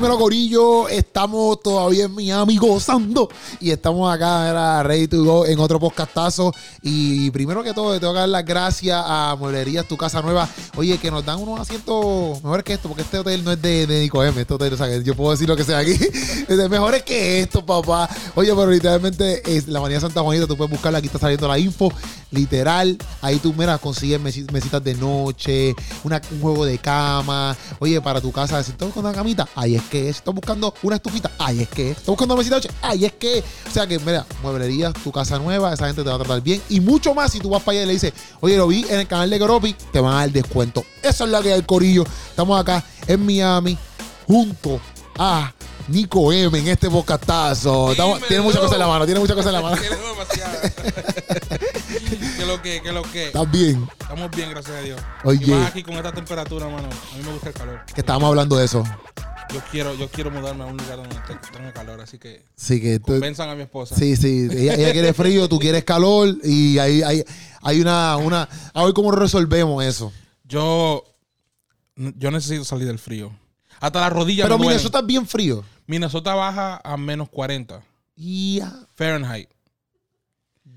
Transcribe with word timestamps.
Dímelo, 0.00 0.18
Corillo. 0.18 0.88
Estamos 0.88 1.60
todavía 1.60 2.06
en 2.06 2.14
Miami 2.14 2.56
gozando. 2.56 3.28
Y 3.60 3.70
estamos 3.70 4.10
acá, 4.10 4.48
era 4.48 4.82
ready 4.82 5.06
to 5.08 5.22
go 5.22 5.44
en 5.44 5.58
otro 5.58 5.78
podcastazo. 5.78 6.54
Y 6.80 7.30
primero 7.32 7.62
que 7.62 7.74
todo, 7.74 7.92
le 7.92 8.00
tengo 8.00 8.14
que 8.14 8.20
dar 8.20 8.28
las 8.30 8.46
gracias 8.46 8.98
a 8.98 9.36
Mueblerías 9.38 9.86
Tu 9.86 9.98
Casa 9.98 10.22
Nueva. 10.22 10.48
Oye, 10.78 10.96
que 10.96 11.10
nos 11.10 11.22
dan 11.26 11.38
unos 11.38 11.60
asientos 11.60 12.42
mejores 12.42 12.64
que 12.64 12.72
esto, 12.72 12.88
porque 12.88 13.02
este 13.02 13.18
hotel 13.18 13.44
no 13.44 13.52
es 13.52 13.60
de, 13.60 13.86
de 13.86 14.00
Nico 14.00 14.24
M. 14.24 14.40
Este 14.40 14.54
hotel, 14.54 14.72
o 14.72 14.76
sea, 14.78 14.86
que 14.86 15.02
yo 15.02 15.14
puedo 15.14 15.32
decir 15.32 15.46
lo 15.46 15.54
que 15.54 15.64
sea 15.64 15.76
aquí. 15.76 15.92
Es 16.48 16.56
de 16.56 16.68
mejores 16.70 17.02
que 17.02 17.40
esto, 17.40 17.66
papá. 17.66 18.08
Oye, 18.36 18.54
pero 18.54 18.70
literalmente 18.70 19.42
es 19.54 19.68
la 19.68 19.82
manía 19.82 20.00
Santa 20.00 20.22
Juanita. 20.22 20.46
Tú 20.46 20.56
puedes 20.56 20.70
buscarla. 20.70 20.96
Aquí 20.96 21.08
está 21.08 21.18
saliendo 21.18 21.46
la 21.46 21.58
info. 21.58 21.92
Literal. 22.30 22.96
Ahí 23.22 23.38
tú, 23.38 23.52
mira, 23.52 23.76
consigues 23.78 24.20
mesi- 24.20 24.50
mesitas 24.52 24.82
de 24.84 24.94
noche, 24.94 25.74
un 26.04 26.40
juego 26.40 26.64
de 26.64 26.78
cama. 26.78 27.56
Oye, 27.80 28.00
para 28.00 28.20
tu 28.20 28.30
casa, 28.30 28.62
si 28.62 28.70
estás 28.70 28.86
buscando 28.88 29.08
una 29.08 29.16
camita, 29.16 29.48
ahí 29.54 29.74
es 29.76 29.82
que. 29.82 30.02
Si 30.04 30.10
estás 30.18 30.34
buscando 30.34 30.72
una 30.82 30.96
estufita, 30.96 31.30
ahí 31.38 31.60
es 31.62 31.68
que 31.68 31.90
es. 31.90 31.96
Estás 31.98 32.06
buscando 32.08 32.34
una 32.34 32.40
mesita 32.40 32.60
de 32.60 32.68
noche, 32.68 32.74
ahí 32.82 33.04
es 33.04 33.12
que. 33.12 33.42
O 33.68 33.70
sea 33.72 33.86
que, 33.86 33.98
mira, 33.98 34.24
mueblerías, 34.42 34.92
tu 34.94 35.10
casa 35.10 35.38
nueva, 35.38 35.72
esa 35.74 35.86
gente 35.86 36.02
te 36.02 36.08
va 36.08 36.14
a 36.14 36.18
tratar 36.18 36.40
bien. 36.40 36.62
Y 36.68 36.80
mucho 36.80 37.14
más 37.14 37.32
si 37.32 37.40
tú 37.40 37.50
vas 37.50 37.62
para 37.62 37.78
allá 37.78 37.82
y 37.84 37.86
le 37.86 37.92
dices, 37.94 38.12
oye, 38.40 38.56
lo 38.56 38.68
vi 38.68 38.84
en 38.88 39.00
el 39.00 39.06
canal 39.08 39.28
de 39.28 39.38
Goropi, 39.38 39.74
te 39.92 39.98
van 40.00 40.12
a 40.14 40.16
dar 40.20 40.30
descuento. 40.30 40.84
Eso 41.02 41.24
es 41.24 41.30
lo 41.30 41.42
que 41.42 41.52
hay, 41.52 41.62
Corillo. 41.62 42.04
Estamos 42.28 42.60
acá 42.60 42.84
en 43.06 43.26
Miami, 43.26 43.76
junto 44.26 44.80
a 45.18 45.52
Nico 45.90 46.32
M 46.32 46.58
en 46.58 46.68
este. 46.68 46.86
Estamos- 46.86 47.94
Dímelo. 47.94 48.26
tiene 48.28 48.42
muchas 48.42 48.60
cosas 48.60 48.74
en 48.74 48.78
la 48.80 48.86
mano, 48.86 49.04
tiene 49.04 49.20
muchas 49.20 49.36
cosas 49.36 49.48
en 49.54 49.54
la 49.54 49.62
mano. 49.62 49.76
Tiene 49.80 49.96
demasiado. 49.96 50.52
que 52.38 52.46
lo 52.46 52.62
que, 52.62 52.82
que 52.82 52.92
lo 52.92 53.02
que. 53.02 53.26
¿Estás 53.26 53.50
bien? 53.50 53.88
Estamos 54.00 54.30
bien, 54.30 54.50
gracias 54.50 54.76
a 54.76 54.80
Dios. 54.80 55.00
Oye. 55.24 55.44
Y 55.46 55.50
más 55.50 55.70
aquí 55.70 55.82
con 55.82 55.94
esta 55.94 56.12
temperatura, 56.12 56.66
mano. 56.68 56.88
A 56.88 57.16
mí 57.16 57.22
me 57.24 57.32
gusta 57.32 57.48
el 57.48 57.54
calor. 57.54 57.80
Que 57.94 58.00
estábamos 58.00 58.28
hablando 58.28 58.56
de 58.56 58.64
eso. 58.64 58.84
Yo 59.52 59.60
quiero, 59.72 59.94
yo 59.96 60.08
quiero 60.08 60.30
mudarme 60.30 60.62
a 60.62 60.66
un 60.66 60.76
lugar 60.76 60.98
donde 60.98 61.16
te- 61.26 61.52
tenga 61.52 61.72
calor, 61.72 62.00
así 62.00 62.18
que 62.18 62.44
Sí, 62.54 62.80
que 62.80 63.00
tú- 63.00 63.12
convenzan 63.14 63.48
a 63.48 63.56
mi 63.56 63.62
esposa. 63.62 63.96
Sí, 63.96 64.14
sí. 64.14 64.46
Ella, 64.48 64.74
ella 64.74 64.92
quiere 64.92 65.12
frío, 65.12 65.48
tú 65.48 65.58
quieres 65.58 65.82
calor 65.84 66.36
y 66.44 66.78
hay, 66.78 67.02
hay, 67.02 67.24
hay 67.60 67.80
una, 67.80 68.16
una. 68.16 68.48
A 68.72 68.84
ver 68.84 68.94
cómo 68.94 69.10
resolvemos 69.10 69.84
eso. 69.84 70.12
Yo, 70.44 71.02
yo 71.96 72.30
necesito 72.30 72.64
salir 72.64 72.86
del 72.86 73.00
frío. 73.00 73.32
Hasta 73.80 74.00
las 74.00 74.12
rodillas 74.12 74.44
Pero 74.44 74.58
me 74.58 74.64
duelen. 74.64 74.78
Minnesota 74.78 75.00
es 75.00 75.06
bien 75.06 75.26
frío. 75.26 75.64
Minnesota 75.86 76.34
baja 76.34 76.80
a 76.84 76.96
menos 76.96 77.28
40 77.30 77.82
Y 78.14 78.58
ya. 78.58 78.72
Fahrenheit. 78.94 79.48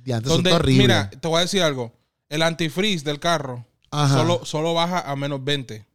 Ya, 0.05 0.19
Donde, 0.19 0.57
mira, 0.67 1.09
te 1.09 1.27
voy 1.27 1.37
a 1.37 1.41
decir 1.41 1.61
algo. 1.61 1.91
El 2.29 2.41
antifreeze 2.41 3.05
del 3.05 3.19
carro 3.19 3.65
solo, 3.91 4.43
solo 4.43 4.73
baja 4.73 4.99
a 4.99 5.15
menos 5.15 5.43
20. 5.43 5.85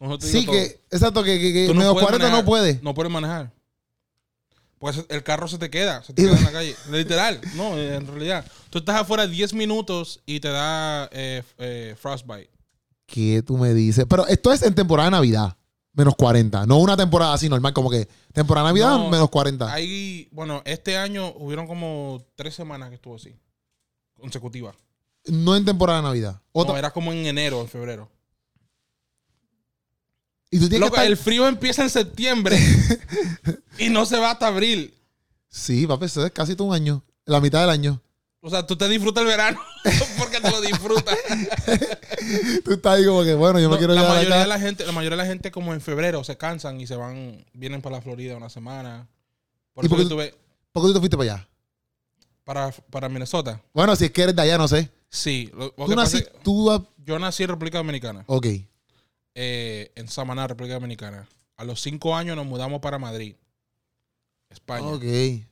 Nosotros 0.00 0.30
te 0.30 0.38
sí, 0.38 0.46
todo. 0.46 0.54
que, 0.54 0.80
exacto, 0.90 1.22
que, 1.22 1.38
que, 1.38 1.52
que 1.52 1.66
Tú 1.66 1.74
menos 1.74 1.92
puedes 1.92 2.08
40 2.08 2.30
no 2.30 2.44
puede. 2.44 2.80
No 2.82 2.94
puedes 2.94 3.12
manejar. 3.12 3.52
Pues 4.78 5.04
el 5.08 5.22
carro 5.22 5.46
se 5.46 5.58
te 5.58 5.70
queda, 5.70 6.02
se 6.02 6.12
te 6.12 6.22
queda 6.22 6.36
en 6.36 6.44
la 6.44 6.52
calle. 6.52 6.74
Literal, 6.90 7.40
no, 7.54 7.78
eh, 7.78 7.94
en 7.94 8.06
realidad. 8.06 8.44
Tú 8.70 8.78
estás 8.78 8.96
afuera 8.96 9.26
10 9.28 9.54
minutos 9.54 10.20
y 10.26 10.40
te 10.40 10.48
da 10.48 11.08
eh, 11.12 11.44
eh, 11.58 11.94
frostbite. 12.00 12.50
¿Qué 13.06 13.42
tú 13.46 13.56
me 13.56 13.74
dices? 13.74 14.06
Pero 14.08 14.26
esto 14.26 14.52
es 14.52 14.62
en 14.62 14.74
temporada 14.74 15.08
de 15.08 15.12
Navidad. 15.12 15.56
Menos 15.94 16.14
40. 16.16 16.64
No 16.66 16.78
una 16.78 16.96
temporada 16.96 17.34
así 17.34 17.48
normal, 17.48 17.72
como 17.74 17.90
que 17.90 18.08
temporada 18.32 18.66
de 18.68 18.70
Navidad, 18.72 18.98
No, 18.98 19.10
menos 19.10 19.28
40. 19.28 19.72
Ahí, 19.72 20.28
bueno, 20.32 20.62
este 20.64 20.96
año 20.96 21.32
hubieron 21.36 21.66
como 21.66 22.24
tres 22.34 22.54
semanas 22.54 22.88
que 22.88 22.94
estuvo 22.94 23.16
así, 23.16 23.34
consecutiva. 24.18 24.74
No 25.26 25.54
en 25.54 25.64
temporada 25.64 25.98
de 26.00 26.04
Navidad. 26.08 26.40
Otra- 26.52 26.72
No, 26.72 26.78
era 26.78 26.90
como 26.92 27.12
en 27.12 27.26
enero, 27.26 27.60
en 27.60 27.68
febrero. 27.68 28.08
y 30.50 30.58
tú 30.58 30.68
tienes 30.68 30.80
Loco, 30.80 30.94
que 30.94 31.00
estar... 31.00 31.06
el 31.10 31.16
frío 31.16 31.46
empieza 31.48 31.82
en 31.82 31.90
septiembre 31.90 32.58
y 33.78 33.88
no 33.88 34.04
se 34.06 34.18
va 34.18 34.32
hasta 34.32 34.48
abril. 34.48 34.94
Sí, 35.48 35.86
papi, 35.86 36.06
eso 36.06 36.24
es 36.24 36.32
casi 36.32 36.56
todo 36.56 36.68
un 36.68 36.74
año. 36.74 37.02
La 37.24 37.40
mitad 37.40 37.60
del 37.60 37.70
año. 37.70 38.00
O 38.44 38.50
sea, 38.50 38.66
tú 38.66 38.76
te 38.76 38.88
disfrutas 38.88 39.22
el 39.22 39.28
verano 39.28 39.60
porque 40.18 40.40
te 40.40 40.50
lo 40.50 40.60
disfrutas. 40.60 41.16
Tú 42.64 42.72
estás 42.72 42.98
ahí 42.98 43.06
como 43.06 43.22
que, 43.22 43.34
bueno, 43.34 43.60
yo 43.60 43.70
me 43.70 43.78
quiero 43.78 43.94
la 43.94 44.02
mayoría 44.02 44.34
acá. 44.34 44.40
de 44.42 44.46
la 44.48 44.58
gente, 44.58 44.84
la 44.84 44.90
mayoría 44.92 45.16
de 45.16 45.22
la 45.22 45.28
gente 45.28 45.50
como 45.52 45.72
en 45.74 45.80
febrero 45.80 46.24
se 46.24 46.36
cansan 46.36 46.80
y 46.80 46.86
se 46.88 46.96
van, 46.96 47.44
vienen 47.52 47.80
para 47.82 47.96
la 47.96 48.02
Florida 48.02 48.36
una 48.36 48.48
semana. 48.48 49.06
Por 49.72 49.84
¿Y 49.84 49.86
eso 49.86 49.90
por 49.94 49.98
qué 49.98 50.02
tú- 50.04 50.08
tuve 50.10 50.34
¿Por 50.72 50.82
qué 50.82 50.86
tú 50.88 50.92
te 50.94 50.98
fuiste 50.98 51.16
para 51.16 51.34
allá? 51.34 51.48
para, 52.44 52.72
para 52.90 53.08
Minnesota. 53.08 53.62
Bueno, 53.72 53.94
si 53.94 54.06
es 54.06 54.10
que 54.10 54.22
eres 54.22 54.34
de 54.36 54.42
allá, 54.42 54.58
no 54.58 54.66
sé. 54.66 54.90
Sí, 55.08 55.48
lo, 55.54 55.72
lo 55.76 55.86
Tú 55.86 55.94
nací, 55.94 56.24
tú... 56.42 56.86
yo 56.98 57.18
nací 57.20 57.44
en 57.44 57.50
República 57.50 57.78
Dominicana, 57.78 58.24
Ok. 58.26 58.46
eh, 59.36 59.92
en 59.94 60.08
Samaná, 60.08 60.48
República 60.48 60.74
Dominicana. 60.74 61.28
A 61.56 61.64
los 61.64 61.80
cinco 61.80 62.16
años 62.16 62.34
nos 62.34 62.46
mudamos 62.46 62.80
para 62.80 62.98
Madrid, 62.98 63.36
España. 64.50 64.86
Ok. 64.88 65.00
Qué 65.02 65.46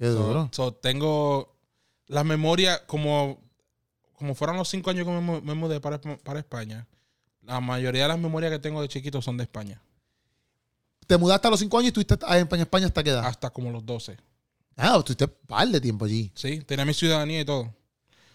So- 0.00 0.12
duro. 0.14 0.48
so, 0.52 0.74
tengo 0.74 1.56
las 2.08 2.24
memorias 2.24 2.82
como, 2.86 3.38
como 4.14 4.34
fueron 4.34 4.56
los 4.56 4.68
cinco 4.68 4.90
años 4.90 5.06
que 5.06 5.12
me, 5.12 5.20
mu- 5.20 5.40
me 5.40 5.54
mudé 5.54 5.80
para, 5.80 6.00
para 6.00 6.40
España. 6.40 6.86
La 7.42 7.60
mayoría 7.60 8.02
de 8.02 8.08
las 8.08 8.18
memorias 8.18 8.50
que 8.52 8.58
tengo 8.58 8.82
de 8.82 8.88
chiquito 8.88 9.22
son 9.22 9.36
de 9.36 9.44
España. 9.44 9.80
Te 11.06 11.16
mudaste 11.16 11.48
a 11.48 11.50
los 11.50 11.60
5 11.60 11.78
años 11.78 11.86
y 11.86 11.88
estuviste 12.00 12.16
en 12.36 12.60
España, 12.60 12.86
hasta 12.86 13.02
qué 13.02 13.08
edad. 13.10 13.24
Hasta 13.24 13.48
como 13.48 13.70
los 13.70 13.86
12. 13.86 14.18
Ah, 14.76 14.96
estuviste 14.98 15.24
un 15.24 15.32
par 15.46 15.66
de 15.68 15.80
tiempo 15.80 16.04
allí. 16.04 16.30
Sí, 16.34 16.60
tenía 16.60 16.84
mi 16.84 16.92
ciudadanía 16.92 17.40
y 17.40 17.44
todo. 17.46 17.72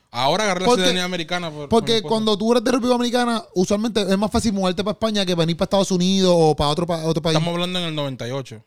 Ahora 0.09 0.45
agarré 0.45 0.61
la 0.65 0.73
ciudadanía 0.73 1.03
americana. 1.03 1.51
Por, 1.51 1.69
Porque 1.69 2.01
cuando 2.01 2.35
tú 2.37 2.51
eres 2.51 2.63
de 2.63 2.71
República 2.71 2.93
Dominicana, 2.93 3.43
usualmente 3.53 4.01
es 4.01 4.17
más 4.17 4.31
fácil 4.31 4.53
mudarte 4.53 4.83
para 4.83 4.93
España 4.93 5.23
que 5.25 5.35
venir 5.35 5.55
para 5.55 5.65
Estados 5.65 5.91
Unidos 5.91 6.33
o 6.35 6.55
para 6.55 6.69
otro, 6.71 6.87
pa- 6.87 7.03
otro 7.05 7.21
país. 7.21 7.35
Estamos 7.37 7.53
hablando 7.53 7.77
en 7.79 7.85
el 7.85 7.95
98. 7.95 8.63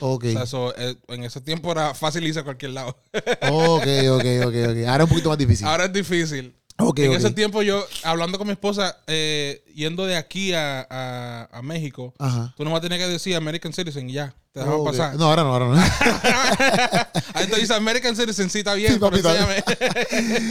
Ok. 0.00 0.24
O 0.24 0.30
sea, 0.32 0.42
eso, 0.42 0.74
eh, 0.76 0.96
en 1.08 1.24
ese 1.24 1.40
tiempo 1.40 1.70
era 1.72 1.94
fácil 1.94 2.24
irse 2.26 2.40
a 2.40 2.44
cualquier 2.44 2.72
lado. 2.72 2.96
ok, 3.12 3.86
ok, 4.10 4.24
ok, 4.46 4.54
ok. 4.68 4.86
Ahora 4.86 4.96
es 4.96 5.02
un 5.04 5.08
poquito 5.08 5.28
más 5.28 5.38
difícil. 5.38 5.66
Ahora 5.66 5.84
es 5.84 5.92
difícil. 5.92 6.54
ok, 6.78 6.98
en 7.00 7.12
ese 7.12 7.30
tiempo 7.30 7.62
yo, 7.62 7.84
hablando 8.04 8.38
con 8.38 8.46
mi 8.46 8.52
esposa, 8.54 8.96
eh, 9.06 9.62
yendo 9.74 10.06
de 10.06 10.16
aquí 10.16 10.52
a, 10.54 10.86
a- 10.90 11.48
a 11.52 11.62
México, 11.62 12.14
Ajá. 12.18 12.54
tú 12.56 12.64
nomás 12.64 12.80
tenías 12.80 13.00
que 13.00 13.08
decir 13.08 13.36
American 13.36 13.72
Citizen 13.72 14.08
y 14.08 14.14
ya. 14.14 14.34
Te 14.52 14.58
dejaban 14.60 14.80
Ok. 14.80 14.86
pasar. 14.90 15.14
No, 15.14 15.26
ahora 15.26 15.44
no, 15.44 15.52
ahora 15.52 15.66
no. 15.66 15.74
Ahí 17.34 17.46
te 17.46 17.60
dice 17.60 17.72
American 17.74 18.16
Citizen, 18.16 18.50
sí, 18.50 18.58
está 18.58 18.74
bien, 18.74 18.94
Sí, 18.94 18.98
pero 18.98 19.16
enséñame. 19.16 19.62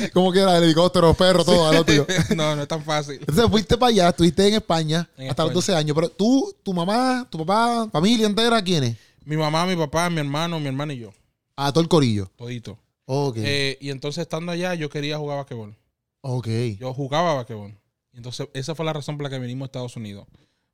Como 0.13 0.31
quiera, 0.31 0.57
el 0.57 0.63
helicóptero, 0.63 1.13
perro, 1.13 1.43
todo, 1.43 1.67
al 1.67 1.75
otro. 1.77 2.07
no, 2.35 2.55
no 2.55 2.61
es 2.61 2.67
tan 2.67 2.81
fácil. 2.83 3.15
Entonces 3.19 3.45
fuiste 3.49 3.77
para 3.77 3.89
allá, 3.89 4.09
estuviste 4.09 4.47
en 4.47 4.53
España 4.53 5.09
En 5.17 5.29
hasta 5.29 5.43
los 5.43 5.49
España. 5.51 5.53
12 5.53 5.75
años. 5.75 5.95
Pero 5.95 6.09
tú, 6.09 6.55
tu 6.63 6.73
mamá, 6.73 7.27
tu 7.29 7.39
papá, 7.45 7.89
familia 7.91 8.25
entera, 8.25 8.61
¿quiénes? 8.61 8.95
Mi 9.29 9.37
mamá, 9.37 9.67
mi 9.67 9.75
papá, 9.75 10.09
mi 10.09 10.21
hermano, 10.21 10.59
mi 10.59 10.65
hermana 10.65 10.91
y 10.91 10.97
yo. 10.97 11.13
A 11.55 11.71
todo 11.71 11.83
el 11.83 11.87
corillo. 11.87 12.31
Todito. 12.35 12.79
Ok. 13.05 13.37
Eh, 13.37 13.77
y 13.79 13.91
entonces 13.91 14.23
estando 14.23 14.51
allá, 14.51 14.73
yo 14.73 14.89
quería 14.89 15.19
jugar 15.19 15.37
basquetbol. 15.37 15.75
ok. 16.21 16.47
Yo 16.79 16.95
jugaba 16.95 17.35
basquetbol. 17.35 17.77
Y 18.11 18.17
entonces 18.17 18.47
esa 18.55 18.73
fue 18.73 18.85
la 18.85 18.93
razón 18.93 19.17
por 19.17 19.25
la 19.25 19.29
que 19.29 19.37
vinimos 19.37 19.65
a 19.65 19.67
Estados 19.67 19.95
Unidos. 19.95 20.25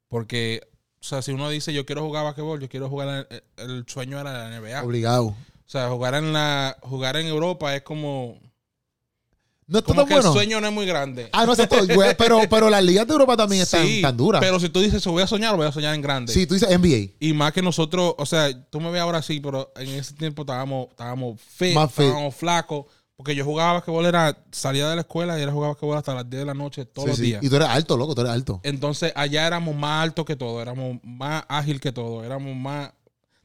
Porque, 0.08 0.62
o 1.02 1.04
sea, 1.04 1.22
si 1.22 1.34
uno 1.34 1.50
dice 1.50 1.74
yo 1.74 1.86
quiero 1.86 2.06
jugar 2.06 2.24
basquetbol, 2.24 2.62
yo 2.62 2.70
quiero 2.70 2.88
jugar, 2.88 3.28
el, 3.30 3.44
el 3.58 3.86
sueño 3.88 4.22
era 4.22 4.32
la 4.32 4.58
NBA. 4.58 4.84
Obligado. 4.84 5.26
O 5.26 5.36
sea, 5.66 5.90
jugar 5.90 6.16
en 6.16 6.32
la 6.32 6.78
jugar 6.82 7.18
en 7.18 7.28
Europa 7.28 7.76
es 7.76 7.82
como, 7.82 8.40
No 9.68 9.84
como 9.84 10.02
tan 10.02 10.08
que 10.08 10.14
bueno. 10.14 10.30
el 10.30 10.34
sueño 10.34 10.62
no 10.62 10.68
es 10.68 10.74
muy 10.74 10.86
grande. 10.86 11.30
Ah, 11.34 11.46
no, 11.46 11.54
exacto. 11.54 11.78
güey, 11.96 12.16
pero, 12.18 12.40
pero 12.50 12.70
las 12.70 12.84
ligas 12.84 13.08
de 13.08 13.14
Europa 13.14 13.36
también 13.36 13.64
están 13.64 13.86
Sí, 13.86 14.02
tan 14.02 14.16
duras. 14.16 14.40
Pero 14.40 14.60
si 14.60 14.70
tú 14.70 14.80
dices, 14.80 15.04
voy 15.08 15.24
a 15.24 15.28
soñar, 15.28 15.56
voy 15.56 15.66
a 15.66 15.72
soñar 15.72 15.96
en 15.96 16.02
grande. 16.02 16.32
Sí, 16.32 16.46
tú 16.46 16.54
dices 16.54 16.70
NBA. 16.70 17.16
Y 17.20 17.34
más 17.34 17.52
que 17.52 17.62
nosotros, 17.64 18.14
o 18.18 18.26
sea, 18.26 18.50
tú 18.70 18.80
me 18.80 18.92
ves 18.92 19.02
ahora 19.02 19.22
sí, 19.24 19.40
pero 19.40 19.72
en 19.76 19.90
ese 19.90 20.14
tiempo 20.14 20.44
estábamos, 20.44 20.88
estábamos 20.92 21.42
fit, 21.42 21.74
Más 21.74 21.92
fit. 21.92 22.06
estábamos 22.06 22.36
flacos. 22.36 22.86
Porque 23.18 23.34
yo 23.34 23.46
jugaba 23.46 23.74
basquetbol, 23.74 24.06
era, 24.06 24.38
salía 24.52 24.90
de 24.90 24.96
la 24.96 25.02
escuela 25.02 25.40
y 25.40 25.42
era 25.42 25.50
jugar 25.50 25.70
basquetbol 25.72 25.98
hasta 25.98 26.14
las 26.14 26.30
10 26.30 26.42
de 26.42 26.46
la 26.46 26.54
noche 26.54 26.84
todos 26.86 27.06
Sí, 27.06 27.10
los 27.12 27.18
sí. 27.18 27.24
días. 27.24 27.44
Y 27.44 27.50
tú 27.50 27.56
eres 27.56 27.70
alto, 27.70 27.96
loco, 27.96 28.14
tú 28.14 28.20
eres 28.20 28.34
alto. 28.34 28.60
Entonces 28.62 29.14
allá 29.16 29.48
éramos 29.48 29.74
más 29.74 30.04
altos 30.04 30.26
que 30.26 30.36
todo, 30.36 30.62
éramos 30.62 30.98
más 31.02 31.46
ágil 31.48 31.80
que 31.80 31.94
todo, 31.94 32.26
éramos 32.26 32.54
más, 32.58 32.92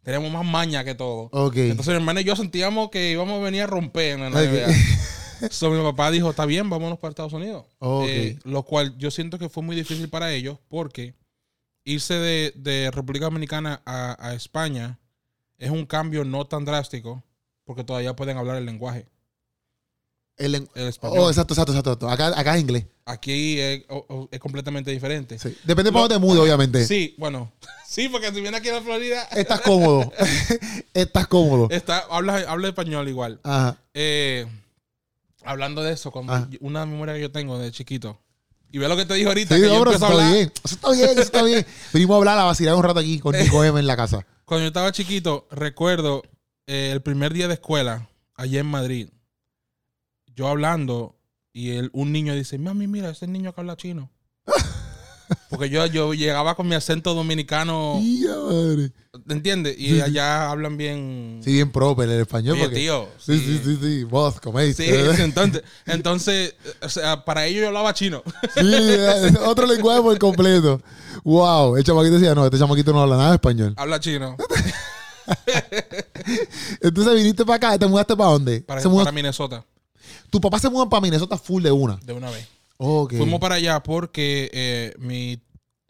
teníamos 0.03 0.33
más 0.33 0.45
maña 0.45 0.83
que 0.83 0.97
todo. 0.97 1.29
Ok. 1.33 1.55
Entonces 1.57 1.87
mi 1.93 1.95
hermano 2.01 2.19
y 2.19 2.25
yo 2.25 2.35
sentíamos 2.35 2.91
que 2.91 3.13
íbamos 3.13 3.41
a 3.41 3.45
venir 3.45 3.63
a 3.63 3.67
romper 3.69 4.19
en 4.19 4.21
la 4.23 4.41
Ok. 4.41 4.47
NBA. 4.49 4.67
So, 5.51 5.71
mi 5.71 5.83
papá 5.83 6.11
dijo, 6.11 6.31
está 6.31 6.47
bien, 6.47 6.69
vámonos 6.71 6.99
para 6.99 7.11
Estados 7.11 7.33
Unidos. 7.33 7.65
Ok. 7.79 8.07
Eh, 8.09 8.39
lo 8.45 8.63
cual 8.63 8.97
yo 8.99 9.11
siento 9.11 9.39
que 9.39 9.49
fue 9.49 9.63
muy 9.63 9.75
difícil 9.77 10.09
para 10.09 10.33
ellos 10.33 10.59
porque 10.69 11.15
irse 11.85 12.15
de, 12.15 12.53
de 12.57 12.91
República 12.91 13.27
Dominicana 13.27 13.83
a, 13.87 14.17
a 14.29 14.35
España 14.35 14.99
es 15.59 15.71
un 15.71 15.87
cambio 15.87 16.25
no 16.25 16.47
tan 16.47 16.65
drástico 16.65 17.23
porque 17.65 17.85
todavía 17.85 18.15
pueden 18.17 18.37
hablar 18.39 18.57
el 18.57 18.67
lenguaje, 18.67 19.07
El 20.37 20.55
el 20.75 20.89
español. 20.89 21.19
Oh, 21.21 21.29
exacto, 21.29 21.55
exacto, 21.55 21.73
exacto. 21.73 22.09
Acá, 22.09 22.29
acá 22.39 22.55
es 22.57 22.63
inglés. 22.63 22.87
Aquí 23.05 23.59
es, 23.61 23.85
o- 23.89 24.05
o- 24.09 24.29
es 24.31 24.41
completamente 24.41 24.91
diferente. 24.91 25.39
Sí. 25.39 25.57
Depende 25.65 25.91
de 25.91 25.93
para 25.93 26.03
dónde 26.03 26.15
te 26.15 26.19
mudes, 26.21 26.41
obviamente. 26.43 26.85
Sí, 26.87 27.15
bueno. 27.19 27.53
Sí, 27.91 28.09
porque 28.09 28.33
si 28.33 28.41
viene 28.41 28.57
aquí 28.57 28.69
a 28.69 28.75
la 28.75 28.83
Florida, 28.83 29.25
Estás 29.33 29.63
cómodo. 29.63 30.13
Estás 30.95 31.27
cómodo. 31.27 31.67
está, 31.71 31.99
habla, 32.09 32.37
habla 32.47 32.69
español 32.69 33.09
igual. 33.09 33.41
Ajá. 33.43 33.79
Eh, 33.95 34.47
hablando 35.45 35.83
de 35.83 35.93
eso, 35.93 36.11
cuando 36.11 36.33
Ah. 36.33 36.49
una 36.61 36.87
memoria 36.87 37.15
que 37.15 37.21
yo 37.23 37.31
tengo 37.33 37.59
de 37.59 37.71
chiquito, 37.73 38.21
Y 38.73 38.79
ve 38.79 38.87
lo 38.89 38.97
que 38.97 39.05
te 39.05 39.15
dijo 39.15 39.31
ahorita, 39.31 39.57
Sí, 39.57 39.63
que 39.63 39.67
no, 39.67 39.85
yo 39.85 39.91
eso 39.91 40.07
a 40.07 40.09
está 40.11 40.31
bien. 40.31 40.53
Eso 40.65 40.75
está 40.77 40.91
bien, 40.93 41.09
eso 41.11 41.21
está 41.23 41.43
bien. 41.43 41.67
Venimos 41.93 42.15
a 42.15 42.19
hablar, 42.19 42.39
a 42.39 42.45
vacilar 42.45 42.77
un 42.77 42.83
rato 42.85 43.01
aquí 43.01 43.19
con 43.19 43.35
Nico 43.39 43.65
M 43.65 43.81
en 43.81 43.87
la 43.89 43.97
casa. 43.97 44.25
Cuando 44.45 44.63
yo 44.63 44.69
estaba 44.69 44.93
chiquito, 44.93 45.49
recuerdo 45.51 46.23
eh, 46.69 46.91
el 46.93 47.03
primer 47.03 47.33
día 47.33 47.49
de 47.49 47.55
escuela, 47.55 48.09
allá 48.37 48.61
en 48.61 48.67
Madrid, 48.67 49.09
yo 50.37 50.47
hablando, 50.47 51.19
y 51.53 51.71
el- 51.71 51.91
un 51.93 52.13
niño 52.13 52.33
dice, 52.35 52.59
mami, 52.59 52.87
mira, 52.87 53.11
ese 53.11 53.27
niño 53.27 53.53
que 53.53 53.61
habla 53.61 53.77
chino. 53.77 54.09
Porque 55.49 55.71
yo, 55.71 55.87
yo 55.87 56.15
llegaba 56.15 56.55
con 56.55 56.69
mi 56.69 56.75
acento 56.75 57.15
dominicano, 57.15 58.01
madre. 58.01 58.93
¿entiendes? 59.29 59.77
Y 59.79 59.89
Sí, 59.95 60.01
allá 60.01 60.51
hablan 60.51 60.77
bien... 60.77 61.41
Sí, 61.45 61.53
bien 61.53 61.71
proper 61.71 62.09
el 62.09 62.21
español. 62.21 62.55
Oye, 62.55 62.63
porque- 62.65 62.77
tío. 62.77 63.09
Sí, 63.19 63.39
sí, 63.39 63.61
sí, 63.65 63.79
sí. 63.81 64.05
Vos, 64.05 64.41
coméis. 64.41 64.77
Sí, 64.77 64.85
sí, 64.87 65.23
entonces, 65.23 65.63
entonces, 65.87 66.55
o 66.83 66.89
sea, 66.89 67.25
para 67.25 67.47
ellos 67.47 67.63
yo 67.63 67.69
hablaba 67.69 67.95
chino. 67.95 68.23
Sí, 68.55 68.61
eh, 68.73 69.33
otro 69.47 69.67
lenguaje 69.67 70.03
por 70.03 70.19
completo. 70.19 70.81
Wow. 71.25 71.77
El 71.77 71.85
chamaquito 71.85 72.15
decía, 72.15 72.35
no, 72.35 72.45
este 72.45 72.59
chamaquito 72.59 72.93
no 72.93 73.03
habla 73.03 73.17
nada 73.17 73.29
de 73.31 73.35
español. 73.37 73.75
Habla 73.77 74.01
chino. 74.01 74.37
Entonces 76.81 77.15
viniste 77.15 77.45
para 77.45 77.57
acá, 77.57 77.79
¿te 77.79 77.87
mudaste 77.87 78.17
para 78.17 78.31
dónde? 78.31 78.61
Para 78.63 79.13
Minnesota, 79.13 79.65
Tu 80.31 80.41
papá 80.41 80.59
se 80.59 80.69
muda 80.71 80.89
para 80.89 81.01
Minnesota 81.01 81.37
full 81.37 81.63
de 81.63 81.71
una. 81.71 81.97
de 82.05 82.13
una 82.13 82.31
vez. 82.31 82.47
Ok. 82.83 83.13
Fuimos 83.15 83.41
para 83.41 83.57
allá 83.57 83.83
porque 83.83 84.51
eh, 84.55 84.95
mi, 84.99 85.39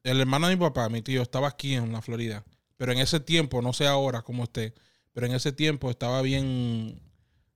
el 0.02 0.20
hermano 0.20 0.48
de 0.48 0.56
mi 0.56 0.60
papá, 0.60 0.88
mi 0.88 1.02
tío, 1.02 1.22
estaba 1.22 1.46
aquí 1.46 1.74
en 1.74 1.92
la 1.92 2.02
Florida. 2.02 2.44
Pero 2.76 2.90
en 2.90 2.98
ese 2.98 3.20
tiempo, 3.20 3.62
no 3.62 3.72
sé 3.72 3.86
ahora 3.86 4.22
cómo 4.22 4.42
esté, 4.42 4.74
pero 5.12 5.26
en 5.26 5.32
ese 5.32 5.52
tiempo 5.52 5.88
estaba 5.88 6.20
bien, 6.20 7.00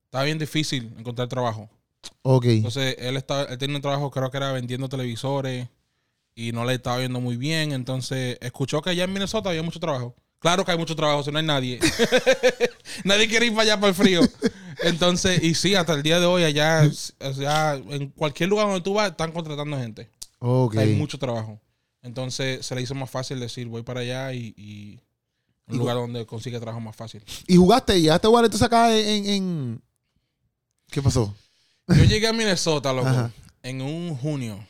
estaba 0.04 0.22
bien 0.22 0.38
difícil 0.38 0.94
encontrar 0.96 1.26
trabajo. 1.26 1.69
Ok. 2.22 2.44
Entonces, 2.44 2.94
él, 3.00 3.16
estaba, 3.16 3.42
él 3.44 3.58
tenía 3.58 3.75
un 3.75 3.82
trabajo, 3.82 4.08
creo 4.12 4.31
que 4.31 4.36
era 4.36 4.52
vendiendo 4.52 4.88
televisores 4.88 5.69
y 6.37 6.52
no 6.52 6.64
le 6.64 6.75
estaba 6.75 7.00
yendo 7.00 7.20
muy 7.20 7.37
bien. 7.37 7.72
Entonces, 7.72 8.38
escuchó 8.40 8.82
que 8.82 8.90
allá 8.90 9.02
en 9.02 9.12
Minnesota 9.12 9.50
había 9.50 9.64
mucho 9.64 9.80
trabajo. 9.80 10.14
Claro 10.44 10.62
que 10.62 10.73
hay 10.73 10.76
mucho 10.76 10.94
trabajo, 10.94 11.23
si 11.23 11.31
no 11.32 11.38
hay 11.38 11.46
nadie. 11.46 11.81
nadie 13.05 13.26
quiere 13.29 13.46
ir 13.46 13.52
para 13.52 13.62
allá 13.62 13.76
para 13.81 13.88
el 13.88 13.94
frío. 13.94 14.20
Entonces, 14.82 15.43
y 15.43 15.55
sí, 15.55 15.75
hasta 15.75 15.94
el 15.94 16.02
día 16.02 16.20
de 16.20 16.26
hoy, 16.26 16.44
allá, 16.44 16.82
o 17.20 17.32
sea, 17.32 17.76
en 17.76 18.11
cualquier 18.11 18.50
lugar 18.50 18.67
donde 18.67 18.82
tú 18.82 18.93
vas, 18.93 19.11
están 19.11 19.32
contratando 19.32 19.79
gente. 19.79 20.11
Ok. 20.41 20.76
Hay 20.76 20.96
mucho 20.96 21.19
trabajo. 21.19 21.58
Entonces, 22.02 22.67
se 22.67 22.75
le 22.75 22.82
hizo 22.82 22.94
más 22.94 23.11
fácil 23.11 23.41
decir, 23.41 23.67
voy 23.69 23.85
para 23.85 24.00
allá 24.00 24.35
y, 24.35 24.52
y 24.58 25.00
un 25.67 25.76
Y- 25.76 25.79
lugar 25.79 25.96
donde 25.96 26.26
consigue 26.26 26.61
trabajo 26.61 26.79
más 26.79 26.94
fácil. 26.94 27.25
¿Y 27.47 27.56
jugaste? 27.56 27.99
¿Llegaste 27.99 28.26
a 28.26 28.29
jugar 28.29 28.44
entonces 28.44 28.67
acá 28.67 28.94
en, 28.94 29.26
en- 29.26 29.82
¿Qué 30.90 31.00
pasó? 31.00 31.35
Yo 31.88 32.05
llegué 32.05 32.29
a 32.29 32.35
Minnesota, 32.35 32.93
loco, 32.93 33.08
Ajá. 33.08 33.31
en 33.62 33.81
un 33.81 34.14
junio, 34.14 34.62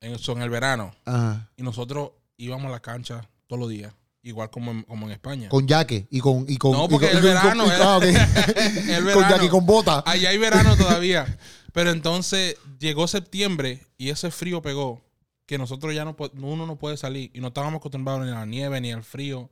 en, 0.00 0.42
el 0.42 0.48
verano. 0.50 0.94
Ajá. 1.04 1.50
Y 1.56 1.64
nosotros 1.64 2.12
íbamos 2.36 2.66
a 2.68 2.70
la 2.70 2.78
cancha 2.80 3.28
todos 3.48 3.58
los 3.58 3.68
días, 3.68 3.92
igual 4.26 4.50
como 4.50 4.70
en, 4.72 4.82
como 4.82 5.06
en 5.06 5.12
España. 5.12 5.48
Con 5.48 5.66
yaque 5.66 6.06
y 6.10 6.20
con... 6.20 6.44
Y 6.48 6.56
con 6.58 6.72
No, 6.72 6.84
y 6.84 6.88
porque 6.88 7.08
con- 7.08 7.16
el 7.18 7.24
y 7.24 7.26
con- 7.26 7.34
verano, 7.34 7.64
eh. 7.72 7.76
ah. 7.80 7.98
El 8.88 8.96
Con 8.96 9.04
verano. 9.06 9.30
yaque 9.30 9.46
y 9.46 9.48
con 9.48 9.66
bota. 9.66 10.02
Allá 10.06 10.30
hay 10.30 10.38
verano 10.38 10.76
todavía. 10.78 11.38
Pero 11.72 11.90
entonces 11.90 12.56
llegó 12.78 13.06
septiembre 13.08 13.86
y 13.98 14.10
ese 14.10 14.30
frío 14.30 14.62
pegó 14.62 15.02
que 15.46 15.58
nosotros 15.58 15.94
ya 15.94 16.04
no 16.04 16.16
uno 16.42 16.66
no 16.66 16.76
puede 16.76 16.96
salir 16.96 17.30
y 17.34 17.40
no 17.40 17.48
estábamos 17.48 17.78
acostumbrados 17.78 18.24
ni 18.24 18.30
a 18.32 18.34
la 18.34 18.46
nieve 18.46 18.80
ni 18.80 18.92
al 18.92 19.04
frío. 19.04 19.48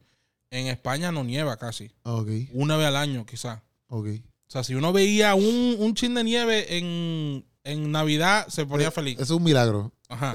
En 0.50 0.66
España 0.68 1.12
no 1.12 1.22
nieva 1.24 1.56
casi. 1.56 1.90
Ok. 2.04 2.28
Una 2.52 2.76
vez 2.76 2.86
al 2.86 2.96
año 2.96 3.26
quizás. 3.26 3.60
Ok. 3.88 4.06
O 4.46 4.50
sea, 4.50 4.62
si 4.64 4.74
uno 4.74 4.92
veía 4.92 5.34
un, 5.34 5.76
un 5.78 5.94
chin 5.94 6.14
de 6.14 6.24
nieve 6.24 6.76
en, 6.78 7.44
en 7.64 7.90
Navidad, 7.92 8.46
se 8.48 8.64
ponía 8.66 8.90
feliz. 8.90 9.14
Eso 9.14 9.34
es 9.34 9.38
un 9.38 9.42
milagro. 9.44 9.92
Ajá. 10.08 10.32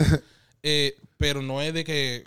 Eh, 0.63 0.95
pero 1.17 1.41
no 1.41 1.61
es 1.61 1.73
de 1.73 1.83
que, 1.83 2.23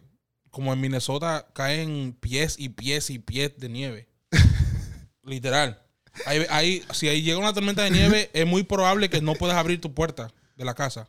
como 0.53 0.73
en 0.73 0.81
Minnesota, 0.81 1.49
caen 1.55 2.17
pies 2.21 2.55
y 2.59 2.69
pies 2.69 3.11
y 3.11 3.19
pies 3.19 3.53
de 3.59 3.69
nieve. 3.69 4.09
Literal. 5.25 5.83
Ahí, 6.27 6.47
ahí- 6.51 6.83
si 6.93 7.09
ahí 7.09 7.23
llega 7.23 7.39
una 7.39 7.53
tormenta 7.55 7.83
de 7.83 7.91
nieve, 7.91 8.31
es 8.35 8.47
muy 8.47 8.63
probable 8.63 9.09
que 9.11 9.21
no 9.21 9.35
puedas 9.35 9.57
abrir 9.57 9.81
tu 9.81 9.93
puerta 9.95 10.31
de 10.57 10.65
la 10.65 10.75
casa. 10.75 11.09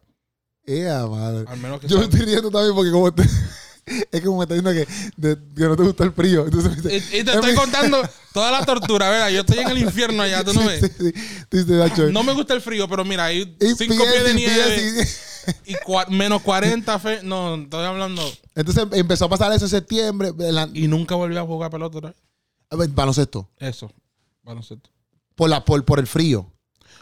Ea, 0.66 1.06
madre. 1.07 1.45
Al 1.48 1.60
menos 1.60 1.80
que 1.81 1.88
Yo 1.88 1.98
me 2.00 2.06
estoy 2.06 2.22
riendo 2.22 2.50
también 2.50 2.74
porque 2.74 2.92
como 2.92 3.13
te- 3.13 3.24
es 4.12 4.22
como 4.22 4.38
me 4.38 4.44
está 4.45 4.56
diciendo 4.56 4.72
que, 4.72 4.88
de- 5.18 5.38
que 5.56 5.63
no 5.63 5.75
te 5.75 5.84
gusta 5.84 6.04
el 6.06 6.13
frío. 6.13 6.45
Entonces 6.45 7.04
Y, 7.13 7.24
te 7.24 7.31
estoy 7.34 7.54
contando 7.54 8.01
toda 8.34 8.50
la 8.50 8.63
tortura, 8.66 9.10
¿verdad? 9.10 9.30
Yo 9.30 9.42
estoy 9.42 9.60
en 9.60 9.69
el 9.69 9.78
infierno 9.80 10.24
allá, 10.24 10.42
tú 10.44 10.54
no 10.54 10.62
Sí, 10.62 10.68
ves. 10.68 10.80
sí, 10.80 10.88
sí. 11.12 11.13
Tú 11.50 11.57
dices, 11.57 11.72
"Nacho, 11.74 12.10
No 12.12 12.24
me 12.24 12.31
gusta 12.34 12.54
el 12.54 12.62
frío, 12.62 12.88
pero 12.88 13.04
mira, 13.04 13.25
hay 13.25 13.42
y 13.60 13.75
cinco 13.75 14.06
pies 14.10 14.24
de 14.24 14.34
nieve 14.36 15.07
y 15.66 15.75
menos 16.13 16.42
40 16.42 17.00
fe- 17.00 17.24
No, 17.24 17.56
estoy 17.56 17.86
hablando. 17.86 18.22
Entonces 18.56 18.86
empezó 18.94 19.25
a 19.25 19.30
pasar 19.30 19.51
eso 19.54 19.66
en 19.66 19.69
septiembre. 19.69 20.30
en 20.38 20.56
la- 20.56 20.69
Y 20.74 20.88
nunca 20.88 21.16
volví 21.16 21.36
a 21.38 21.44
jugar 21.44 21.69
pelota 21.72 21.98
otra 21.98 22.10
vez. 22.12 22.19
a 22.69 22.75
ver, 22.75 22.90
baloncesto. 22.90 23.50
Eso. 23.57 23.92
Baloncesto. 24.44 24.90
Por, 25.36 25.50
la, 25.50 25.63
por, 25.66 25.84
por 25.86 26.00
el 26.00 26.07
frío. 26.07 26.51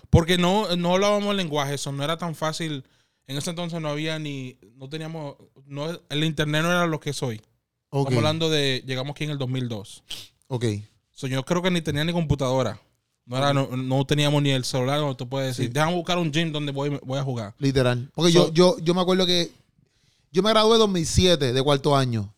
Porque 0.09 0.37
no, 0.37 0.75
no 0.75 0.93
hablábamos 0.93 1.31
el 1.31 1.37
lenguaje, 1.37 1.75
eso 1.75 1.91
no 1.91 2.03
era 2.03 2.17
tan 2.17 2.35
fácil. 2.35 2.83
En 3.27 3.37
ese 3.37 3.49
entonces 3.51 3.79
no 3.79 3.87
había 3.89 4.19
ni, 4.19 4.57
no 4.75 4.89
teníamos, 4.89 5.35
no, 5.65 5.87
el 6.09 6.23
internet 6.23 6.63
no 6.63 6.71
era 6.71 6.85
lo 6.87 6.99
que 6.99 7.13
soy. 7.13 7.41
Ok. 7.89 8.07
Estamos 8.09 8.17
hablando 8.17 8.49
de, 8.49 8.83
llegamos 8.85 9.11
aquí 9.11 9.23
en 9.23 9.29
el 9.31 9.37
2002. 9.37 10.03
Ok. 10.47 10.65
So, 11.11 11.27
yo 11.27 11.43
creo 11.45 11.61
que 11.61 11.71
ni 11.71 11.81
tenía 11.81 12.03
ni 12.03 12.11
computadora. 12.13 12.79
No, 13.31 13.37
era, 13.37 13.53
no, 13.53 13.67
no 13.77 14.05
teníamos 14.05 14.41
ni 14.43 14.51
el 14.51 14.63
celular 14.65 14.99
donde 14.99 15.15
tú 15.15 15.27
puedes 15.27 15.49
decir, 15.55 15.67
Sí. 15.67 15.73
déjame 15.73 15.95
buscar 15.95 16.17
un 16.17 16.31
gym 16.31 16.51
donde 16.51 16.71
voy, 16.71 16.99
voy 17.03 17.17
a 17.19 17.23
jugar. 17.23 17.55
Literal. 17.57 18.09
Porque 18.13 18.31
So- 18.31 18.51
yo, 18.51 18.75
yo, 18.75 18.83
yo 18.83 18.93
me 18.93 19.01
acuerdo 19.01 19.25
que 19.25 19.51
yo 20.31 20.43
me 20.43 20.49
gradué 20.51 20.73
en 20.75 20.79
2007 20.79 21.53
de 21.53 21.63
cuarto 21.63 21.95
año. 21.95 22.33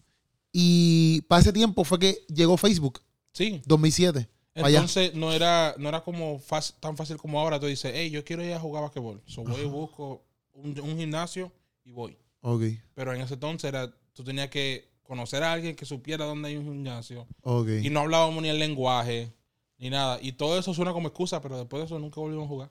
Y 0.51 1.21
para 1.21 1.41
ese 1.41 1.51
tiempo 1.51 1.83
fue 1.83 1.99
que 1.99 2.19
llegó 2.33 2.57
Facebook. 2.57 3.01
Sí. 3.33 3.61
2007. 3.65 4.27
para 4.53 4.67
allá. 4.67 4.77
Entonces 4.79 5.15
no 5.15 5.31
era, 5.33 5.73
no 5.79 5.89
era 5.89 6.01
como 6.03 6.39
tan 6.79 6.95
fácil 6.95 7.17
como 7.17 7.39
ahora. 7.39 7.59
Tú 7.59 7.65
dices, 7.65 7.91
hey, 7.95 8.11
yo 8.11 8.23
quiero 8.23 8.43
ir 8.45 8.53
a 8.53 8.59
jugar 8.59 8.83
basquetbol. 8.83 9.19
So, 9.25 9.43
voy 9.43 9.61
y 9.61 9.65
busco 9.65 10.21
un, 10.53 10.79
un 10.79 10.95
gimnasio 10.97 11.51
y 11.83 11.91
voy. 11.91 12.15
Ok. 12.41 12.61
Pero 12.93 13.13
en 13.15 13.21
ese 13.21 13.33
entonces 13.33 13.67
era, 13.67 13.91
tú 14.13 14.23
tenías 14.23 14.49
que 14.49 14.91
conocer 15.01 15.41
a 15.41 15.53
alguien 15.53 15.75
que 15.75 15.85
supiera 15.85 16.25
dónde 16.25 16.49
hay 16.49 16.57
un 16.57 16.65
gimnasio. 16.65 17.25
Ok. 17.41 17.67
Y 17.81 17.89
no 17.89 18.01
hablábamos 18.01 18.43
ni 18.43 18.49
el 18.49 18.59
lenguaje, 18.59 19.33
ni 19.83 19.89
nada. 19.89 20.17
Y 20.21 20.31
todo 20.31 20.57
eso 20.57 20.73
suena 20.73 20.93
como 20.93 21.09
excusa, 21.09 21.41
pero 21.41 21.57
después 21.57 21.81
de 21.81 21.85
eso 21.85 21.99
nunca 21.99 22.21
volvimos 22.21 22.45
a 22.45 22.47
jugar. 22.47 22.69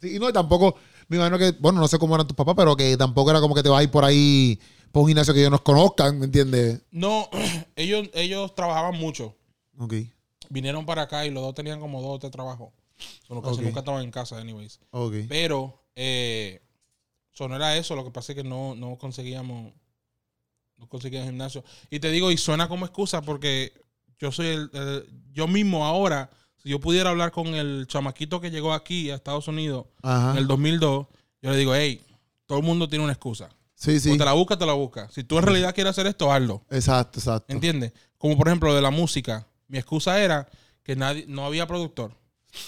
Sí, 0.00 0.16
y 0.16 0.18
no, 0.18 0.28
y 0.28 0.32
tampoco, 0.32 0.76
me 1.08 1.16
imagino 1.18 1.38
que, 1.38 1.52
bueno, 1.60 1.78
no 1.80 1.88
sé 1.88 1.98
cómo 1.98 2.14
eran 2.14 2.26
tus 2.26 2.36
papás, 2.36 2.54
pero 2.56 2.74
que 2.74 2.96
tampoco 2.96 3.30
era 3.30 3.40
como 3.40 3.54
que 3.54 3.62
te 3.62 3.68
vas 3.68 3.80
a 3.80 3.82
ir 3.82 3.90
por 3.90 4.04
ahí 4.04 4.58
por 4.92 5.02
un 5.02 5.08
gimnasio 5.08 5.34
que 5.34 5.40
ellos 5.40 5.50
nos 5.50 5.60
conozcan, 5.60 6.18
¿me 6.18 6.24
entiendes? 6.24 6.80
No, 6.90 7.28
ellos, 7.76 8.08
ellos 8.14 8.54
trabajaban 8.54 8.98
mucho. 8.98 9.36
Ok. 9.78 9.94
Vinieron 10.48 10.86
para 10.86 11.02
acá 11.02 11.26
y 11.26 11.30
los 11.30 11.42
dos 11.42 11.54
tenían 11.54 11.80
como 11.80 12.00
dos 12.00 12.12
o 12.12 12.18
tres 12.18 12.32
trabajos. 12.32 12.70
Solo 13.28 13.42
casi 13.42 13.56
Ok. 13.56 13.62
nunca 13.62 13.80
estaban 13.80 14.02
en 14.02 14.10
casa, 14.10 14.38
anyways. 14.38 14.80
Ok. 14.92 15.14
Pero, 15.28 15.82
eh, 15.96 16.62
so, 17.32 17.46
no 17.46 17.56
era 17.56 17.76
eso. 17.76 17.94
Lo 17.94 18.04
que 18.04 18.10
pasa 18.10 18.32
es 18.32 18.36
que 18.36 18.44
no, 18.44 18.74
no 18.74 18.96
conseguíamos, 18.96 19.72
no 20.78 20.88
conseguíamos 20.88 21.28
gimnasio. 21.28 21.62
Y 21.90 22.00
te 22.00 22.10
digo, 22.10 22.30
y 22.30 22.38
suena 22.38 22.68
como 22.68 22.86
excusa 22.86 23.20
porque 23.20 23.74
yo 24.18 24.32
soy 24.32 24.46
el, 24.48 24.70
el- 24.72 25.06
yo 25.32 25.46
mismo 25.46 25.84
ahora, 25.84 26.30
si 26.56 26.70
yo 26.70 26.80
pudiera 26.80 27.10
hablar 27.10 27.30
con 27.32 27.48
el 27.48 27.86
chamaquito 27.88 28.40
que 28.40 28.50
llegó 28.50 28.72
aquí 28.72 29.10
a 29.10 29.16
Estados 29.16 29.48
Unidos 29.48 29.86
Ajá. 30.02 30.32
en 30.32 30.38
el 30.38 30.46
2002, 30.46 31.06
yo 31.42 31.50
le 31.50 31.56
digo, 31.56 31.74
hey, 31.74 32.00
todo 32.46 32.58
el 32.58 32.64
mundo 32.64 32.88
tiene 32.88 33.04
una 33.04 33.12
excusa. 33.12 33.50
Sí, 33.74 34.00
sí. 34.00 34.10
O 34.10 34.16
te 34.16 34.24
la 34.24 34.32
busca, 34.32 34.56
te 34.56 34.64
la 34.64 34.72
busca. 34.72 35.08
Si 35.10 35.22
tú 35.24 35.36
en 35.38 35.44
realidad 35.44 35.74
quieres 35.74 35.90
hacer 35.90 36.06
esto, 36.06 36.32
hazlo. 36.32 36.64
Exacto, 36.70 37.18
exacto. 37.18 37.52
¿Entiendes? 37.52 37.92
Como 38.16 38.36
por 38.38 38.48
ejemplo 38.48 38.74
de 38.74 38.80
la 38.80 38.90
música. 38.90 39.46
Mi 39.68 39.76
excusa 39.76 40.18
era 40.18 40.48
que 40.82 40.96
nadie, 40.96 41.26
no 41.28 41.44
había 41.44 41.66
productor. 41.66 42.12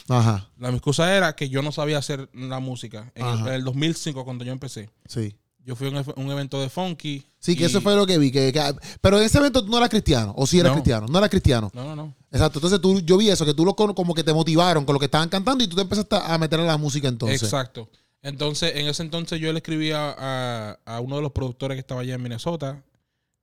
Ajá. 0.09 0.51
La 0.59 0.69
mi 0.71 0.77
excusa 0.77 1.17
era 1.17 1.35
que 1.35 1.49
yo 1.49 1.63
no 1.63 1.73
sabía 1.73 1.97
hacer 1.97 2.29
la 2.35 2.59
música. 2.61 3.11
En 3.15 3.27
el, 3.27 3.39
en 3.39 3.49
el 3.55 3.65
2005, 3.65 4.25
cuando 4.25 4.45
yo 4.45 4.53
empecé. 4.53 4.91
Sí. 5.07 5.35
Yo 5.65 5.77
fui 5.77 5.89
a 5.89 6.05
un, 6.17 6.31
evento 6.31 6.61
de 6.61 6.71
funky. 6.71 7.23
Sí, 7.39 7.55
que 7.55 7.65
y- 7.65 7.67
eso 7.67 7.81
fue 7.83 7.95
lo 7.95 8.07
que 8.07 8.17
vi. 8.17 8.31
Que, 8.31 8.53
que- 8.53 8.75
pero 9.03 9.19
en 9.19 9.25
ese 9.25 9.39
evento 9.39 9.63
tú 9.63 9.71
no 9.71 9.77
eras 9.77 9.91
cristiano. 9.91 10.33
O 10.37 10.47
sí 10.47 10.59
eras 10.59 10.71
No. 10.71 10.77
cristiano. 10.77 11.07
No 11.09 11.19
eras 11.19 11.29
cristiano. 11.31 11.71
No, 11.75 11.85
no, 11.85 11.95
no. 11.97 12.15
Exacto. 12.31 12.59
Entonces 12.59 12.81
tú, 12.81 13.01
yo 13.01 13.19
vi 13.19 13.29
eso, 13.29 13.45
que 13.45 13.53
tú 13.55 13.65
lo 13.65 13.75
como 13.75 14.15
que 14.15 14.25
te 14.25 14.33
motivaron 14.33 14.85
con 14.87 14.95
lo 14.95 14.99
que 14.99 15.05
estaban 15.07 15.29
cantando 15.29 15.63
y 15.63 15.69
tú 15.69 15.77
te 15.77 15.83
empezaste 15.83 16.17
a 16.17 16.39
meter 16.39 16.61
a 16.61 16.65
la 16.65 16.77
música 16.79 17.09
entonces. 17.09 17.43
Exacto. 17.43 17.91
Entonces, 18.23 18.73
en 18.77 18.89
ese 18.89 19.03
entonces 19.03 19.41
yo 19.41 19.53
le 19.53 19.59
escribí 19.59 19.93
a, 19.93 20.15
a- 20.19 20.79
a 20.87 21.01
uno 21.01 21.17
de 21.17 21.23
los 21.23 21.33
productores 21.33 21.77
que 21.77 21.81
estaba 21.81 22.01
allá 22.01 22.15
en 22.15 22.23
Minnesota 22.23 22.83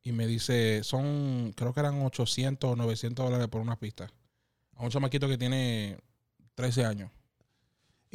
y 0.04 0.12
me 0.12 0.28
dice, 0.28 0.84
son, 0.84 1.54
creo 1.56 1.74
que 1.74 1.80
eran 1.80 2.02
800 2.04 2.72
o 2.72 2.76
900 2.76 3.24
dólares 3.26 3.48
por 3.50 3.62
una 3.62 3.78
pista. 3.80 4.12
A 4.76 4.84
un 4.84 4.90
chamaquito 4.90 5.28
que 5.28 5.38
tiene 5.38 5.98
13 6.56 6.86
años. 6.86 7.10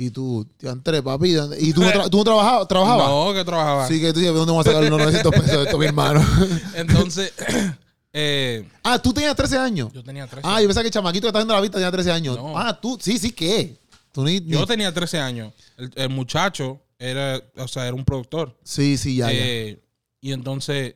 Y 0.02 0.10
tú, 0.10 0.46
te 0.56 0.66
entré, 0.68 1.02
papi. 1.02 1.32
¿dónde- 1.32 1.60
¿Y 1.60 1.72
tú 1.74 1.82
no, 1.82 1.88
tra- 1.90 2.08
tú 2.08 2.16
no 2.18 2.24
trabajabas? 2.24 2.66
¿Trabajabas? 2.68 3.08
No, 3.08 3.32
que 3.34 3.44
trabajaba. 3.44 3.86
Sí, 3.86 4.00
que 4.00 4.12
tú 4.14 4.20
dices, 4.20 4.34
¿dónde 4.34 4.50
vamos 4.50 4.66
a 4.66 4.70
sacar 4.70 4.88
los 4.88 4.98
900 4.98 5.30
pesos 5.32 5.50
de 5.58 5.62
esto, 5.64 5.78
mi 5.78 5.84
hermano? 5.86 6.24
Entonces, 6.74 7.32
eh, 8.12 8.66
ah, 8.82 8.98
tú 8.98 9.12
tenías 9.12 9.36
13 9.36 9.58
años. 9.58 9.92
yo 9.92 10.02
tenía 10.02 10.26
13 10.26 10.46
Ah, 10.48 10.60
yo 10.62 10.68
pensaba 10.68 10.82
que 10.84 10.88
el 10.88 10.92
chamaquito 10.94 11.22
que 11.24 11.28
está 11.28 11.38
viendo 11.40 11.54
la 11.54 11.60
vista 11.60 11.76
tenía 11.78 11.90
13 11.90 12.10
años. 12.12 12.36
No. 12.36 12.56
Ah, 12.58 12.78
tú, 12.80 12.96
sí, 13.00 13.18
sí, 13.18 13.30
¿qué? 13.32 13.76
Tú 14.12 14.24
ni, 14.24 14.40
ni- 14.40 14.52
Yo 14.52 14.66
tenía 14.66 14.92
13 14.92 15.18
años. 15.18 15.52
El, 15.76 15.90
el 15.94 16.08
muchacho 16.08 16.80
era, 16.98 17.40
o 17.56 17.68
sea, 17.68 17.86
era 17.86 17.94
un 17.94 18.04
productor. 18.04 18.56
Sí, 18.64 18.96
sí, 18.96 19.16
ya, 19.16 19.26
ya. 19.30 19.38
Eh, 19.38 19.80
y 20.22 20.32
entonces, 20.32 20.94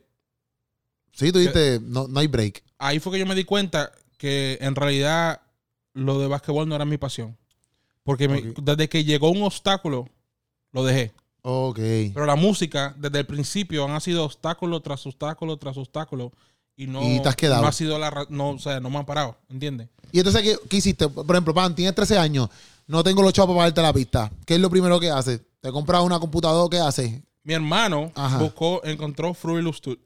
Sí, 1.12 1.30
tú 1.30 1.38
dijiste, 1.38 1.78
no, 1.82 2.08
no 2.08 2.20
hay 2.20 2.26
break. 2.26 2.62
ahí 2.78 2.98
fue 3.00 3.12
que 3.12 3.18
yo 3.20 3.26
me 3.26 3.34
di 3.34 3.44
cuenta 3.44 3.92
que 4.18 4.58
en 4.60 4.74
realidad 4.74 5.42
lo 5.92 6.18
de 6.18 6.26
básquetbol 6.26 6.66
no 6.68 6.74
era 6.74 6.84
mi 6.84 6.96
pasión. 6.98 7.36
Porque 8.04 8.28
me- 8.28 8.54
desde 8.62 8.88
que 8.88 9.02
llegó 9.04 9.30
un 9.30 9.42
obstáculo, 9.42 10.08
lo 10.72 10.84
dejé. 10.84 11.12
Ok. 11.42 11.78
Pero 12.14 12.24
la 12.26 12.36
música, 12.36 12.94
desde 12.98 13.20
el 13.20 13.26
principio, 13.26 13.86
han 13.86 14.00
sido 14.00 14.24
obstáculo 14.24 14.80
tras 14.80 15.04
obstáculo 15.06 15.56
tras 15.56 15.76
obstáculo. 15.76 16.32
Y 16.76 16.86
no, 16.86 17.02
Y 17.02 17.20
te 17.20 17.28
has 17.28 17.36
quedado. 17.36 17.62
no 17.62 17.68
ha 17.68 17.72
sido 17.72 17.98
la 17.98 18.26
no, 18.30 18.50
o 18.50 18.58
sea, 18.58 18.80
no 18.80 18.90
me 18.90 18.98
han 18.98 19.06
parado, 19.06 19.36
¿entiendes? 19.48 19.88
Y 20.10 20.18
entonces, 20.18 20.42
¿qué, 20.42 20.56
qué 20.68 20.76
hiciste? 20.78 21.08
Por 21.08 21.30
ejemplo, 21.30 21.54
Pan, 21.54 21.74
tienes 21.74 21.94
13 21.94 22.18
años, 22.18 22.48
no 22.86 23.04
tengo 23.04 23.22
los 23.22 23.32
chavos 23.32 23.50
para 23.54 23.60
pagarte 23.72 23.82
la 23.82 23.92
pista. 23.92 24.32
¿Qué 24.44 24.54
es 24.54 24.60
lo 24.60 24.68
primero 24.70 24.98
que 24.98 25.08
haces? 25.10 25.40
¿Te 25.60 25.70
compras 25.70 26.02
una 26.02 26.18
computadora? 26.18 26.68
¿Qué 26.70 26.78
haces? 26.84 27.20
Mi 27.44 27.54
hermano 27.54 28.10
Ajá. 28.14 28.38
buscó, 28.38 28.80
encontró 28.84 29.34
Fruity 29.34 29.62
Loop 29.62 29.74
Studio. 29.76 29.98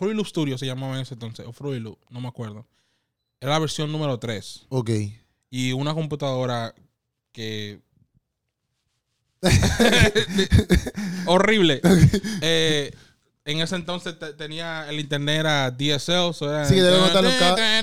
Loop 0.00 0.26
Studio 0.26 0.58
se 0.58 0.66
llamaba 0.66 0.96
en 0.96 1.00
ese 1.02 1.14
entonces, 1.14 1.46
o 1.46 1.52
Fruity 1.52 1.80
Loop, 1.80 1.98
no 2.10 2.20
me 2.20 2.28
acuerdo. 2.28 2.66
Era 3.40 3.52
la 3.52 3.58
versión 3.58 3.90
número 3.90 4.18
3. 4.18 4.66
Ok. 4.68 4.90
Y 5.50 5.72
una 5.72 5.94
computadora 5.94 6.74
que. 7.36 7.78
Horrible. 11.26 11.80
Eh, 12.40 12.90
en 13.44 13.60
ese 13.60 13.76
entonces 13.76 14.18
te- 14.18 14.32
tenía 14.32 14.88
el 14.88 14.98
internet 14.98 15.40
era 15.40 15.70
DSL. 15.70 16.32
so 16.34 16.50
era- 16.50 16.64
Sí, 16.66 16.74
que 16.74 16.82
deben 16.82 17.00
contar 17.00 17.22
los 17.22 17.32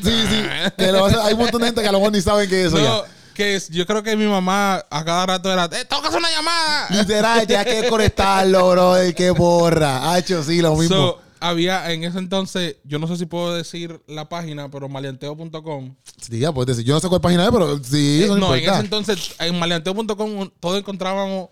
Sí, 0.03 0.23
sí. 0.29 0.43
Que 0.77 0.91
lo 0.91 1.05
hace- 1.05 1.19
hay 1.21 1.33
un 1.33 1.39
montón 1.39 1.61
de 1.61 1.67
gente 1.67 1.81
que 1.81 1.87
a 1.87 1.91
lo 1.91 1.99
mejor 1.99 2.11
ni 2.13 2.21
saben 2.21 2.49
qué 2.49 2.61
es 2.61 2.67
eso 2.73 2.79
No, 2.79 3.03
que 3.33 3.55
es- 3.55 3.69
yo 3.69 3.85
creo 3.85 4.03
que 4.03 4.15
mi 4.17 4.25
mamá 4.25 4.83
a 4.89 5.05
cada 5.05 5.25
rato 5.25 5.53
era, 5.53 5.65
¡Eh, 5.65 5.85
tocas 5.85 6.13
una 6.15 6.29
llamada! 6.31 6.87
Literal, 6.89 7.47
ya 7.47 7.63
que 7.63 7.87
conectarlo, 7.87 8.71
bro. 8.71 8.95
Qué 9.15 9.33
porra. 9.33 10.13
Hacho, 10.13 10.43
sí, 10.43 10.61
lo 10.61 10.75
mismo. 10.75 10.95
So, 10.95 11.21
había 11.43 11.91
en 11.91 12.03
ese 12.03 12.19
entonces, 12.19 12.77
yo 12.85 12.99
no 12.99 13.07
sé 13.07 13.17
si 13.17 13.25
puedo 13.25 13.53
decir 13.53 14.01
la 14.07 14.29
página, 14.29 14.71
pero 14.71 14.87
maleanteo.com. 14.87 15.95
sí, 16.21 16.39
ya 16.39 16.51
puedes 16.53 16.75
decir. 16.75 16.85
Yo 16.87 16.93
no 16.93 16.99
sé 16.99 17.09
cuál 17.09 17.21
página 17.21 17.43
es, 17.43 17.51
pero 17.51 17.83
sí, 17.83 18.21
Eh, 18.21 18.23
eso 18.25 18.37
no, 18.37 18.47
no, 18.47 18.55
en 18.55 18.63
ese 18.63 18.79
entonces, 18.79 19.35
en 19.39 19.59
maleanteo.com 19.59 20.49
todos 20.59 20.79
encontrábamos 20.79 21.49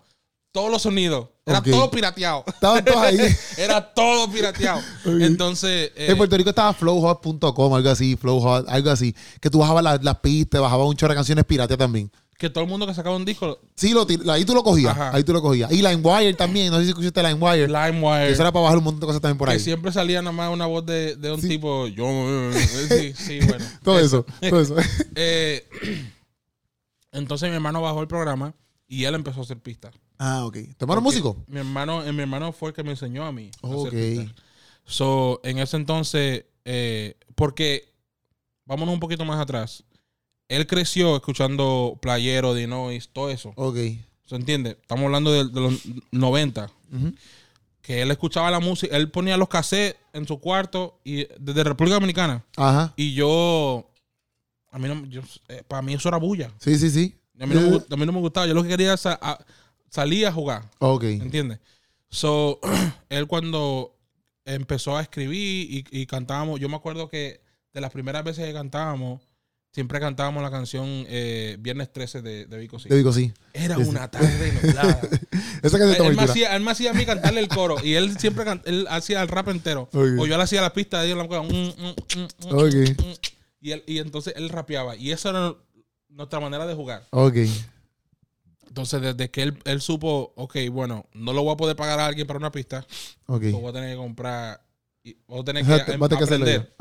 todos 0.51 0.71
los 0.71 0.81
sonidos. 0.81 1.27
Era 1.45 1.62
todo 1.62 1.89
pirateado. 1.91 2.43
Estaban 2.48 2.86
todos 2.86 3.01
ahí. 3.01 3.17
Era 3.57 3.93
todo 3.93 4.29
pirateado. 4.31 4.81
Entonces, 5.05 5.91
eh, 5.95 6.07
en 6.10 6.17
Puerto 6.17 6.38
Rico 6.38 6.50
estaba 6.50 6.74
flowhot.com, 6.74 7.74
algo 7.74 7.89
así, 7.89 8.15
flowhot, 8.15 8.69
algo 8.69 8.89
así. 8.91 9.15
Que 9.39 9.50
tú 9.50 9.60
bajabas 9.60 9.83
las, 9.83 10.03
las 10.03 10.19
pistas, 10.19 10.62
bajabas 10.62 10.88
un 10.88 10.95
chorro 10.95 11.13
de 11.13 11.17
canciones 11.17 11.45
piratas 11.45 11.77
también. 11.77 12.12
Que 12.41 12.50
todo 12.50 12.63
el 12.63 12.69
mundo 12.69 12.88
que 12.88 12.93
sacaba 12.95 13.15
un 13.15 13.24
disco, 13.24 13.60
Sí, 13.75 13.93
lo, 13.93 14.05
ahí 14.31 14.43
tú 14.45 14.53
lo 14.55 14.63
cogías. 14.63 14.91
Ajá. 14.91 15.15
Ahí 15.15 15.24
tú 15.24 15.31
lo 15.31 15.41
cogías. 15.41 15.71
Y 15.71 15.81
LimeWire 15.81 16.33
también. 16.33 16.71
No 16.71 16.77
sé 16.79 16.83
si 16.86 16.89
escuchaste 16.89 17.21
LimeWire. 17.21 17.67
que 17.67 17.71
LimeWire, 17.71 18.29
eso 18.31 18.41
era 18.41 18.51
para 18.51 18.63
bajar 18.63 18.77
un 18.79 18.83
montón 18.83 19.00
de 19.01 19.05
cosas 19.05 19.21
también 19.21 19.38
por 19.38 19.48
que 19.48 19.53
ahí. 19.53 19.60
siempre 19.60 19.91
salía 19.91 20.21
nada 20.21 20.31
más 20.31 20.51
una 20.51 20.65
voz 20.65 20.83
de, 20.86 21.15
de 21.15 21.31
un 21.31 21.39
Sí. 21.41 21.48
tipo, 21.48 21.88
yo, 21.88 22.05
sí, 22.89 23.13
sí, 23.13 23.39
bueno. 23.48 23.63
Todo 23.83 24.00
eso. 24.00 24.25
Todo 24.50 24.60
eso. 24.62 24.75
Eh, 25.15 25.67
entonces 27.12 27.50
mi 27.50 27.55
hermano 27.55 27.81
bajó 27.81 28.01
el 28.01 28.07
programa 28.07 28.53
y 28.88 29.03
él 29.05 29.15
empezó 29.15 29.39
a 29.39 29.43
hacer 29.43 29.60
pistas. 29.60 29.93
ah, 30.17 30.45
ok. 30.45 30.57
¿Tu 30.77 30.83
hermano 30.86 31.00
es 31.00 31.03
músico? 31.03 31.43
Mi 31.48 31.60
hermano, 31.60 32.03
eh, 32.03 32.12
mi 32.12 32.21
hermano 32.21 32.51
fue 32.51 32.69
el 32.69 32.75
que 32.75 32.83
me 32.83 32.91
enseñó 32.91 33.25
a 33.25 33.31
mí. 33.31 33.51
a 33.62 33.67
hacer 33.67 33.77
Ok. 33.77 33.91
pistas. 33.91 34.36
So, 34.86 35.39
en 35.43 35.60
ese 35.60 35.77
entonces, 35.77 36.45
eh, 36.65 37.15
porque, 37.36 37.93
vámonos 38.65 38.93
un 38.93 39.00
poquito 39.00 39.24
más 39.25 39.39
atrás. 39.39 39.83
Él 40.51 40.67
creció 40.67 41.15
escuchando 41.15 41.98
Playero, 42.01 42.53
Dinois, 42.53 43.10
todo 43.13 43.29
eso. 43.29 43.53
Ok. 43.55 43.77
¿Se 44.25 44.36
entiende? 44.36 44.72
Estamos 44.81 45.05
hablando 45.05 45.31
de, 45.31 45.46
de 45.50 45.60
los 45.62 45.81
90. 46.12 46.70
Ujú. 46.93 47.13
Que 47.81 48.01
él 48.01 48.12
escuchaba 48.12 48.51
la 48.51 48.60
música, 48.60 48.96
él 48.96 49.10
ponía 49.10 49.38
los 49.38 49.50
cassettes 49.50 50.00
en 50.13 50.27
su 50.27 50.39
cuarto 50.39 51.00
y 51.03 51.25
desde 51.39 51.63
República 51.63 51.96
Dominicana. 51.96 52.43
Ajá. 52.58 52.93
Y 52.96 53.13
yo, 53.13 53.89
a 54.72 54.77
mí 54.77 54.88
no, 54.88 55.05
yo, 55.08 55.22
eh, 55.48 55.63
para 55.67 55.81
mí 55.81 55.93
eso 55.93 56.08
era 56.10 56.17
bulla. 56.17 56.51
Sí, 56.60 56.77
sí, 56.77 56.89
sí. 56.91 57.15
A 57.39 57.46
mí, 57.48 57.55
no 57.55 57.62
me, 57.62 57.67
Eh, 57.67 57.72
gu- 57.72 57.86
a 57.93 57.98
mí 57.98 58.05
no 58.05 58.12
me 58.12 58.20
gustaba. 58.20 58.46
Yo 58.46 58.53
lo 58.53 58.62
que 58.63 58.70
quería 58.70 58.88
era 58.88 58.98
sa- 58.98 59.20
a- 59.22 59.43
salir 59.89 60.27
a 60.27 60.31
jugar. 60.31 60.70
Ok. 60.79 61.03
¿Entiendes? 61.05 61.60
So, 62.10 62.60
él 63.10 63.25
cuando 63.27 63.96
empezó 64.46 64.96
a 64.98 65.01
escribir 65.01 65.72
y, 65.72 65.86
y 66.01 66.05
cantábamos, 66.05 66.60
yo 66.60 66.70
me 66.70 66.75
acuerdo 66.75 67.10
que 67.10 67.41
de 67.74 67.81
las 67.81 67.91
primeras 67.91 68.24
veces 68.24 68.46
que 68.46 68.53
cantábamos, 68.53 69.22
siempre 69.73 69.99
cantábamos 69.99 70.43
la 70.43 70.51
canción 70.51 70.85
eh, 71.07 71.55
Viernes 71.59 71.91
13 71.93 72.21
de, 72.21 72.45
de 72.45 72.57
Vico 72.57 72.77
Sí. 72.79 72.89
Te 72.89 72.95
digo 72.95 73.13
sí. 73.13 73.33
Era 73.53 73.75
Sí, 73.77 73.83
una 73.83 74.09
tarde 74.11 74.51
nublada. 74.61 74.99
Esa 75.63 75.77
canción 75.77 75.91
está 75.91 76.07
él, 76.07 76.15
me 76.15 76.23
hacía, 76.23 76.55
él 76.55 76.61
me 76.63 76.71
hacía 76.71 76.91
a 76.91 76.93
mí 76.93 77.05
cantarle 77.05 77.39
el 77.39 77.47
coro 77.47 77.77
y 77.83 77.93
él 77.93 78.17
siempre 78.17 78.43
can- 78.45 78.61
él 78.65 78.85
hacía 78.89 79.21
el 79.21 79.27
rap 79.27 79.47
entero. 79.49 79.89
O 79.93 80.25
yo 80.25 80.37
le 80.37 80.43
hacía 80.43 80.61
la 80.61 80.73
pista 80.73 81.01
de 81.01 81.11
él, 81.11 81.17
la 81.17 81.27
cosa, 81.27 81.41
Ok. 81.41 81.51
mm, 82.73 83.11
y, 83.61 83.71
él, 83.71 83.83
y 83.87 83.99
entonces 83.99 84.33
él 84.35 84.49
rapeaba. 84.49 84.95
Y 84.95 85.11
esa 85.11 85.29
era 85.29 85.55
nuestra 86.09 86.39
manera 86.39 86.65
de 86.65 86.73
jugar. 86.73 87.05
Ok. 87.11 87.35
Entonces, 88.67 89.01
desde 89.01 89.29
que 89.29 89.43
él, 89.43 89.57
él 89.65 89.81
supo, 89.81 90.31
ok, 90.35 90.55
bueno, 90.71 91.05
no 91.13 91.33
lo 91.33 91.43
voy 91.43 91.53
a 91.53 91.57
poder 91.57 91.75
pagar 91.75 91.99
a 91.99 92.05
alguien 92.05 92.25
para 92.25 92.37
una 92.39 92.51
pista, 92.51 92.85
Ok. 93.25 93.43
lo 93.43 93.59
voy 93.59 93.69
a 93.69 93.73
tener 93.73 93.89
que 93.91 93.97
comprar, 93.97 94.61
y 95.03 95.17
voy 95.27 95.41
a 95.41 95.43
tener 95.43 95.65
que 95.65 95.71
a 95.73 95.75
aprender. 95.75 96.73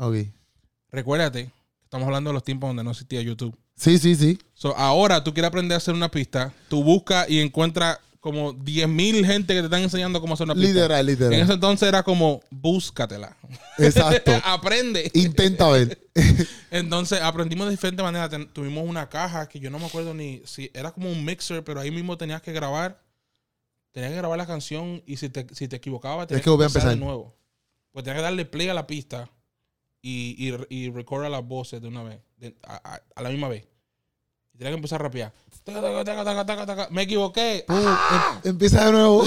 Recuérdate, 0.89 1.51
estamos 1.91 2.05
hablando 2.05 2.29
de 2.29 2.35
los 2.35 2.43
tiempos 2.45 2.69
donde 2.69 2.85
no 2.85 2.91
existía 2.91 3.21
YouTube. 3.21 3.53
Sí, 3.75 3.97
sí, 3.99 4.15
sí. 4.15 4.39
So, 4.53 4.73
ahora 4.77 5.21
tú 5.25 5.33
quieres 5.33 5.49
aprender 5.49 5.73
a 5.75 5.77
hacer 5.77 5.93
una 5.93 6.09
pista, 6.09 6.53
tú 6.69 6.85
buscas 6.85 7.29
y 7.29 7.41
encuentras 7.41 7.99
como 8.21 8.53
10.000 8.53 9.25
gente 9.25 9.53
que 9.53 9.59
te 9.59 9.65
están 9.65 9.81
enseñando 9.81 10.21
cómo 10.21 10.35
hacer 10.35 10.45
una 10.45 10.53
pista. 10.55 10.69
Literal, 10.69 10.99
En 11.01 11.05
literal. 11.05 11.33
ese 11.33 11.51
entonces 11.51 11.89
era 11.89 12.01
como, 12.03 12.39
búscatela. 12.49 13.35
Exacto. 13.77 14.31
Aprende. 14.45 15.11
Intenta 15.15 15.67
ver. 15.67 15.99
Entonces 16.71 17.19
aprendimos 17.21 17.65
de 17.65 17.71
diferentes 17.71 18.01
maneras. 18.01 18.29
Ten- 18.29 18.47
tuvimos 18.53 18.87
una 18.87 19.09
caja 19.09 19.49
que 19.49 19.59
yo 19.59 19.69
no 19.69 19.77
me 19.77 19.87
acuerdo 19.87 20.13
ni 20.13 20.41
si 20.45 20.71
era 20.73 20.91
como 20.91 21.11
un 21.11 21.25
mixer, 21.25 21.61
pero 21.61 21.81
ahí 21.81 21.91
mismo 21.91 22.17
tenías 22.17 22.41
que 22.41 22.53
grabar. 22.53 23.03
Tenías 23.91 24.11
que 24.11 24.17
grabar 24.17 24.37
la 24.37 24.47
canción 24.47 25.03
y 25.05 25.17
si 25.17 25.27
te, 25.27 25.45
si 25.53 25.67
te 25.67 25.75
equivocabas, 25.75 26.27
tenías 26.27 26.43
que 26.43 26.49
volver 26.51 26.65
a 26.65 26.69
empezar 26.69 26.91
de 26.91 26.95
nuevo. 26.95 27.35
Pues 27.91 28.05
tenías 28.05 28.19
que 28.19 28.23
darle 28.23 28.45
play 28.45 28.69
a 28.69 28.73
la 28.73 28.87
pista 28.87 29.29
y, 30.01 30.49
y, 30.49 30.85
y 30.87 30.91
las 30.91 31.47
voces 31.47 31.81
de 31.81 31.87
una 31.87 32.03
vez, 32.03 32.19
de- 32.37 32.55
a, 32.63 32.75
a- 32.95 33.01
a 33.15 33.21
la 33.21 33.29
misma 33.29 33.47
vez. 33.47 33.67
Y 34.53 34.57
tenías 34.57 34.71
que 34.73 34.77
empezar 34.77 34.99
a 35.01 35.03
rapear. 35.03 35.33
Me 36.91 37.03
equivoqué. 37.03 37.65
Em- 37.69 38.41
empieza 38.51 38.85
de 38.85 38.91
nuevo. 38.91 39.23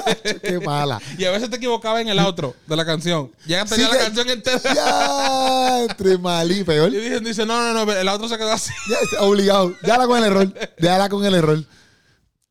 Qué 0.42 0.60
mala. 0.64 1.00
Y 1.16 1.24
a 1.24 1.30
veces 1.30 1.48
te 1.50 1.56
equivocabas 1.56 2.02
en 2.02 2.08
el 2.08 2.18
outro 2.18 2.54
de 2.66 2.76
la 2.76 2.84
canción. 2.84 3.30
Ya 3.46 3.64
tenía 3.64 3.86
Sí 3.86 3.92
la 3.92 3.98
que- 3.98 4.04
canción 4.04 4.28
entera. 4.30 4.74
Ya, 4.74 5.82
entre 5.84 6.18
mal 6.18 6.50
y 6.52 6.64
peor. 6.64 6.92
Y 6.92 6.98
dicen, 6.98 7.24
dice, 7.24 7.46
no, 7.46 7.72
no, 7.72 7.84
no, 7.84 7.92
el 7.92 8.08
outro 8.08 8.28
se 8.28 8.36
quedó 8.36 8.52
así. 8.52 8.72
Ya, 8.90 9.22
obligado. 9.22 9.72
Déjala 9.82 10.06
con 10.06 10.18
el 10.18 10.24
error. 10.24 10.54
Déjala 10.78 11.08
con 11.08 11.24
el 11.24 11.34
error. 11.34 11.64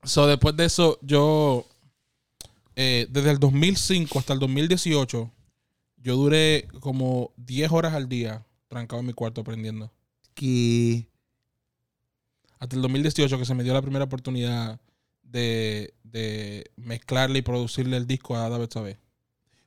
So, 0.03 0.25
después 0.25 0.55
de 0.55 0.65
eso, 0.65 0.97
yo, 1.01 1.65
eh, 2.75 3.07
desde 3.09 3.31
el 3.31 3.39
2005 3.39 4.19
hasta 4.19 4.33
el 4.33 4.39
2018, 4.39 5.29
yo 5.98 6.16
duré 6.16 6.68
como 6.80 7.32
10 7.38 7.72
horas 7.72 7.94
al 7.94 8.08
día 8.10 8.46
trancado 8.68 9.00
en 9.01 9.08
mi 9.08 9.13
cuarto 9.13 9.42
aprendiendo. 9.42 9.92
Que. 10.34 11.08
Hasta 12.60 12.75
el 12.75 12.82
2018 12.82 13.38
que 13.38 13.46
se 13.46 13.54
me 13.54 13.63
dio 13.63 13.74
la 13.74 13.82
primera 13.82 14.06
oportunidad 14.06 14.80
de, 15.22 15.94
de 16.04 16.72
mezclarle 16.75 17.39
y 17.39 17.42
producirle 17.44 17.98
el 17.98 18.08
disco 18.08 18.36
a 18.36 18.50
David 18.50 18.70
Sabé. 18.72 18.98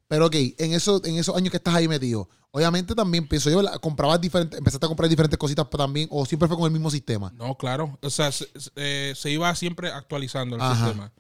Pero 0.09 0.27
ok, 0.27 0.35
en, 0.59 0.73
eso, 0.73 1.01
en 1.05 1.17
esos 1.17 1.37
años 1.37 1.53
que 1.53 1.59
estás 1.59 1.75
ahí 1.75 1.87
metido, 1.87 2.29
obviamente 2.51 2.97
también 2.97 3.29
pienso 3.29 3.49
yo, 3.49 3.63
comprabas 3.81 4.21
diferentes, 4.21 4.59
empezaste 4.59 4.87
a 4.87 4.89
comprar 4.89 5.09
diferentes 5.09 5.39
cositas 5.39 5.71
también, 5.71 6.09
o 6.11 6.27
siempre 6.27 6.49
fue 6.49 6.57
con 6.57 6.67
el 6.67 6.73
mismo 6.73 6.91
sistema. 6.91 7.33
No, 7.37 7.57
claro. 7.57 7.97
O 8.03 8.11
sea, 8.11 8.33
se, 8.33 8.47
se- 8.59 8.71
eh, 8.75 9.13
se 9.15 9.31
iba 9.31 9.55
siempre 9.55 9.91
actualizando 9.93 10.57
el 10.57 10.63
Ajá. 10.63 10.75
sistema. 10.87 11.13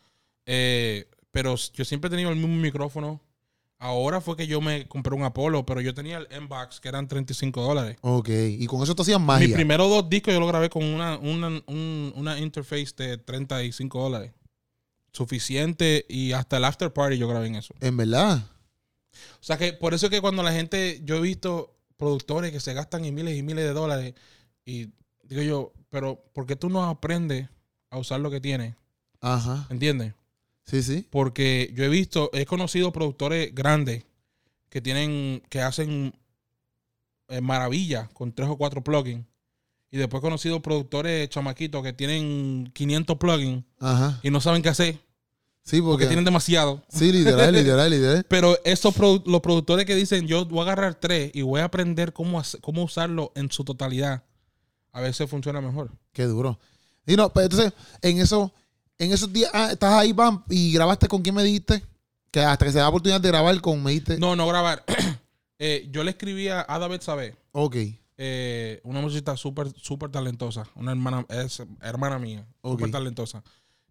Eh, 0.46 1.08
pero 1.30 1.54
yo 1.54 1.84
siempre 1.84 2.08
he 2.08 2.10
tenido 2.10 2.30
el 2.30 2.36
mismo 2.36 2.56
micrófono. 2.56 3.20
Ahora 3.82 4.20
fue 4.20 4.36
que 4.36 4.46
yo 4.46 4.60
me 4.60 4.86
compré 4.86 5.14
un 5.16 5.22
Apollo, 5.24 5.64
pero 5.64 5.80
yo 5.80 5.94
tenía 5.94 6.18
el 6.18 6.26
M-Box, 6.30 6.80
que 6.80 6.88
eran 6.88 7.08
35 7.08 7.62
dólares. 7.62 7.96
Ok, 8.02 8.28
y 8.28 8.66
con 8.66 8.82
eso 8.82 8.94
tú 8.94 9.00
hacías 9.02 9.18
Mis 9.18 9.26
magia. 9.26 9.56
primeros 9.56 9.88
dos 9.88 10.08
discos 10.10 10.34
yo 10.34 10.38
lo 10.40 10.46
grabé 10.46 10.68
con 10.68 10.84
una, 10.84 11.16
una, 11.16 11.48
un- 11.66 12.12
una 12.14 12.38
interface 12.38 12.92
de 12.96 13.16
35 13.16 13.98
dólares. 14.02 14.32
Suficiente 15.12 16.04
y 16.08 16.32
hasta 16.32 16.58
el 16.58 16.64
after 16.64 16.92
party 16.92 17.16
yo 17.18 17.26
grabé 17.26 17.46
en 17.48 17.56
eso. 17.56 17.74
En 17.80 17.96
verdad. 17.96 18.44
O 19.12 19.42
sea 19.42 19.56
que 19.58 19.72
por 19.72 19.92
eso 19.94 20.06
es 20.06 20.10
que 20.10 20.20
cuando 20.20 20.42
la 20.42 20.52
gente, 20.52 21.00
yo 21.04 21.16
he 21.16 21.20
visto 21.20 21.74
productores 21.96 22.52
que 22.52 22.60
se 22.60 22.74
gastan 22.74 23.04
en 23.04 23.14
miles 23.14 23.36
y 23.36 23.42
miles 23.42 23.64
de 23.64 23.72
dólares 23.72 24.14
y 24.64 24.88
digo 25.24 25.42
yo, 25.42 25.72
pero 25.88 26.22
¿por 26.32 26.46
qué 26.46 26.54
tú 26.54 26.68
no 26.68 26.84
aprendes 26.84 27.48
a 27.90 27.98
usar 27.98 28.20
lo 28.20 28.30
que 28.30 28.40
tienes? 28.40 28.74
Ajá. 29.20 29.66
¿Entiendes? 29.70 30.14
Sí, 30.70 30.82
sí. 30.82 31.06
Porque 31.10 31.72
yo 31.74 31.84
he 31.84 31.88
visto, 31.88 32.30
he 32.32 32.46
conocido 32.46 32.92
productores 32.92 33.54
grandes 33.54 34.04
que 34.68 34.80
tienen, 34.80 35.42
que 35.48 35.60
hacen 35.60 36.14
eh, 37.28 37.40
maravillas 37.40 38.08
con 38.10 38.32
tres 38.32 38.48
o 38.48 38.56
cuatro 38.56 38.82
plugins. 38.82 39.24
Y 39.90 39.96
después 39.98 40.20
he 40.20 40.22
conocido 40.22 40.60
productores 40.60 41.28
chamaquitos 41.28 41.82
que 41.82 41.92
tienen 41.92 42.70
500 42.72 43.16
plugins 43.18 43.64
Ajá. 43.80 44.20
y 44.22 44.30
no 44.30 44.40
saben 44.40 44.62
qué 44.62 44.68
hacer. 44.68 45.00
Sí, 45.64 45.76
porque 45.80 45.92
porque. 45.92 46.06
tienen 46.06 46.24
demasiado. 46.24 46.82
Sí, 46.88 47.12
literal, 47.12 47.52
literal, 47.52 47.90
literal. 47.90 48.24
Pero 48.28 48.56
esos 48.64 48.96
produ- 48.96 49.24
los 49.26 49.40
productores 49.40 49.84
que 49.86 49.94
dicen, 49.96 50.26
yo 50.26 50.44
voy 50.46 50.60
a 50.60 50.62
agarrar 50.62 50.94
tres 50.94 51.30
y 51.34 51.42
voy 51.42 51.60
a 51.60 51.64
aprender 51.64 52.12
cómo, 52.12 52.40
cómo 52.60 52.84
usarlo 52.84 53.32
en 53.34 53.50
su 53.50 53.64
totalidad, 53.64 54.22
a 54.92 55.00
veces 55.00 55.28
funciona 55.28 55.60
mejor. 55.60 55.90
Qué 56.12 56.24
duro. 56.24 56.58
Y 57.06 57.16
no, 57.16 57.32
pero 57.32 57.46
entonces, 57.46 57.72
en 58.02 58.18
eso, 58.18 58.52
en 59.00 59.12
esos 59.12 59.32
días, 59.32 59.50
ah, 59.52 59.70
estás 59.72 59.92
ahí, 59.94 60.12
Pam, 60.14 60.44
y 60.48 60.72
grabaste 60.72 61.08
con 61.08 61.22
quién 61.22 61.34
me 61.34 61.42
dijiste. 61.42 61.82
Que 62.30 62.40
hasta 62.40 62.64
que 62.64 62.70
se 62.70 62.78
da 62.78 62.84
la 62.84 62.90
oportunidad 62.90 63.20
de 63.20 63.28
grabar 63.28 63.60
con, 63.60 63.82
me 63.82 63.90
dijiste. 63.90 64.18
No, 64.18 64.36
no 64.36 64.46
grabar. 64.46 64.84
Eh, 65.62 65.90
yo 65.92 66.02
le 66.04 66.12
escribí 66.12 66.48
a 66.48 66.62
Ada 66.66 66.88
Betsabe, 66.88 67.36
Ok, 67.52 67.76
eh, 68.16 68.80
una 68.82 69.02
musicista 69.02 69.36
súper, 69.36 69.70
súper 69.76 70.10
talentosa, 70.10 70.66
una 70.74 70.92
hermana, 70.92 71.26
es 71.28 71.62
hermana 71.82 72.18
mía, 72.18 72.46
súper 72.62 72.86
Ok. 72.86 72.92
talentosa. 72.92 73.42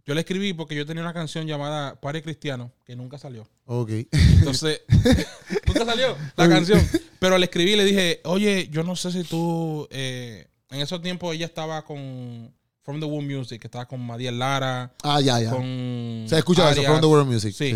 Yo 0.04 0.16
le 0.16 0.22
escribí 0.22 0.54
porque 0.54 0.74
yo 0.76 0.84
tenía 0.88 1.04
una 1.04 1.14
canción 1.14 1.46
llamada 1.46 2.02
Pare 2.02 2.24
Cristiano, 2.24 2.72
que 2.86 2.96
nunca 2.96 3.20
salió. 3.20 3.48
ok. 3.66 3.92
Entonces, 4.12 4.82
nunca 5.68 5.86
salió 5.86 6.18
la 6.36 6.50
canción. 6.50 6.82
Pero 7.20 7.38
le 7.38 7.46
escribí 7.46 7.74
y 7.74 7.76
le 7.76 7.86
dije, 7.86 8.22
oye, 8.24 8.68
yo 8.72 8.82
no 8.84 8.96
sé 8.96 9.12
si 9.12 9.24
tú. 9.24 9.88
eh, 9.92 10.48
en 10.72 10.82
esos 10.82 11.04
tiempos 11.04 11.36
ella 11.36 11.46
estaba 11.46 11.84
con 11.86 12.52
From 12.90 13.00
the 13.00 13.06
Womb 13.06 13.28
Music, 13.28 13.62
que 13.62 13.68
estaba 13.68 13.88
con 13.88 14.04
Madiel 14.04 14.40
Lara, 14.40 14.92
Ah, 15.04 15.22
ya, 15.22 15.40
ya. 15.40 15.52
con. 15.52 16.26
Se 16.28 16.36
escucha 16.40 16.64
eso, 16.64 16.82
Arias. 16.82 16.86
From 16.88 17.02
the 17.02 17.06
World 17.06 17.32
Music. 17.32 17.54
Sí. 17.54 17.76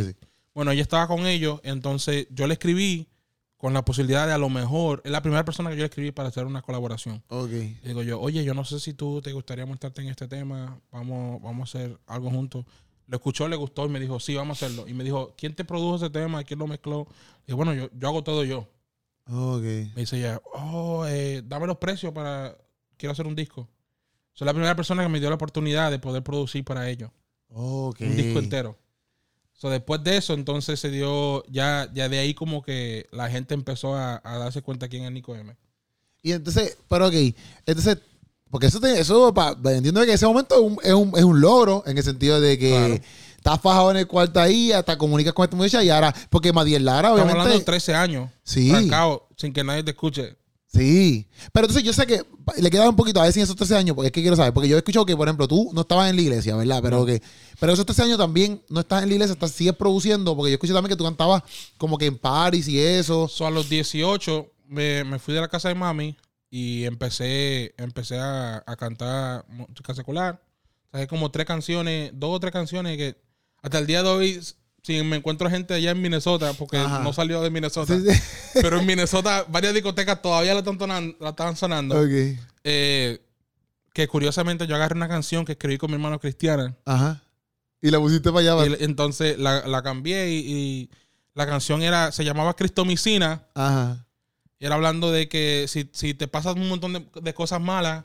Bueno, 0.56 0.72
ella 0.72 0.82
estaba 0.82 1.08
con 1.08 1.28
ellos, 1.28 1.60
entonces 1.64 2.26
yo 2.32 2.48
le 2.48 2.54
escribí 2.54 3.08
con 3.58 3.76
la 3.76 3.86
posibilidad 3.86 4.26
de 4.26 4.34
a 4.34 4.40
lo 4.40 4.50
mejor, 4.50 5.04
es 5.06 5.12
la 5.12 5.22
primera 5.22 5.46
persona 5.46 5.70
que 5.70 5.76
yo 5.76 5.82
le 5.82 5.86
escribí 5.86 6.12
para 6.12 6.30
hacer 6.30 6.48
una 6.48 6.64
colaboración. 6.64 7.22
Ok. 7.28 7.52
Le 7.52 7.78
digo 7.84 8.02
yo, 8.02 8.20
oye, 8.20 8.44
yo 8.44 8.56
no 8.56 8.66
sé 8.66 8.80
si 8.80 8.96
tú 8.96 9.22
te 9.22 9.32
gustaría 9.34 9.68
mostrarte 9.68 10.02
en 10.02 10.08
este 10.08 10.28
tema, 10.28 10.82
vamos, 10.92 11.40
vamos 11.44 11.76
a 11.76 11.78
hacer 11.78 11.96
algo 12.08 12.32
juntos. 12.32 12.66
Lo 13.06 13.16
escuchó, 13.18 13.48
le 13.48 13.56
gustó 13.56 13.86
y 13.86 13.90
me 13.90 14.00
dijo, 14.00 14.20
sí, 14.20 14.34
vamos 14.34 14.64
a 14.64 14.66
hacerlo. 14.66 14.88
Y 14.88 14.96
me 14.96 15.04
dijo, 15.04 15.36
¿quién 15.38 15.54
te 15.54 15.64
produjo 15.64 15.98
ese 15.98 16.10
tema? 16.10 16.44
¿Quién 16.44 16.58
lo 16.58 16.66
mezcló? 16.66 17.06
Y 17.46 17.54
bueno, 17.54 17.72
yo, 17.76 17.88
yo 17.96 18.08
hago 18.08 18.24
todo 18.24 18.44
yo. 18.44 18.68
Ok. 19.30 19.62
Me 19.62 19.94
dice 19.98 20.18
ella, 20.18 20.42
oh, 20.56 21.06
eh, 21.06 21.44
dame 21.46 21.68
los 21.68 21.78
precios 21.78 22.12
para, 22.14 22.58
quiero 22.98 23.12
hacer 23.12 23.28
un 23.28 23.36
disco. 23.36 23.70
Soy 24.34 24.46
la 24.46 24.54
primera 24.54 24.76
persona 24.76 25.04
que 25.04 25.10
me 25.10 25.20
dio 25.20 25.30
la 25.30 25.36
oportunidad 25.36 25.92
de 25.92 26.00
poder 26.00 26.24
producir 26.24 26.64
para 26.64 26.90
ellos 26.90 27.12
un 27.50 27.94
disco 28.16 28.40
entero. 28.40 28.78
So, 29.54 29.70
después 29.70 30.04
de 30.04 30.18
eso, 30.18 30.34
entonces 30.34 30.80
se 30.80 30.90
dio, 30.90 31.44
ya, 31.50 31.88
ya 31.94 32.10
de 32.10 32.18
ahí 32.20 32.34
como 32.34 32.62
que 32.64 33.06
la 33.12 33.30
gente 33.30 33.54
empezó 33.54 33.96
a, 33.96 34.20
a 34.24 34.38
darse 34.38 34.62
cuenta 34.62 34.88
quién 34.90 35.04
es 35.06 35.12
Nico 35.12 35.36
M. 35.36 35.56
Y 36.22 36.32
entonces, 36.32 36.78
pero 36.90 37.08
ok, 37.08 37.14
entonces, 37.66 38.00
porque 38.50 38.68
eso, 38.68 38.80
te- 38.80 39.00
eso 39.00 39.34
pa- 39.34 39.56
entiendo 39.66 40.04
que 40.04 40.14
ese 40.14 40.26
momento 40.26 40.56
es 40.56 40.62
un, 40.62 40.78
es, 40.84 40.94
un, 40.94 41.18
es 41.18 41.24
un 41.24 41.40
logro, 41.40 41.84
en 41.86 41.98
el 41.98 42.04
sentido 42.04 42.42
de 42.42 42.58
que 42.58 42.70
Claro. 42.70 42.94
estás 43.38 43.62
fajado 43.62 43.92
en 43.92 43.98
el 43.98 44.08
cuarto 44.08 44.40
ahí, 44.40 44.72
hasta 44.72 44.98
comunicas 44.98 45.34
con 45.34 45.44
esta 45.44 45.56
muchacha 45.56 45.84
y 45.84 45.90
ahora, 45.90 46.14
porque 46.30 46.52
Madiel 46.52 46.84
Lara, 46.84 47.10
Estamos 47.10 47.16
obviamente. 47.22 47.40
hablando 47.42 47.60
de 47.60 47.66
13 47.66 47.94
años. 47.96 48.30
Sí. 48.44 48.70
trancado, 48.70 49.28
sin 49.38 49.54
que 49.54 49.64
nadie 49.64 49.84
te 49.84 49.92
escuche. 49.92 50.36
Sí. 50.74 51.28
Pero 51.52 51.66
entonces 51.68 51.84
yo 51.84 51.94
sé 51.94 52.08
que 52.08 52.24
le 52.58 52.72
quedaba 52.72 52.90
un 52.90 52.96
poquito 52.96 53.20
a 53.20 53.24
ver 53.24 53.32
si 53.34 53.40
en 53.40 53.44
esos 53.44 53.56
13 53.56 53.76
años, 53.76 53.96
porque 53.96 54.08
es 54.08 54.12
que 54.12 54.22
quiero 54.22 54.36
saber, 54.36 54.54
porque 54.54 54.68
yo 54.68 54.76
he 54.76 54.80
escuchado 54.80 55.06
que, 55.06 55.16
por 55.16 55.28
ejemplo, 55.28 55.48
tú 55.48 55.70
no 55.72 55.82
estabas 55.82 56.10
en 56.10 56.16
la 56.16 56.22
iglesia, 56.24 56.56
¿verdad? 56.56 56.80
Pero 56.82 57.06
que, 57.06 57.22
pero 57.60 57.74
esos 57.74 57.86
13 57.86 58.04
años 58.04 58.18
también 58.18 58.62
no 58.70 58.80
estás 58.80 59.04
en 59.04 59.10
la 59.10 59.16
iglesia, 59.16 59.34
estás, 59.34 59.52
sigues 59.52 59.76
produciendo, 59.76 60.36
porque 60.36 60.52
yo 60.52 60.56
escuché 60.56 60.74
también 60.74 60.90
que 60.90 60.96
tú 60.96 61.04
cantabas 61.04 61.44
como 61.78 61.98
que 61.98 62.08
en 62.08 62.18
Paris 62.18 62.68
y 62.68 62.80
eso. 62.80 63.28
So, 63.28 63.46
a 63.46 63.52
los 63.52 63.70
18 63.70 64.52
me, 64.68 65.04
me 65.04 65.20
fui 65.20 65.36
de 65.36 65.42
la 65.42 65.48
casa 65.48 65.70
de 65.70 65.76
mami 65.76 66.18
y 66.50 66.86
empecé, 66.86 67.76
empecé 67.78 68.18
a, 68.18 68.64
a 68.66 68.76
cantar 68.76 69.46
música 69.50 69.94
secular. 69.94 70.42
Saqué 70.92 71.08
como 71.08 71.30
tres 71.30 71.46
canciones, 71.46 72.12
dos 72.16 72.36
o 72.36 72.40
tres 72.40 72.52
canciones 72.52 72.98
que 72.98 73.16
hasta 73.62 73.78
el 73.80 73.88
día 73.88 74.02
de 74.02 74.10
hoy, 74.10 74.42
si 74.84 75.02
me 75.02 75.16
encuentro 75.16 75.50
gente 75.50 75.74
allá 75.74 75.92
en 75.92 76.02
Minnesota, 76.02 76.54
porque 76.54 76.78
Ajá. 76.78 77.00
no 77.00 77.14
salió 77.14 77.42
de 77.42 77.50
Minnesota, 77.50 77.98
Sí, 77.98 78.04
sí. 78.12 78.20
pero 78.62 78.80
en 78.80 78.86
Minnesota 78.86 79.46
varias 79.50 79.74
discotecas 79.74 80.22
todavía 80.22 80.54
la 80.54 80.60
están, 80.60 81.16
la 81.20 81.56
sonando. 81.56 82.00
Ok. 82.00 82.38
Eh, 82.66 83.20
que 83.94 84.08
curiosamente 84.08 84.68
yo 84.68 84.76
agarré 84.76 84.96
una 84.96 85.08
canción 85.08 85.46
que 85.46 85.54
escribí 85.54 85.78
con 85.78 85.90
mi 85.90 85.96
hermano 85.96 86.20
Cristiana. 86.20 86.76
Ajá. 86.86 87.24
Y 87.82 87.92
la 87.92 88.00
pusiste 88.00 88.32
para 88.32 88.54
allá. 88.54 88.76
Y 88.80 88.84
entonces 88.84 89.38
la, 89.38 89.66
la 89.68 89.82
cambié 89.84 90.30
y, 90.32 90.38
y 90.40 90.90
la 91.34 91.46
canción 91.46 91.82
era, 91.82 92.12
se 92.12 92.26
llamaba 92.26 92.56
Cristomicina. 92.56 93.48
Ajá. 93.56 94.06
Y 94.60 94.66
era 94.66 94.76
hablando 94.76 95.12
de 95.12 95.30
que 95.30 95.66
si, 95.68 95.90
si 95.94 96.14
te 96.14 96.28
pasas 96.28 96.56
un 96.56 96.68
montón 96.68 96.94
de, 96.94 97.06
de 97.22 97.34
cosas 97.34 97.62
malas, 97.62 98.04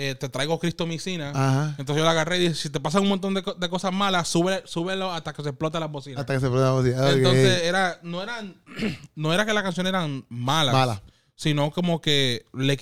eh, 0.00 0.14
te 0.14 0.28
traigo 0.28 0.58
Cristomicina. 0.60 1.30
Ajá. 1.30 1.74
Entonces 1.78 1.96
yo 1.96 2.04
la 2.04 2.12
agarré 2.12 2.36
y 2.36 2.40
dije, 2.42 2.54
si 2.54 2.70
te 2.70 2.78
pasan 2.78 3.02
un 3.02 3.08
montón 3.08 3.34
de, 3.34 3.42
co- 3.42 3.54
de 3.54 3.68
cosas 3.68 3.92
malas, 3.92 4.28
sube, 4.28 4.62
súbelo 4.64 5.12
hasta 5.12 5.32
que 5.32 5.42
se 5.42 5.48
explote 5.48 5.80
la 5.80 5.86
bocina. 5.86 6.20
Hasta 6.20 6.34
que 6.34 6.40
se 6.40 6.48
programa 6.48 6.78
así. 6.80 6.90
Ok. 6.90 7.16
Entonces 7.16 7.62
era, 7.64 7.98
no 8.04 8.22
eran, 8.22 8.54
no 9.16 9.34
era 9.34 9.44
que 9.44 9.52
las 9.52 9.64
canciones 9.64 9.90
eran 9.90 10.24
malas, 10.28 10.72
Mala. 10.72 11.02
sino 11.34 11.70
como 11.72 12.00
que 12.00 12.44
le 12.54 12.76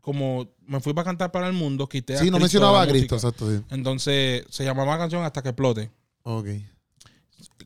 como 0.00 0.48
me 0.66 0.80
fui 0.80 0.92
para 0.94 1.04
cantar 1.04 1.30
para 1.32 1.46
el 1.46 1.52
mundo, 1.52 1.86
quité 1.88 2.14
a 2.16 2.18
Sí, 2.18 2.26
no 2.26 2.38
Cristo 2.38 2.40
mencionaba 2.40 2.78
la 2.78 2.84
a 2.84 2.88
Cristo, 2.88 3.14
exacto, 3.16 3.50
sí. 3.50 3.62
Entonces 3.70 4.44
se 4.48 4.64
llamaba 4.64 4.92
la 4.92 4.98
canción 4.98 5.22
hasta 5.24 5.42
que 5.42 5.50
explote. 5.50 5.90
Ok. 6.22 6.46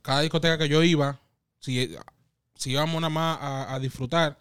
Cada 0.02 0.20
discoteca 0.22 0.58
que 0.58 0.68
yo 0.68 0.82
iba, 0.82 1.20
si, 1.60 1.94
si 2.56 2.70
íbamos 2.72 3.00
nada 3.00 3.08
más 3.10 3.38
a, 3.40 3.74
a 3.74 3.78
disfrutar, 3.78 4.38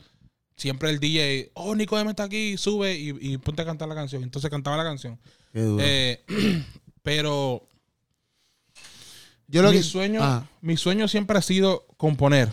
siempre 0.58 0.90
el 0.90 1.00
DJ, 1.00 1.52
oh, 1.54 1.74
Nico 1.76 1.98
M 1.98 2.10
está 2.10 2.24
aquí, 2.24 2.58
sube 2.58 2.94
y, 2.98 3.16
y 3.22 3.38
ponte 3.38 3.62
a 3.62 3.66
cantar 3.66 3.88
la 3.88 3.96
canción. 3.96 4.24
Entonces 4.24 4.50
cantaba 4.52 4.76
la 4.76 4.84
canción. 4.84 5.18
Qué 5.54 5.62
duro. 5.62 5.84
Eh, 5.86 6.24
pero 7.04 7.68
Yo 9.48 9.62
lo 9.62 9.72
mi 9.72 9.78
que. 9.78 9.84
sueño, 9.84 10.22
Ajá. 10.24 10.50
mi 10.62 10.76
sueño 10.78 11.08
siempre 11.08 11.38
ha 11.38 11.42
sido 11.42 11.86
componer. 11.98 12.50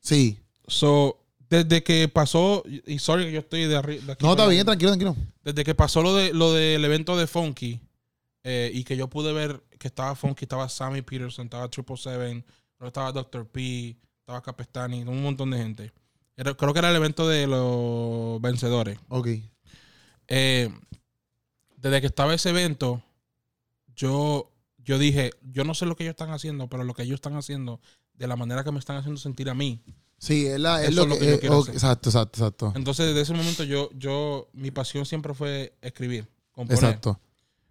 Sí. 0.00 0.38
So, 0.66 1.18
desde 1.50 1.82
que 1.82 2.08
pasó, 2.08 2.62
y 2.86 2.98
sorry 2.98 3.24
que 3.24 3.32
yo 3.32 3.38
estoy 3.40 3.64
de, 3.64 3.76
arri- 3.78 4.00
de 4.00 4.12
aquí. 4.12 4.24
No, 4.24 4.32
está 4.32 4.46
bien, 4.46 4.64
tranquilo, 4.64 4.90
tranquilo. 4.90 5.16
Desde 5.42 5.64
que 5.64 5.74
pasó 5.74 6.02
lo 6.02 6.14
de 6.14 6.32
lo 6.34 6.52
del 6.52 6.84
evento 6.84 7.16
de 7.16 7.26
Funky 7.26 7.80
eh, 8.44 8.70
y 8.72 8.84
que 8.84 8.96
yo 8.96 9.08
pude 9.08 9.32
ver 9.32 9.62
que 9.78 9.88
estaba 9.88 10.14
Funky, 10.14 10.44
estaba 10.44 10.68
Sammy 10.68 11.02
Peterson, 11.02 11.46
estaba 11.46 11.68
Triple 11.68 11.96
Seven, 11.96 12.44
estaba 12.84 13.10
Dr. 13.12 13.46
P, 13.48 13.96
estaba 14.20 14.42
Capestani, 14.42 15.02
un 15.02 15.22
montón 15.22 15.50
de 15.50 15.56
gente. 15.58 15.92
Creo 16.38 16.72
que 16.72 16.78
era 16.78 16.90
el 16.90 16.96
evento 16.96 17.26
de 17.26 17.46
los 17.48 18.40
vencedores. 18.40 18.98
Ok. 19.08 19.28
Eh, 20.28 20.70
desde 21.76 22.00
que 22.00 22.06
estaba 22.06 22.32
ese 22.32 22.50
evento, 22.50 23.02
yo, 23.96 24.52
yo 24.76 24.98
dije, 24.98 25.32
yo 25.42 25.64
no 25.64 25.74
sé 25.74 25.84
lo 25.86 25.96
que 25.96 26.04
ellos 26.04 26.12
están 26.12 26.30
haciendo, 26.30 26.68
pero 26.68 26.84
lo 26.84 26.94
que 26.94 27.02
ellos 27.02 27.16
están 27.16 27.36
haciendo, 27.36 27.80
de 28.14 28.28
la 28.28 28.36
manera 28.36 28.62
que 28.62 28.70
me 28.70 28.78
están 28.78 28.96
haciendo 28.96 29.20
sentir 29.20 29.50
a 29.50 29.54
mí. 29.54 29.82
Sí, 30.18 30.46
es, 30.46 30.60
la, 30.60 30.84
es 30.84 30.94
lo 30.94 31.02
es 31.02 31.08
lo 31.08 31.14
que. 31.14 31.20
que 31.20 31.30
yo 31.32 31.40
quiero 31.40 31.58
ok, 31.58 31.62
hacer. 31.64 31.74
exacto, 31.74 32.08
exacto, 32.10 32.38
exacto. 32.38 32.72
Entonces, 32.76 33.06
desde 33.06 33.20
ese 33.22 33.34
momento, 33.34 33.64
yo, 33.64 33.90
yo, 33.94 34.48
mi 34.52 34.70
pasión 34.70 35.06
siempre 35.06 35.34
fue 35.34 35.76
escribir, 35.80 36.28
componer. 36.52 36.84
Exacto. 36.84 37.20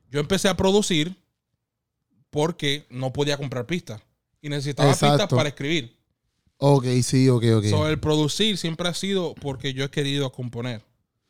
Yo 0.09 0.19
empecé 0.19 0.49
a 0.49 0.57
producir 0.57 1.15
porque 2.29 2.85
no 2.89 3.11
podía 3.13 3.37
comprar 3.37 3.65
pistas. 3.65 4.01
Y 4.41 4.49
necesitaba 4.49 4.91
pistas 4.91 5.27
para 5.27 5.49
escribir. 5.49 5.96
Ok, 6.57 6.85
sí, 7.03 7.29
ok, 7.29 7.43
ok. 7.57 7.65
So, 7.65 7.87
el 7.87 7.99
producir 7.99 8.57
siempre 8.57 8.89
ha 8.89 8.93
sido 8.93 9.35
porque 9.35 9.73
yo 9.73 9.83
he 9.83 9.89
querido 9.89 10.31
componer. 10.31 10.83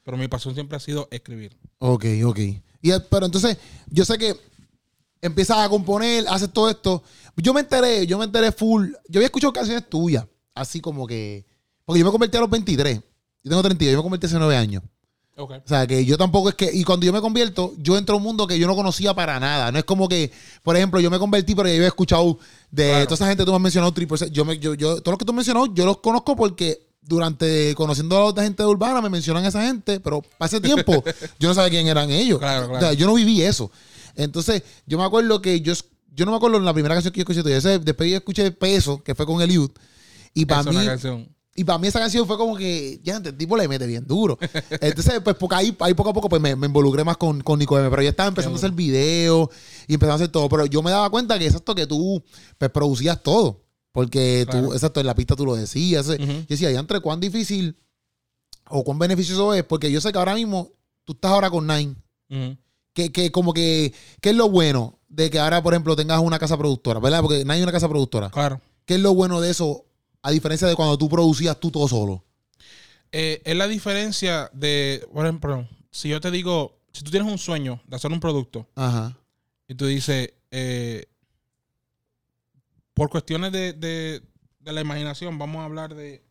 Pero 0.03 0.17
mi 0.17 0.27
pasión 0.27 0.53
siempre 0.53 0.77
ha 0.77 0.79
sido 0.79 1.07
escribir. 1.11 1.57
Ok, 1.79 2.05
ok. 2.23 2.39
Y, 2.81 2.91
eh, 2.91 2.99
pero 3.09 3.25
entonces, 3.25 3.57
yo 3.89 4.05
sé 4.05 4.17
que 4.17 4.35
empiezas 5.21 5.57
a 5.57 5.69
componer, 5.69 6.25
haces 6.29 6.51
todo 6.51 6.69
esto. 6.69 7.03
Yo 7.35 7.53
me 7.53 7.59
enteré, 7.59 8.07
yo 8.07 8.17
me 8.17 8.25
enteré 8.25 8.51
full. 8.53 8.87
Yo 9.09 9.19
había 9.19 9.25
escuchado 9.25 9.51
canciones 9.51 9.89
tuyas, 9.89 10.25
así 10.55 10.79
como 10.79 11.05
que. 11.05 11.45
Porque 11.83 11.99
yo 11.99 12.05
me 12.05 12.11
convertí 12.11 12.37
a 12.37 12.41
los 12.41 12.49
23. 12.49 12.95
Yo 12.95 13.49
tengo 13.49 13.61
32, 13.61 13.91
yo 13.91 13.97
me 13.97 14.03
convertí 14.03 14.27
hace 14.27 14.39
9 14.39 14.55
años. 14.55 14.83
O 15.38 15.62
sea, 15.65 15.86
que 15.86 16.04
yo 16.04 16.17
tampoco 16.17 16.50
es 16.50 16.56
que. 16.56 16.69
Y 16.73 16.84
cuando 16.84 17.06
yo 17.06 17.13
me 17.13 17.21
convierto, 17.21 17.73
yo 17.78 17.97
entro 17.97 18.15
a 18.15 18.17
un 18.17 18.23
mundo 18.23 18.47
que 18.47 18.58
yo 18.58 18.65
no 18.67 18.76
conocía 18.76 19.13
para 19.13 19.39
nada. 19.39 19.71
No 19.71 19.78
es 19.78 19.86
como 19.86 20.08
que, 20.10 20.32
por 20.63 20.76
ejemplo, 20.76 21.00
yo 21.00 21.12
me 21.12 21.19
convertí, 21.19 21.54
pero 21.54 21.69
yo 21.69 21.76
había 21.76 21.88
escuchado 21.88 22.39
de 22.71 22.89
Claro. 22.89 23.04
toda 23.06 23.15
esa 23.15 23.28
gente, 23.28 23.45
tú 23.45 23.52
me 23.52 23.58
has 23.58 23.62
mencionado 23.62 23.91
triple. 23.93 24.17
Yo, 24.32 24.45
me, 24.45 24.58
yo, 24.58 24.73
yo, 24.73 24.95
todos 25.02 25.12
los 25.13 25.19
que 25.19 25.26
tú 25.26 25.32
has 25.32 25.36
mencionado, 25.36 25.67
yo 25.73 25.86
los 25.86 25.97
conozco 25.97 26.36
porque 26.36 26.88
durante 27.02 27.73
conociendo 27.76 28.17
a 28.17 28.19
la 28.19 28.26
otra 28.26 28.43
gente 28.43 28.63
de 28.63 28.67
Urbana 28.69 29.00
me 29.02 29.10
mencionan 29.10 29.45
a 29.45 29.47
esa 29.50 29.62
gente, 29.65 30.00
pero 30.00 30.23
ese 30.39 30.60
tiempo 30.60 31.04
yo 31.39 31.47
no 31.50 31.54
sabía 31.54 31.69
quién 31.69 31.88
eran 31.88 32.10
ellos. 32.10 32.39
Claro, 32.39 32.67
claro. 32.67 32.78
O 32.78 32.82
sea, 32.82 32.93
yo 32.93 33.06
no 33.06 33.13
viví 33.13 33.41
eso. 33.43 33.71
Entonces, 34.15 34.63
yo 34.88 34.97
me 34.97 35.04
acuerdo 35.06 35.41
que 35.41 35.62
yo, 35.62 35.73
yo 36.15 36.26
no 36.26 36.32
me 36.32 36.38
acuerdo 36.38 36.58
en 36.58 36.65
la 36.65 36.73
primera 36.73 36.95
canción 36.95 37.13
que 37.13 37.19
yo 37.19 37.21
escuché 37.21 37.43
tuya. 37.43 37.58
Ese- 37.58 37.80
Después 37.80 38.10
yo 38.10 38.17
escuché 38.17 38.52
Peso, 38.52 39.04
que 39.04 39.13
fue 39.15 39.26
con 39.28 39.41
Eliud. 39.41 39.69
Y 40.34 40.45
para 40.45 40.63
mí, 40.63 40.76
una 40.76 40.86
canción. 40.86 41.30
Y 41.60 41.63
para 41.63 41.80
mí 41.80 41.88
esa 41.88 42.00
canción 42.00 42.28
fue 42.28 42.38
como 42.38 42.56
que, 42.56 43.02
ya, 43.04 43.17
el 43.17 43.36
tipo 43.36 43.58
le 43.58 43.67
mete 43.67 43.88
bien 43.88 44.06
duro. 44.06 44.38
Entonces, 44.80 45.20
pues 45.24 45.36
porque 45.36 45.56
ahí, 45.56 45.76
ahí 45.80 45.96
poco 45.96 46.12
a 46.12 46.13
poco 46.13 46.30
pues, 46.30 46.39
me, 46.39 46.56
me 46.56 46.67
involucré 46.67 47.04
más 47.04 47.17
con, 47.17 47.41
con 47.41 47.58
Nico 47.58 47.80
M. 47.80 47.89
Pero 47.89 48.04
ya 48.04 48.12
estaba 48.12 48.30
empezando 48.30 48.56
a 48.56 48.60
hacer 48.60 48.72
videos 48.74 49.50
y 49.88 49.96
empezando 49.96 50.13
a 50.13 50.15
hacer 50.17 50.28
todo. 50.28 50.48
Pero 50.50 50.67
yo 50.67 50.84
me 50.84 50.91
daba 50.91 51.10
cuenta 51.10 51.39
que 51.39 51.48
exacto 51.48 51.74
que 51.74 51.88
tú 51.88 52.24
pues, 52.60 52.70
producías 52.70 53.24
todo. 53.24 53.63
Porque 53.91 54.46
tú, 54.52 54.72
exacto, 54.74 55.00
en 55.00 55.08
la 55.08 55.15
pista 55.15 55.36
tú 55.36 55.48
lo 55.48 55.56
decías. 55.56 56.08
Ujú. 56.08 56.17
Yo 56.22 56.46
decía, 56.48 56.70
ya 56.70 56.80
entre 56.80 57.00
cuán 57.00 57.20
difícil 57.20 57.76
o 58.70 58.84
cuán 58.84 59.00
beneficioso 59.00 59.56
es. 59.56 59.63
Porque 59.63 59.91
yo 59.91 60.00
sé 60.00 60.12
que 60.12 60.20
ahora 60.20 60.36
mismo 60.36 60.72
tú 61.06 61.13
estás 61.13 61.32
ahora 61.32 61.50
con 61.50 61.65
Nine. 61.65 61.96
Que, 62.93 63.12
que 63.12 63.32
como 63.32 63.52
que, 63.52 63.93
¿qué 64.22 64.30
es 64.30 64.36
lo 64.36 64.48
bueno? 64.50 64.98
de 65.10 65.30
que 65.30 65.39
ahora, 65.39 65.63
por 65.63 65.74
ejemplo, 65.74 65.96
tengas 65.96 66.20
una 66.20 66.39
casa 66.39 66.58
productora, 66.58 67.00
¿verdad? 67.00 67.22
Porque 67.22 67.43
no 67.46 67.54
hay 67.54 67.63
una 67.63 67.72
casa 67.72 67.89
productora. 67.89 68.30
Claro. 68.30 68.62
¿Qué 68.86 68.96
es 68.96 69.02
lo 69.02 69.13
bueno 69.13 69.41
de 69.41 69.50
eso, 69.50 69.86
a 70.21 70.32
diferencia 70.32 70.67
de 70.67 70.75
cuando 70.75 70.97
tú 70.97 71.08
producías 71.10 71.60
tú 71.60 71.71
todo 71.71 71.88
solo? 71.88 72.23
Eh, 73.12 73.41
es 73.45 73.56
la 73.56 73.67
diferencia 73.67 74.49
de, 74.53 75.08
por 75.13 75.25
ejemplo, 75.25 75.67
si 75.91 76.10
yo 76.10 76.19
te 76.19 76.30
digo, 76.32 76.77
si 76.91 77.03
tú 77.03 77.12
tienes 77.12 77.32
un 77.32 77.38
sueño 77.38 77.82
de 77.88 77.95
hacer 77.95 78.12
un 78.12 78.19
producto 78.19 78.67
Ajá. 78.75 79.17
y 79.67 79.75
tú 79.75 79.86
dices, 79.86 80.34
eh, 80.51 81.06
por 82.93 83.10
cuestiones 83.10 83.51
de, 83.51 83.73
de- 83.73 84.21
de 84.60 84.73
la 84.73 84.82
imaginación, 84.82 85.38
vamos 85.38 85.62
a 85.62 85.65
hablar 85.65 85.95
de 85.95 86.21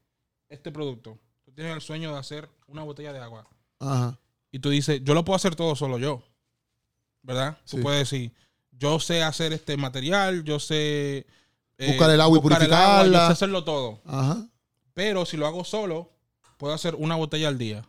este 0.50 0.70
producto. 0.70 1.18
Tú 1.44 1.52
tienes 1.52 1.72
el 1.74 1.80
sueño 1.80 2.12
de 2.12 2.18
hacer 2.18 2.50
una 2.66 2.82
botella 2.82 3.12
de 3.12 3.20
agua 3.20 3.48
Ajá. 3.78 4.18
y 4.52 4.58
tú 4.58 4.68
dices, 4.68 5.00
yo 5.02 5.14
lo 5.14 5.24
puedo 5.24 5.36
hacer 5.36 5.56
todo 5.56 5.74
solo 5.76 5.98
yo, 5.98 6.22
¿verdad? 7.22 7.56
Sí. 7.64 7.76
Tú 7.76 7.82
puedes 7.82 8.00
decir, 8.10 8.32
yo 8.72 9.00
sé 9.00 9.22
hacer 9.22 9.52
este 9.52 9.76
material, 9.76 10.44
yo 10.44 10.58
sé... 10.60 11.26
eh, 11.78 11.88
Buscar 11.88 12.10
el 12.10 12.20
agua 12.20 12.38
y 12.38 12.40
buscar 12.40 12.62
el 12.62 12.72
agua, 12.72 12.86
purificarla. 12.98 13.18
yo 13.20 13.26
sé 13.26 13.32
hacerlo 13.32 13.64
todo. 13.64 14.00
Ajá. 14.06 14.46
Pero 14.94 15.26
si 15.26 15.36
lo 15.36 15.46
hago 15.46 15.64
solo, 15.64 16.10
puedo 16.56 16.72
hacer 16.74 16.94
una 16.94 17.16
botella 17.16 17.48
al 17.48 17.58
día. 17.58 17.84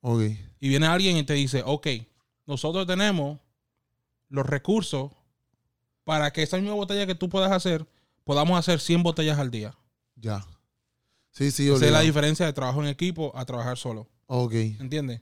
Ok. 0.00 0.22
Y 0.60 0.68
viene 0.68 0.86
alguien 0.86 1.16
y 1.16 1.22
te 1.24 1.34
dice, 1.34 1.62
ok, 1.64 1.86
nosotros 2.46 2.86
tenemos 2.86 3.38
los 4.28 4.44
recursos 4.44 5.12
para 6.04 6.32
que 6.32 6.42
esa 6.42 6.56
misma 6.58 6.74
botella 6.74 7.06
que 7.06 7.14
tú 7.14 7.28
puedas 7.28 7.52
hacer, 7.52 7.86
podamos 8.24 8.58
hacer 8.58 8.80
100 8.80 9.02
botellas 9.02 9.38
al 9.38 9.50
día. 9.50 9.74
Ya. 10.16 10.44
Sí, 11.30 11.50
sí, 11.50 11.68
Esa 11.68 11.86
es 11.86 11.92
la 11.92 12.00
diferencia 12.00 12.46
de 12.46 12.52
trabajo 12.52 12.80
en 12.82 12.88
equipo 12.88 13.32
a 13.36 13.44
trabajar 13.44 13.76
solo. 13.76 14.08
Ok. 14.26 14.52
¿Entiendes? 14.54 15.20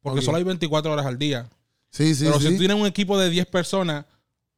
Porque 0.00 0.22
solo 0.22 0.38
hay 0.38 0.44
24 0.44 0.92
horas 0.92 1.06
al 1.06 1.18
día. 1.18 1.48
Sí, 1.90 2.14
sí, 2.14 2.24
Pero 2.24 2.40
sí. 2.40 2.46
si 2.48 2.52
tú 2.54 2.58
tienes 2.58 2.76
un 2.76 2.86
equipo 2.86 3.18
de 3.18 3.30
10 3.30 3.46
personas, 3.46 4.06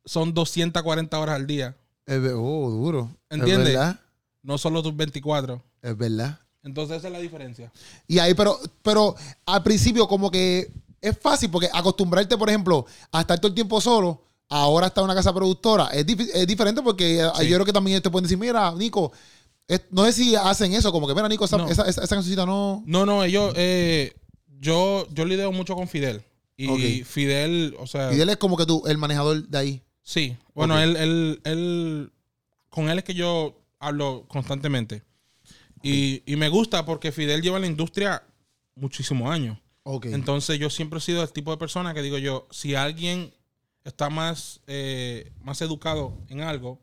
son 0.05 0.33
240 0.33 1.18
horas 1.18 1.35
al 1.37 1.47
día. 1.47 1.77
Oh, 2.06 2.70
duro. 2.70 3.10
¿Entiendes? 3.30 3.68
Es 3.68 3.74
verdad. 3.74 4.00
No 4.42 4.58
solo 4.58 4.82
tus 4.82 4.94
24. 4.96 5.62
Es 5.82 5.96
verdad. 5.96 6.38
Entonces 6.62 6.98
esa 6.98 7.08
es 7.08 7.12
la 7.12 7.18
diferencia. 7.20 7.70
Y 8.06 8.18
ahí, 8.18 8.34
pero, 8.34 8.58
pero 8.82 9.14
al 9.46 9.62
principio 9.62 10.06
como 10.08 10.30
que 10.30 10.70
es 11.00 11.18
fácil 11.18 11.50
porque 11.50 11.68
acostumbrarte, 11.72 12.36
por 12.38 12.48
ejemplo, 12.48 12.86
a 13.12 13.20
estar 13.20 13.38
todo 13.38 13.48
el 13.48 13.54
tiempo 13.54 13.80
solo, 13.80 14.22
ahora 14.48 14.86
está 14.86 15.00
en 15.00 15.06
una 15.06 15.14
casa 15.14 15.32
productora, 15.34 15.86
es, 15.88 16.06
dif- 16.06 16.30
es 16.32 16.46
diferente 16.46 16.80
porque 16.82 17.26
Sí. 17.38 17.48
yo 17.48 17.56
creo 17.56 17.66
que 17.66 17.72
también 17.72 18.00
te 18.00 18.10
pueden 18.10 18.24
decir, 18.24 18.38
mira, 18.38 18.72
Nico, 18.74 19.12
es- 19.68 19.82
no 19.90 20.04
sé 20.06 20.12
si 20.14 20.34
hacen 20.36 20.72
eso, 20.72 20.90
como 20.92 21.06
que, 21.06 21.14
mira, 21.14 21.28
Nico, 21.28 21.44
esa, 21.44 21.58
No. 21.58 21.68
esa, 21.68 21.82
esa, 21.82 22.02
esa 22.02 22.14
cancioncita 22.16 22.46
no... 22.46 22.82
No, 22.86 23.04
no, 23.04 23.22
ellos, 23.24 23.52
eh, 23.56 24.14
yo, 24.60 25.06
yo 25.12 25.24
lidio 25.26 25.52
mucho 25.52 25.74
con 25.74 25.88
Fidel. 25.88 26.22
Y. 26.56 27.02
Fidel, 27.02 27.74
o 27.80 27.86
sea, 27.86 28.10
él 28.12 28.28
es 28.30 28.36
como 28.38 28.56
que 28.56 28.64
tú, 28.64 28.84
el 28.86 28.96
manejador 28.96 29.46
de 29.48 29.58
ahí. 29.58 29.82
Sí. 30.04 30.36
Bueno, 30.54 30.78
él, 30.78 30.94
él, 30.96 31.40
él, 31.44 32.12
con 32.70 32.88
él 32.88 32.98
es 32.98 33.04
que 33.04 33.14
yo 33.14 33.60
hablo 33.80 34.24
constantemente. 34.28 35.02
Y, 35.82 36.22
y 36.26 36.36
me 36.36 36.48
gusta 36.48 36.86
porque 36.86 37.10
Fidel 37.12 37.42
lleva 37.42 37.56
en 37.56 37.62
la 37.62 37.68
industria 37.68 38.22
muchísimos 38.76 39.28
años. 39.30 39.58
Ok. 39.82 40.06
Entonces 40.06 40.58
yo 40.58 40.70
siempre 40.70 40.98
he 40.98 41.02
sido 41.02 41.22
el 41.22 41.32
tipo 41.32 41.50
de 41.50 41.56
persona 41.58 41.92
que 41.92 42.00
digo 42.02 42.16
yo, 42.18 42.46
si 42.50 42.74
alguien 42.76 43.34
está 43.84 44.08
más, 44.08 44.60
eh, 44.66 45.30
más 45.42 45.60
educado 45.60 46.16
en 46.28 46.40
algo, 46.40 46.80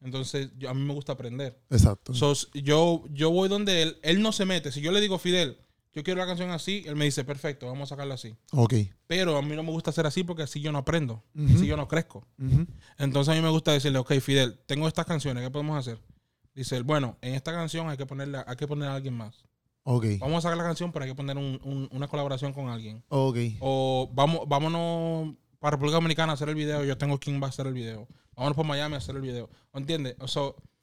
entonces 0.00 0.48
yo- 0.56 0.70
a 0.70 0.74
mí 0.74 0.82
me 0.82 0.94
gusta 0.94 1.12
aprender. 1.12 1.58
Exacto. 1.68 2.14
So, 2.14 2.32
yo, 2.54 3.04
yo 3.12 3.30
voy 3.30 3.50
donde 3.50 3.82
él, 3.82 3.98
él 4.02 4.22
no 4.22 4.32
se 4.32 4.46
mete. 4.46 4.72
Si 4.72 4.80
yo 4.80 4.92
le 4.92 5.02
digo, 5.02 5.18
Fidel, 5.18 5.58
yo 5.98 6.04
quiero 6.04 6.20
la 6.20 6.26
canción 6.26 6.50
así, 6.50 6.82
él 6.86 6.96
me 6.96 7.04
dice, 7.04 7.24
perfecto, 7.24 7.66
vamos 7.66 7.88
a 7.88 7.94
sacarla 7.94 8.14
así. 8.14 8.36
ok. 8.52 8.74
Pero 9.06 9.36
a 9.36 9.42
mí 9.42 9.54
no 9.56 9.62
me 9.62 9.70
gusta 9.70 9.90
hacer 9.90 10.06
así 10.06 10.24
porque 10.24 10.42
así 10.42 10.60
yo 10.60 10.72
no 10.72 10.78
aprendo, 10.78 11.22
así 11.54 11.66
yo 11.66 11.76
no 11.76 11.86
crezco. 11.88 12.26
Entonces 12.98 13.32
a 13.32 13.36
mí 13.36 13.42
me 13.42 13.48
gusta 13.50 13.72
decirle, 13.72 13.98
ok, 13.98 14.14
Fidel, 14.20 14.58
tengo 14.66 14.88
estas 14.88 15.06
canciones, 15.06 15.42
¿qué 15.44 15.50
podemos 15.50 15.78
hacer? 15.78 16.00
Dice 16.54 16.76
él, 16.76 16.82
bueno, 16.82 17.16
en 17.20 17.34
esta 17.34 17.52
canción 17.52 17.88
hay 17.88 17.96
que 17.96 18.06
ponerle, 18.06 18.38
hay 18.46 18.56
que 18.56 18.66
poner 18.66 18.88
a 18.88 18.94
alguien 18.96 19.14
más. 19.14 19.44
Ok. 19.84 20.04
Vamos 20.20 20.38
a 20.38 20.40
sacar 20.42 20.58
la 20.58 20.64
canción, 20.64 20.92
pero 20.92 21.04
hay 21.04 21.10
que 21.10 21.14
poner 21.14 21.36
un- 21.38 21.60
un- 21.64 21.88
una 21.92 22.08
colaboración 22.08 22.52
con 22.52 22.68
alguien. 22.68 23.02
Ok. 23.08 23.36
O 23.60 24.10
vamos, 24.12 24.40
vámonos 24.46 25.34
para 25.60 25.72
República 25.76 25.96
Dominicana 25.96 26.32
a 26.32 26.34
hacer 26.34 26.48
el 26.48 26.54
video, 26.54 26.84
yo 26.84 26.98
tengo 26.98 27.18
quién 27.18 27.40
va 27.40 27.46
a 27.46 27.50
hacer 27.50 27.66
el 27.66 27.74
video. 27.74 28.06
Vámonos 28.36 28.56
para 28.56 28.68
Miami 28.68 28.94
a 28.94 28.98
hacer 28.98 29.16
el 29.16 29.22
video. 29.22 29.48
¿Entiendes? 29.72 30.16
O 30.20 30.28
sea, 30.28 30.42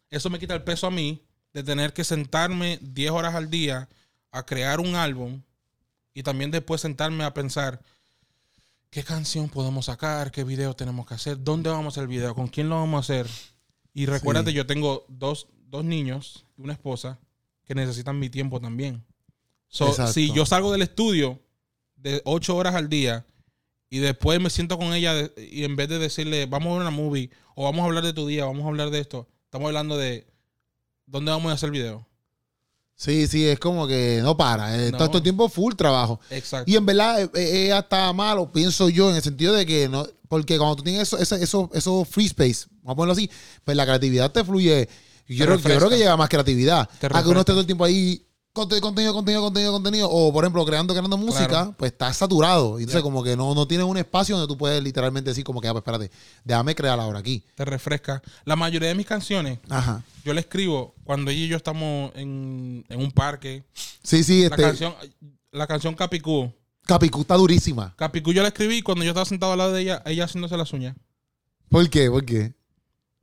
eso 0.10 0.30
me 0.30 0.40
quita 0.40 0.54
el 0.56 0.64
peso 0.64 0.88
a 0.88 0.92
mí 0.92 1.22
de 1.54 1.64
tener 1.64 1.94
que 1.94 2.04
sentarme 2.04 2.80
10 2.82 3.12
horas 3.12 3.36
al 3.36 3.50
día 3.50 3.88
a 4.38 4.46
crear 4.46 4.80
un 4.80 4.96
álbum 4.96 5.42
y 6.14 6.24
también 6.24 6.52
después 6.52 6.82
sentarme 6.82 7.24
a 7.24 7.34
pensar 7.34 7.82
qué 8.90 9.04
canción 9.04 9.50
podemos 9.50 9.86
sacar, 9.86 10.32
qué 10.32 10.44
video 10.44 10.76
tenemos 10.76 11.06
que 11.06 11.14
hacer, 11.14 11.44
dónde 11.44 11.70
vamos 11.70 11.86
a 11.86 11.90
hacer 11.94 12.04
el 12.04 12.10
video, 12.10 12.34
con 12.36 12.48
quién 12.48 12.70
lo 12.70 12.76
vamos 12.76 12.98
a 12.98 13.00
hacer. 13.14 13.30
Y 13.94 14.06
recuérdate, 14.06 14.52
Sí. 14.52 14.56
yo 14.58 14.66
tengo 14.66 15.06
dos, 15.08 15.48
dos 15.70 15.84
niños 15.84 16.46
y 16.58 16.62
una 16.62 16.74
esposa 16.74 17.18
que 17.66 17.76
necesitan 17.76 18.20
mi 18.20 18.30
tiempo 18.30 18.60
también. 18.60 19.04
So, 19.70 19.92
si 20.08 20.32
yo 20.32 20.46
salgo 20.46 20.72
del 20.72 20.82
estudio 20.84 21.40
de 21.96 22.22
8 22.26 22.56
horas 22.56 22.76
al 22.76 22.88
día 22.88 23.26
y 23.90 24.00
después 24.00 24.40
me 24.40 24.50
siento 24.50 24.78
con 24.78 24.94
ella 24.94 25.14
de- 25.14 25.50
y 25.52 25.64
en 25.64 25.76
vez 25.76 25.90
de 25.90 25.98
decirle, 26.00 26.46
vamos 26.46 26.68
a 26.70 26.74
ver 26.74 26.82
una 26.82 26.92
movie 26.92 27.30
o 27.56 27.64
vamos 27.66 27.82
a 27.82 27.86
hablar 27.86 28.04
de 28.04 28.14
tu 28.14 28.28
día, 28.28 28.46
vamos 28.46 28.64
a 28.66 28.68
hablar 28.68 28.90
de 28.92 29.00
esto, 29.00 29.28
estamos 29.46 29.68
hablando 29.68 29.98
de 29.98 30.26
dónde 31.06 31.32
vamos 31.32 31.50
a 31.52 31.56
hacer 31.56 31.68
el 31.68 31.72
video. 31.74 32.06
Sí, 32.98 33.28
sí, 33.28 33.46
es 33.48 33.60
como 33.60 33.88
que 33.88 34.20
no 34.24 34.38
para. 34.38 34.76
eh, 34.88 34.92
No. 34.92 34.98
todo 34.98 35.18
el 35.18 35.24
tiempo 35.24 35.50
full 35.50 35.74
trabajo. 35.76 36.20
Exacto. 36.30 36.70
Y 36.72 36.76
en 36.76 36.86
verdad 36.86 37.22
eh, 37.22 37.30
eh, 37.36 37.68
es 37.68 37.74
hasta 37.74 38.12
malo, 38.14 38.52
pienso 38.52 38.88
yo, 38.90 39.10
en 39.10 39.18
el 39.18 39.22
sentido 39.22 39.54
de 39.54 39.66
que 39.66 39.90
no, 39.90 40.08
porque 40.30 40.58
cuando 40.58 40.78
tú 40.78 40.84
tienes 40.84 41.02
eso, 41.04 41.18
eso, 41.18 41.36
eso, 41.36 41.70
eso 41.74 42.06
free 42.06 42.28
space, 42.28 42.68
vamos 42.84 42.94
a 42.94 42.96
ponerlo 42.96 43.14
así, 43.14 43.30
pues 43.64 43.76
la 43.76 43.86
creatividad 43.86 44.32
te 44.32 44.44
fluye. 44.44 44.88
Yo, 45.28 45.46
creo, 45.46 45.58
yo 45.58 45.64
creo 45.78 45.90
que 45.90 45.98
llega 45.98 46.16
más 46.16 46.30
creatividad. 46.30 46.88
A 47.12 47.24
que 47.24 47.30
uno 47.30 47.40
esté 47.40 47.52
todo 47.52 47.62
el 47.62 47.66
tiempo 47.66 47.84
ahí, 47.84 48.25
contenido, 48.56 49.14
contenido, 49.14 49.44
contenido, 49.44 49.72
contenido, 49.74 50.10
o 50.10 50.34
por 50.34 50.44
ejemplo, 50.44 50.66
creando, 50.66 50.94
creando 50.94 51.18
música, 51.18 51.48
Claro. 51.48 51.76
pues 51.78 51.92
estás 51.92 52.18
saturado. 52.18 52.80
Y 52.80 52.84
entonces, 52.84 53.04
como 53.04 53.24
que 53.24 53.36
no, 53.36 53.54
no 53.54 53.68
tienes 53.68 53.86
un 53.86 53.98
espacio 53.98 54.36
donde 54.38 54.52
tú 54.52 54.58
puedes 54.58 54.82
literalmente 54.82 55.30
decir, 55.30 55.44
como 55.44 55.62
que, 55.62 55.68
ah, 55.68 55.74
pues 55.74 55.82
espérate, 55.82 56.10
déjame 56.44 56.74
crear 56.74 57.00
ahora 57.00 57.20
aquí. 57.20 57.44
Te 57.56 57.66
refresca. 57.66 58.24
La 58.46 58.56
mayoría 58.56 58.88
de 58.90 58.96
mis 58.96 59.06
canciones, 59.06 59.60
Ajá. 59.70 60.04
yo 60.24 60.34
la 60.34 60.40
escribo 60.40 60.96
cuando 61.04 61.30
ella 61.30 61.42
y 61.46 61.48
yo 61.50 61.58
estamos 61.58 62.12
en, 62.16 62.84
en 62.90 63.00
un 63.00 63.12
parque. 63.12 63.64
Sí, 64.02 64.24
sí, 64.24 64.40
La 64.42 64.48
este. 64.48 64.62
canción, 64.64 64.96
la 65.52 65.68
canción 65.68 65.94
Capicú. 65.94 66.52
Capicú 66.86 67.22
está 67.22 67.36
durísima. 67.36 67.94
Capicú 67.98 68.32
yo 68.32 68.42
la 68.42 68.48
escribí 68.50 68.82
cuando 68.82 69.04
yo 69.04 69.12
estaba 69.12 69.26
sentado 69.26 69.52
al 69.52 69.58
lado 69.58 69.74
de 69.74 69.82
ella, 69.82 70.02
ella 70.06 70.26
haciéndose 70.26 70.56
las 70.56 70.72
uñas. 70.72 70.96
¿Por 71.70 71.90
qué? 71.90 72.10
¿Por 72.10 72.24
qué? 72.24 72.54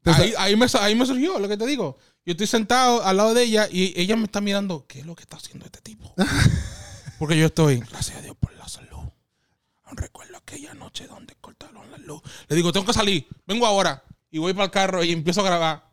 Entonces- 0.04 0.34
Ahí, 0.36 0.52
ahí 0.52 0.56
me, 0.56 0.66
ahí 0.80 0.94
me 0.96 1.06
surgió 1.06 1.38
lo 1.38 1.48
que 1.48 1.56
te 1.56 1.64
digo. 1.64 1.96
Yo 2.24 2.32
estoy 2.32 2.46
sentado 2.46 3.02
al 3.04 3.16
lado 3.16 3.34
de 3.34 3.42
ella 3.44 3.68
y 3.70 3.98
ella 4.00 4.16
me 4.16 4.24
está 4.24 4.40
mirando, 4.40 4.84
¿qué 4.86 5.00
es 5.00 5.06
lo 5.06 5.14
que 5.16 5.22
está 5.22 5.36
haciendo 5.36 5.64
este 5.66 5.80
tipo? 5.80 6.14
Porque 7.18 7.36
yo 7.36 7.46
estoy, 7.46 7.78
gracias 7.80 8.18
a 8.18 8.22
Dios 8.22 8.36
por 8.38 8.52
la 8.54 8.68
salud. 8.68 8.98
Aún 9.84 9.96
recuerdo 9.96 10.36
aquella 10.36 10.74
noche 10.74 11.06
donde 11.06 11.34
cortaron 11.40 11.90
la 11.90 11.98
luz. 11.98 12.22
Le 12.48 12.56
digo, 12.56 12.72
tengo 12.72 12.86
que 12.86 12.92
salir, 12.92 13.26
vengo 13.46 13.66
ahora. 13.66 14.02
Y 14.30 14.38
voy 14.38 14.52
para 14.54 14.64
el 14.66 14.70
carro 14.70 15.04
y 15.04 15.12
empiezo 15.12 15.40
a 15.40 15.44
grabar. 15.44 15.90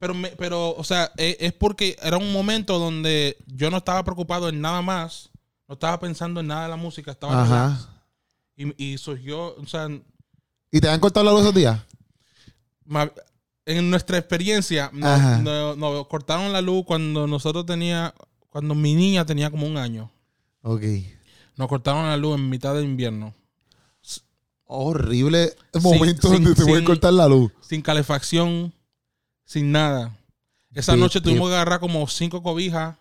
Pero, 0.00 0.14
me- 0.14 0.30
pero 0.30 0.74
o 0.76 0.84
sea, 0.84 1.10
e- 1.16 1.36
es, 1.40 1.52
porque 1.52 1.96
era 2.02 2.16
un 2.16 2.32
momento 2.32 2.78
donde 2.78 3.36
yo 3.46 3.70
no 3.70 3.78
estaba 3.78 4.02
preocupado 4.04 4.48
en 4.48 4.60
nada 4.60 4.80
más. 4.80 5.30
No 5.66 5.74
estaba 5.74 5.98
pensando 6.00 6.40
en 6.40 6.46
nada 6.46 6.62
de 6.62 6.68
la 6.70 6.76
música, 6.76 7.10
estaba. 7.10 7.42
Ajá. 7.42 7.78
Y, 8.56 8.92
y 8.92 8.98
surgió, 8.98 9.54
o 9.56 9.66
sea, 9.66 9.88
¿Y 10.70 10.80
te 10.80 10.88
han 10.88 11.00
cortado 11.00 11.24
la 11.24 11.32
luz 11.32 11.42
esos 11.42 11.54
días? 11.54 11.80
En 13.76 13.90
nuestra 13.90 14.18
experiencia, 14.18 14.90
nos, 14.92 15.42
nos- 15.42 15.76
nos 15.76 16.06
cortaron 16.06 16.52
la 16.52 16.60
luz 16.62 16.84
cuando 16.86 17.26
nosotros 17.26 17.66
tenía, 17.66 18.14
cuando 18.50 18.74
mi 18.74 18.94
niña 18.94 19.24
tenía 19.26 19.50
como 19.50 19.66
un 19.66 19.76
año. 19.76 20.10
Ok. 20.62 20.82
Nos 21.56 21.68
cortaron 21.68 22.06
la 22.06 22.16
luz 22.16 22.36
en 22.38 22.48
mitad 22.48 22.74
de 22.74 22.82
invierno. 22.82 23.34
Horrible 24.70 25.54
Sin- 25.72 25.82
momento 25.82 26.28
sin- 26.28 26.42
donde 26.44 26.54
te 26.54 26.62
pueden 26.62 26.78
sin- 26.78 26.84
cortar 26.86 27.12
la 27.12 27.26
luz. 27.26 27.50
Sin 27.60 27.80
calefacción, 27.82 28.72
sin 29.44 29.72
nada. 29.72 30.14
Esa 30.74 30.96
noche 30.96 31.20
tuvimos 31.20 31.48
que 31.48 31.54
agarrar 31.54 31.80
como 31.80 32.06
cinco 32.06 32.42
cobijas. 32.42 32.96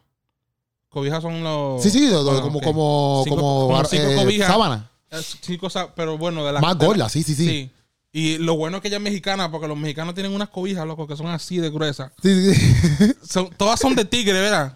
Cobijas 0.90 1.22
son 1.22 1.44
los... 1.44 1.84
Sí, 1.84 1.90
sí, 1.92 2.10
Bueno, 2.10 2.42
como, 2.42 2.62
como, 2.62 3.22
Cinco- 3.26 3.36
como, 3.36 3.68
como 3.68 3.86
cinco 3.86 4.04
eh, 4.10 4.16
cobijas. 4.16 4.48
sábana. 4.48 4.90
Eh, 5.12 5.22
Cinco, 5.42 5.68
pero 5.96 6.18
bueno, 6.18 6.46
de 6.46 6.54
las... 6.54 6.62
Más 6.62 6.78
de 6.78 6.84
la- 6.84 6.88
gorda, 6.88 7.10
sí, 7.10 7.24
sí, 7.24 7.36
sí. 7.36 7.46
Sí. 7.48 7.72
Y 8.20 8.40
lo 8.40 8.56
bueno 8.56 8.78
es 8.78 8.82
que 8.82 8.88
ella 8.88 8.98
es 8.98 9.04
mexicana, 9.04 9.52
porque 9.52 9.68
los 9.68 9.78
mexicanos 9.78 10.16
tienen 10.16 10.32
unas 10.34 10.50
cobijas, 10.50 10.88
loco, 10.88 11.06
que 11.06 11.16
son 11.16 11.28
así 11.28 11.58
de 11.60 11.70
gruesas. 11.70 12.12
Sí, 12.20 12.52
sí. 12.52 13.14
Son- 13.30 13.52
todas 13.56 13.80
son 13.80 13.94
de 13.94 14.06
tigre, 14.06 14.34
¿verdad? 14.42 14.76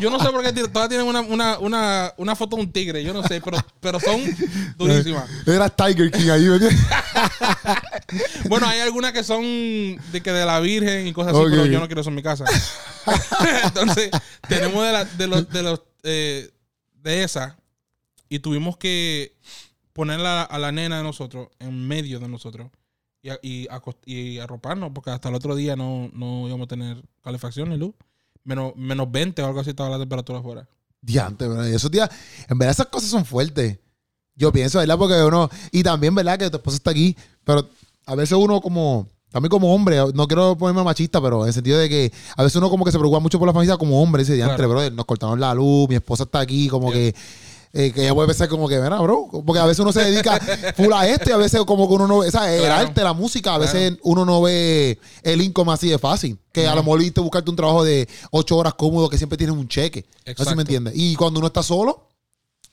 Yo 0.00 0.10
no 0.10 0.20
sé 0.20 0.28
por 0.30 0.44
qué 0.44 0.52
todas 0.68 0.88
tienen 0.88 1.08
una, 1.08 1.22
una, 1.22 1.58
una, 1.58 2.12
una 2.16 2.36
foto 2.36 2.54
de 2.54 2.62
un 2.62 2.70
tigre, 2.72 3.02
yo 3.02 3.12
no 3.12 3.24
sé, 3.26 3.40
pero, 3.40 3.58
pero 3.80 3.98
son 3.98 4.20
durísimas. 4.76 5.28
Era 5.44 5.68
Tiger 5.68 6.08
King 6.12 6.28
ahí, 6.30 6.42
¿me 6.44 6.54
entiendes? 6.54 6.80
Bueno, 8.48 8.68
hay 8.68 8.78
algunas 8.78 9.12
que 9.12 9.24
son 9.24 9.42
de 9.42 10.20
que 10.22 10.30
de 10.32 10.46
la 10.46 10.60
Virgen 10.60 11.08
y 11.08 11.12
cosas 11.12 11.34
así, 11.34 11.44
pero 11.50 11.66
yo 11.66 11.80
no 11.80 11.86
quiero 11.86 12.00
eso 12.02 12.10
en 12.10 12.16
mi 12.16 12.22
casa. 12.22 12.44
Entonces, 13.64 14.10
tenemos 14.48 14.84
de, 14.86 14.92
la- 14.92 15.04
de 15.04 15.26
los, 15.26 15.48
de 15.50 15.62
los 15.64 15.82
eh, 16.04 16.50
de 17.02 17.24
esa 17.24 17.56
y 18.28 18.38
tuvimos 18.38 18.76
que 18.76 19.34
ponerla 19.96 20.42
a 20.42 20.58
la 20.58 20.70
nena 20.70 20.98
de 20.98 21.02
nosotros 21.02 21.48
en 21.58 21.86
medio 21.88 22.20
de 22.20 22.28
nosotros 22.28 22.68
y, 23.22 23.30
a- 23.30 23.38
y, 23.42 23.66
y 24.04 24.38
arroparnos, 24.38 24.90
porque 24.94 25.10
hasta 25.10 25.28
el 25.30 25.34
otro 25.34 25.56
día 25.56 25.74
no, 25.74 26.10
no 26.12 26.46
íbamos 26.46 26.66
a 26.66 26.68
tener 26.68 27.02
calefacción 27.24 27.70
ni 27.70 27.76
luz. 27.78 27.94
Menos, 28.44 28.76
menos 28.76 29.10
20 29.10 29.42
o 29.42 29.46
algo 29.46 29.58
así 29.60 29.70
estaba 29.70 29.88
la 29.90 29.98
temperatura 29.98 30.38
afuera. 30.38 30.68
Diante, 31.00 31.48
¿verdad? 31.48 31.66
Y 31.66 31.74
esos 31.74 31.90
días, 31.90 32.08
en 32.48 32.56
verdad 32.58 32.72
esas 32.72 32.86
cosas 32.86 33.10
son 33.10 33.24
fuertes. 33.24 33.78
Yo 34.36 34.52
pienso, 34.52 34.78
¿verdad? 34.78 34.96
Porque 34.98 35.20
uno, 35.22 35.50
y 35.72 35.82
también, 35.82 36.14
¿verdad? 36.14 36.38
Que 36.38 36.50
tu 36.50 36.58
esposa 36.58 36.76
está 36.76 36.90
aquí, 36.90 37.16
pero 37.42 37.68
a 38.04 38.14
veces 38.14 38.36
uno 38.38 38.60
como, 38.60 39.08
también 39.30 39.50
como 39.50 39.74
hombre, 39.74 39.96
no 40.14 40.28
quiero 40.28 40.56
ponerme 40.56 40.84
machista, 40.84 41.20
pero 41.20 41.42
en 41.42 41.48
el 41.48 41.54
sentido 41.54 41.78
de 41.78 41.88
que 41.88 42.12
a 42.36 42.42
veces 42.44 42.54
uno 42.56 42.70
como 42.70 42.84
que 42.84 42.92
se 42.92 42.98
preocupa 42.98 43.18
mucho 43.18 43.38
por 43.38 43.48
la 43.48 43.52
familia 43.54 43.76
como 43.76 44.00
hombre, 44.00 44.22
dice, 44.22 44.34
diantre, 44.34 44.56
Claro. 44.58 44.70
brother, 44.70 44.92
nos 44.92 45.06
cortaron 45.06 45.40
la 45.40 45.54
luz, 45.54 45.88
mi 45.88 45.94
esposa 45.96 46.24
está 46.24 46.38
aquí, 46.40 46.68
como 46.68 46.92
Yeah. 46.92 47.00
que... 47.12 47.14
eh, 47.78 47.92
que 47.92 48.02
ella 48.02 48.14
puede 48.14 48.28
pensar 48.28 48.48
como 48.48 48.68
que, 48.68 48.80
mira, 48.80 48.98
bro, 49.00 49.28
porque 49.44 49.60
a 49.60 49.66
veces 49.66 49.80
uno 49.80 49.92
se 49.92 50.02
dedica 50.02 50.40
full 50.76 50.92
a 50.94 51.06
esto 51.06 51.28
y 51.28 51.32
a 51.32 51.36
veces 51.36 51.60
como 51.64 51.86
que 51.86 51.94
uno 51.94 52.06
no 52.06 52.18
ve, 52.20 52.30
¿sabes? 52.30 52.58
El 52.60 52.64
Claro. 52.66 52.86
arte, 52.88 53.04
la 53.04 53.12
música, 53.12 53.54
a 53.54 53.58
veces 53.58 53.98
uno 54.02 54.24
no 54.24 54.40
ve 54.40 54.98
el 55.22 55.42
income 55.42 55.72
así 55.72 55.88
de 55.88 55.98
fácil. 55.98 56.38
Que 56.52 56.66
a 56.66 56.74
lo 56.74 56.82
mejor 56.82 57.02
irte 57.02 57.20
buscarte 57.20 57.50
un 57.50 57.56
trabajo 57.56 57.84
de 57.84 58.08
ocho 58.30 58.56
horas 58.56 58.72
cómodo 58.74 59.10
que 59.10 59.18
siempre 59.18 59.36
tienes 59.36 59.54
un 59.54 59.68
cheque. 59.68 60.06
Así 60.22 60.30
Exacto. 60.30 60.56
me 60.56 60.62
entiendes. 60.62 60.94
Y 60.96 61.14
cuando 61.16 61.38
uno 61.38 61.48
está 61.48 61.62
solo, 61.62 62.08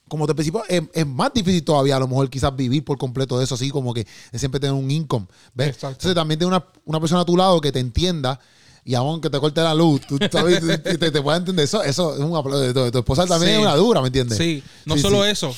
como 0.08 0.26
te 0.28 0.34
principio, 0.36 0.64
es, 0.70 0.84
es 0.94 1.06
más 1.08 1.34
difícil 1.34 1.64
todavía 1.64 1.96
a 1.98 2.00
lo 2.00 2.08
mejor 2.08 2.30
quizás 2.30 2.56
vivir 2.56 2.86
por 2.86 2.98
completo 2.98 3.38
de 3.38 3.44
eso, 3.46 3.56
así 3.56 3.70
como 3.72 3.94
que 3.94 4.06
siempre 4.34 4.60
tener 4.60 4.74
un 4.76 4.90
income. 4.90 5.26
¿Ves? 5.54 5.70
Exacto. 5.70 5.88
Entonces 5.96 6.16
también 6.16 6.40
tener 6.40 6.54
una, 6.54 6.66
una 6.86 7.00
persona 7.00 7.22
a 7.22 7.26
tu 7.26 7.36
lado 7.36 7.60
que 7.60 7.72
te 7.72 7.80
entienda 7.80 8.40
y 8.86 8.96
aunque 8.96 9.30
te 9.30 9.40
corte 9.40 9.62
la 9.62 9.74
luz, 9.74 10.02
tú 10.08 10.18
sabes, 10.32 10.60
te, 10.84 10.98
te, 10.98 11.12
te 11.12 11.22
pueda 11.22 11.38
entender. 11.38 11.66
Eso, 11.66 11.82
eso 11.84 12.14
es 12.16 12.20
un 12.22 12.36
aplauso. 12.36 12.62
De 12.84 12.92
tu, 12.92 12.98
esposa 12.98 13.26
también 13.26 13.52
Sí. 13.52 13.56
es 13.58 13.62
una 13.62 13.76
dura, 13.76 14.02
¿me 14.02 14.08
entiendes? 14.08 14.38
Sí, 14.38 14.64
no 14.86 14.96
Sí, 14.96 15.02
solo 15.02 15.24
sí. 15.24 15.30
eso. 15.30 15.56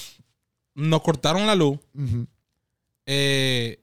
Nos 0.76 1.02
cortaron 1.02 1.48
la 1.48 1.56
luz 1.56 1.80
eh, 3.06 3.80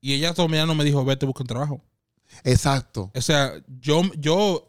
y 0.00 0.14
ella 0.14 0.34
todavía 0.34 0.66
no 0.66 0.74
me 0.74 0.84
dijo, 0.84 1.04
vete, 1.04 1.26
busca 1.26 1.42
un 1.42 1.46
trabajo. 1.48 1.80
Exacto. 2.44 3.10
O 3.14 3.20
sea, 3.20 3.52
yo, 3.80 4.02
yo, 4.18 4.68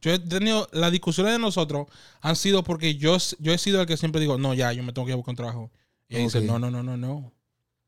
yo 0.00 0.12
he 0.12 0.18
tenido, 0.18 0.68
las 0.72 0.92
discusiones 0.92 1.32
de 1.34 1.38
nosotros 1.38 1.86
han 2.20 2.36
sido 2.36 2.62
porque 2.62 2.94
yo, 2.96 3.16
yo 3.38 3.52
he 3.52 3.58
sido 3.58 3.80
el 3.80 3.86
que 3.86 3.96
siempre 3.96 4.20
digo, 4.20 4.38
no, 4.38 4.54
ya, 4.54 4.72
yo 4.72 4.82
me 4.82 4.92
tengo 4.92 5.06
que 5.06 5.10
ir 5.10 5.14
a 5.14 5.16
buscar 5.16 5.32
un 5.32 5.36
trabajo. 5.36 5.70
Y 6.08 6.14
ella 6.16 6.24
dice, 6.24 6.40
no, 6.40 6.58
no, 6.58 6.70
no, 6.70 6.82
no, 6.82 6.96
no. 6.96 7.32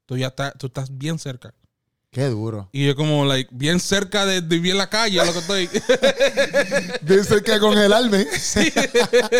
Tú 0.07 0.16
ya 0.16 0.29
estás, 0.29 0.55
tú 0.59 0.66
estás 0.66 0.97
bien 0.97 1.18
cerca. 1.18 1.55
Qué 2.12 2.27
duro. 2.27 2.68
Y 2.72 2.87
yo 2.87 2.94
como, 2.94 3.25
like, 3.25 3.48
bien 3.53 3.81
cerca 3.81 4.27
de, 4.27 4.42
vivir 4.42 4.72
en 4.72 4.79
la 4.79 4.90
calle, 4.90 5.18
a 5.18 5.25
lo 5.25 5.33
que 5.33 5.38
estoy. 5.38 5.66
Bien 7.03 7.25
cerca 7.25 7.55
de 7.55 7.61
congelarme. 7.61 8.27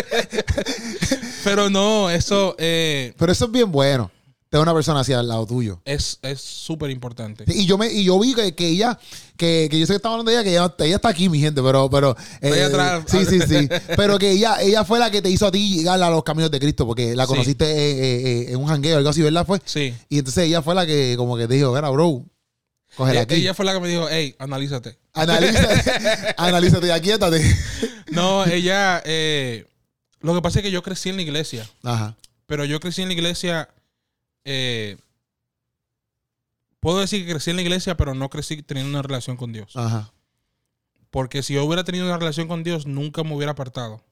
Pero 1.43 1.69
no, 1.69 2.09
eso 2.09 2.55
eh, 2.57 3.13
Pero 3.17 3.31
eso 3.31 3.45
es 3.45 3.51
bien 3.51 3.71
bueno. 3.71 4.09
Tener 4.49 4.61
una 4.63 4.73
persona 4.73 4.99
así 4.99 5.11
al 5.13 5.27
lado 5.27 5.47
tuyo. 5.47 5.81
es 5.83 6.19
es 6.21 6.39
súper 6.39 6.91
importante. 6.91 7.43
Sí, 7.47 7.61
Y 7.61 7.65
yo 7.65 7.77
me 7.77 7.91
y 7.91 8.03
yo 8.03 8.19
vi 8.19 8.35
que, 8.35 8.53
que 8.53 8.67
ella, 8.69 8.99
que, 9.35 9.67
que 9.69 9.79
yo 9.79 9.87
sé 9.87 9.93
que 9.93 9.97
estaba 9.97 10.13
hablando 10.13 10.29
de 10.31 10.37
ella, 10.37 10.43
que 10.43 10.51
ella, 10.51 10.75
ella 10.79 10.95
está 10.97 11.09
aquí, 11.09 11.27
mi 11.27 11.39
gente, 11.39 11.59
pero, 11.63 11.89
pero 11.89 12.15
ahí 12.41 12.59
atrás. 12.59 13.03
sí, 13.07 13.25
sí, 13.25 13.39
sí. 13.41 13.67
Pero 13.97 14.19
que 14.19 14.29
ella, 14.31 14.61
ella 14.61 14.85
fue 14.85 14.99
la 14.99 15.09
que 15.09 15.23
te 15.23 15.29
hizo 15.29 15.47
a 15.47 15.51
ti 15.51 15.77
llegar 15.77 16.01
a 16.01 16.09
los 16.11 16.23
caminos 16.23 16.51
de 16.51 16.59
Cristo, 16.59 16.85
porque 16.85 17.15
la 17.15 17.23
Sí. 17.25 17.29
conociste 17.29 17.65
eh, 17.65 17.91
eh, 17.91 18.21
eh, 18.25 18.45
en 18.51 18.57
un 18.57 18.67
jangueo, 18.67 18.97
algo 18.97 19.09
así, 19.09 19.21
¿verdad? 19.23 19.45
Fue. 19.45 19.59
Sí. 19.65 19.91
Y 20.09 20.19
entonces 20.19 20.45
ella 20.45 20.61
fue 20.61 20.75
la 20.75 20.85
que 20.85 21.15
como 21.17 21.35
que 21.35 21.47
te 21.47 21.55
dijo, 21.55 21.73
mira, 21.73 21.89
bro, 21.89 22.23
cógela 22.95 23.21
aquí. 23.21 23.35
Ella 23.35 23.53
fue 23.53 23.65
la 23.65 23.73
que 23.73 23.79
me 23.79 23.87
dijo, 23.87 24.07
hey, 24.09 24.35
analízate. 24.39 24.97
Analízate, 25.13 26.35
analízate 26.37 26.87
y 26.87 26.91
aquíétate. 26.91 27.41
No, 28.11 28.45
ella, 28.45 29.01
eh, 29.05 29.65
lo 30.19 30.35
que 30.35 30.41
pasa 30.43 30.59
es 30.59 30.63
que 30.63 30.69
yo 30.69 30.83
crecí 30.83 31.09
en 31.09 31.15
la 31.15 31.23
iglesia, 31.23 31.67
Ajá. 31.81 32.15
pero 32.45 32.63
yo 32.63 32.79
crecí 32.79 33.01
en 33.01 33.07
la 33.07 33.15
iglesia, 33.15 33.69
eh, 34.45 34.97
puedo 36.79 36.99
decir 36.99 37.25
que 37.25 37.31
crecí 37.31 37.49
en 37.49 37.55
la 37.55 37.63
iglesia, 37.63 37.97
pero 37.97 38.13
no 38.13 38.29
crecí 38.29 38.61
teniendo 38.61 38.91
una 38.91 39.01
relación 39.01 39.35
con 39.35 39.51
Dios. 39.51 39.75
Ajá. 39.75 40.13
Porque 41.09 41.41
si 41.41 41.55
yo 41.55 41.63
hubiera 41.63 41.83
tenido 41.83 42.05
una 42.05 42.19
relación 42.19 42.47
con 42.47 42.63
Dios, 42.63 42.85
nunca 42.85 43.23
me 43.23 43.33
hubiera 43.35 43.53
apartado. 43.53 44.03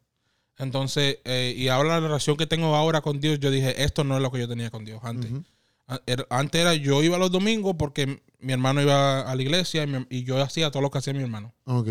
Entonces, 0.57 1.19
eh, 1.25 1.53
y 1.55 1.67
ahora 1.67 1.89
la 1.89 1.99
relación 1.99 2.37
que 2.37 2.47
tengo 2.47 2.75
ahora 2.75 3.01
con 3.01 3.19
Dios, 3.19 3.39
yo 3.39 3.51
dije, 3.51 3.83
esto 3.83 4.03
no 4.03 4.15
es 4.15 4.21
lo 4.21 4.31
que 4.31 4.39
yo 4.39 4.47
tenía 4.47 4.69
con 4.71 4.83
Dios 4.85 4.99
antes. 5.03 5.31
Antes 6.29 6.61
era 6.61 6.73
yo 6.75 7.03
iba 7.03 7.17
los 7.17 7.31
domingos 7.31 7.75
porque 7.77 8.21
mi 8.39 8.53
hermano 8.53 8.81
iba 8.81 9.21
a 9.21 9.35
la 9.35 9.41
iglesia 9.41 9.83
y, 9.83 9.87
mi- 9.87 10.05
y 10.09 10.23
yo 10.23 10.41
hacía 10.41 10.71
todo 10.71 10.81
lo 10.81 10.89
que 10.91 10.97
hacía 10.99 11.13
mi 11.13 11.21
hermano. 11.21 11.53
Ok. 11.65 11.89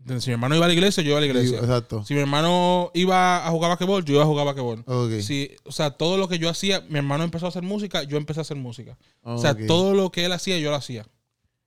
Entonces, 0.00 0.24
si 0.24 0.30
mi 0.30 0.34
hermano 0.34 0.56
iba 0.56 0.64
a 0.64 0.68
la 0.68 0.72
iglesia, 0.74 1.02
yo 1.02 1.10
iba 1.10 1.18
a 1.18 1.20
la 1.20 1.26
iglesia. 1.26 1.58
Exacto. 1.58 2.02
Si 2.06 2.14
mi 2.14 2.20
hermano 2.20 2.90
iba 2.94 3.46
a 3.46 3.50
jugar 3.50 3.68
basquetbol, 3.70 4.02
yo 4.04 4.14
iba 4.14 4.22
a 4.22 4.26
jugar 4.26 4.46
basquetbol. 4.46 4.82
Ok. 4.86 5.20
Si, 5.20 5.50
o 5.64 5.72
sea, 5.72 5.90
todo 5.90 6.16
lo 6.16 6.26
que 6.26 6.38
yo 6.38 6.48
hacía, 6.48 6.80
mi 6.88 6.96
hermano 6.98 7.22
empezó 7.24 7.44
a 7.44 7.48
hacer 7.50 7.62
música, 7.62 8.02
yo 8.04 8.16
empecé 8.16 8.40
a 8.40 8.42
hacer 8.42 8.56
música. 8.56 8.96
O 9.22 9.36
sea, 9.36 9.54
todo 9.66 9.92
lo 9.92 10.10
que 10.10 10.24
él 10.24 10.32
hacía, 10.32 10.58
yo 10.58 10.70
lo 10.70 10.76
hacía. 10.76 11.02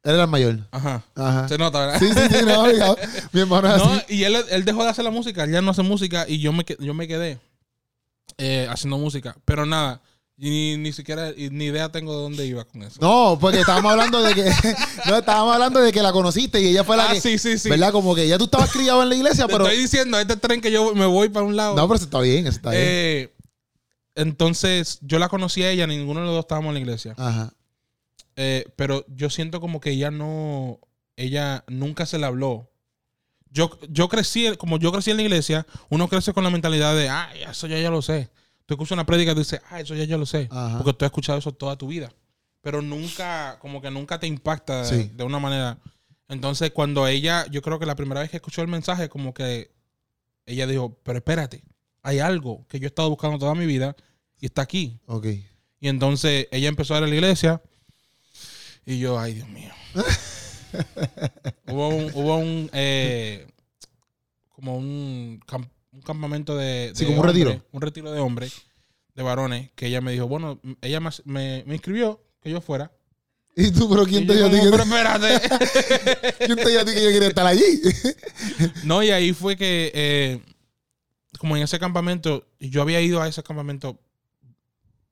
Él 0.03 0.15
era 0.15 0.23
el 0.23 0.29
mayor. 0.29 0.67
Ajá. 0.71 1.03
Ajá. 1.15 1.47
Se 1.47 1.57
nota, 1.59 1.79
¿verdad? 1.85 1.99
Sí, 1.99 2.07
sí, 2.07 2.37
sí, 2.39 2.45
no, 2.45 2.61
oiga, 2.63 2.95
mi 3.31 3.41
hermano 3.41 3.73
es 3.73 3.77
No, 3.77 3.93
así. 3.93 4.15
y 4.15 4.23
él, 4.23 4.35
él 4.49 4.65
dejó 4.65 4.83
de 4.83 4.89
hacer 4.89 5.05
la 5.05 5.11
música, 5.11 5.43
él 5.43 5.51
ya 5.51 5.61
no 5.61 5.69
hace 5.71 5.83
música 5.83 6.25
y 6.27 6.39
yo 6.39 6.51
me, 6.51 6.65
yo 6.79 6.93
me 6.95 7.07
quedé 7.07 7.39
eh, 8.37 8.67
haciendo 8.69 8.97
música. 8.97 9.37
Pero 9.45 9.65
nada, 9.65 10.01
y 10.37 10.49
ni, 10.49 10.77
ni 10.77 10.93
siquiera 10.93 11.31
ni 11.35 11.65
idea 11.65 11.91
tengo 11.91 12.15
de 12.15 12.21
dónde 12.23 12.45
iba 12.45 12.63
con 12.65 12.81
eso. 12.83 12.99
No, 12.99 13.37
porque 13.39 13.59
estábamos 13.59 13.91
hablando 13.91 14.21
de 14.21 14.33
que 14.33 14.43
no 15.07 15.17
estábamos 15.17 15.53
hablando 15.53 15.79
de 15.79 15.91
que 15.91 16.01
la 16.01 16.11
conociste 16.11 16.59
y 16.59 16.67
ella 16.67 16.83
fue 16.83 16.97
la 16.97 17.09
ah, 17.09 17.13
que 17.13 17.21
sí, 17.21 17.37
sí, 17.37 17.57
sí. 17.57 17.69
¿verdad? 17.69 17.91
Como 17.91 18.15
que 18.15 18.27
ya 18.27 18.37
tú 18.37 18.45
estabas 18.45 18.71
criado 18.71 19.03
en 19.03 19.09
la 19.09 19.15
iglesia, 19.15 19.45
Te 19.45 19.53
pero 19.53 19.67
estoy 19.67 19.81
diciendo, 19.81 20.19
este 20.19 20.35
tren 20.37 20.61
que 20.61 20.71
yo 20.71 20.95
me 20.95 21.05
voy 21.05 21.29
para 21.29 21.45
un 21.45 21.55
lado. 21.55 21.75
no, 21.75 21.87
pero 21.87 21.95
eso 21.95 22.05
está 22.05 22.19
bien, 22.19 22.47
eso 22.47 22.57
está 22.57 22.71
bien. 22.71 22.83
Eh, 22.83 23.33
entonces, 24.15 24.99
yo 25.01 25.19
la 25.19 25.29
conocí 25.29 25.63
a 25.63 25.71
ella, 25.71 25.87
ninguno 25.87 26.21
de 26.21 26.25
los 26.25 26.35
dos 26.35 26.43
estábamos 26.43 26.69
en 26.69 26.73
la 26.75 26.79
iglesia. 26.79 27.15
Ajá. 27.17 27.53
Eh, 28.35 28.65
pero 28.75 29.05
yo 29.07 29.29
siento 29.29 29.59
como 29.61 29.79
que 29.79 29.91
ella 29.91 30.11
no, 30.11 30.79
ella 31.15 31.63
nunca 31.67 32.05
se 32.05 32.17
le 32.17 32.25
habló. 32.25 32.69
Yo, 33.49 33.77
yo 33.89 34.09
crecí, 34.09 34.55
como 34.57 34.79
yo 34.79 34.91
crecí 34.91 35.11
en 35.11 35.17
la 35.17 35.23
iglesia, 35.23 35.67
uno 35.89 36.07
crece 36.07 36.33
con 36.33 36.43
la 36.43 36.49
mentalidad 36.49 36.95
de, 36.95 37.09
ah, 37.09 37.31
eso 37.49 37.67
ya, 37.67 37.77
ya 37.77 37.91
lo 37.91 38.01
sé. 38.01 38.31
Tú 38.65 38.73
escuchas 38.75 38.91
una 38.93 39.05
prédica 39.05 39.31
y 39.31 39.35
tú 39.35 39.39
dices, 39.41 39.61
ah, 39.69 39.79
eso 39.81 39.93
ya, 39.95 40.05
ya 40.05 40.17
lo 40.17 40.25
sé. 40.25 40.47
Ajá. 40.51 40.77
Porque 40.77 40.93
tú 40.93 41.05
has 41.05 41.09
escuchado 41.09 41.37
eso 41.39 41.51
toda 41.51 41.75
tu 41.77 41.87
vida. 41.87 42.11
Pero 42.61 42.81
nunca, 42.81 43.57
como 43.59 43.81
que 43.81 43.91
nunca 43.91 44.19
te 44.19 44.27
impacta 44.27 44.83
de, 44.83 45.03
Sí. 45.03 45.11
de 45.13 45.23
una 45.23 45.39
manera. 45.39 45.77
Entonces, 46.29 46.71
cuando 46.71 47.05
ella, 47.07 47.45
yo 47.51 47.61
creo 47.61 47.77
que 47.77 47.85
la 47.85 47.95
primera 47.95 48.21
vez 48.21 48.29
que 48.29 48.37
escuchó 48.37 48.61
el 48.61 48.69
mensaje, 48.69 49.09
como 49.09 49.33
que 49.33 49.71
ella 50.45 50.65
dijo, 50.65 50.97
pero 51.03 51.17
espérate, 51.17 51.63
hay 52.01 52.19
algo 52.19 52.65
que 52.67 52.79
yo 52.79 52.85
he 52.85 52.87
estado 52.87 53.09
buscando 53.09 53.37
toda 53.37 53.53
mi 53.53 53.65
vida 53.65 53.95
y 54.39 54.45
está 54.45 54.61
aquí. 54.61 54.99
Ok. 55.07 55.25
Y 55.79 55.87
entonces 55.89 56.47
ella 56.51 56.69
empezó 56.69 56.95
a 56.95 56.99
ir 56.99 57.03
a 57.03 57.07
la 57.07 57.15
iglesia 57.15 57.61
y 58.85 58.99
yo, 58.99 59.19
ay 59.19 59.33
Dios 59.35 59.49
mío. 59.49 59.71
hubo 61.67 61.89
un, 61.89 62.11
hubo 62.13 62.37
un 62.37 62.69
eh, 62.73 63.47
como 64.49 64.77
un 64.77 65.41
campamento 66.03 66.55
de, 66.55 66.91
Sí, 66.95 67.05
de 67.05 67.07
como 67.07 67.21
un 67.21 67.27
retiro. 67.27 67.65
Un 67.71 67.81
retiro 67.81 68.11
de 68.11 68.19
hombres, 68.19 68.63
de 69.15 69.23
varones, 69.23 69.71
que 69.75 69.87
ella 69.87 70.01
me 70.01 70.11
dijo, 70.11 70.27
bueno, 70.27 70.59
ella 70.81 70.99
me, 70.99 71.09
me, 71.25 71.63
me 71.65 71.73
inscribió 71.75 72.21
que 72.41 72.51
yo 72.51 72.61
fuera. 72.61 72.91
¿Y 73.55 73.71
tú, 73.71 73.87
pero 73.89 74.05
quién 74.05 74.23
Y 74.23 74.27
te 74.27 74.33
dijo 74.33 74.47
a 74.47 74.49
ti 74.49 74.59
que, 74.59 74.69
pero 74.69 74.83
espérate. 74.83 76.37
quién 76.45 76.55
te 76.57 76.69
dijo 76.69 76.81
a 76.81 76.85
ti 76.85 76.93
que 76.93 77.03
yo 77.03 77.09
quería 77.09 77.27
estar 77.27 77.45
allí? 77.45 77.81
no, 78.83 79.03
y 79.03 79.11
ahí 79.11 79.33
fue 79.33 79.55
que, 79.55 79.91
eh, 79.93 80.41
como 81.37 81.55
en 81.55 81.63
ese 81.63 81.79
campamento, 81.79 82.47
yo 82.59 82.81
había 82.81 83.01
ido 83.01 83.21
a 83.21 83.27
ese 83.27 83.43
campamento 83.43 83.99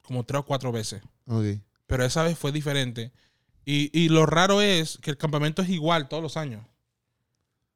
como 0.01 0.25
tres 0.25 0.39
o 0.39 0.45
cuatro 0.45 0.71
veces. 0.71 1.01
pero 1.85 2.03
esa 2.03 2.23
vez 2.23 2.37
fue 2.37 2.51
diferente. 2.51 3.11
Y, 3.63 3.91
y 3.97 4.09
lo 4.09 4.25
raro 4.25 4.61
es 4.61 4.97
que 5.01 5.11
el 5.11 5.17
campamento 5.17 5.61
es 5.61 5.69
igual 5.69 6.09
todos 6.09 6.23
los 6.23 6.35
años. 6.35 6.65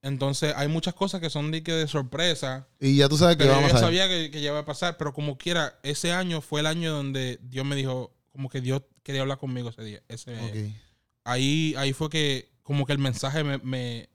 Entonces 0.05 0.53
hay 0.55 0.67
muchas 0.67 0.93
cosas 0.93 1.19
que 1.19 1.31
son 1.31 1.49
de, 1.49 1.63
que 1.63 1.71
de 1.71 1.87
sorpresa. 1.87 2.67
Y 2.79 2.95
ya 2.97 3.09
tú 3.09 3.17
sabes 3.17 3.37
que 3.37 3.45
yo 3.45 3.51
vamos 3.51 3.71
ya 3.71 3.77
a 3.77 3.81
sabía 3.81 4.07
que, 4.07 4.29
que 4.29 4.39
ya 4.39 4.49
iba 4.51 4.59
a 4.59 4.65
pasar. 4.65 4.97
Pero 4.97 5.13
como 5.13 5.35
quiera, 5.39 5.79
ese 5.81 6.11
año 6.13 6.41
fue 6.41 6.59
el 6.59 6.67
año 6.67 6.93
donde 6.93 7.39
Dios 7.41 7.65
me 7.65 7.75
dijo, 7.75 8.13
como 8.31 8.47
que 8.49 8.61
Dios 8.61 8.83
quería 9.01 9.21
hablar 9.21 9.39
conmigo 9.39 9.69
ese 9.69 9.83
día. 9.83 10.03
Ese, 10.07 10.35
Ok. 10.39 10.73
ahí, 11.23 11.73
ahí 11.77 11.91
fue 11.93 12.09
que 12.11 12.51
como 12.61 12.85
que 12.85 12.93
el 12.93 12.99
mensaje 12.99 13.43
me, 13.43 13.57
me- 13.57 14.07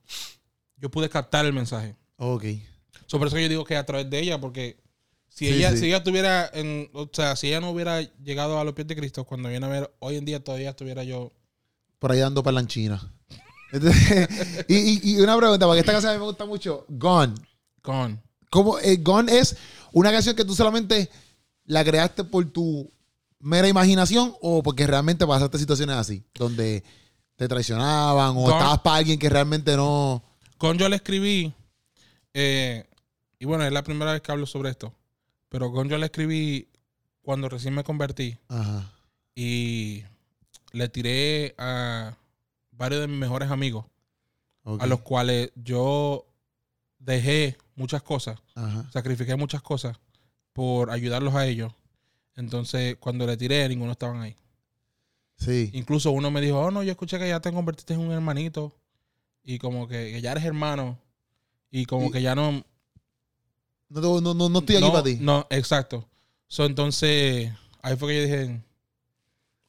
Yo 0.77 0.91
pude 0.93 1.09
captar 1.09 1.45
el 1.45 1.53
mensaje. 1.53 1.97
Ok. 2.19 2.45
So, 3.07 3.19
por 3.19 3.27
eso 3.27 3.39
yo 3.39 3.49
digo 3.49 3.65
que 3.65 3.77
a 3.77 3.85
través 3.85 4.09
de 4.09 4.21
ella, 4.21 4.41
porque 4.41 4.77
si 5.29 5.47
Sí, 5.49 5.55
ella, 5.55 5.73
sí. 5.73 5.79
si 5.79 5.87
ella 5.87 6.05
tuviera 6.05 6.49
en, 6.55 6.89
o 6.93 7.11
sea, 7.13 7.35
si 7.35 7.49
ella 7.49 7.61
no 7.61 7.71
hubiera 7.71 8.01
llegado 8.23 8.61
a 8.61 8.65
los 8.65 8.75
pies 8.75 8.87
de 8.87 8.95
Cristo, 8.95 9.25
cuando 9.25 9.49
viene 9.49 9.67
a 9.67 9.69
ver, 9.69 9.93
hoy 9.99 10.17
en 10.17 10.25
día 10.25 10.43
todavía 10.45 10.71
estuviera 10.71 11.03
yo. 11.03 11.33
Por 11.99 12.13
ahí 12.13 12.21
dando 12.21 12.45
parlanchina. 12.45 13.13
Entonces, 13.73 14.65
y, 14.69 14.75
y, 14.75 15.01
y 15.17 15.21
una 15.21 15.37
pregunta, 15.37 15.67
porque 15.67 15.81
esta 15.81 15.93
canción 15.93 16.11
a 16.11 16.15
mí 16.15 16.21
me 16.21 16.27
gusta 16.27 16.45
mucho. 16.45 16.85
Gone. 16.89 17.35
Con. 17.83 18.21
¿Cómo, 18.51 18.79
eh, 18.81 18.97
Gone 18.97 19.39
es 19.39 19.57
una 19.93 20.11
canción 20.11 20.35
que 20.37 20.45
tú 20.45 20.55
solamente 20.55 21.09
la 21.65 21.85
creaste 21.85 22.25
por 22.25 22.45
tu 22.47 22.91
mera 23.39 23.69
imaginación 23.69 24.35
o 24.41 24.63
porque 24.63 24.87
realmente 24.87 25.27
pasaste 25.27 25.59
situaciones 25.59 25.97
así, 25.97 26.25
donde 26.35 26.83
te 27.37 27.49
traicionaban 27.49 28.31
o 28.31 28.41
Gone- 28.43 28.53
estabas 28.57 28.79
para 28.81 28.97
alguien 28.97 29.19
que 29.19 29.29
realmente 29.31 29.77
no. 29.77 30.23
Con 30.59 30.77
yo 30.79 30.89
le 30.89 30.97
escribí, 30.97 31.55
eh, 32.35 32.85
y 33.39 33.45
bueno, 33.47 33.65
es 33.65 33.73
la 33.73 33.83
primera 33.83 34.13
vez 34.13 34.21
que 34.21 34.31
hablo 34.33 34.45
sobre 34.47 34.71
esto, 34.71 34.93
pero 35.49 35.73
con 35.73 35.89
yo 35.89 35.97
le 35.97 36.07
escribí 36.07 36.69
cuando 37.23 37.49
recién 37.49 37.73
me 37.75 37.85
convertí 37.85 38.37
Ajá. 38.49 38.93
y 39.35 40.03
le 40.73 40.89
tiré 40.89 41.55
a, 41.57 42.15
varios 42.81 43.03
de 43.03 43.09
mis 43.09 43.19
mejores 43.19 43.51
amigos, 43.51 43.85
a 44.65 44.87
los 44.87 45.01
cuales 45.01 45.53
yo 45.55 46.27
dejé 46.99 47.59
muchas 47.75 48.03
cosas, 48.03 48.39
Ajá. 48.55 48.91
sacrifiqué 48.91 49.37
muchas 49.37 49.61
cosas 49.61 49.99
por 50.55 50.91
ayudarlos 50.91 51.35
a 51.35 51.47
ellos. 51.47 51.73
Entonces, 52.37 52.97
cuando 52.99 53.27
le 53.27 53.37
tiré, 53.37 53.69
ninguno 53.69 53.93
estaban 53.93 54.23
ahí. 54.23 54.35
Sí. 55.37 55.71
Incluso 55.75 56.11
uno 56.11 56.31
me 56.31 56.41
dijo, 56.41 56.59
oh, 56.59 56.71
no, 56.71 56.83
yo 56.83 56.91
escuché 56.91 57.19
que 57.19 57.29
ya 57.29 57.41
te 57.41 57.53
convertiste 57.53 57.93
en 57.95 58.01
un 58.01 58.13
hermanito. 58.13 58.73
Y 59.43 59.59
como 59.59 59.87
que, 59.87 60.13
que 60.13 60.21
ya 60.23 60.33
eres 60.33 60.45
hermano. 60.45 60.99
Y 61.71 61.85
como 61.85 62.07
Y- 62.07 62.11
que 62.13 62.23
ya 62.23 62.35
no... 62.35 62.65
No, 63.91 64.21
no, 64.21 64.35
no, 64.35 64.49
no 64.49 64.59
estoy 64.61 64.77
aquí 64.77 64.85
no, 64.85 64.93
para 64.93 65.05
ti. 65.05 65.19
No, 65.21 65.47
exacto. 65.51 66.09
So, 66.47 66.65
entonces, 66.65 67.53
ahí 67.83 67.97
fue 67.97 68.09
que 68.09 68.17
yo 68.17 68.23
dije... 68.23 68.63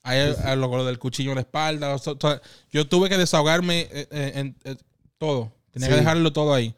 Ahí 0.03 0.33
a 0.43 0.55
lo, 0.55 0.67
lo 0.75 0.85
del 0.85 0.97
cuchillo 0.99 1.31
en 1.31 1.35
la 1.35 1.41
espalda. 1.41 1.95
o 1.95 2.39
yo 2.71 2.87
tuve 2.87 3.07
que 3.09 3.17
desahogarme 3.17 3.81
eh, 3.91 4.07
eh, 4.11 4.31
en, 4.35 4.55
eh, 4.63 4.75
todo. 5.17 5.51
Tenía 5.71 5.87
Sí. 5.87 5.93
que 5.93 5.99
dejarlo 5.99 6.33
todo 6.33 6.53
ahí. 6.53 6.73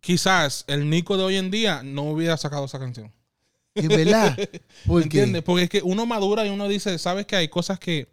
Quizás 0.00 0.64
el 0.68 0.88
Nico 0.88 1.16
de 1.16 1.24
hoy 1.24 1.36
en 1.36 1.50
día 1.50 1.82
no 1.82 2.02
hubiera 2.02 2.36
sacado 2.36 2.64
esa 2.66 2.78
canción. 2.78 3.12
Es 3.74 3.88
verdad. 3.88 4.36
¿Por? 4.86 5.02
¿Entiendes? 5.02 5.42
Porque 5.42 5.64
es 5.64 5.70
que 5.70 5.82
uno 5.82 6.06
madura 6.06 6.46
y 6.46 6.50
uno 6.50 6.68
dice, 6.68 6.98
¿sabes 6.98 7.26
que 7.26 7.36
hay 7.36 7.48
cosas 7.48 7.78
que 7.78 8.08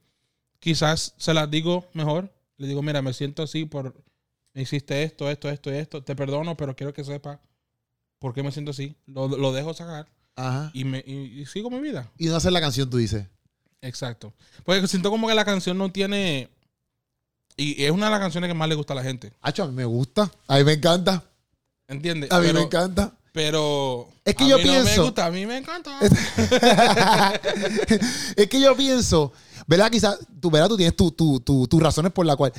quizás 0.59 1.13
se 1.17 1.33
las 1.33 1.49
digo 1.49 1.87
mejor? 1.93 2.33
Le 2.57 2.67
digo, 2.67 2.81
mira, 2.81 3.01
me 3.01 3.13
siento 3.13 3.43
así 3.43 3.65
por... 3.65 3.95
Me 4.53 4.61
hiciste 4.61 5.01
esto, 5.01 5.29
esto, 5.31 5.49
esto 5.49 5.71
y 5.73 5.77
esto. 5.77 6.03
Te 6.03 6.15
perdono, 6.15 6.55
pero 6.55 6.75
quiero 6.75 6.93
que 6.93 7.03
sepa 7.03 7.39
por 8.19 8.33
qué 8.35 8.43
me 8.43 8.51
siento 8.51 8.71
así. 8.71 8.95
Lo, 9.07 9.27
lo 9.27 9.51
dejo 9.51 9.73
sacar 9.73 10.07
Ajá. 10.35 10.69
y, 10.73 10.83
me, 10.83 11.03
y, 11.05 11.41
y 11.41 11.45
sigo 11.47 11.71
mi 11.71 11.79
vida. 11.79 12.11
Y 12.19 12.27
no 12.27 12.35
hacer 12.35 12.51
la 12.51 12.61
canción, 12.61 12.87
tú 12.89 12.97
dices. 12.97 13.25
Exacto. 13.83 14.33
Porque 14.65 14.87
siento 14.87 15.11
como 15.11 15.27
que 15.27 15.35
la 15.35 15.45
canción 15.45 15.77
no 15.77 15.91
tiene... 15.91 16.49
Y 17.55 17.83
es 17.83 17.91
una 17.91 18.07
de 18.07 18.11
las 18.11 18.19
canciones 18.19 18.47
que 18.47 18.55
más 18.55 18.67
le 18.67 18.73
gusta 18.73 18.93
a 18.93 18.95
la 18.95 19.03
gente. 19.03 19.31
Hacho, 19.41 19.63
a 19.63 19.67
mí 19.67 19.73
me 19.73 19.85
gusta. 19.85 20.31
A 20.47 20.57
mí 20.57 20.63
me 20.63 20.73
encanta. 20.73 21.23
¿Entiendes? 21.87 22.31
A 22.31 22.39
mí 22.39 22.47
pero, 22.47 22.59
me 22.59 22.65
encanta. 22.65 23.13
Pero... 23.31 24.09
Es 24.25 24.33
que 24.35 24.45
a 24.45 24.47
yo 24.47 24.57
mí 24.57 24.63
No 24.63 24.71
me 24.73 24.81
pienso- 24.83 25.03
gusta, 25.03 25.25
a 25.27 25.31
mí 25.31 25.45
me 25.45 25.57
encanta. 25.57 25.99
es 28.35 28.47
que 28.49 28.59
yo 28.59 28.75
pienso, 28.75 29.33
¿verdad? 29.67 29.91
Quizás, 29.91 30.17
tú, 30.39 30.49
¿verdad? 30.49 30.69
Tú 30.69 30.77
tienes 30.77 30.95
tu- 30.95 31.11
tu- 31.11 31.39
tu- 31.41 31.67
tus 31.67 31.81
razones 31.81 32.11
por 32.11 32.25
la 32.25 32.35
cual 32.35 32.51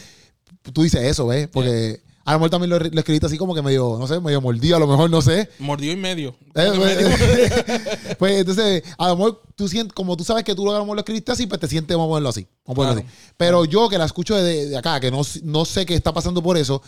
tú 0.72 0.82
dices 0.82 1.02
eso, 1.02 1.26
¿ves? 1.26 1.48
Porque 1.48 2.00
a 2.24 2.32
lo 2.32 2.38
mejor 2.38 2.50
también 2.50 2.70
lo, 2.70 2.78
lo 2.78 2.98
escribiste 2.98 3.26
así 3.26 3.36
como 3.38 3.54
que 3.54 3.62
medio, 3.62 3.96
no 3.98 4.06
sé, 4.06 4.18
medio 4.20 4.40
mordido, 4.40 4.76
a 4.76 4.80
lo 4.80 4.86
mejor, 4.86 5.10
no 5.10 5.20
sé. 5.22 5.48
Mordió 5.58 5.92
y 5.92 5.96
medio. 5.96 6.34
Eh, 6.54 6.72
pues, 6.74 6.78
medio. 6.78 7.08
pues, 8.18 8.32
entonces, 8.40 8.82
a 8.98 9.08
lo 9.08 9.16
mejor 9.16 9.42
tú 9.54 9.68
sientes, 9.68 9.92
como 9.92 10.16
tú 10.16 10.24
sabes 10.24 10.44
que 10.44 10.54
tú 10.54 10.64
lo, 10.64 10.70
a 10.72 10.74
lo 10.78 10.80
mejor 10.84 10.96
lo 10.96 11.00
escribiste 11.00 11.32
así, 11.32 11.46
pues 11.46 11.60
te 11.60 11.68
sientes, 11.68 11.96
vamos 11.96 12.08
a 12.08 12.10
ponerlo 12.12 12.28
así. 12.30 12.46
Vamos 12.66 12.86
a 12.86 12.92
Claro. 12.92 13.06
así. 13.06 13.18
Pero 13.36 13.64
yo 13.64 13.88
que 13.88 13.98
la 13.98 14.04
escucho 14.06 14.34
de, 14.36 14.66
de 14.68 14.76
acá, 14.76 15.00
que 15.00 15.10
no, 15.10 15.20
no 15.42 15.64
sé 15.64 15.84
qué 15.86 15.94
está 15.94 16.12
pasando 16.12 16.42
por 16.42 16.56
eso, 16.56 16.80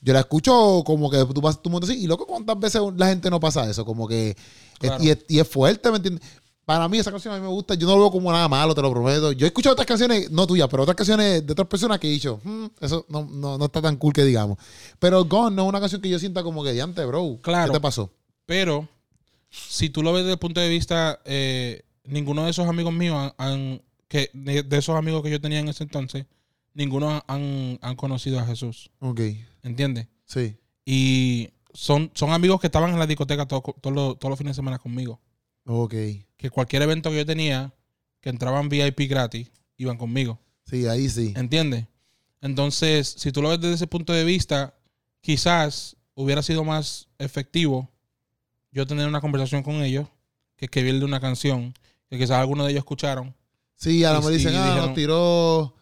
yo 0.00 0.12
la 0.12 0.20
escucho 0.20 0.82
como 0.84 1.08
que 1.10 1.24
tú 1.26 1.40
vas 1.40 1.62
tu 1.62 1.70
mundo 1.70 1.86
así. 1.86 2.02
Y 2.02 2.06
loco, 2.06 2.26
¿cuántas 2.26 2.58
veces 2.58 2.82
la 2.96 3.06
gente 3.06 3.30
no 3.30 3.38
pasa 3.38 3.68
eso? 3.70 3.84
Como 3.84 4.08
que. 4.08 4.36
es- 4.80 4.92
y, 5.00 5.10
es, 5.10 5.18
y 5.28 5.38
es 5.38 5.46
fuerte, 5.48 5.90
¿me 5.90 5.98
entiendes? 5.98 6.26
Para 6.64 6.88
mí 6.88 6.98
esa 6.98 7.10
canción 7.10 7.34
a 7.34 7.38
mí 7.38 7.42
me 7.42 7.48
gusta. 7.48 7.74
Yo 7.74 7.86
no 7.88 7.94
lo 7.94 8.00
veo 8.02 8.10
como 8.12 8.30
nada 8.30 8.48
malo, 8.48 8.74
te 8.74 8.80
lo 8.82 8.90
prometo. 8.90 9.32
Yo 9.32 9.46
he 9.46 9.48
escuchado 9.48 9.72
otras 9.72 9.86
canciones, 9.86 10.30
no 10.30 10.46
tuyas, 10.46 10.68
pero 10.68 10.84
otras 10.84 10.96
canciones 10.96 11.44
de 11.44 11.52
otras 11.52 11.66
personas 11.66 11.98
que 11.98 12.06
he 12.06 12.10
dicho, 12.10 12.40
"Hmm, 12.44 12.66
eso 12.80 13.04
no, 13.08 13.24
no, 13.24 13.58
no 13.58 13.64
está 13.64 13.82
tan 13.82 13.96
cool 13.96 14.12
que 14.12 14.24
digamos. 14.24 14.58
Pero 15.00 15.24
Gone 15.24 15.56
no 15.56 15.62
es 15.64 15.68
una 15.68 15.80
canción 15.80 16.00
que 16.00 16.08
yo 16.08 16.18
sienta 16.20 16.42
como 16.44 16.62
que 16.62 16.72
diante, 16.72 17.04
bro. 17.04 17.38
Claro. 17.42 17.72
¿Qué 17.72 17.78
te 17.78 17.82
pasó? 17.82 18.12
Pero, 18.46 18.88
si 19.50 19.90
tú 19.90 20.02
lo 20.02 20.12
ves 20.12 20.22
desde 20.22 20.34
el 20.34 20.38
punto 20.38 20.60
de 20.60 20.68
vista, 20.68 21.20
eh, 21.24 21.82
ninguno 22.04 22.44
de 22.44 22.50
esos 22.50 22.68
amigos 22.68 22.92
míos 22.92 23.32
han, 23.38 23.82
que 24.08 24.30
de, 24.32 24.64
esos 24.78 24.94
amigos 24.96 25.22
que 25.22 25.30
yo 25.30 25.40
tenía 25.40 25.58
en 25.58 25.68
ese 25.68 25.82
entonces, 25.82 26.26
ninguno 26.74 27.22
han, 27.26 27.78
han 27.82 27.96
conocido 27.96 28.38
a 28.38 28.46
Jesús. 28.46 28.88
Ok. 29.00 29.20
¿Entiendes? 29.64 30.06
Sí. 30.26 30.56
Y 30.84 31.50
son, 31.74 32.10
son 32.14 32.30
amigos 32.30 32.60
que 32.60 32.68
estaban 32.68 32.90
en 32.92 32.98
la 33.00 33.06
discoteca 33.06 33.46
todo- 33.46 33.62
todos 33.80 33.94
los- 33.94 34.18
todos 34.18 34.30
los 34.30 34.38
fines 34.38 34.52
de 34.52 34.60
semana 34.60 34.78
conmigo. 34.78 35.20
Ok. 35.66 35.94
Que 36.42 36.50
cualquier 36.50 36.82
evento 36.82 37.08
que 37.10 37.18
yo 37.18 37.24
tenía, 37.24 37.72
que 38.20 38.28
entraban 38.28 38.68
VIP 38.68 39.08
gratis, 39.08 39.48
iban 39.76 39.96
conmigo. 39.96 40.40
Sí, 40.68 40.86
ahí 40.88 41.08
sí. 41.08 41.32
¿Entiendes? 41.36 41.86
Entonces, 42.40 43.14
si 43.16 43.30
tú 43.30 43.40
lo 43.42 43.50
ves 43.50 43.60
desde 43.60 43.76
ese 43.76 43.86
punto 43.86 44.12
de 44.12 44.24
vista, 44.24 44.74
quizás 45.20 45.96
hubiera 46.14 46.42
sido 46.42 46.64
más 46.64 47.06
efectivo 47.18 47.88
yo 48.72 48.88
tener 48.88 49.06
una 49.06 49.20
conversación 49.20 49.62
con 49.62 49.76
ellos 49.84 50.08
que 50.56 50.64
escribirle 50.64 51.04
una 51.04 51.20
canción 51.20 51.74
que 52.10 52.18
quizás 52.18 52.32
algunos 52.38 52.66
de 52.66 52.72
ellos 52.72 52.80
escucharon 52.80 53.34
Sí, 53.76 54.02
a 54.02 54.10
lo 54.10 54.16
Y- 54.16 54.18
mejor 54.18 54.32
dicen, 54.32 54.52
y 54.52 54.56
ah, 54.56 54.64
dijeron- 54.64 54.86
nos 54.86 54.94
tiró. 54.94 55.74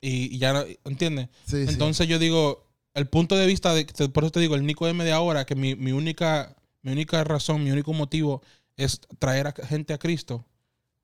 y, 0.00 0.34
y 0.34 0.38
ya 0.38 0.64
¿entiendes? 0.84 1.28
Sí, 1.46 1.64
sí. 1.66 1.72
Entonces 1.72 2.08
yo 2.08 2.18
digo, 2.18 2.66
el 2.94 3.06
punto 3.06 3.36
de 3.36 3.46
vista, 3.46 3.74
de, 3.74 3.84
por 4.08 4.24
eso 4.24 4.30
te 4.32 4.40
digo, 4.40 4.54
el 4.54 4.64
Nico 4.64 4.86
de 4.86 4.94
media 4.94 5.20
hora, 5.20 5.44
que 5.44 5.54
mi, 5.54 5.74
mi 5.74 5.92
única, 5.92 6.56
mi 6.82 6.92
única 6.92 7.22
razón, 7.24 7.62
mi 7.64 7.70
único 7.70 7.92
motivo 7.92 8.42
es 8.76 9.00
traer 9.18 9.46
a 9.48 9.52
gente 9.52 9.92
a 9.94 9.98
Cristo, 9.98 10.44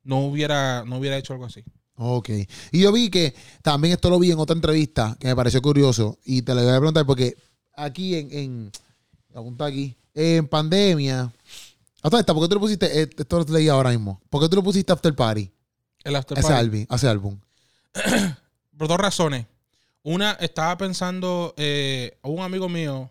no 0.02 0.20
hubiera, 0.20 0.84
no 0.84 0.98
hubiera 0.98 1.16
hecho 1.16 1.32
algo 1.32 1.46
así. 1.46 1.62
Ok. 1.96 2.30
Y 2.72 2.80
yo 2.80 2.92
vi 2.92 3.10
que 3.10 3.34
también 3.62 3.94
esto 3.94 4.10
lo 4.10 4.18
vi 4.18 4.30
en 4.32 4.38
otra 4.38 4.54
entrevista 4.56 5.16
que 5.20 5.28
me 5.28 5.36
pareció 5.36 5.60
curioso 5.62 6.18
y 6.24 6.42
te 6.42 6.54
lo 6.54 6.62
voy 6.62 6.72
a 6.72 6.78
preguntar 6.78 7.06
porque 7.06 7.36
aquí 7.74 8.16
en, 8.16 8.32
en 8.32 8.72
lo 9.30 9.40
apunto 9.40 9.64
aquí, 9.64 9.96
en 10.14 10.46
pandemia, 10.48 11.32
a 12.02 12.10
toda 12.10 12.20
esta, 12.20 12.34
¿por 12.34 12.42
qué 12.42 12.48
tú 12.48 12.54
le 12.56 12.60
pusiste, 12.60 13.02
eh, 13.02 13.10
esto 13.16 13.38
lo 13.38 13.44
leí 13.54 13.68
ahora 13.68 13.90
mismo, 13.90 14.20
¿por 14.28 14.42
qué 14.42 14.48
tú 14.48 14.56
le 14.56 14.62
pusiste 14.62 14.92
After 14.92 15.14
Party? 15.14 15.50
El 16.04 16.16
after 16.16 16.36
Ese 16.38 16.48
party. 16.48 16.58
álbum, 16.60 16.86
ese 16.90 17.08
álbum. 17.08 17.38
Por 18.76 18.88
dos 18.88 18.98
razones. 18.98 19.46
Una, 20.02 20.32
estaba 20.32 20.76
pensando, 20.76 21.54
eh, 21.56 22.18
un 22.22 22.40
amigo 22.40 22.68
mío, 22.68 23.08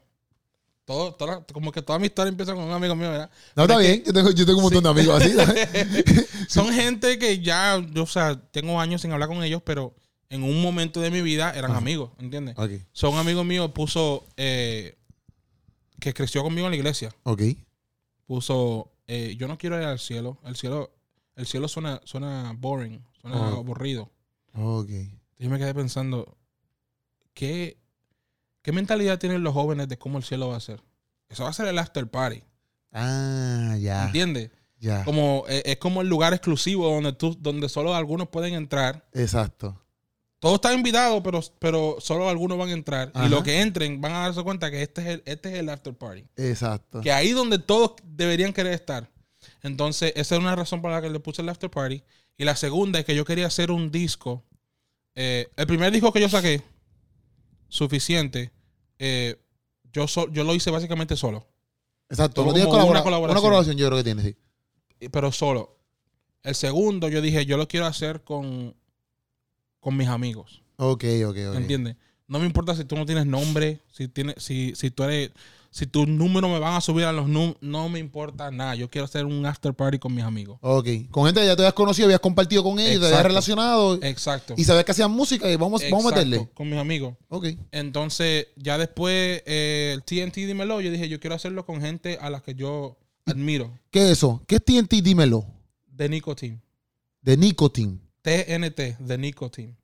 todo, 0.91 1.13
toda- 1.15 1.45
como 1.53 1.71
que 1.71 1.81
toda 1.81 1.99
mi 1.99 2.07
historia 2.07 2.29
empieza 2.29 2.53
con 2.53 2.63
un 2.63 2.71
amigo 2.71 2.95
mío, 2.95 3.09
¿verdad? 3.09 3.29
No, 3.55 3.63
está 3.63 3.77
bien, 3.77 4.03
yo 4.03 4.13
tengo, 4.13 4.31
yo 4.31 4.45
tengo 4.45 4.57
un 4.59 4.63
montón 4.63 4.83
de 4.83 4.89
amigos 4.89 5.21
así. 5.21 5.33
Son 6.49 6.71
gente 6.73 7.17
que 7.17 7.39
ya, 7.39 7.79
yo, 7.93 8.03
o 8.03 8.07
sea, 8.07 8.39
tengo 8.51 8.79
años 8.79 9.01
sin 9.01 9.11
hablar 9.11 9.29
con 9.29 9.43
ellos, 9.43 9.61
pero 9.65 9.93
en 10.29 10.43
un 10.43 10.61
momento 10.61 10.99
de 11.01 11.11
mi 11.11 11.21
vida 11.21 11.51
eran 11.55 11.71
Ajá. 11.71 11.79
amigos, 11.79 12.11
¿entiendes? 12.19 12.55
ok, 12.57 12.71
Son 12.91 13.15
amigos 13.17 13.45
míos, 13.45 13.71
puso, 13.73 14.25
eh, 14.37 14.97
que 15.99 16.13
creció 16.13 16.43
conmigo 16.43 16.67
en 16.67 16.71
la 16.71 16.77
iglesia, 16.77 17.13
ok. 17.23 17.41
puso, 18.25 18.91
eh, 19.07 19.35
yo 19.37 19.47
no 19.47 19.57
quiero 19.57 19.77
ir 19.77 19.83
al 19.85 19.99
cielo, 19.99 20.37
el 20.45 20.55
cielo, 20.55 20.91
el 21.35 21.45
cielo 21.45 21.67
suena, 21.67 22.01
suena 22.05 22.53
boring, 22.57 23.01
suena 23.21 23.37
Oh. 23.37 23.57
aburrido. 23.59 24.09
Ok. 24.55 24.89
Yo 25.39 25.49
me 25.49 25.57
quedé 25.57 25.73
pensando, 25.73 26.37
¿qué, 27.33 27.77
¿qué 28.61 28.71
mentalidad 28.71 29.19
tienen 29.19 29.43
los 29.43 29.53
jóvenes 29.53 29.87
de 29.87 29.97
cómo 29.97 30.17
el 30.17 30.23
cielo 30.23 30.49
va 30.49 30.57
a 30.57 30.61
ser? 30.61 30.81
Eso 31.29 31.43
va 31.43 31.49
a 31.49 31.53
ser 31.53 31.67
el 31.67 31.77
after 31.79 32.07
party, 32.09 32.43
Ah, 32.91 33.75
ya. 33.79 34.05
¿entiendes? 34.05 34.49
Ya. 34.79 35.03
Como, 35.05 35.45
eh, 35.47 35.61
es 35.65 35.77
como 35.77 36.01
el 36.01 36.07
lugar 36.09 36.33
exclusivo 36.33 36.89
donde, 36.93 37.13
tú, 37.13 37.37
donde 37.39 37.69
solo 37.69 37.95
algunos 37.95 38.27
pueden 38.29 38.53
entrar. 38.55 39.07
Exacto. 39.13 39.77
Todos 40.39 40.55
están 40.55 40.73
invitados, 40.73 41.21
pero, 41.23 41.39
pero 41.59 41.97
solo 41.99 42.27
algunos 42.27 42.57
van 42.57 42.69
a 42.69 42.73
entrar. 42.73 43.11
Ajá. 43.13 43.27
Y 43.27 43.29
los 43.29 43.43
que 43.43 43.61
entren 43.61 44.01
van 44.01 44.11
a 44.13 44.19
darse 44.21 44.41
cuenta 44.41 44.71
que 44.71 44.81
este 44.81 45.01
es 45.01 45.07
el, 45.07 45.23
este 45.25 45.53
es 45.53 45.59
el 45.59 45.69
after 45.69 45.93
party. 45.93 46.25
Exacto. 46.35 46.99
Que 47.01 47.11
ahí 47.11 47.31
donde 47.31 47.59
todos 47.59 47.91
deberían 48.03 48.51
querer 48.51 48.73
estar. 48.73 49.07
Entonces, 49.61 50.13
esa 50.15 50.35
es 50.35 50.41
una 50.41 50.55
razón 50.55 50.81
para 50.81 50.95
la 50.95 51.01
que 51.03 51.11
le 51.11 51.19
puse 51.19 51.43
el 51.43 51.49
after 51.49 51.69
party. 51.69 52.03
Y 52.37 52.43
la 52.45 52.55
segunda 52.55 52.97
es 52.99 53.05
que 53.05 53.13
yo 53.15 53.23
quería 53.23 53.45
hacer 53.47 53.69
un 53.69 53.91
disco. 53.91 54.43
eh, 55.13 55.47
el 55.57 55.67
primer 55.67 55.91
disco 55.91 56.11
que 56.11 56.21
yo 56.21 56.29
saqué, 56.29 56.63
suficiente, 57.71 58.51
eh, 58.99 59.39
yo, 59.93 60.07
so- 60.07 60.29
yo 60.31 60.43
lo 60.43 60.53
hice 60.53 60.69
básicamente 60.71 61.15
solo. 61.15 61.47
Exacto. 62.09 62.41
Como 62.41 62.53
tienes 62.53 62.69
una 62.71 62.79
colabora- 62.83 63.03
colaboración. 63.03 63.31
Una 63.37 63.41
colaboración 63.41 63.77
yo 63.77 63.87
creo 63.87 63.97
que 63.97 64.03
tiene, 64.03 64.21
sí. 64.23 65.09
Pero 65.09 65.31
solo. 65.31 65.77
El 66.43 66.55
segundo, 66.55 67.07
yo 67.07 67.21
dije, 67.21 67.45
yo 67.45 67.55
lo 67.57 67.67
quiero 67.67 67.85
hacer 67.85 68.21
con, 68.23 68.75
con 69.79 69.95
mis 69.97 70.07
amigos. 70.09 70.61
Ok, 70.77 71.05
ok, 71.25 71.37
ok. 71.49 71.55
¿Entiendes? 71.55 71.95
No 72.27 72.39
me 72.39 72.45
importa 72.45 72.75
si 72.75 72.83
tú 72.85 72.95
no 72.95 73.05
tienes 73.05 73.25
nombre, 73.25 73.79
si 73.91 74.07
tienes, 74.07 74.35
si, 74.43 74.73
si 74.75 74.91
tú 74.91 75.03
eres, 75.03 75.31
si 75.73 75.87
tus 75.87 76.05
números 76.05 76.51
me 76.51 76.59
van 76.59 76.75
a 76.75 76.81
subir 76.81 77.05
a 77.05 77.13
los 77.13 77.29
números, 77.29 77.55
no 77.61 77.87
me 77.87 77.97
importa 77.97 78.51
nada. 78.51 78.75
Yo 78.75 78.89
quiero 78.89 79.05
hacer 79.05 79.25
un 79.25 79.45
after 79.45 79.73
party 79.73 79.99
con 79.99 80.13
mis 80.13 80.23
amigos. 80.25 80.59
Ok. 80.61 80.87
Con 81.09 81.25
gente 81.25 81.39
que 81.39 81.47
ya 81.47 81.55
te 81.55 81.61
habías 81.61 81.73
conocido, 81.73 82.07
habías 82.07 82.19
compartido 82.19 82.61
con 82.61 82.77
ellos, 82.77 82.99
te 82.99 83.05
habías 83.05 83.11
Exacto. 83.11 83.27
relacionado 83.29 83.99
Exacto. 84.03 84.53
y 84.57 84.65
sabías 84.65 84.83
que 84.83 84.91
hacían 84.91 85.11
música 85.11 85.49
y 85.49 85.55
vamos, 85.55 85.81
vamos 85.89 86.05
a 86.05 86.09
Exacto, 86.09 86.29
meterle. 86.29 86.49
Con 86.53 86.69
mis 86.69 86.77
amigos. 86.77 87.15
Ok. 87.29 87.47
Entonces, 87.71 88.47
ya 88.57 88.77
después, 88.77 89.41
eh, 89.45 89.91
el 89.93 90.03
TNT 90.03 90.45
Dímelo, 90.45 90.81
yo 90.81 90.91
dije, 90.91 91.07
yo 91.07 91.21
quiero 91.21 91.35
hacerlo 91.37 91.65
con 91.65 91.79
gente 91.81 92.17
a 92.19 92.29
las 92.29 92.43
que 92.43 92.53
yo 92.53 92.97
admiro. 93.25 93.71
¿Qué 93.91 94.03
es 94.03 94.17
eso? 94.17 94.43
¿Qué 94.47 94.55
es 94.57 94.65
TNT? 94.65 95.01
Dímelo. 95.01 95.45
De 95.87 96.09
Nicotine. 96.09 96.59
De 97.21 97.37
Nicotine. 97.37 97.97
TNT, 98.23 98.97
de 98.99 99.17
Nicotine. 99.17 99.77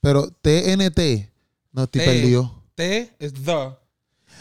Pero 0.00 0.30
TNT. 0.30 1.30
No 1.72 1.84
estoy 1.84 2.00
T. 2.00 2.06
perdido. 2.06 2.64
T 2.74 3.14
es 3.18 3.34
the. 3.34 3.79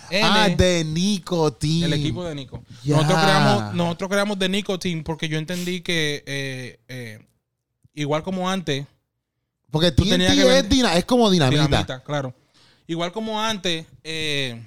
N, 0.10 0.24
Ah, 0.26 0.50
de 0.50 0.84
Nicotine. 0.86 1.86
el 1.86 1.94
equipo 1.94 2.24
de 2.24 2.36
Nico. 2.36 2.64
Nosotros 2.84 3.20
creamos, 3.20 3.74
nosotros 3.76 4.10
creamos 4.10 4.40
de 4.40 4.50
Nicotine 4.50 5.04
porque 5.04 5.28
yo 5.30 5.38
entendí 5.38 5.82
que 5.82 6.24
eh, 6.26 6.80
eh, 6.88 7.26
igual 7.94 8.24
como 8.24 8.50
antes, 8.50 8.86
Porque 9.72 9.92
Tú 9.92 10.04
tenías 10.04 10.34
que 10.34 10.58
es, 10.60 10.68
dina- 10.70 10.96
es 10.98 11.06
como 11.06 11.30
dinamita. 11.30 11.64
Dinamita, 11.68 12.04
claro. 12.04 12.34
Igual 12.88 13.12
como 13.12 13.40
antes, 13.42 13.86
eh, 14.04 14.60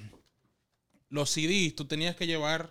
los 1.08 1.28
CDs 1.30 1.74
tú 1.74 1.84
tenías 1.86 2.14
que 2.14 2.26
llevar 2.26 2.70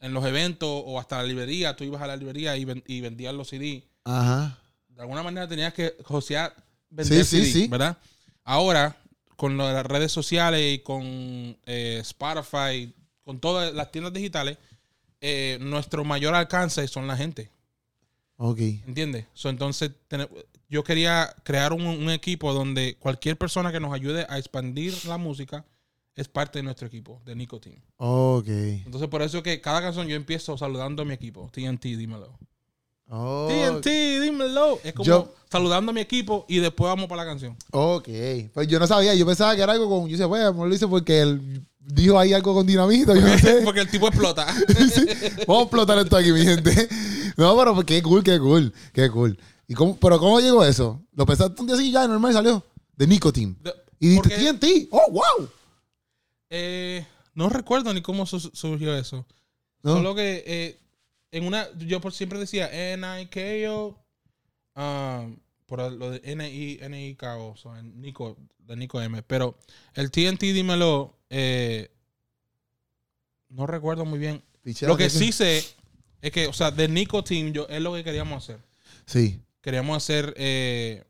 en 0.00 0.14
los 0.14 0.24
eventos 0.24 0.68
o 0.70 0.98
hasta 0.98 1.18
la 1.18 1.24
librería, 1.24 1.76
tú 1.76 1.84
ibas 1.84 2.00
a 2.02 2.06
la 2.06 2.16
librería 2.16 2.56
y, 2.56 2.64
ven- 2.64 2.82
y 2.86 3.00
vendías 3.02 3.34
los 3.34 3.48
CDs. 3.48 3.82
Ajá. 4.04 4.58
De 4.88 5.02
alguna 5.02 5.22
manera 5.22 5.46
tenías 5.46 5.72
que 5.74 5.94
josear, 6.04 6.54
vender 6.90 7.24
Sí, 7.24 7.44
sí, 7.44 7.52
sí. 7.52 7.68
¿verdad? 7.68 7.96
Ahora, 8.44 8.96
con 9.42 9.56
las 9.56 9.84
redes 9.84 10.12
sociales 10.12 10.74
y 10.74 10.78
con 10.84 11.02
eh, 11.66 11.98
Spotify, 12.02 12.94
con 13.24 13.40
todas 13.40 13.74
las 13.74 13.90
tiendas 13.90 14.12
digitales, 14.12 14.56
eh, 15.20 15.58
nuestro 15.60 16.04
mayor 16.04 16.36
alcance 16.36 16.86
son 16.86 17.08
la 17.08 17.16
gente. 17.16 17.50
Ok. 18.36 18.60
¿Entiendes? 18.86 19.26
So, 19.34 19.48
entonces, 19.48 19.90
yo 20.68 20.84
quería 20.84 21.34
crear 21.42 21.72
un, 21.72 21.84
un 21.84 22.10
equipo 22.10 22.54
donde 22.54 22.94
cualquier 23.00 23.36
persona 23.36 23.72
que 23.72 23.80
nos 23.80 23.92
ayude 23.92 24.26
a 24.28 24.38
expandir 24.38 24.94
la 25.06 25.18
música 25.18 25.64
es 26.14 26.28
parte 26.28 26.60
de 26.60 26.62
nuestro 26.62 26.86
equipo, 26.86 27.20
de 27.24 27.34
Nico 27.34 27.58
Team. 27.58 27.80
Ok. 27.96 28.46
Entonces, 28.46 29.08
por 29.08 29.22
eso 29.22 29.42
que 29.42 29.60
cada 29.60 29.82
canción 29.82 30.06
yo 30.06 30.14
empiezo 30.14 30.56
saludando 30.56 31.02
a 31.02 31.04
mi 31.04 31.14
equipo. 31.14 31.50
TNT, 31.52 31.82
dímelo. 31.96 32.38
Oh, 33.14 33.46
TNT, 33.48 33.86
dímelo. 34.22 34.78
Es 34.82 34.94
como 34.94 35.04
Yo- 35.06 35.34
saludando 35.50 35.90
a 35.90 35.92
mi 35.94 36.00
equipo 36.00 36.46
y 36.48 36.58
después 36.60 36.88
vamos 36.88 37.06
para 37.08 37.24
la 37.24 37.30
canción. 37.30 37.54
Ok. 37.70 38.08
Pues 38.54 38.66
yo 38.68 38.78
no 38.78 38.86
sabía. 38.86 39.14
Yo 39.14 39.26
pensaba 39.26 39.54
que 39.54 39.60
era 39.62 39.72
algo 39.74 39.88
con. 39.88 40.08
Yo 40.08 40.16
decía, 40.16 40.46
amor, 40.46 40.66
lo 40.66 40.74
hice 40.74 40.88
porque 40.88 41.20
él 41.20 41.62
dijo 41.78 42.18
ahí 42.18 42.32
algo 42.32 42.54
con 42.54 42.66
dinamita. 42.66 43.14
Yo 43.14 43.20
no 43.20 43.38
sé. 43.38 43.60
Porque 43.64 43.80
el 43.80 43.90
tipo 43.90 44.06
explota. 44.08 44.46
Vamos 45.46 45.60
a 45.60 45.62
explotar 45.64 45.98
esto 45.98 46.16
aquí, 46.16 46.32
mi 46.32 46.40
gente. 46.42 46.88
No, 47.36 47.54
pero 47.58 47.74
pues, 47.74 47.86
qué 47.86 48.02
cool, 48.02 48.22
qué 48.22 48.38
cool, 48.38 48.72
qué 48.94 49.10
cool. 49.10 49.38
¿Y 49.68 49.74
cómo, 49.74 49.96
pero 49.98 50.18
cómo 50.18 50.40
llegó 50.40 50.64
eso? 50.64 51.02
¿Lo 51.14 51.26
pensaste 51.26 51.60
un 51.60 51.66
día 51.66 51.76
así 51.76 51.90
ya, 51.92 52.06
normal, 52.08 52.32
salió? 52.32 52.64
De 52.96 53.06
Nicotine. 53.06 53.56
De- 53.60 53.74
Y 54.00 54.08
dijiste 54.08 54.36
TNT. 54.36 54.88
¡Oh, 54.90 55.10
wow! 55.10 55.48
Eh, 56.50 57.06
no 57.34 57.48
recuerdo 57.48 57.92
ni 57.92 58.00
cómo 58.02 58.26
su- 58.26 58.40
surgió 58.40 58.96
eso. 58.96 59.26
¿No? 59.82 59.94
Solo 59.96 60.14
que 60.14 60.44
eh, 60.46 60.78
en 61.32 61.46
una, 61.46 61.66
yo 61.78 62.00
por 62.00 62.12
siempre 62.12 62.38
decía 62.38 62.68
N-I-K-O, 62.70 63.98
um, 64.76 65.36
por 65.66 65.90
lo 65.90 66.10
de 66.10 66.20
N-I, 66.24 66.78
N-I-K-O, 66.82 67.56
so, 67.56 67.74
en 67.76 68.00
Nico, 68.00 68.36
de 68.58 68.76
Nico 68.76 69.00
M. 69.00 69.22
Pero 69.22 69.58
el 69.94 70.10
TNT, 70.10 70.40
dímelo, 70.40 71.18
eh, 71.30 71.90
no 73.48 73.66
recuerdo 73.66 74.04
muy 74.04 74.18
bien. 74.18 74.42
Lo 74.82 74.96
que 74.96 75.08
sí 75.08 75.32
sé 75.32 75.64
es 76.20 76.30
que, 76.30 76.46
o 76.46 76.52
sea, 76.52 76.70
de 76.70 76.86
Nico 76.86 77.24
Team, 77.24 77.52
yo, 77.52 77.66
es 77.68 77.80
lo 77.80 77.94
que 77.94 78.04
queríamos 78.04 78.44
hacer. 78.44 78.60
Sí. 79.06 79.40
Queríamos 79.62 79.96
hacer 79.96 80.34
eh, 80.36 81.02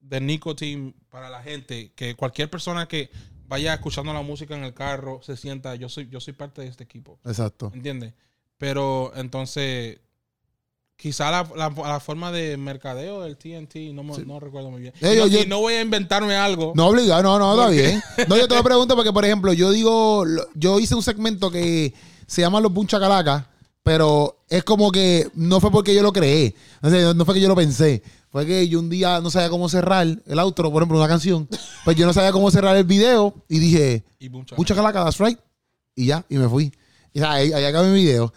de 0.00 0.20
Nico 0.20 0.56
Team 0.56 0.92
para 1.08 1.30
la 1.30 1.42
gente, 1.42 1.92
que 1.94 2.16
cualquier 2.16 2.50
persona 2.50 2.88
que 2.88 3.10
vaya 3.46 3.74
escuchando 3.74 4.12
la 4.12 4.22
música 4.22 4.56
en 4.56 4.64
el 4.64 4.74
carro 4.74 5.20
se 5.22 5.36
sienta, 5.36 5.76
yo 5.76 5.88
soy, 5.88 6.08
yo 6.08 6.20
soy 6.20 6.34
parte 6.34 6.62
de 6.62 6.68
este 6.68 6.82
equipo. 6.82 7.20
Exacto. 7.24 7.70
¿Entiendes? 7.72 8.12
Pero 8.58 9.12
entonces, 9.16 9.98
quizá 10.96 11.30
la, 11.30 11.48
la- 11.56 11.70
la 11.88 12.00
forma 12.00 12.32
de 12.32 12.56
mercadeo 12.56 13.22
del 13.22 13.36
TNT, 13.36 13.92
no, 13.94 14.02
me- 14.02 14.18
no 14.24 14.40
recuerdo 14.40 14.70
muy 14.70 14.80
bien. 14.80 14.94
Eh, 15.00 15.12
y, 15.12 15.16
yo- 15.16 15.20
no, 15.22 15.26
yo- 15.28 15.42
y 15.42 15.46
no 15.46 15.60
voy 15.60 15.74
a 15.74 15.80
inventarme 15.80 16.34
algo. 16.36 16.72
No 16.74 16.88
obligado, 16.88 17.22
no, 17.22 17.38
no, 17.38 17.52
está 17.54 17.70
bien. 17.70 18.02
No, 18.28 18.36
yo 18.36 18.48
te 18.48 18.56
lo 18.56 18.64
pregunto 18.64 18.96
porque, 18.96 19.12
por 19.12 19.24
ejemplo, 19.24 19.52
yo 19.52 19.70
digo, 19.70 20.24
yo 20.54 20.80
hice 20.80 20.94
un 20.94 21.02
segmento 21.02 21.50
que 21.50 21.94
se 22.26 22.40
llama 22.40 22.60
Los 22.60 22.72
Buncha 22.72 22.98
Calaca, 22.98 23.48
pero 23.84 24.40
es 24.48 24.64
como 24.64 24.90
que 24.90 25.30
no 25.34 25.60
fue 25.60 25.70
porque 25.70 25.94
yo 25.94 26.02
lo 26.02 26.12
creé. 26.12 26.54
O 26.82 26.90
sea, 26.90 27.14
no 27.14 27.24
fue 27.24 27.34
que 27.34 27.40
yo 27.40 27.48
lo 27.48 27.56
pensé. 27.56 28.02
Fue 28.30 28.44
que 28.44 28.68
yo 28.68 28.78
un 28.80 28.90
día 28.90 29.20
no 29.22 29.30
sabía 29.30 29.48
cómo 29.48 29.68
cerrar 29.70 30.06
el 30.26 30.38
outro, 30.38 30.70
por 30.70 30.82
ejemplo, 30.82 30.98
una 30.98 31.08
canción. 31.08 31.48
Pues 31.84 31.96
yo 31.96 32.04
no 32.06 32.12
sabía 32.12 32.30
cómo 32.32 32.50
cerrar 32.50 32.76
el 32.76 32.84
video 32.84 33.34
y 33.48 33.58
dije. 33.60 34.04
Buncha 34.56 34.74
Calaca, 34.74 35.04
that's 35.04 35.18
right. 35.18 35.38
Y 35.94 36.06
ya, 36.06 36.24
y 36.28 36.36
me 36.36 36.46
fui. 36.48 36.70
Y 37.14 37.22
ahí, 37.22 37.52
ahí 37.52 37.64
acabé 37.64 37.88
mi 37.88 38.00
video. 38.04 38.32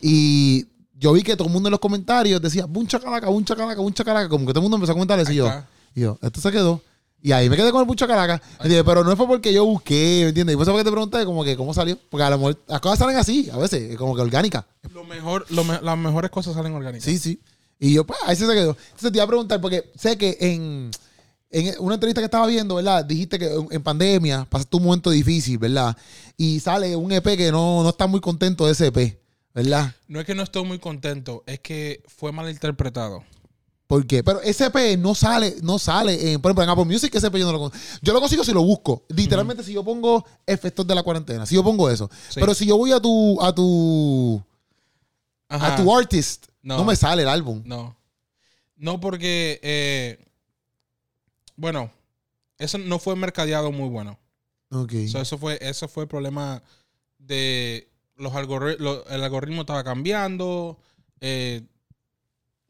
Y 0.00 0.66
yo 0.98 1.12
vi 1.12 1.22
que 1.22 1.36
todo 1.36 1.48
el 1.48 1.52
mundo 1.52 1.68
en 1.68 1.72
los 1.72 1.80
comentarios 1.80 2.40
decía, 2.40 2.66
Buncha 2.66 3.00
Calaca, 3.00 3.28
Buncha 3.28 3.54
Calaca, 3.56 3.80
Buncha 3.80 4.04
Calaca. 4.04 4.28
Como 4.28 4.46
que 4.46 4.52
todo 4.52 4.60
el 4.60 4.62
mundo 4.64 4.76
empezó 4.76 4.92
a 4.92 4.94
comentar 4.94 5.18
eso 5.20 5.32
y 5.32 5.36
yo. 5.36 5.46
Y 5.94 6.00
yo, 6.00 6.18
esto 6.22 6.40
se 6.40 6.52
quedó. 6.52 6.80
Y 7.22 7.32
ahí 7.32 7.48
me 7.50 7.56
quedé 7.56 7.72
con 7.72 7.80
el 7.80 7.86
pucho 7.88 8.06
caraca. 8.06 8.40
Pero 8.62 9.02
no 9.02 9.16
fue 9.16 9.26
porque 9.26 9.52
yo 9.52 9.64
busqué, 9.64 10.20
¿me 10.24 10.28
entiendes? 10.28 10.52
Y 10.52 10.56
por 10.56 10.62
eso 10.62 10.72
fue 10.72 10.80
que 10.80 10.84
te 10.84 10.92
pregunté 10.92 11.24
como 11.24 11.42
que 11.42 11.56
cómo 11.56 11.74
salió. 11.74 11.98
Porque 12.10 12.22
a 12.22 12.30
lo 12.30 12.36
mejor 12.38 12.58
las 12.68 12.80
cosas 12.80 12.98
salen 13.00 13.16
así, 13.16 13.48
a 13.50 13.56
veces, 13.56 13.96
como 13.96 14.14
que 14.14 14.20
orgánicas. 14.20 14.64
Lo 14.94 15.02
mejor, 15.02 15.44
lo 15.50 15.64
me- 15.64 15.80
las 15.80 15.98
mejores 15.98 16.30
cosas 16.30 16.54
salen 16.54 16.74
orgánicas. 16.74 17.04
Sí, 17.04 17.18
sí. 17.18 17.40
Y 17.80 17.94
yo, 17.94 18.06
pues, 18.06 18.18
ahí 18.26 18.36
se 18.36 18.46
quedó. 18.46 18.76
Entonces 18.90 19.10
te 19.10 19.16
iba 19.18 19.24
a 19.24 19.26
preguntar, 19.26 19.60
porque 19.60 19.90
sé 19.98 20.16
que 20.16 20.36
en, 20.40 20.90
en 21.50 21.74
una 21.80 21.94
entrevista 21.94 22.20
que 22.20 22.26
estaba 22.26 22.46
viendo, 22.46 22.76
¿verdad? 22.76 23.04
Dijiste 23.04 23.38
que 23.40 23.46
en, 23.52 23.66
en 23.70 23.82
pandemia 23.82 24.46
pasaste 24.48 24.76
un 24.76 24.84
momento 24.84 25.10
difícil, 25.10 25.58
¿verdad? 25.58 25.96
Y 26.36 26.60
sale 26.60 26.94
un 26.94 27.10
EP 27.10 27.24
que 27.36 27.50
no, 27.50 27.82
no 27.82 27.88
está 27.88 28.06
muy 28.06 28.20
contento 28.20 28.66
de 28.66 28.72
ese 28.72 28.86
EP, 28.88 29.18
¿verdad? 29.56 29.94
No 30.06 30.20
es 30.20 30.26
que 30.26 30.34
no 30.34 30.42
estoy 30.42 30.64
muy 30.64 30.78
contento, 30.78 31.42
es 31.46 31.60
que 31.60 32.02
fue 32.06 32.30
mal 32.30 32.48
interpretado. 32.50 33.24
¿Por 33.86 34.06
qué? 34.06 34.22
Pero 34.22 34.42
ese 34.42 34.66
EP 34.66 34.98
no 34.98 35.14
sale, 35.14 35.56
no 35.62 35.78
sale 35.78 36.32
en, 36.32 36.42
por 36.42 36.50
ejemplo, 36.50 36.64
en 36.64 36.70
Apple 36.70 36.84
Music, 36.84 37.14
ese 37.14 37.28
EP 37.28 37.36
yo 37.36 37.46
no 37.46 37.52
lo 37.52 37.58
consigo. 37.60 37.84
Yo 38.02 38.12
lo 38.12 38.20
consigo 38.20 38.44
si 38.44 38.52
lo 38.52 38.62
busco. 38.62 39.04
Literalmente, 39.08 39.62
si 39.62 39.72
yo 39.72 39.82
pongo 39.82 40.26
efectos 40.44 40.86
de 40.86 40.94
la 40.94 41.02
cuarentena, 41.02 41.46
si 41.46 41.54
yo 41.54 41.64
pongo 41.64 41.88
eso. 41.88 42.10
Sí. 42.28 42.38
Pero 42.38 42.52
si 42.52 42.66
yo 42.66 42.76
voy 42.76 42.92
a 42.92 43.00
tu, 43.00 43.40
a 43.40 43.54
tu, 43.54 44.42
Ajá. 45.48 45.74
a 45.74 45.76
tu 45.76 45.96
artist, 45.96 46.48
no. 46.60 46.76
No. 46.76 46.84
me 46.84 46.94
sale 46.94 47.22
el 47.22 47.28
álbum. 47.28 47.62
No. 47.64 47.96
No 48.76 49.00
porque, 49.00 49.58
eh, 49.62 50.22
bueno, 51.56 51.90
eso 52.58 52.76
no 52.76 52.98
fue 52.98 53.16
mercadeado 53.16 53.72
muy 53.72 53.88
bueno. 53.88 54.18
Ok. 54.70 54.92
So, 55.10 55.18
eso 55.20 55.38
fue 55.38 55.58
eso 55.62 55.88
fue 55.88 56.02
el 56.02 56.08
problema 56.08 56.62
de 57.18 57.88
los 58.16 58.34
algoritmos. 58.34 59.02
el 59.10 59.22
algoritmo 59.24 59.60
estaba 59.62 59.84
cambiando, 59.84 60.78
eh, 61.20 61.62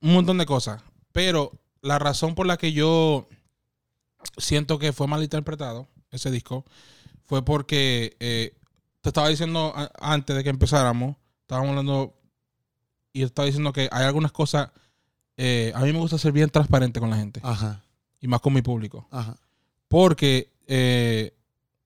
un 0.01 0.15
montón 0.15 0.39
de 0.39 0.47
cosas. 0.47 0.83
Pero 1.13 1.53
la 1.83 1.99
razón 1.99 2.35
por 2.35 2.47
la 2.47 2.57
que 2.57 2.73
yo 2.73 3.29
siento 4.39 4.79
que 4.79 4.93
fue 4.93 5.07
mal 5.07 5.23
interpretado 5.23 5.89
ese 6.11 6.31
disco 6.31 6.65
fue 7.25 7.45
porque 7.45 8.17
eh, 8.21 8.57
te 9.01 9.11
estaba 9.11 9.29
diciendo 9.29 9.73
antes 10.01 10.35
de 10.37 10.43
que 10.45 10.51
empezáramos, 10.51 11.17
estábamos 11.43 11.71
hablando 11.71 12.15
y 13.13 13.23
estaba 13.23 13.47
diciendo 13.47 13.73
que 13.73 13.89
hay 13.91 14.05
algunas 14.05 14.33
cosas. 14.33 14.71
eh, 15.37 15.73
a 15.75 15.81
mí 15.81 15.93
me 15.93 15.99
gusta 15.99 16.19
ser 16.19 16.33
bien 16.33 16.51
transparente 16.51 16.99
con 17.01 17.11
la 17.11 17.17
gente 17.17 17.41
Ajá, 17.43 17.83
y 18.21 18.27
más 18.29 18.41
con 18.41 18.53
mi 18.53 18.63
público. 18.63 19.07
ajá. 19.11 19.37
Porque 19.89 20.51
eh, 20.67 21.36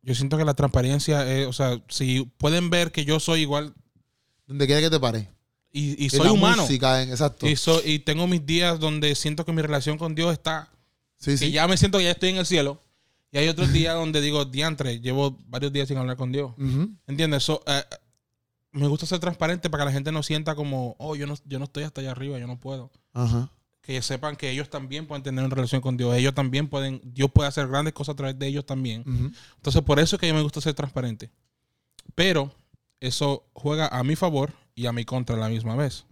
yo 0.03 0.15
siento 0.15 0.37
que 0.39 0.45
la 0.45 0.55
transparencia 0.55 1.31
es, 1.31 1.47
o 1.47 1.53
sea, 1.53 1.81
si 1.89 2.23
pueden 2.39 2.71
ver 2.71 2.93
que 2.93 3.05
yo 3.05 3.21
soy 3.21 3.43
igual 3.43 3.75
Donde 4.47 4.67
quiera 4.67 4.81
que 4.81 4.91
te 4.91 4.99
pare. 5.01 5.29
y, 5.73 6.09
soy 6.11 6.27
la 6.27 6.33
humano 6.33 6.63
música, 6.63 7.03
exacto. 7.03 7.47
y, 7.49 7.57
so- 7.57 7.83
y 7.85 8.01
tengo 8.01 8.27
mis 8.27 8.45
días 8.45 8.81
donde 8.81 9.15
siento 9.15 9.45
que 9.45 9.53
mi 9.53 9.63
relación 9.63 9.99
con 9.99 10.15
Dios 10.15 10.33
está, 10.33 10.71
sí, 11.19 11.33
que 11.33 11.37
sí. 11.39 11.51
ya 11.53 11.69
me 11.69 11.77
siento 11.77 11.99
que 11.99 12.05
ya 12.05 12.11
estoy 12.13 12.31
en 12.31 12.37
el 12.39 12.47
cielo. 12.47 12.83
Y 13.33 13.39
hay 13.39 13.47
otros 13.49 13.73
días 13.73 13.95
donde 13.95 14.21
digo, 14.21 14.45
diantre, 14.45 14.99
llevo 15.01 15.39
varios 15.47 15.73
días 15.73 15.87
sin 15.87 15.97
hablar 15.99 16.17
con 16.17 16.33
Dios. 16.33 16.51
Ujú. 16.59 16.91
¿Entiendes? 17.07 17.45
So, 17.45 17.63
eh, 17.65 17.85
me 18.73 18.89
gusta 18.89 19.07
ser 19.07 19.21
transparente 19.21 19.71
para 19.71 19.83
que 19.85 19.87
la 19.87 19.93
gente 19.93 20.11
no 20.11 20.25
sienta 20.25 20.57
como, 20.57 20.97
oh, 20.99 21.15
yo 21.15 21.29
no, 21.29 21.37
yo 21.45 21.61
no 21.61 21.67
estoy 21.67 21.85
hasta 21.85 22.01
allá 22.01 22.11
arriba, 22.11 22.41
yo 22.41 22.49
no 22.49 22.59
puedo. 22.59 22.91
Ajá. 23.13 23.49
Que 23.91 24.03
sepan 24.03 24.37
que 24.37 24.49
ellos 24.49 24.71
también 24.71 25.05
pueden 25.09 25.25
tener 25.25 25.45
una 25.45 25.53
relación 25.53 25.81
con 25.81 25.97
Dios. 25.97 26.15
Ellos 26.15 26.33
también 26.33 26.69
pueden, 26.69 27.01
Dios 27.03 27.29
puede 27.33 27.49
hacer 27.49 27.67
grandes 27.67 27.93
cosas 27.93 28.13
a 28.13 28.17
través 28.17 28.39
de 28.39 28.47
ellos 28.47 28.65
también. 28.65 29.03
Entonces, 29.57 29.83
por 29.83 29.99
eso 29.99 30.15
es 30.15 30.21
que 30.21 30.29
a 30.29 30.33
mí 30.33 30.37
me 30.37 30.45
gusta 30.45 30.61
ser 30.61 30.75
transparente. 30.75 31.29
Pero 32.15 32.55
eso 33.01 33.51
juega 33.53 33.89
a 33.89 34.05
mi 34.05 34.15
favor 34.15 34.53
y 34.77 34.87
a 34.87 34.93
mi 34.93 35.05
contra 35.05 35.35
a 35.35 35.41
la 35.41 35.49
misma 35.49 35.75
vez. 35.75 36.05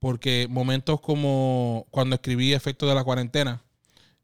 Porque 0.00 0.48
momentos 0.50 1.00
como 1.00 1.86
cuando 1.92 2.16
escribí 2.16 2.52
Efecto 2.54 2.88
de 2.88 2.96
la 2.96 3.04
Cuarentena, 3.04 3.62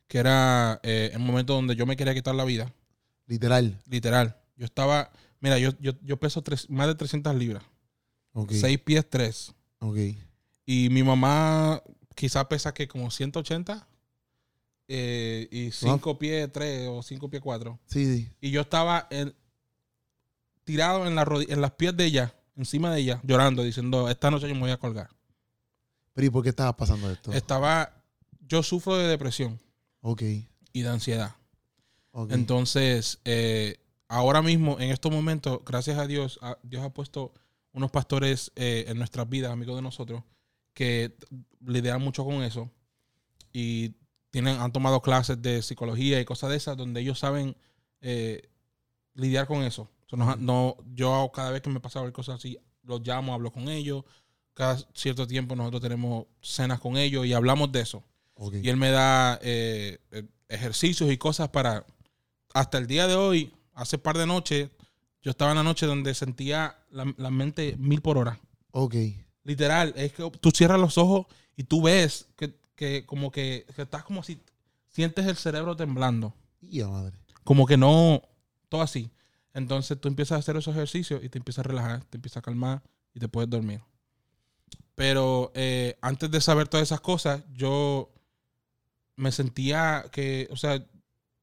que 0.09 0.18
era 0.18 0.80
eh, 0.83 1.11
el 1.12 1.20
momento 1.20 1.55
donde 1.55 1.76
yo 1.76 1.87
me 1.87 1.97
quería 1.97 2.14
quitar 2.14 2.35
la 2.35 2.45
vida, 2.45 2.74
Literal. 3.28 3.78
literal. 3.89 4.37
Yo 4.57 4.64
estaba, 4.64 5.12
mira, 5.39 5.57
yo, 5.61 5.70
yo, 5.78 5.93
yo 6.03 6.16
peso 6.18 6.43
tres- 6.43 6.68
más 6.68 6.89
de 6.89 6.97
300 6.97 7.33
libras, 7.37 7.62
Ok. 8.33 8.51
6 8.51 8.78
pies 8.80 9.09
3. 9.09 9.53
Ok. 9.78 9.99
Y 10.66 10.89
mi 10.91 11.05
mamá 11.05 11.80
quizá 12.14 12.48
pesa 12.48 12.72
que 12.74 12.88
como 12.88 13.10
180 13.10 13.86
eh, 14.88 15.48
y 15.50 15.70
5 15.70 16.18
pies 16.18 16.50
3 16.52 16.88
o 16.90 17.02
5 17.02 17.30
pies 17.30 17.42
4. 17.42 17.78
Sí, 17.86 18.04
sí. 18.16 18.30
Y 18.40 18.50
yo 18.50 18.60
estaba 18.62 19.06
en- 19.10 19.34
tirado 20.64 21.06
en, 21.06 21.14
la 21.14 21.24
rodi- 21.24 21.50
en 21.50 21.60
las 21.60 21.72
pies 21.72 21.96
de 21.96 22.04
ella, 22.04 22.34
encima 22.56 22.92
de 22.92 23.00
ella, 23.00 23.20
llorando, 23.24 23.62
diciendo, 23.62 24.08
esta 24.08 24.30
noche 24.30 24.48
yo 24.48 24.54
me 24.54 24.60
voy 24.60 24.70
a 24.70 24.76
colgar. 24.78 25.08
Pero 26.14 26.26
¿y 26.26 26.30
por 26.30 26.42
qué 26.42 26.50
estaba 26.50 26.76
pasando 26.76 27.10
esto? 27.10 27.32
Estaba, 27.32 28.02
yo 28.40 28.62
sufro 28.62 28.96
de 28.96 29.08
depresión 29.08 29.58
Ok. 30.02 30.22
y 30.72 30.82
de 30.82 30.88
ansiedad. 30.88 31.34
Ok. 32.12 32.32
Entonces, 32.32 33.18
eh, 33.24 33.78
ahora 34.08 34.42
mismo, 34.42 34.78
en 34.78 34.90
estos 34.90 35.10
momentos, 35.10 35.60
gracias 35.64 35.98
a 35.98 36.06
Dios, 36.06 36.38
a- 36.42 36.58
Dios 36.62 36.84
ha 36.84 36.90
puesto 36.90 37.32
unos 37.72 37.90
pastores 37.90 38.52
eh, 38.56 38.84
en 38.88 38.98
nuestras 38.98 39.28
vidas, 39.28 39.50
amigos 39.52 39.76
de 39.76 39.82
nosotros, 39.82 40.22
que 40.74 41.16
lidian 41.64 42.00
mucho 42.02 42.24
con 42.24 42.42
eso. 42.42 42.70
Y 43.52 43.94
tienen, 44.30 44.58
han 44.60 44.72
tomado 44.72 45.00
clases 45.02 45.40
de 45.42 45.62
psicología 45.62 46.20
y 46.20 46.24
cosas 46.24 46.50
de 46.50 46.56
esas 46.56 46.76
donde 46.76 47.00
ellos 47.00 47.18
saben 47.18 47.56
eh, 48.00 48.48
lidiar 49.14 49.46
con 49.46 49.62
eso. 49.62 49.90
So, 50.06 50.16
no- 50.16 50.36
no, 50.36 50.76
yo 50.94 51.30
cada 51.34 51.50
vez 51.50 51.60
que 51.62 51.70
me 51.70 51.80
pasa 51.80 52.00
ver 52.02 52.12
cosas 52.12 52.36
así, 52.36 52.58
los 52.82 53.00
llamo, 53.06 53.34
hablo 53.34 53.52
con 53.52 53.68
ellos. 53.68 54.04
Cada 54.54 54.76
cierto 54.94 55.26
tiempo 55.26 55.54
nosotros 55.56 55.82
tenemos 55.82 56.26
cenas 56.40 56.80
con 56.80 56.96
ellos 56.96 57.24
y 57.26 57.32
hablamos 57.32 57.72
de 57.72 57.80
eso. 57.80 58.02
Y 58.62 58.68
él 58.68 58.76
me 58.76 58.90
da 58.90 59.38
eh, 59.42 59.98
eh, 60.10 60.24
ejercicios 60.48 61.10
y 61.10 61.16
cosas 61.18 61.48
para... 61.50 61.86
Hasta 62.54 62.76
el 62.78 62.86
día 62.86 63.06
de 63.06 63.14
hoy, 63.14 63.54
hace 63.72 63.96
par 63.96 64.18
de 64.18 64.26
noches, 64.26 64.68
yo 65.22 65.30
estaba 65.30 65.52
en 65.52 65.56
la 65.58 65.62
noche 65.62 65.86
donde 65.86 66.12
sentía 66.14 66.76
la, 66.90 67.10
la 67.16 67.30
mente 67.30 67.76
mil 67.78 68.02
por 68.02 68.18
hora. 68.18 68.40
Ok. 68.72 68.94
Literal, 69.45 69.93
es 69.97 70.12
que 70.12 70.30
tú 70.40 70.51
cierras 70.51 70.78
los 70.80 70.99
ojos 70.99 71.26
y 71.57 71.64
tú 71.64 71.82
ves 71.82 72.28
que, 72.36 72.55
que 72.76 73.05
como 73.07 73.30
que, 73.30 73.66
que 73.74 73.82
estás 73.82 74.05
como 74.05 74.22
si 74.22 74.40
sientes 74.88 75.26
el 75.26 75.36
cerebro 75.36 75.76
temblando. 75.76 76.34
Y 76.61 76.82
madre. 76.82 77.16
Como 77.45 77.66
que 77.66 77.76
no, 77.76 78.22
todo 78.68 78.82
así. 78.82 79.11
Entonces 79.55 80.01
tú 80.01 80.09
empiezas 80.09 80.36
a 80.36 80.38
hacer 80.38 80.57
esos 80.57 80.74
ejercicios 80.74 81.22
y 81.24 81.28
te 81.28 81.38
empiezas 81.38 81.64
a 81.64 81.68
relajar, 81.68 82.05
te 82.05 82.16
empiezas 82.16 82.38
a 82.38 82.43
calmar 82.43 82.82
y 83.14 83.20
te 83.20 83.28
puedes 83.28 83.51
dormir. 83.51 83.80
Pero 84.95 85.51
eh, 85.55 85.97
antes 86.01 86.30
de 86.30 86.40
saber 86.40 86.68
todas 86.68 86.86
esas 86.88 87.01
cosas, 87.01 87.43
yo 87.55 88.11
me 89.16 89.32
sentía 89.32 90.05
que, 90.12 90.49
o 90.51 90.57
sea, 90.57 90.84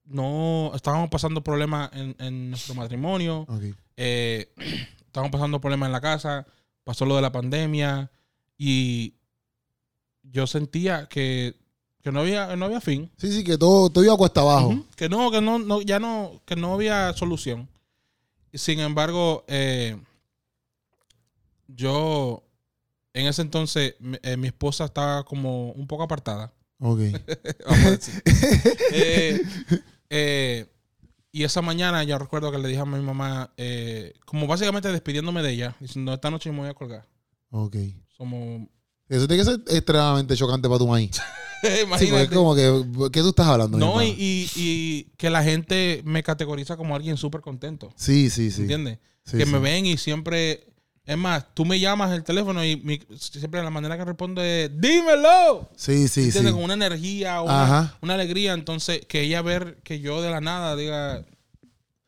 no 0.05 0.71
estábamos 0.73 1.09
pasando 1.09 1.43
problemas 1.43 1.89
en, 1.93 2.15
en 2.19 2.49
nuestro 2.49 2.73
matrimonio, 2.75 3.41
Ok. 3.47 3.63
eh, 3.97 4.51
estábamos 5.05 5.31
pasando 5.31 5.61
problemas 5.61 5.87
en 5.87 5.93
la 5.93 6.01
casa, 6.01 6.47
pasó 6.83 7.05
lo 7.05 7.15
de 7.15 7.21
la 7.21 7.31
pandemia 7.31 8.11
y 8.57 9.13
yo 10.23 10.47
sentía 10.47 11.07
que, 11.07 11.55
que 12.01 12.11
no 12.11 12.21
había 12.21 12.55
no 12.55 12.65
había 12.65 12.81
fin. 12.81 13.11
Sí, 13.17 13.31
sí, 13.31 13.43
que 13.43 13.57
todo, 13.57 13.89
todo 13.89 14.03
iba 14.03 14.17
cuesta 14.17 14.41
abajo. 14.41 14.85
Que 14.95 15.09
no, 15.09 15.31
que 15.31 15.41
no, 15.41 15.59
no, 15.59 15.81
ya 15.81 15.99
no, 15.99 16.41
que 16.45 16.55
no 16.55 16.73
había 16.73 17.13
solución. 17.13 17.69
Sin 18.53 18.79
embargo, 18.79 19.45
eh, 19.47 19.99
yo 21.67 22.43
en 23.13 23.27
ese 23.27 23.41
entonces 23.41 23.95
mi, 23.99 24.17
eh, 24.23 24.37
mi 24.37 24.47
esposa 24.47 24.85
estaba 24.85 25.23
como 25.23 25.71
un 25.71 25.87
poco 25.87 26.03
apartada. 26.03 26.51
Ok. 26.79 26.99
Vamos 27.65 27.85
a 27.85 27.91
decir. 27.91 28.23
Eh, 28.91 29.43
eh, 30.09 30.65
y 31.31 31.43
esa 31.43 31.61
mañana 31.61 32.03
yo 32.03 32.17
recuerdo 32.17 32.51
que 32.51 32.57
le 32.57 32.67
dije 32.67 32.79
a 32.81 32.85
mi 32.85 32.99
mamá, 33.01 33.51
eh, 33.57 34.13
como 34.25 34.47
básicamente 34.47 34.91
despidiéndome 34.91 35.41
de 35.43 35.51
ella, 35.51 35.75
diciendo, 35.79 36.13
esta 36.13 36.29
noche 36.31 36.51
me 36.51 36.59
voy 36.59 36.69
a 36.69 36.73
colgar. 36.73 37.07
Ok. 37.51 37.75
Somos... 38.17 38.67
Eso 39.07 39.27
tiene 39.27 39.43
que 39.43 39.49
ser 39.49 39.59
extremadamente 39.75 40.35
chocante 40.35 40.67
para 40.67 40.79
tu 40.79 40.87
maíz. 40.87 41.11
Sí, 41.61 41.67
porque 41.67 41.81
es 41.81 41.83
Imagínate. 42.09 42.35
como 42.37 42.55
que, 42.55 43.11
¿qué 43.11 43.19
tú 43.19 43.29
estás 43.31 43.47
hablando? 43.47 43.77
no, 43.77 44.01
y, 44.01 44.07
y- 44.17 44.49
y 44.55 45.03
que 45.17 45.29
la 45.29 45.43
gente 45.43 46.01
me 46.05 46.23
categoriza 46.23 46.77
como 46.77 46.95
alguien 46.95 47.17
súper 47.17 47.41
contento. 47.41 47.91
Sí, 47.97 48.29
sí, 48.29 48.49
sí. 48.49 48.61
¿Entiendes? 48.61 48.99
Sí, 49.25 49.37
que 49.37 49.45
sí. 49.45 49.51
me 49.51 49.59
ven 49.59 49.85
y 49.85 49.97
siempre... 49.97 50.71
Es 51.09 51.17
más, 51.17 51.43
tú 51.55 51.65
me 51.65 51.79
llamas 51.79 52.11
el 52.11 52.23
teléfono 52.23 52.63
y 52.63 52.75
mi- 52.77 53.01
siempre 53.17 53.63
la 53.63 53.71
manera 53.71 53.97
que 53.97 54.05
respondo 54.05 54.43
es, 54.43 54.69
dímelo. 54.79 55.67
Sí, 55.75 56.07
sí, 56.07 56.31
sí. 56.31 56.43
Con 56.51 56.63
una 56.63 56.75
energía, 56.75 57.41
una, 57.41 57.91
alegría. 58.13 58.53
Entonces, 58.53 59.03
que 59.07 59.21
ella 59.21 59.41
ver 59.41 59.77
que 59.83 59.99
yo 60.01 60.21
de 60.21 60.29
la 60.29 60.39
nada 60.39 60.75
diga, 60.75 61.25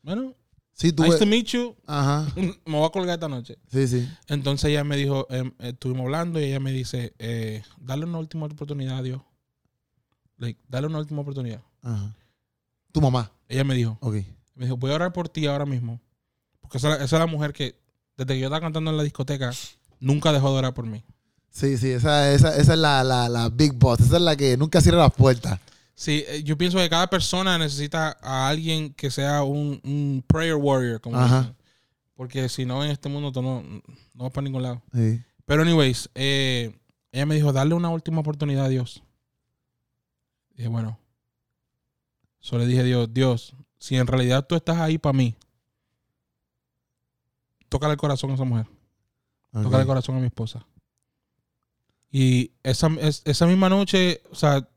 bueno, 0.02 0.36
Sí, 0.74 0.92
tú 0.92 1.02
nice 1.02 1.14
ves- 1.14 1.18
to 1.20 1.26
meet 1.26 1.46
you. 1.46 1.74
Ajá. 1.84 2.26
Me 2.36 2.76
voy 2.76 2.86
a 2.86 2.90
colgar 2.90 3.14
esta 3.14 3.28
noche. 3.28 3.58
Sí, 3.72 3.88
sí. 3.88 4.08
Entonces 4.28 4.70
ella 4.70 4.84
me 4.84 4.96
dijo, 4.96 5.26
em, 5.30 5.48
eh, 5.58 5.70
estuvimos 5.70 6.04
hablando 6.04 6.40
y 6.40 6.44
ella 6.44 6.60
me 6.60 6.70
dice, 6.70 7.12
eh, 7.18 7.62
dale 7.78 8.04
una 8.04 8.18
última 8.18 8.46
oportunidad 8.46 8.98
a 8.98 9.02
Dios. 9.02 9.20
Like, 10.38 10.60
dale 10.68 10.86
una 10.86 10.98
última 10.98 11.22
oportunidad. 11.22 11.60
Ajá. 11.82 12.14
Tu 12.92 13.00
mamá. 13.00 13.32
Ella 13.48 13.64
me 13.64 13.74
dijo, 13.74 13.98
Ok. 14.00 14.14
me 14.54 14.66
dijo, 14.66 14.76
voy 14.76 14.92
a 14.92 14.94
orar 14.94 15.12
por 15.12 15.28
ti 15.28 15.46
ahora 15.46 15.66
mismo. 15.66 16.00
Porque 16.60 16.78
esa, 16.78 16.94
esa 16.94 17.04
es 17.04 17.12
la 17.12 17.26
mujer 17.26 17.52
que, 17.52 17.81
desde 18.24 18.34
que 18.34 18.40
yo 18.40 18.46
estaba 18.46 18.60
cantando 18.60 18.90
en 18.90 18.96
la 18.96 19.02
discoteca, 19.02 19.52
nunca 20.00 20.32
dejó 20.32 20.52
de 20.52 20.58
orar 20.58 20.74
por 20.74 20.86
mí. 20.86 21.02
Sí, 21.50 21.76
sí, 21.76 21.90
esa, 21.90 22.32
esa, 22.32 22.56
esa 22.56 22.72
es 22.72 22.78
la, 22.78 23.04
la, 23.04 23.28
la 23.28 23.48
big 23.50 23.74
boss. 23.74 24.00
Esa 24.00 24.16
es 24.16 24.22
la 24.22 24.36
que 24.36 24.56
nunca 24.56 24.80
cierra 24.80 24.98
las 24.98 25.12
puertas. 25.12 25.60
Sí, 25.94 26.24
eh, 26.26 26.42
yo 26.42 26.56
pienso 26.56 26.78
que 26.78 26.88
cada 26.88 27.08
persona 27.08 27.58
necesita 27.58 28.16
a 28.22 28.48
alguien 28.48 28.94
que 28.94 29.10
sea 29.10 29.42
un, 29.42 29.80
un 29.84 30.24
prayer 30.26 30.54
warrior, 30.54 31.00
como 31.00 31.18
Ajá. 31.18 31.40
dicen. 31.40 31.56
Porque 32.14 32.48
si 32.48 32.64
no, 32.64 32.82
en 32.84 32.90
este 32.90 33.08
mundo 33.08 33.32
tú 33.32 33.42
no, 33.42 33.62
no 33.62 34.24
vas 34.24 34.32
para 34.32 34.44
ningún 34.44 34.62
lado. 34.62 34.82
Sí. 34.94 35.20
Pero, 35.44 35.62
anyways, 35.62 36.08
eh, 36.14 36.74
ella 37.10 37.26
me 37.26 37.34
dijo, 37.34 37.52
darle 37.52 37.74
una 37.74 37.90
última 37.90 38.20
oportunidad 38.20 38.64
a 38.64 38.68
Dios. 38.68 39.02
dije, 40.56 40.68
bueno. 40.68 40.98
Solo 42.40 42.62
le 42.64 42.68
dije 42.68 42.80
a 42.80 42.84
Dios, 42.84 43.08
Dios, 43.12 43.54
si 43.78 43.96
en 43.96 44.06
realidad 44.06 44.46
tú 44.48 44.54
estás 44.56 44.78
ahí 44.78 44.98
para 44.98 45.12
mí, 45.12 45.36
tócale 47.72 47.92
el 47.94 47.98
corazón 47.98 48.30
a 48.30 48.34
esa 48.34 48.44
mujer. 48.44 48.66
Ok. 49.52 49.62
Tócale 49.64 49.80
el 49.82 49.86
corazón 49.86 50.16
a 50.16 50.20
mi 50.20 50.26
esposa. 50.26 50.64
Y 52.10 52.52
esa, 52.62 52.88
es- 53.00 53.22
esa 53.24 53.46
misma 53.46 53.68
noche, 53.68 54.20
o 54.30 54.34
sea, 54.34 54.68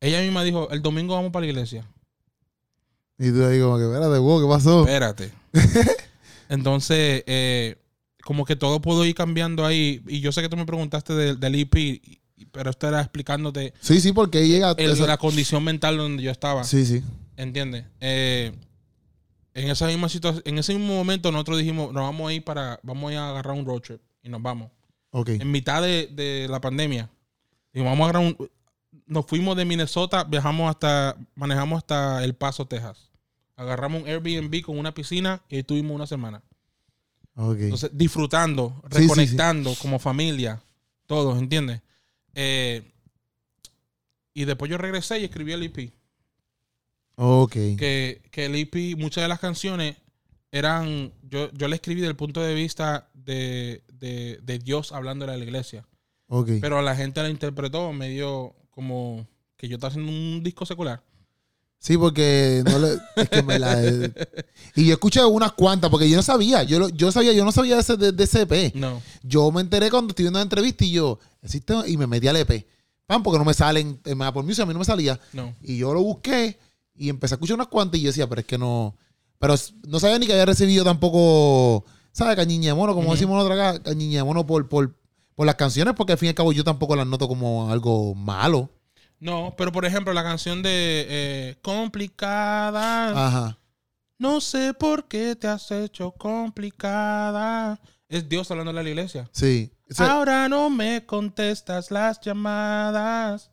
ella 0.00 0.20
misma 0.22 0.42
dijo, 0.42 0.70
el 0.70 0.80
domingo 0.82 1.14
vamos 1.14 1.30
para 1.30 1.44
la 1.44 1.52
iglesia. 1.52 1.86
Y 3.18 3.30
tú 3.30 3.44
ahí 3.44 3.60
como 3.60 3.76
que, 3.76 3.84
espérate, 3.84 4.18
wow, 4.18 4.40
¿qué 4.40 4.48
pasó? 4.48 4.80
Espérate. 4.80 5.30
Entonces, 6.48 7.22
eh, 7.26 7.76
como 8.24 8.44
que 8.46 8.56
todo 8.56 8.80
pudo 8.80 9.04
ir 9.04 9.14
cambiando 9.14 9.66
ahí. 9.66 10.02
Y 10.08 10.20
yo 10.20 10.32
sé 10.32 10.40
que 10.40 10.48
tú 10.48 10.56
me 10.56 10.64
preguntaste 10.66 11.12
del, 11.14 11.38
del 11.38 11.54
y- 11.56 12.18
pero 12.52 12.70
esto 12.70 12.88
era 12.88 13.00
explicándote 13.02 13.74
Sí, 13.80 14.00
sí, 14.00 14.12
porque 14.12 14.48
llega... 14.48 14.72
el- 14.78 14.92
esa- 14.92 15.06
la 15.06 15.18
condición 15.18 15.62
mental 15.62 15.98
donde 15.98 16.22
yo 16.22 16.30
estaba. 16.30 16.64
Sí, 16.64 16.86
sí. 16.86 17.02
¿Entiendes? 17.36 17.84
Eh, 18.00 18.52
en 19.54 19.70
esa 19.70 19.86
misma 19.86 20.08
situación, 20.08 20.42
en 20.46 20.58
ese 20.58 20.74
mismo 20.74 20.94
momento 20.94 21.30
nosotros 21.32 21.58
dijimos, 21.58 21.92
nos 21.92 22.02
vamos 22.02 22.30
a 22.30 22.32
ir 22.34 22.44
para, 22.44 22.78
vamos 22.82 23.10
a 23.10 23.12
ir 23.12 23.18
a 23.18 23.30
agarrar 23.30 23.56
un 23.56 23.66
road 23.66 23.80
trip 23.80 24.00
y 24.22 24.28
nos 24.28 24.42
vamos. 24.42 24.70
Ok. 25.10 25.30
En 25.30 25.50
mitad 25.50 25.82
de, 25.82 26.06
de 26.08 26.46
la 26.48 26.60
pandemia. 26.60 27.10
Dijimos, 27.72 27.92
vamos 27.92 28.06
a 28.06 28.10
agarrar 28.10 28.26
un, 28.38 28.50
nos 29.06 29.26
fuimos 29.26 29.56
de 29.56 29.64
Minnesota, 29.64 30.24
viajamos 30.24 30.70
hasta, 30.70 31.16
manejamos 31.34 31.78
hasta 31.78 32.22
El 32.24 32.34
Paso, 32.34 32.66
Texas. 32.66 33.10
Agarramos 33.56 34.02
un 34.02 34.08
Airbnb 34.08 34.62
con 34.62 34.78
una 34.78 34.94
piscina 34.94 35.42
y 35.48 35.56
ahí 35.56 35.60
estuvimos 35.60 35.94
una 35.94 36.06
semana. 36.06 36.42
Ok. 37.34 37.56
Entonces, 37.60 37.90
disfrutando, 37.92 38.80
Sí, 38.84 38.88
sí, 38.90 38.94
sí. 38.96 39.08
reconectando 39.08 39.74
como 39.76 39.98
familia, 39.98 40.62
todos, 41.06 41.38
¿entiendes? 41.38 41.80
Eh, 42.34 42.82
y 44.32 44.44
después 44.44 44.70
yo 44.70 44.78
regresé 44.78 45.18
y 45.20 45.24
escribí 45.24 45.52
el 45.52 45.62
EP. 45.64 45.92
Ok. 47.16 47.52
Que, 47.52 48.22
que 48.30 48.46
el 48.46 48.54
EP, 48.56 48.96
muchas 48.98 49.22
de 49.22 49.28
las 49.28 49.40
canciones 49.40 49.96
eran, 50.52 51.12
yo, 51.28 51.50
yo 51.52 51.68
le 51.68 51.76
escribí 51.76 52.00
desde 52.00 52.10
el 52.10 52.16
punto 52.16 52.40
de 52.40 52.54
vista 52.54 53.08
de, 53.14 53.82
de, 53.92 54.38
de 54.42 54.58
Dios 54.58 54.92
hablando 54.92 55.24
a 55.24 55.28
la 55.28 55.38
iglesia. 55.38 55.86
Ok. 56.28 56.50
Pero 56.60 56.82
la 56.82 56.96
gente 56.96 57.22
la 57.22 57.28
interpretó 57.28 57.92
medio 57.92 58.54
como 58.70 59.26
que 59.56 59.68
yo 59.68 59.76
estaba 59.76 59.90
haciendo 59.90 60.10
un 60.10 60.42
disco 60.42 60.64
secular. 60.66 61.02
Sí, 61.82 61.96
porque 61.96 62.62
no 62.66 62.78
le, 62.78 62.98
es 63.16 63.28
que 63.30 63.42
me 63.42 63.58
la- 63.58 63.82
eh, 63.82 64.12
y 64.76 64.86
yo 64.86 64.92
escuché 64.92 65.24
unas 65.24 65.52
cuantas 65.52 65.90
porque 65.90 66.10
yo 66.10 66.16
no 66.16 66.22
sabía, 66.22 66.62
yo 66.62 66.90
yo 66.90 67.10
sabía, 67.10 67.32
yo 67.32 67.42
no 67.44 67.52
sabía 67.52 67.76
de 67.76 67.80
ese 67.80 67.96
de, 67.96 68.12
de 68.12 68.24
ese 68.24 68.42
EP. 68.42 68.74
No. 68.74 69.00
Yo 69.22 69.50
me 69.50 69.62
enteré 69.62 69.90
cuando 69.90 70.10
estuve 70.10 70.24
viendo 70.24 70.38
una 70.38 70.42
entrevista 70.42 70.84
y 70.84 70.92
yo 70.92 71.18
existe 71.42 71.72
y 71.86 71.96
me 71.96 72.06
metí 72.06 72.28
al 72.28 72.36
EP. 72.36 72.66
Pam, 73.06 73.22
porque 73.22 73.38
no 73.38 73.44
me 73.46 73.54
salen 73.54 73.98
en 74.04 74.22
Apple 74.22 74.42
Music, 74.42 74.60
a 74.62 74.66
mí 74.66 74.74
no 74.74 74.78
me 74.80 74.84
salía. 74.84 75.18
No. 75.32 75.54
Y 75.62 75.78
yo 75.78 75.94
lo 75.94 76.02
busqué 76.02 76.58
y 77.00 77.08
empecé 77.08 77.34
a 77.34 77.36
escuchar 77.36 77.54
unas 77.54 77.68
cuantas 77.68 77.98
y 77.98 78.02
yo 78.02 78.10
decía, 78.10 78.28
pero 78.28 78.42
es 78.42 78.46
que 78.46 78.58
no, 78.58 78.94
pero 79.38 79.54
no 79.88 79.98
sabía 79.98 80.18
ni 80.18 80.26
que 80.26 80.34
había 80.34 80.44
recibido 80.44 80.84
tampoco, 80.84 81.86
¿sabes? 82.12 82.36
Cañiña 82.36 82.68
de 82.68 82.74
mono, 82.74 82.94
como 82.94 83.12
decimos 83.12 83.36
nosotros 83.36 83.58
acá, 83.58 83.82
cañiña 83.82 84.18
de 84.18 84.24
mono 84.24 84.46
por, 84.46 84.68
por, 84.68 84.94
por 85.34 85.46
las 85.46 85.54
canciones, 85.54 85.94
porque 85.96 86.12
al 86.12 86.18
fin 86.18 86.26
y 86.26 86.28
al 86.28 86.34
cabo 86.34 86.52
yo 86.52 86.62
tampoco 86.62 86.94
las 86.96 87.06
noto 87.06 87.26
como 87.26 87.72
algo 87.72 88.14
malo. 88.14 88.68
No, 89.18 89.54
pero 89.56 89.72
por 89.72 89.86
ejemplo, 89.86 90.12
la 90.12 90.22
canción 90.22 90.62
de 90.62 91.06
eh, 91.08 91.56
Complicada. 91.62 93.26
Ajá. 93.26 93.58
No 94.18 94.42
sé 94.42 94.74
por 94.74 95.08
qué 95.08 95.34
te 95.34 95.48
has 95.48 95.70
hecho 95.70 96.12
complicada. 96.12 97.80
Es 98.10 98.28
Dios 98.28 98.50
hablando 98.50 98.72
a 98.72 98.74
la 98.74 98.86
iglesia. 98.86 99.30
Sí. 99.32 99.72
O 99.90 99.94
sea, 99.94 100.12
Ahora 100.12 100.50
no 100.50 100.68
me 100.68 101.06
contestas 101.06 101.90
las 101.90 102.20
llamadas. 102.20 103.48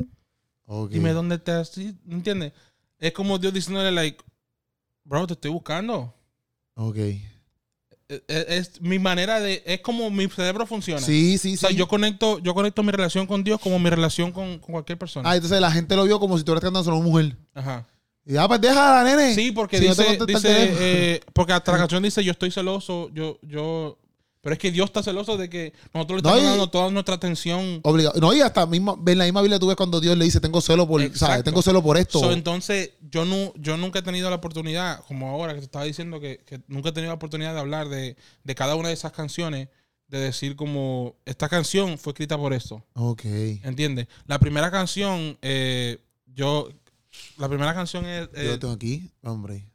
Dime 0.89 1.14
dónde 1.14 1.39
te 1.39 1.52
has... 1.52 1.78
¿Entiendes? 1.78 2.52
Es 3.00 3.12
como 3.12 3.38
Dios 3.38 3.54
diciéndole, 3.54 3.91
like, 3.91 4.24
bro, 5.04 5.28
te 5.28 5.34
estoy 5.34 5.52
buscando. 5.52 6.14
Ok. 6.76 6.98
Es, 8.08 8.22
es 8.28 8.82
mi 8.82 9.00
manera 9.00 9.39
de... 9.39 9.62
Es 9.66 9.82
como 9.82 10.10
mi 10.10 10.28
cerebro 10.28 10.66
funciona. 10.66 11.02
Sí, 11.02 11.38
sí, 11.38 11.56
O 11.56 11.58
sea, 11.58 11.70
sí. 11.70 11.76
yo 11.76 11.88
conecto, 11.88 12.39
yo 12.39 12.54
conecto 12.54 12.82
mi 12.84 12.91
relación 12.91 13.28
con 13.28 13.43
Dios 13.43 13.60
como 13.60 13.80
mi 13.80 13.89
relación 13.89 14.32
con, 14.32 14.60
con 14.60 14.72
cualquier 14.74 14.98
persona. 14.98 15.30
Ah, 15.30 15.36
entonces 15.36 15.60
la 15.60 15.72
gente 15.72 15.95
lo 15.95 16.06
vio 16.06 16.20
como 16.20 16.38
si 16.38 16.43
tú 16.43 16.54
eras 16.54 16.64
cantando 16.64 16.89
a 16.89 16.95
una 16.95 17.04
mujer. 17.04 17.38
Ajá. 17.54 17.86
Y 18.26 18.36
ah, 18.36 18.48
pues 18.48 18.60
déjala, 18.60 19.04
nene. 19.06 19.34
Sí, 19.34 19.52
porque 19.52 19.78
Si 19.78 19.88
dice, 19.88 20.18
dice 20.26 20.48
eh, 20.80 21.22
porque 21.34 21.54
hasta 21.54 21.72
la 21.72 21.78
canción 21.80 22.04
dice 22.04 22.24
yo 22.24 22.32
estoy 22.32 22.52
celoso, 22.52 23.10
yo, 23.14 23.39
yo, 23.41 23.98
Pero 24.41 24.53
es 24.53 24.59
que 24.59 24.71
Dios 24.71 24.85
está 24.85 25.03
celoso 25.03 25.35
de 25.35 25.49
que 25.49 25.73
nosotros 25.93 26.17
le 26.17 26.21
No, 26.23 26.29
estamos 26.29 26.41
y- 26.43 26.45
dando 26.51 26.69
toda 26.69 26.91
nuestra 26.91 27.15
atención. 27.15 27.79
Obligado. 27.83 28.19
No, 28.21 28.33
y 28.33 28.41
hasta 28.41 28.65
mismo, 28.65 29.01
en 29.05 29.17
la 29.17 29.25
misma 29.25 29.41
Biblia 29.41 29.59
tú 29.59 29.67
ves 29.67 29.75
cuando 29.75 29.99
Dios 29.99 30.15
le 30.17 30.25
dice, 30.25 30.39
tengo 30.39 30.61
celo 30.61 30.88
por. 30.88 31.01
¿sabes? 31.17 31.43
Tengo 31.43 31.61
celo 31.61 31.81
por 31.83 31.97
esto. 31.97 32.19
So, 32.19 32.31
entonces, 32.31 32.91
yo, 33.09 33.25
no, 33.25 33.51
yo 33.55 33.75
nunca 33.77 33.99
he 33.99 34.01
tenido 34.03 34.29
la 34.29 34.38
oportunidad, 34.38 35.03
como 35.05 35.29
ahora 35.29 35.53
que 35.53 35.59
te 35.59 35.65
estaba 35.65 35.85
diciendo, 35.85 36.19
que, 36.19 36.38
que 36.45 36.61
nunca 36.67 36.89
he 36.89 36.91
tenido 36.93 37.09
la 37.11 37.15
oportunidad 37.15 37.53
de 37.55 37.59
hablar 37.59 37.89
de, 37.89 38.15
de 38.43 38.55
cada 38.55 38.75
una 38.75 38.88
de 38.89 38.93
esas 38.93 39.11
canciones, 39.11 39.67
de 40.07 40.19
decir 40.19 40.55
como, 40.55 41.15
esta 41.25 41.49
canción 41.49 41.97
fue 41.97 42.11
escrita 42.11 42.38
por 42.38 42.53
esto. 42.53 42.85
ok. 42.93 43.25
¿Entiendes? 43.63 44.07
La 44.27 44.39
primera 44.39 44.71
canción, 44.71 45.38
eh, 45.41 45.97
yo, 46.33 46.69
la 47.38 47.49
primera 47.49 47.73
canción 47.73 48.05
es 48.05 48.29
Yo 48.31 48.39
eh, 48.39 48.47
lo 48.51 48.59
tengo 48.59 48.73
aquí, 48.75 49.09
hombre. 49.23 49.65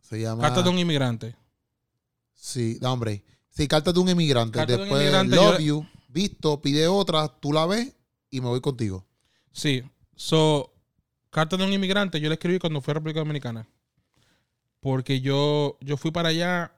Se 0.00 0.20
llama... 0.20 0.40
Carta 0.42 0.62
de 0.62 0.68
un 0.70 0.78
inmigrante. 0.78 1.34
Sí, 2.36 2.78
no, 2.80 2.92
hombre. 2.92 3.24
Sí, 3.50 3.66
carta 3.66 3.92
de 3.92 3.98
un. 3.98 4.06
Carta 4.06 4.66
de 4.66 4.74
un 4.74 4.80
Después, 4.82 5.02
inmigrante, 5.02 5.34
Love 5.36 5.58
yo- 5.58 5.64
You, 5.64 5.86
visto, 6.08 6.60
pide 6.62 6.86
otra, 6.86 7.26
tú 7.28 7.52
la 7.52 7.66
ves 7.66 7.94
y 8.30 8.40
me 8.40 8.46
voy 8.48 8.60
contigo. 8.60 9.04
Sí. 9.50 9.82
So, 10.14 10.72
Carta 11.30 11.56
de 11.58 11.64
un 11.64 11.72
inmigrante, 11.72 12.18
yo 12.20 12.28
la 12.28 12.34
escribí 12.34 12.58
cuando 12.58 12.80
fui 12.80 12.92
a 12.92 12.94
República 12.94 13.20
Dominicana. 13.20 13.66
Porque 14.80 15.20
yo, 15.20 15.76
yo 15.80 15.96
fui 15.96 16.10
para 16.10 16.28
allá. 16.30 16.72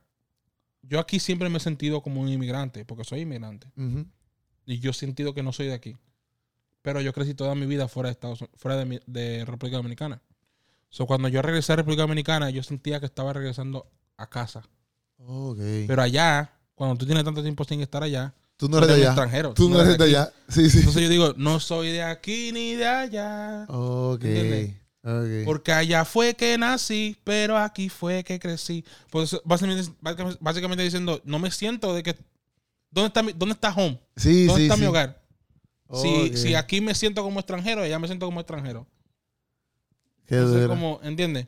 Yo 0.83 0.99
aquí 0.99 1.21
siempre 1.21 1.49
me 1.49 1.59
he 1.59 1.61
sentido 1.61 2.03
como 2.03 2.21
un 2.21 2.29
inmigrante, 2.29 2.85
porque 2.85 3.05
soy 3.05 3.21
inmigrante. 3.21 3.71
Y 4.67 4.79
yo 4.79 4.91
he 4.91 4.95
sentido 4.95 5.35
que 5.35 5.43
no 5.43 5.53
soy 5.53 5.67
de 5.67 5.75
aquí. 5.75 5.97
Pero 6.83 7.01
yo 7.01 7.13
crecí 7.13 7.35
toda 7.35 7.55
mi 7.55 7.67
vida 7.67 7.87
fuera 7.89 8.09
de 8.09 8.13
Estados 8.13 8.41
Unidos, 8.41 8.59
fuera 8.61 8.77
de, 8.79 8.85
mi- 8.87 9.01
de 9.07 9.45
República 9.45 9.77
Dominicana. 9.77 10.23
So, 10.89 11.07
cuando 11.07 11.29
yo 11.29 11.43
regresé 11.43 11.75
a 11.75 11.77
República 11.77 12.03
Dominicana, 12.03 12.51
yo 12.51 12.63
sentía 12.63 12.99
que 13.01 13.07
estaba 13.07 13.33
regresando 13.33 13.91
a 14.17 14.29
casa. 14.29 14.63
Ok. 15.19 15.59
Pero 15.87 16.03
allá, 16.03 16.51
cuando 16.75 16.97
tú 16.97 17.05
tienes 17.07 17.25
tanto 17.25 17.43
tiempo 17.43 17.65
sin 17.65 17.81
estar 17.81 18.03
allá, 18.03 18.35
tú 18.57 18.69
no 18.69 18.79
eres 18.79 18.89
de 18.89 18.95
allá. 18.95 19.07
extranjero. 19.07 19.55
Tú 19.55 19.69
no 19.69 19.81
eres 19.81 19.99
de 19.99 20.05
aquí. 20.05 20.15
allá. 20.15 20.33
Sí, 20.49 20.71
sí. 20.71 20.79
Entonces 20.79 21.03
yo 21.03 21.09
digo, 21.09 21.35
no 21.37 21.61
soy 21.61 21.91
de 21.91 22.03
aquí 22.03 22.51
ni 22.53 22.75
de 22.75 22.87
allá. 22.87 23.65
Ok. 23.69 24.25
¿Entiendes? 24.25 24.77
Ok. 25.03 25.45
Porque 25.47 25.73
allá 25.73 26.05
fue 26.05 26.35
que 26.35 26.57
nací, 26.59 27.17
pero 27.25 27.57
aquí 27.57 27.89
fue 27.89 28.25
que 28.25 28.39
crecí. 28.39 28.85
Por 29.11 29.25
eso, 29.25 29.41
básicamente, 29.45 29.91
básicamente- 30.41 30.83
diciendo, 30.85 31.21
no 31.25 31.39
me 31.39 31.51
siento 31.51 31.95
de 31.95 32.03
que. 32.03 32.17
¿Dónde 32.91 33.09
está 33.09 33.23
mi, 33.23 33.33
dónde 33.33 33.53
está 33.55 33.71
home? 33.75 34.01
Sí, 34.17 34.47
¿Dónde 34.47 34.61
sí, 34.63 34.67
está 34.67 34.75
sí. 34.77 34.81
mi 34.81 34.87
hogar? 34.87 35.23
Si, 35.93 36.37
si 36.37 36.55
aquí 36.55 36.81
me 36.81 36.95
siento 36.95 37.23
como 37.23 37.41
extranjero, 37.41 37.83
allá 37.83 37.99
me 37.99 38.07
siento 38.07 38.27
como 38.27 38.41
extranjero. 38.41 38.87
Qué 40.27 40.37
Entonces, 40.37 40.69
como, 40.69 41.01
¿entiendes? 41.03 41.47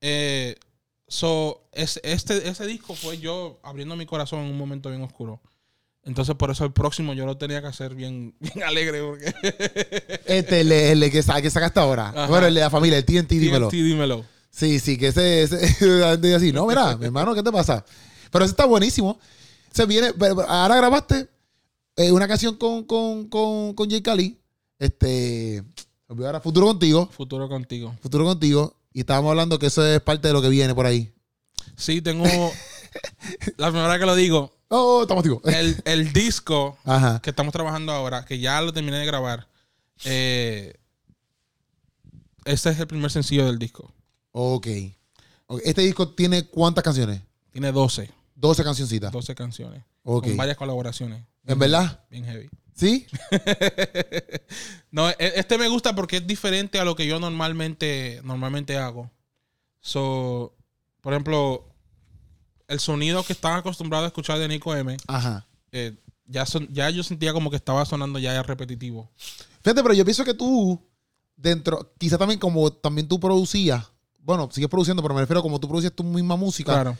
Eh, 0.00 0.56
so, 1.08 1.68
es- 1.72 2.00
este, 2.02 2.48
ese 2.48 2.66
disco 2.66 2.94
fue 2.94 3.18
yo 3.18 3.58
abriendo 3.62 3.96
mi 3.96 4.06
corazón 4.06 4.40
en 4.40 4.50
un 4.50 4.58
momento 4.58 4.88
bien 4.90 5.02
oscuro. 5.02 5.40
Entonces, 6.04 6.36
por 6.36 6.50
eso 6.52 6.64
el 6.64 6.72
próximo 6.72 7.14
yo 7.14 7.26
lo 7.26 7.36
tenía 7.36 7.60
que 7.60 7.66
hacer 7.66 7.94
bien, 7.96 8.34
bien 8.40 8.62
alegre. 8.62 9.02
Porque 9.02 9.34
Este, 10.26 10.60
el, 10.60 10.70
el, 10.72 11.10
que, 11.10 11.22
sa- 11.22 11.42
que 11.42 11.50
sacaste 11.50 11.80
ahora. 11.80 12.08
Ajá. 12.10 12.26
Bueno, 12.28 12.46
el 12.46 12.54
de 12.54 12.60
la 12.60 12.70
familia, 12.70 12.98
el 12.98 13.04
TNT, 13.04 13.30
dímelo. 13.32 13.68
TNT, 13.68 13.74
dímelo. 13.82 14.24
Sí, 14.50 14.78
sí, 14.80 14.96
que 14.96 15.08
ese, 15.08 15.42
ese 15.42 15.56
así, 16.34 16.52
no, 16.52 16.66
mira, 16.66 16.96
mi 16.96 17.06
hermano, 17.06 17.34
¿qué 17.34 17.42
te 17.42 17.52
pasa? 17.52 17.84
Pero 18.30 18.44
ese 18.44 18.52
está 18.52 18.64
buenísimo. 18.64 19.18
Se 19.72 19.84
viene, 19.84 20.12
pero- 20.14 20.48
ahora 20.48 20.76
grabaste 20.76 21.28
eh, 21.96 22.12
una 22.12 22.26
canción 22.28 22.56
con, 22.56 22.84
con, 22.84 23.28
con, 23.28 23.74
con 23.74 23.90
Jay 23.90 24.00
Cali. 24.00 24.38
Este, 24.78 25.62
ahora, 26.08 26.40
Futuro 26.40 26.66
Contigo, 26.68 27.06
Futuro 27.10 27.48
contigo. 27.48 27.94
Futuro 28.00 28.24
Contigo. 28.24 28.75
Y 28.96 29.00
estábamos 29.00 29.28
hablando 29.28 29.58
que 29.58 29.66
eso 29.66 29.84
es 29.86 30.00
parte 30.00 30.26
de 30.26 30.32
lo 30.32 30.40
que 30.40 30.48
viene 30.48 30.74
por 30.74 30.86
ahí. 30.86 31.12
Sí, 31.76 32.00
tengo. 32.00 32.24
la 33.58 33.66
primera 33.68 33.88
vez 33.88 33.98
que 34.00 34.06
lo 34.06 34.14
digo, 34.14 34.56
Oh, 34.68 35.02
estamos 35.02 35.20
activos. 35.20 35.42
el, 35.44 35.76
el 35.84 36.14
disco 36.14 36.78
Ajá. 36.84 37.20
que 37.20 37.28
estamos 37.28 37.52
trabajando 37.52 37.92
ahora, 37.92 38.24
que 38.24 38.38
ya 38.38 38.58
lo 38.62 38.72
terminé 38.72 38.96
de 38.96 39.04
grabar, 39.04 39.48
eh, 40.06 40.76
ese 42.46 42.70
es 42.70 42.80
el 42.80 42.86
primer 42.86 43.10
sencillo 43.10 43.44
del 43.44 43.58
disco. 43.58 43.92
Ok. 44.32 44.66
Este 45.62 45.82
disco 45.82 46.08
tiene 46.14 46.46
cuántas 46.46 46.82
canciones? 46.82 47.20
Tiene 47.52 47.72
12, 47.72 48.10
12 48.34 48.64
cancioncitas. 48.64 49.12
12 49.12 49.34
canciones. 49.34 49.84
Ok. 50.04 50.24
Con 50.28 50.38
varias 50.38 50.56
colaboraciones. 50.56 51.22
¿En 51.44 51.58
verdad? 51.58 52.02
Bien 52.10 52.24
heavy. 52.24 52.48
¿Sí? 52.76 53.06
no, 54.90 55.08
e- 55.08 55.14
este 55.18 55.56
me 55.58 55.68
gusta 55.68 55.94
porque 55.94 56.18
es 56.18 56.26
diferente 56.26 56.78
a 56.78 56.84
lo 56.84 56.94
que 56.94 57.06
yo 57.06 57.18
normalmente, 57.18 58.20
normalmente 58.22 58.76
hago. 58.76 59.10
So, 59.80 60.54
por 61.00 61.14
ejemplo, 61.14 61.64
el 62.68 62.78
sonido 62.78 63.22
que 63.24 63.32
estaba 63.32 63.56
acostumbrado 63.56 64.04
a 64.04 64.08
escuchar 64.08 64.38
de 64.38 64.48
Nico 64.48 64.74
M, 64.74 64.96
Ajá. 65.06 65.46
eh, 65.72 65.96
ya, 66.26 66.44
son, 66.44 66.68
ya 66.72 66.90
yo 66.90 67.02
sentía 67.02 67.32
como 67.32 67.50
que 67.50 67.56
estaba 67.56 67.84
sonando 67.86 68.18
ya 68.18 68.42
repetitivo. 68.42 69.10
Fíjate, 69.62 69.82
pero 69.82 69.94
yo 69.94 70.04
pienso 70.04 70.24
que 70.24 70.34
tú, 70.34 70.80
dentro, 71.34 71.94
quizá 71.98 72.18
también 72.18 72.38
como 72.38 72.70
también 72.72 73.08
tú 73.08 73.18
producías, 73.18 73.86
bueno, 74.18 74.50
sigues 74.52 74.68
produciendo, 74.68 75.02
pero 75.02 75.14
me 75.14 75.20
refiero 75.20 75.40
a 75.40 75.42
como 75.42 75.58
tú 75.60 75.68
producías 75.68 75.92
tu 75.94 76.04
misma 76.04 76.36
música. 76.36 76.72
Claro. 76.72 76.98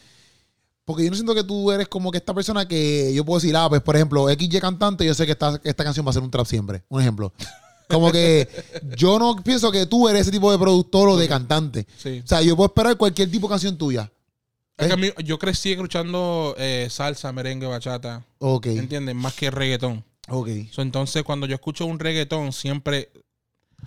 Porque 0.86 1.02
yo 1.04 1.10
no 1.10 1.16
siento 1.16 1.34
que 1.34 1.42
tú 1.44 1.70
eres 1.72 1.88
como 1.88 2.10
que 2.12 2.18
esta 2.18 2.32
persona 2.32 2.66
que 2.66 3.12
yo 3.12 3.24
puedo 3.24 3.40
decir, 3.40 3.54
ah, 3.56 3.68
pues 3.68 3.82
por 3.82 3.96
ejemplo, 3.96 4.28
XY 4.28 4.60
cantante, 4.60 5.04
yo 5.04 5.12
sé 5.14 5.26
que 5.26 5.32
esta, 5.32 5.60
esta 5.64 5.82
canción 5.84 6.06
va 6.06 6.10
a 6.10 6.12
ser 6.14 6.22
un 6.22 6.30
trap 6.30 6.46
siempre. 6.46 6.84
Un 6.88 7.00
ejemplo. 7.02 7.32
Como 7.88 8.10
que 8.12 8.48
yo 8.96 9.18
no 9.18 9.34
pienso 9.42 9.72
que 9.72 9.84
tú 9.86 10.08
eres 10.08 10.22
ese 10.22 10.30
tipo 10.30 10.50
de 10.52 10.58
productor 10.58 11.08
o 11.08 11.16
de 11.16 11.26
cantante. 11.28 11.86
Sí. 11.98 12.22
O 12.24 12.26
sea, 12.26 12.40
yo 12.40 12.54
puedo 12.56 12.68
esperar 12.68 12.96
cualquier 12.96 13.28
tipo 13.30 13.48
de 13.48 13.52
canción 13.54 13.76
tuya. 13.76 14.10
Es 14.78 14.86
que 14.86 14.92
a 14.92 14.96
mí- 14.96 15.10
yo 15.24 15.38
crecí 15.40 15.72
escuchando 15.72 16.54
eh, 16.56 16.86
salsa, 16.88 17.32
merengue, 17.32 17.66
bachata. 17.66 18.24
Ok. 18.38 18.66
¿Entiendes? 18.66 19.14
Más 19.16 19.34
que 19.34 19.50
reggaetón. 19.50 20.04
Ok. 20.28 20.48
So, 20.70 20.82
entonces, 20.82 21.24
cuando 21.24 21.46
yo 21.46 21.54
escucho 21.56 21.84
un 21.86 21.98
reggaetón, 21.98 22.52
siempre. 22.52 23.10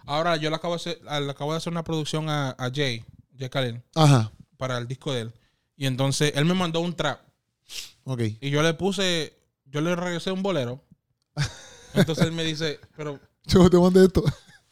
Ahora, 0.05 0.35
yo 0.35 0.49
le 0.49 0.55
acabo 0.57 0.73
de 0.73 0.81
hacer, 0.81 0.99
le 1.01 1.31
acabo 1.31 1.51
de 1.51 1.57
hacer 1.57 1.71
una 1.71 1.83
producción 1.85 2.29
a, 2.29 2.49
a 2.57 2.69
Jay, 2.73 3.05
Jay 3.37 3.49
Khalil, 3.49 3.81
Ajá. 3.95 4.31
para 4.57 4.77
el 4.77 4.87
disco 4.87 5.13
de 5.13 5.21
él. 5.21 5.33
Y 5.79 5.85
entonces, 5.85 6.33
él 6.35 6.43
me 6.43 6.53
mandó 6.53 6.81
un 6.81 6.93
trap. 6.93 7.21
Ok. 8.03 8.21
Y 8.41 8.49
yo 8.49 8.61
le 8.61 8.73
puse. 8.73 9.33
Yo 9.63 9.79
le 9.79 9.95
regresé 9.95 10.29
un 10.29 10.43
bolero. 10.43 10.83
Entonces 11.93 12.25
él 12.25 12.33
me 12.33 12.43
dice, 12.43 12.81
pero. 12.97 13.17
Yo 13.45 13.69
te 13.69 13.77
mandé 13.77 14.03
esto. 14.05 14.21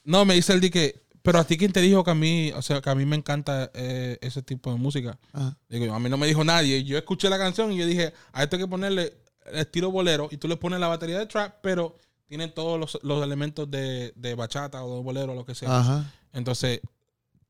No, 0.04 0.26
me 0.26 0.34
dice 0.34 0.52
él 0.52 0.60
di 0.60 0.70
que. 0.70 1.08
Pero 1.22 1.40
a 1.40 1.46
ti, 1.46 1.58
¿quién 1.58 1.72
te 1.72 1.80
dijo 1.80 2.04
que 2.04 2.12
a 2.12 2.16
mí, 2.16 2.52
o 2.52 2.62
sea, 2.62 2.82
que 2.82 2.90
a 2.90 2.96
mí 2.96 3.06
me 3.06 3.16
encanta 3.16 3.72
eh, 3.74 4.18
ese 4.20 4.42
tipo 4.42 4.70
de 4.70 4.78
música? 4.78 5.18
Ajá. 5.32 5.58
Digo, 5.70 5.94
a 5.94 6.00
mí 6.00 6.10
no 6.10 6.18
me 6.18 6.28
dijo 6.28 6.44
nadie. 6.44 6.84
Yo 6.84 6.98
escuché 6.98 7.30
la 7.30 7.38
canción 7.38 7.72
y 7.72 7.78
yo 7.78 7.86
dije, 7.86 8.14
a 8.34 8.44
esto 8.44 8.58
hay 8.58 8.64
que 8.64 8.68
ponerle 8.68 9.14
el 9.46 9.60
estilo 9.60 9.92
bolero 9.92 10.28
y 10.30 10.38
tú 10.38 10.50
le 10.50 10.58
pones 10.58 10.80
la 10.80 10.90
batería 10.90 11.20
de 11.20 11.26
trap, 11.26 11.60
pero 11.62 11.98
tiene 12.26 12.50
todos 12.50 12.78
los, 12.78 13.00
los 13.02 13.24
elementos 13.24 13.72
de, 13.72 14.12
de 14.18 14.36
bachata 14.36 14.84
o 14.84 14.98
de 14.98 15.04
bolero, 15.04 15.36
lo 15.36 15.46
que 15.46 15.56
sea. 15.56 15.80
Ajá. 15.80 16.14
Entonces, 16.34 16.82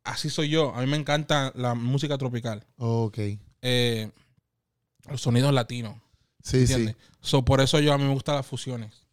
así 0.03 0.29
soy 0.29 0.49
yo. 0.49 0.75
A 0.75 0.81
mí 0.81 0.87
me 0.87 0.97
encanta 0.97 1.51
la 1.55 1.73
música 1.73 2.17
tropical. 2.17 2.63
Ok. 2.77 3.17
Eh, 3.69 4.09
los 5.09 5.19
sonidos 5.21 5.53
latinos. 5.53 5.97
Sí, 6.41 6.59
¿Entiendes? 6.59 6.95
So, 7.19 7.43
por 7.43 7.59
eso 7.59 7.81
yo 7.81 7.91
a 7.91 7.97
mí 7.97 8.05
me 8.05 8.13
gustan 8.13 8.35
las 8.35 8.45
fusiones. 8.45 9.05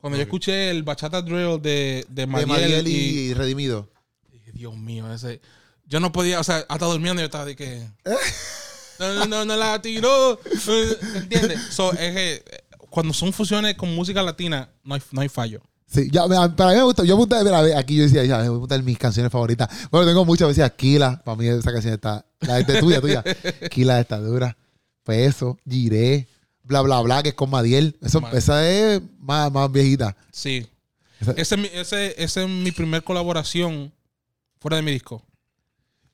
Cuando 0.00 0.16
yo 0.16 0.22
escuché 0.22 0.70
el 0.70 0.82
bachata 0.82 1.20
drill 1.20 1.60
de, 1.60 1.68
de 1.68 2.04
sí. 2.06 2.14
De 2.14 2.26
Mariel, 2.26 2.48
Mariel 2.48 2.88
y, 2.88 2.92
y, 2.92 3.34
Redimido. 3.34 3.90
dije, 4.32 4.52
Dios 4.52 4.74
mío, 4.74 5.12
ese. 5.12 5.42
Yo 5.84 6.00
no 6.00 6.12
podía, 6.12 6.40
o 6.40 6.44
sea, 6.44 6.64
hasta 6.66 6.86
durmiendo 6.86 7.20
yo 7.20 7.26
estaba 7.26 7.44
de 7.44 7.56
que. 7.56 7.86
No, 8.98 9.14
no, 9.14 9.24
no, 9.24 9.44
no 9.46 9.56
la 9.56 9.80
tiró. 9.80 10.38
¿Entiendes? 11.14 11.58
So, 11.70 11.90
es 11.92 12.14
que 12.14 12.32
eh, 12.34 12.44
cuando 12.90 13.14
son 13.14 13.32
fusiones 13.32 13.74
con 13.74 13.94
música 13.94 14.22
latina, 14.22 14.68
no 14.84 14.94
hay, 14.94 15.02
no 15.10 15.22
hay 15.22 15.30
fallo. 15.30 15.62
Sí, 15.92 16.08
ya, 16.12 16.22
para 16.28 16.70
mí 16.70 16.76
me 16.76 16.82
gusta. 16.84 17.02
Yo 17.04 17.14
apunté, 17.16 17.42
mira, 17.42 17.76
aquí 17.78 17.96
yo 17.96 18.04
decía, 18.04 18.24
ya, 18.24 18.38
me 18.38 18.48
voy 18.48 18.54
a 18.54 18.58
apuntar 18.58 18.82
mis 18.82 18.96
canciones 18.96 19.32
favoritas. 19.32 19.68
Bueno, 19.90 20.06
tengo 20.06 20.24
muchas 20.24 20.46
veces 20.48 20.62
Aquila. 20.62 21.20
Para 21.24 21.36
mí 21.36 21.48
esa 21.48 21.72
canción 21.72 21.94
está. 21.94 22.24
La 22.40 22.62
de 22.62 22.80
tuya, 22.80 23.00
tuya. 23.00 23.24
Aquila 23.64 23.98
está 24.00 24.18
dura. 24.18 24.56
Peso, 25.02 25.58
Giré, 25.68 26.28
bla, 26.62 26.82
bla, 26.82 27.00
bla, 27.00 27.22
que 27.24 27.30
es 27.30 27.34
con 27.34 27.50
Madiel. 27.50 27.96
Eso, 28.02 28.22
esa 28.32 28.68
es 28.70 29.02
más, 29.18 29.50
más 29.50 29.70
viejita. 29.72 30.16
Sí. 30.30 30.64
Esa- 31.20 31.32
Ese, 31.32 31.54
es 31.56 31.60
mi- 31.60 31.70
ese, 31.72 32.14
ese 32.22 32.42
es 32.44 32.48
mi 32.48 32.70
primer 32.70 33.02
colaboración 33.02 33.92
fuera 34.60 34.76
de 34.76 34.82
mi 34.84 34.92
disco. 34.92 35.22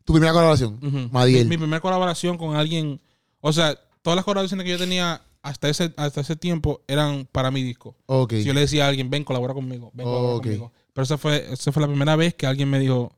Tu 0.04 0.12
primera 0.14 0.32
colaboración, 0.32 0.78
Ujú. 0.82 1.08
Madiel. 1.12 1.44
Mi, 1.44 1.50
mi 1.50 1.58
primera 1.58 1.80
colaboración 1.80 2.38
con 2.38 2.56
alguien. 2.56 2.98
O 3.42 3.52
sea, 3.52 3.78
todas 4.00 4.16
las 4.16 4.24
colaboraciones 4.24 4.64
que 4.64 4.70
yo 4.70 4.78
tenía 4.78 5.20
hasta 5.46 5.68
ese, 5.68 5.92
hasta 5.96 6.20
ese 6.20 6.34
tiempo 6.34 6.82
eran 6.88 7.26
para 7.30 7.50
mi 7.50 7.62
disco. 7.62 7.94
ok. 8.06 8.32
Si 8.32 8.44
yo 8.44 8.52
le 8.52 8.60
decía 8.60 8.84
a 8.84 8.88
alguien, 8.88 9.08
ven, 9.08 9.22
colabora 9.22 9.54
conmigo, 9.54 9.90
ven, 9.94 10.04
colabora 10.04 10.42
conmigo. 10.42 10.72
Pero 10.92 11.04
esa 11.04 11.16
fue, 11.18 11.46
esa 11.52 11.70
fue 11.70 11.82
la 11.82 11.88
primera 11.88 12.16
vez 12.16 12.34
que 12.34 12.46
alguien 12.46 12.68
me 12.68 12.80
dijo, 12.80 13.12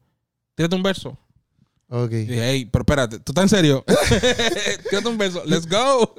tírate 0.54 0.76
un 0.76 0.82
verso. 0.82 1.16
ok. 1.88 2.12
Y 2.12 2.26
dije, 2.26 2.50
hey, 2.50 2.68
pero 2.70 2.82
espérate, 2.82 3.18
¿tú 3.20 3.32
estás 3.32 3.44
en 3.44 3.48
serio? 3.48 3.84
tírate 4.90 5.08
un 5.08 5.16
verso, 5.16 5.42
let's 5.46 5.66
go. 5.66 6.14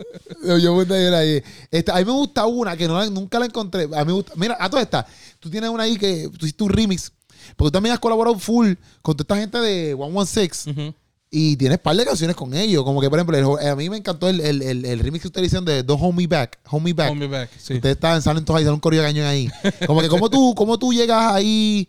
Yo, 0.57 0.73
apunté 0.73 1.05
era 1.05 1.19
ahí. 1.19 1.43
Esta, 1.69 1.95
a 1.95 1.99
mí 1.99 2.05
me 2.05 2.11
gusta 2.13 2.45
una 2.47 2.75
que 2.75 2.87
no 2.87 3.07
nunca 3.11 3.37
la 3.37 3.45
encontré. 3.45 3.83
A 3.83 3.99
mí 3.99 4.05
me 4.05 4.13
gusta. 4.13 4.33
Mira, 4.35 4.57
a 4.59 4.69
toda 4.69 4.81
esta. 4.81 5.05
Tú 5.39 5.49
tienes 5.49 5.69
una 5.69 5.83
ahí 5.83 5.97
que 5.97 6.27
tú 6.37 6.45
hiciste 6.45 6.63
un 6.63 6.71
remix. 6.71 7.11
Porque 7.55 7.69
tú 7.69 7.71
también 7.71 7.93
has 7.93 7.99
colaborado 7.99 8.37
full 8.39 8.73
con 9.01 9.15
toda 9.15 9.23
esta 9.23 9.37
gente 9.37 9.57
de 9.59 9.95
116. 9.95 10.67
Ujú. 10.67 10.93
Y 11.31 11.57
tienes 11.57 11.77
par 11.77 11.95
de 11.95 12.05
canciones 12.05 12.35
con 12.35 12.53
ellos. 12.55 12.83
Como 12.83 13.01
que, 13.01 13.09
por 13.09 13.19
ejemplo, 13.19 13.37
el- 13.59 13.67
a 13.67 13.75
mí 13.75 13.89
me 13.89 13.97
encantó 13.97 14.27
el, 14.29 14.39
el, 14.41 14.61
el, 14.63 14.83
el 14.85 14.99
remix 14.99 15.21
que 15.21 15.27
ustedes 15.27 15.47
hicieron 15.47 15.65
de 15.65 15.83
Don't 15.83 16.01
Hold 16.01 16.15
Me 16.15 16.25
Back. 16.27 16.59
Hold 16.69 16.83
Me 16.83 16.93
Back. 16.93 17.09
Hold 17.11 17.19
me 17.19 17.27
back. 17.27 17.49
Sí. 17.57 17.75
Ustedes 17.75 17.95
estaban, 17.95 18.21
salen 18.21 18.43
todos 18.45 18.57
ahí, 18.57 18.63
salen 18.63 18.75
un 18.75 18.79
corrido 18.79 19.03
de 19.03 19.09
cañón 19.09 19.27
ahí. 19.27 19.49
Como 19.85 20.01
que, 20.01 20.07
¿cómo 20.09 20.29
tú, 20.29 20.55
cómo 20.55 20.79
tú 20.79 20.91
llegas 20.91 21.33
ahí? 21.33 21.87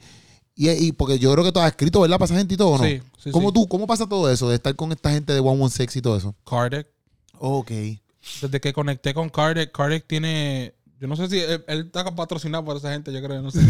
Y, 0.55 0.68
y 0.68 0.93
porque 0.93 1.18
yo 1.18 1.32
creo 1.32 1.43
que 1.43 1.53
tú 1.53 1.59
has 1.61 1.70
escrito, 1.70 2.01
¿verdad? 2.03 2.18
Para 2.18 2.26
esa 2.26 2.36
gente 2.36 2.53
y 2.53 2.57
todo, 2.59 2.76
¿no? 2.76 2.84
Sí, 2.84 3.01
sí, 3.18 3.30
¿Cómo 3.30 3.49
sí. 3.49 3.55
tú, 3.55 3.66
cómo 3.66 3.86
pasa 3.86 4.07
todo 4.07 4.30
eso 4.30 4.47
de 4.51 4.57
estar 4.57 4.76
con 4.76 4.93
esta 4.93 5.11
gente 5.11 5.32
de 5.32 5.41
116 5.41 5.97
y 5.97 6.03
todo 6.03 6.16
eso? 6.18 6.34
Kardec. 6.47 6.86
Ok. 7.38 7.70
Desde 8.43 8.61
que 8.61 8.74
conecté 8.74 9.14
con 9.14 9.30
Kardec, 9.30 9.72
Kardec 9.72 10.07
tiene. 10.07 10.74
Yo 11.01 11.09
no 11.09 11.16
sé 11.16 11.28
si 11.30 11.38
él, 11.38 11.64
él 11.66 11.80
está 11.86 12.14
patrocinado 12.14 12.62
por 12.62 12.76
esa 12.76 12.93
gente, 12.93 13.11
yo 13.11 13.22
creo, 13.22 13.41
no 13.41 13.51
sé. 13.51 13.61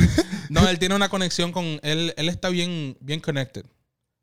No, 0.49 0.69
él 0.69 0.81
tiene 0.81 0.97
una 0.97 1.09
conexión 1.09 1.53
con. 1.53 1.65
Él, 1.85 2.13
él 2.17 2.29
está 2.29 2.49
bien, 2.49 2.97
bien 3.01 3.21
connected. 3.21 3.65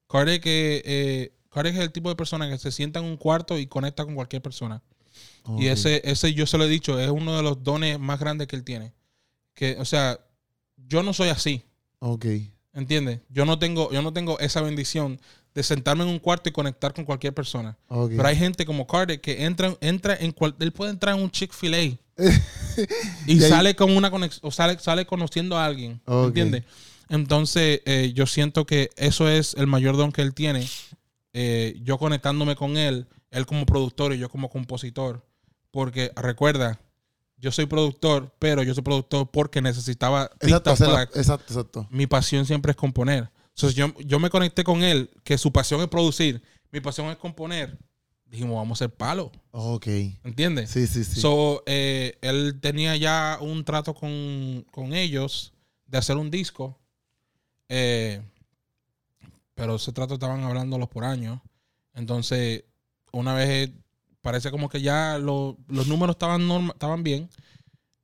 Kardec, 0.10 0.46
eh, 0.46 0.82
eh, 0.86 1.32
Kardec 1.58 1.76
es 1.76 1.82
el 1.82 1.92
tipo 1.92 2.10
de 2.10 2.16
persona 2.16 2.48
que 2.50 2.58
se 2.60 2.72
sienta 2.72 3.00
en 3.00 3.06
un 3.06 3.18
cuarto 3.18 3.58
y 3.58 3.66
conecta 3.68 4.06
con 4.06 4.14
cualquier 4.16 4.42
persona. 4.44 4.82
ok. 5.44 5.60
Y 5.62 5.68
ese, 5.68 6.02
ese, 6.06 6.34
yo 6.34 6.46
se 6.46 6.58
lo 6.58 6.66
he 6.66 6.70
dicho, 6.70 7.00
es 7.00 7.10
uno 7.10 7.36
de 7.36 7.42
los 7.42 7.64
dones 7.64 7.98
más 8.00 8.20
grandes 8.20 8.48
que 8.48 8.56
él 8.56 8.64
tiene. 8.64 8.94
Que, 9.56 9.76
o 9.80 9.86
sea, 9.86 10.20
yo 10.88 11.02
no 11.04 11.14
soy 11.14 11.30
así. 11.30 11.64
Ok. 12.00 12.26
¿Entiendes? 12.74 13.22
Yo 13.30 13.44
no 13.46 13.58
tengo, 13.58 13.92
yo 13.92 14.02
no 14.04 14.14
tengo 14.14 14.38
esa 14.40 14.62
bendición 14.62 15.20
de 15.56 15.64
sentarme 15.64 16.04
en 16.04 16.10
un 16.12 16.20
cuarto 16.20 16.48
y 16.48 16.52
conectar 16.52 16.94
con 16.94 17.06
cualquier 17.06 17.34
persona. 17.34 17.76
Ok. 17.88 18.12
Pero 18.16 18.28
hay 18.28 18.36
gente 18.36 18.64
como 18.66 18.86
Kardec 18.86 19.20
que 19.22 19.46
entra, 19.46 19.76
entra 19.82 20.16
en 20.16 20.32
cual, 20.32 20.54
él 20.60 20.72
puede 20.72 20.92
entrar 20.92 21.16
en 21.18 21.24
un 21.24 21.32
Chick-fil-A 21.32 21.82
y, 21.82 21.98
Y 23.26 23.44
ahí- 23.44 23.50
sale 23.50 23.76
con 23.76 23.96
una 23.98 24.12
conexión, 24.12 24.48
o 24.48 24.52
sale, 24.52 24.78
sale 24.80 25.06
conociendo 25.08 25.58
a 25.58 25.66
alguien. 25.66 26.00
Ok. 26.06 26.28
¿Entiendes? 26.28 26.64
Entonces, 27.10 27.82
eh, 27.86 28.12
yo 28.14 28.28
siento 28.28 28.66
que 28.66 28.90
eso 28.98 29.30
es 29.30 29.54
el 29.56 29.66
mayor 29.66 29.98
don 29.98 30.12
que 30.12 30.22
él 30.22 30.34
tiene. 30.34 30.68
Eh, 31.40 31.78
yo 31.84 32.00
conectándome 32.00 32.56
con 32.56 32.78
él, 32.78 33.08
él 33.30 33.46
como 33.46 33.66
productor 33.68 34.12
y 34.14 34.18
yo 34.18 34.28
como 34.28 34.50
compositor. 34.50 35.24
Porque 35.70 36.12
recuerda, 36.16 36.80
yo 37.38 37.52
soy 37.52 37.68
productor, 37.68 38.34
pero 38.40 38.64
yo 38.64 38.74
soy 38.74 38.82
productor 38.84 39.30
porque 39.30 39.62
necesitaba 39.62 40.32
Exacto, 40.40 40.74
para- 40.76 41.04
exacto, 41.04 41.44
exacto. 41.54 41.88
mi 41.92 42.08
pasión 42.08 42.46
siempre 42.48 42.72
es 42.72 42.76
componer. 42.76 43.30
Entonces 43.50 43.76
yo, 43.76 43.94
yo 44.00 44.18
me 44.20 44.32
conecté 44.32 44.64
con 44.64 44.84
él, 44.84 45.12
que 45.24 45.38
su 45.38 45.52
pasión 45.52 45.80
es 45.82 45.88
producir, 45.90 46.42
mi 46.72 46.80
pasión 46.82 47.08
es 47.10 47.18
componer. 47.18 47.78
Dijimos, 48.26 48.56
vamos 48.56 48.82
a 48.82 48.86
hacer 48.86 48.96
palo, 48.96 49.32
Ok. 49.52 49.88
¿entiendes? 50.24 50.72
Sí, 50.72 50.88
sí, 50.88 51.04
sí. 51.04 51.22
So, 51.22 51.62
eh, 51.68 52.18
él 52.22 52.60
tenía 52.62 52.96
ya 52.98 53.38
un 53.42 53.64
trato 53.64 53.94
con, 53.94 54.66
con 54.72 54.94
ellos 54.94 55.54
de 55.86 55.98
hacer 56.00 56.18
un 56.18 56.32
disco. 56.32 56.80
eh, 57.70 58.22
pero 59.58 59.76
ese 59.76 59.92
trato 59.92 60.14
estaban 60.14 60.44
hablándolos 60.44 60.88
por 60.88 61.04
años. 61.04 61.42
Entonces, 61.96 62.64
una 63.12 63.34
vez 63.34 63.50
eh, 63.70 63.74
parece 64.22 64.52
como 64.52 64.70
que 64.70 64.82
ya 64.82 65.18
lo- 65.18 65.58
los 65.68 65.88
números 65.88 66.14
estaban, 66.16 66.48
norma- 66.48 66.74
estaban 66.74 67.02
bien. 67.04 67.28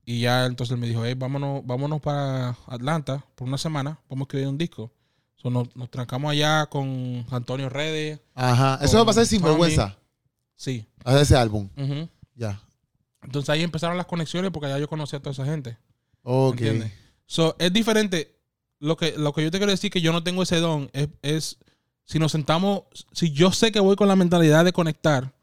Y 0.04 0.22
ya 0.22 0.46
entonces 0.48 0.74
él 0.74 0.80
me 0.80 0.88
dijo, 0.88 1.06
hey, 1.06 1.14
vámonos, 1.14 1.62
vámonos 1.66 2.02
para 2.02 2.58
Atlanta 2.68 3.24
por 3.36 3.48
una 3.48 3.58
semana. 3.58 4.00
Vamos 4.10 4.24
a 4.24 4.26
escribir 4.26 4.48
un 4.48 4.58
disco. 4.58 4.92
So, 5.36 5.50
nos, 5.50 5.74
nos 5.76 5.90
trancamos 5.92 6.32
allá 6.32 6.66
con 6.66 7.26
Antonio 7.30 7.70
Redes. 7.70 8.20
Ajá. 8.34 8.80
Eso 8.82 8.98
va 8.98 9.04
a 9.04 9.06
pasar 9.06 9.26
sin 9.26 9.40
Tommy. 9.40 9.52
vergüenza. 9.52 9.96
Sí. 10.56 10.86
Hacer 11.06 11.22
ese 11.22 11.36
álbum. 11.38 11.70
Ya. 12.36 12.60
Entonces 13.22 13.50
ahí 13.50 13.62
empezaron 13.62 13.96
las 13.96 14.06
conexiones 14.08 14.52
porque 14.52 14.70
ya 14.70 14.80
yo 14.80 14.88
conocía 14.90 15.20
a 15.20 15.22
toda 15.22 15.32
esa 15.34 15.46
gente. 15.46 15.78
Ok. 16.24 16.56
¿Entiendes? 16.62 16.92
So, 17.26 17.56
es 17.60 17.72
diferente. 17.72 18.36
Lo 18.84 18.98
que, 18.98 19.14
lo 19.18 19.32
que 19.34 19.44
yo 19.44 19.50
te 19.52 19.58
quiero 19.60 19.72
decir 19.72 19.90
que 19.90 20.02
yo 20.02 20.12
no 20.12 20.24
tengo 20.24 20.44
ese 20.44 20.58
don 20.58 20.90
es, 20.94 21.08
es 21.22 21.58
si 22.06 22.20
nos 22.20 22.34
sentamos, 22.34 22.84
si 23.14 23.32
yo 23.32 23.52
sé 23.54 23.72
que 23.72 23.80
voy 23.80 23.96
con 23.96 24.10
la 24.10 24.16
mentalidad 24.18 24.66
de 24.66 24.74
conectar, 24.74 25.34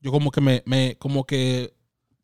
yo 0.00 0.12
como 0.12 0.30
que 0.30 0.40
me, 0.40 0.62
me 0.66 0.96
como 0.98 1.24
que 1.26 1.74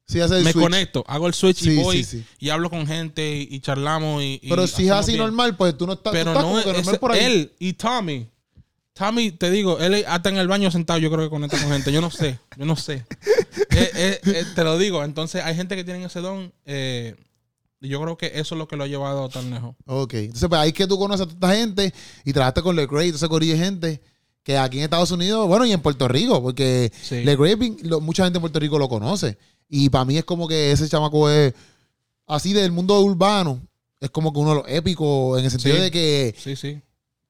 Sí, 0.06 0.20
hacer 0.20 0.38
el 0.38 0.44
me 0.44 0.52
switch. 0.52 0.62
conecto, 0.64 1.04
hago 1.08 1.26
el 1.26 1.34
switch 1.34 1.58
Sí, 1.58 1.70
y 1.70 1.76
voy 1.82 2.04
sí, 2.04 2.24
y 2.38 2.50
hablo 2.50 2.70
con 2.70 2.86
gente 2.86 3.36
y, 3.36 3.48
y 3.50 3.60
charlamos 3.60 4.22
y, 4.22 4.38
y 4.42 4.48
Pero 4.50 4.66
si 4.66 4.84
es 4.84 4.90
así 4.92 5.12
bien. 5.12 5.24
normal, 5.24 5.56
pues 5.56 5.76
tú 5.76 5.86
no 5.86 5.94
estás, 5.94 6.12
tú 6.12 6.18
Pero 6.18 6.30
estás 6.30 6.44
no 6.44 6.62
como 6.62 6.92
que 6.92 6.98
por 6.98 7.12
ahí. 7.12 7.24
él 7.24 7.52
y 7.58 7.72
Tommy. 7.72 8.28
Tommy, 8.94 9.32
te 9.32 9.50
digo, 9.50 9.78
él 9.80 10.04
hasta 10.06 10.28
en 10.28 10.36
el 10.36 10.48
baño 10.48 10.70
sentado, 10.70 10.98
yo 10.98 11.10
creo 11.10 11.24
que 11.24 11.30
conecta 11.30 11.58
con 11.58 11.70
gente. 11.72 11.90
Yo 11.92 12.00
no 12.02 12.10
sé, 12.10 12.38
yo 12.56 12.64
no 12.66 12.76
sé. 12.76 13.04
Eh, 13.74 13.90
eh, 13.94 14.20
eh, 14.26 14.44
te 14.54 14.64
lo 14.64 14.76
digo. 14.76 15.02
Entonces, 15.02 15.42
hay 15.42 15.54
gente 15.56 15.76
que 15.76 15.82
tiene 15.84 16.04
ese 16.04 16.20
don. 16.20 16.52
Y 17.83 17.89
yo 17.89 18.01
creo 18.01 18.16
que 18.16 18.26
eso 18.35 18.55
es 18.55 18.59
lo 18.59 18.66
que 18.68 18.76
lo 18.76 18.85
ha 18.85 18.87
llevado 18.87 19.28
tan 19.28 19.51
lejos. 19.51 19.74
Ok. 19.87 20.14
Entonces, 20.14 20.49
pues 20.49 20.61
ahí 20.61 20.68
es 20.68 20.74
que 20.74 20.87
tú 20.87 20.99
conoces 20.99 21.26
a 21.26 21.28
toda 21.28 21.53
esta 21.53 21.61
gente 21.61 21.93
y 22.24 22.33
trabajaste 22.33 22.62
con 22.62 22.76
todo 22.76 23.01
ese 23.01 23.28
corillo 23.28 23.53
de 23.55 23.59
gente 23.59 24.03
que 24.43 24.57
aquí 24.59 24.78
en 24.78 24.85
Estados 24.85 25.11
Unidos, 25.11 25.47
bueno, 25.47 25.64
y 25.66 25.72
en 25.72 25.80
Puerto 25.80 26.09
Rico, 26.09 26.43
porque 26.43 26.91
Sí. 27.03 27.22
Lo- 27.83 28.01
mucha 28.01 28.24
gente 28.24 28.39
en 28.39 28.41
Puerto 28.41 28.59
Rico 28.59 28.78
lo 28.78 28.89
conoce. 28.89 29.37
Y 29.68 29.89
para 29.89 30.05
mí 30.05 30.16
es 30.18 30.24
como 30.24 30.49
que 30.49 30.72
ese 30.72 30.89
chamaco 30.89 31.28
es 31.30 31.55
así 32.26 32.53
del 32.53 32.72
mundo 32.72 32.99
urbano. 33.01 33.61
Es 34.01 34.11
como 34.11 34.33
que 34.33 34.39
uno 34.41 34.51
de 34.51 34.57
los 34.57 34.64
épicos 34.68 35.39
en 35.39 35.45
el 35.45 35.51
sentido 35.51 35.76
Sí. 35.76 35.83
de 35.83 35.91
que 35.91 36.35
Sí, 36.37 36.57
sí. 36.57 36.80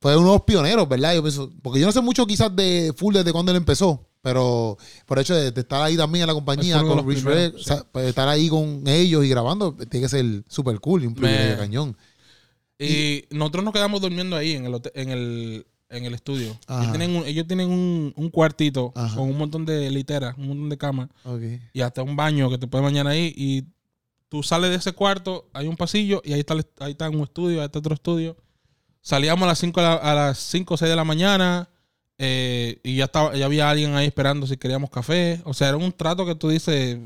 fue 0.01 0.17
uno 0.17 0.29
de 0.29 0.33
los 0.35 0.43
pioneros, 0.43 0.89
¿verdad? 0.89 1.15
Yo 1.15 1.23
pienso, 1.23 1.53
porque 1.63 1.81
yo 1.81 1.87
no 1.87 1.93
sé 1.93 2.01
mucho 2.01 2.27
quizás 2.27 2.55
de 2.57 2.93
Full 2.97 3.15
desde 3.15 3.33
cuando 3.33 3.53
él 3.53 3.57
empezó, 3.59 4.07
pero 4.23 4.79
por 5.07 5.19
hecho 5.19 5.35
de, 5.35 5.51
de 5.51 5.61
estar 5.61 5.83
ahí 5.83 5.97
también 5.97 6.23
en 6.23 6.29
la 6.29 6.35
compañía 6.35 6.77
Es 6.77 6.83
con 6.83 6.97
los 6.97 7.05
Rich 7.07 7.19
primeros, 7.25 7.43
Red, 7.43 7.53
sí. 7.57 7.61
o 7.61 7.65
sea, 7.65 7.85
pues, 7.93 8.07
estar 8.07 8.29
ahí 8.29 8.49
con 8.49 8.83
ellos 8.87 9.25
y 9.25 9.29
grabando, 9.29 9.75
tiene 9.75 10.05
que 10.07 10.09
ser 10.09 10.25
súper 10.49 10.79
cool 10.81 11.03
y 11.05 11.07
un 11.07 11.15
privilegio 11.15 11.59
cañón. 11.59 11.97
Y 12.79 13.25
nosotros 13.31 13.65
nos 13.65 13.73
quedamos 13.75 14.01
durmiendo 14.01 14.37
ahí 14.37 14.53
en 14.53 14.65
el, 14.67 14.75
hotel- 14.75 14.93
en 14.97 15.11
el, 15.11 15.67
en 15.89 16.05
el 16.05 16.15
estudio. 16.15 16.59
Ellos 16.69 16.91
tienen, 16.91 17.15
un, 17.17 17.25
ellos 17.27 17.47
tienen 17.47 17.71
un, 17.71 18.13
un 18.17 18.31
cuartito 18.31 18.93
Ajá. 18.97 19.15
con 19.17 19.29
un 19.29 19.39
montón 19.39 19.65
de 19.65 19.89
literas, 19.91 20.37
un 20.37 20.49
montón 20.49 20.69
de 20.69 20.79
camas 20.79 21.09
y 21.73 21.81
hasta 21.81 22.03
un 22.03 22.17
baño 22.17 22.51
que 22.51 22.59
te 22.59 22.67
puedes 22.67 22.85
bañar 22.85 23.07
ahí. 23.07 23.33
Y 23.37 23.65
tú 24.29 24.43
sales 24.43 24.71
de 24.71 24.77
ese 24.77 24.93
cuarto, 24.93 25.49
hay 25.53 25.69
un 25.69 25.77
pasillo 25.77 26.23
y 26.25 26.33
ahí 26.33 26.41
está, 26.41 26.55
ahí 26.81 26.93
está 26.93 27.09
un 27.09 27.21
estudio, 27.21 27.61
ahí 27.61 27.67
está 27.67 27.79
otro 27.79 27.95
estudio. 27.95 28.37
Salíamos 29.01 29.45
a 29.45 29.49
las 29.49 29.59
5 29.59 29.81
a 29.81 30.15
las 30.15 30.39
5 30.39 30.75
o 30.75 30.77
6 30.77 30.89
de 30.91 30.97
la 30.97 31.05
mañana 31.05 31.69
eh, 32.25 32.79
y 32.85 32.97
ya, 32.97 33.07
estaba, 33.07 33.35
ya 33.37 33.47
había 33.47 33.69
alguien 33.69 33.97
ahí 33.97 34.07
esperando 34.07 34.47
si 34.47 34.57
queríamos 34.57 34.91
café. 34.91 35.41
O 35.45 35.53
sea, 35.53 35.69
era 35.69 35.77
un 35.77 35.91
trato 35.93 36.25
que 36.25 36.37
tú 36.37 36.49
dices, 36.49 36.97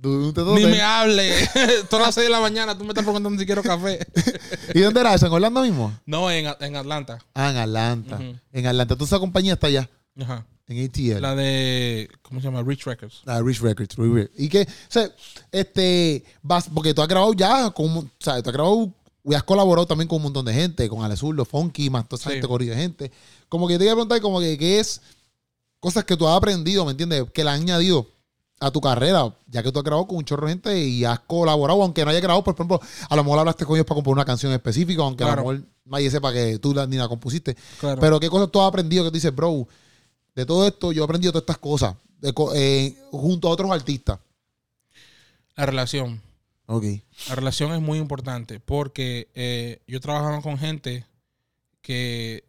¿Tú- 0.00 0.32
tú- 0.34 0.44
tú- 0.44 0.54
ni 0.56 0.66
me 0.66 0.82
hable. 0.82 1.32
Todas 1.90 2.06
las 2.06 2.14
6 2.14 2.26
de 2.26 2.30
la 2.30 2.40
mañana 2.40 2.76
tú 2.76 2.84
me 2.84 2.90
estás 2.90 3.02
preguntando 3.04 3.38
si 3.40 3.46
quiero 3.46 3.62
café. 3.62 3.98
¿Y 4.74 4.80
dónde 4.80 5.00
era 5.00 5.14
eso? 5.14 5.26
¿En 5.26 5.32
Orlando 5.32 5.62
mismo? 5.62 5.92
no, 6.04 6.30
en, 6.30 6.46
en 6.60 6.76
Atlanta. 6.76 7.18
Ah, 7.34 7.50
en 7.50 7.56
Atlanta. 7.56 8.18
En 8.52 8.66
Atlanta. 8.66 8.94
¿Tú 8.94 9.04
esa 9.04 9.18
compañía 9.18 9.54
está 9.54 9.68
allá? 9.68 9.88
Ajá. 10.20 10.44
En 10.68 10.84
ATL. 10.84 11.22
La 11.22 11.34
de, 11.34 12.10
¿cómo 12.20 12.40
se 12.40 12.44
llama? 12.46 12.62
Rich 12.62 12.84
Records. 12.84 13.22
La 13.24 13.40
Rich 13.40 13.60
Records. 13.62 13.96
Rich 13.96 14.12
Records. 14.12 14.30
Y 14.38 14.48
que, 14.50 14.62
o 14.62 14.66
sea, 14.90 15.10
este, 15.50 16.22
vas, 16.42 16.68
porque 16.72 16.92
tú 16.92 17.00
has 17.00 17.08
grabado 17.08 17.32
ya 17.32 17.70
con, 17.70 17.86
o 17.96 18.10
sea, 18.20 18.42
tú 18.42 18.50
has 18.50 18.54
grabado 18.54 18.92
y 19.28 19.34
has 19.34 19.42
colaborado 19.42 19.86
también 19.86 20.08
con 20.08 20.16
un 20.16 20.22
montón 20.24 20.44
de 20.46 20.54
gente, 20.54 20.88
con 20.88 21.02
Alezurdo, 21.04 21.44
Funky, 21.44 21.90
más 21.90 22.08
toda 22.08 22.20
esa 22.20 22.30
Sí. 22.30 22.34
gente, 22.36 22.48
corrida 22.48 22.74
de 22.74 22.80
gente. 22.82 23.12
Como 23.48 23.66
que 23.68 23.78
te 23.78 23.84
iba 23.84 23.92
a 23.92 23.96
preguntar, 23.96 24.20
como 24.20 24.40
que, 24.40 24.56
¿qué 24.58 24.80
es 24.80 25.00
cosas 25.80 26.04
que 26.04 26.16
tú 26.16 26.26
has 26.26 26.36
aprendido, 26.36 26.84
¿me 26.84 26.92
entiendes? 26.92 27.24
Que 27.32 27.44
le 27.44 27.50
han 27.50 27.62
añadido 27.62 28.06
a 28.60 28.70
tu 28.72 28.80
carrera, 28.80 29.32
ya 29.46 29.62
que 29.62 29.70
tú 29.70 29.78
has 29.78 29.84
grabado 29.84 30.08
con 30.08 30.16
un 30.16 30.24
chorro 30.24 30.46
de 30.46 30.52
gente 30.54 30.80
y 30.84 31.04
has 31.04 31.20
colaborado, 31.20 31.80
aunque 31.82 32.04
no 32.04 32.10
hayas 32.10 32.22
grabado, 32.22 32.42
por 32.42 32.54
ejemplo, 32.54 32.80
a 33.08 33.14
lo 33.16 33.22
mejor 33.22 33.38
hablaste 33.38 33.64
con 33.64 33.76
ellos 33.76 33.86
para 33.86 33.94
componer 33.96 34.14
una 34.16 34.24
canción 34.24 34.52
específica, 34.52 35.02
aunque 35.02 35.22
a 35.22 35.28
Claro. 35.28 35.42
lo 35.42 35.48
mejor 35.52 35.66
nadie 35.84 36.10
sepa 36.10 36.32
que 36.32 36.58
tú 36.58 36.74
la, 36.74 36.86
ni 36.86 36.96
la 36.96 37.06
compusiste. 37.06 37.56
Claro. 37.78 38.00
Pero 38.00 38.18
¿qué 38.18 38.28
cosas 38.28 38.50
tú 38.50 38.60
has 38.60 38.66
aprendido 38.68 39.04
que 39.04 39.10
tú 39.10 39.14
dices, 39.14 39.32
bro? 39.34 39.68
De 40.34 40.44
todo 40.44 40.66
esto 40.66 40.90
yo 40.90 41.02
he 41.02 41.04
aprendido 41.04 41.32
todas 41.32 41.42
estas 41.42 41.58
cosas 41.58 41.94
de 42.20 42.34
eh, 42.56 42.96
junto 43.12 43.46
a 43.48 43.52
otros 43.52 43.70
artistas. 43.70 44.18
la 45.56 45.66
relación. 45.66 46.20
Ok. 46.70 46.84
La 47.30 47.34
relación 47.34 47.72
es 47.72 47.80
muy 47.80 47.98
importante 47.98 48.60
porque 48.60 49.30
eh, 49.34 49.80
yo 49.86 50.00
trabajaba 50.00 50.42
con 50.42 50.58
gente 50.58 51.06
que 51.80 52.44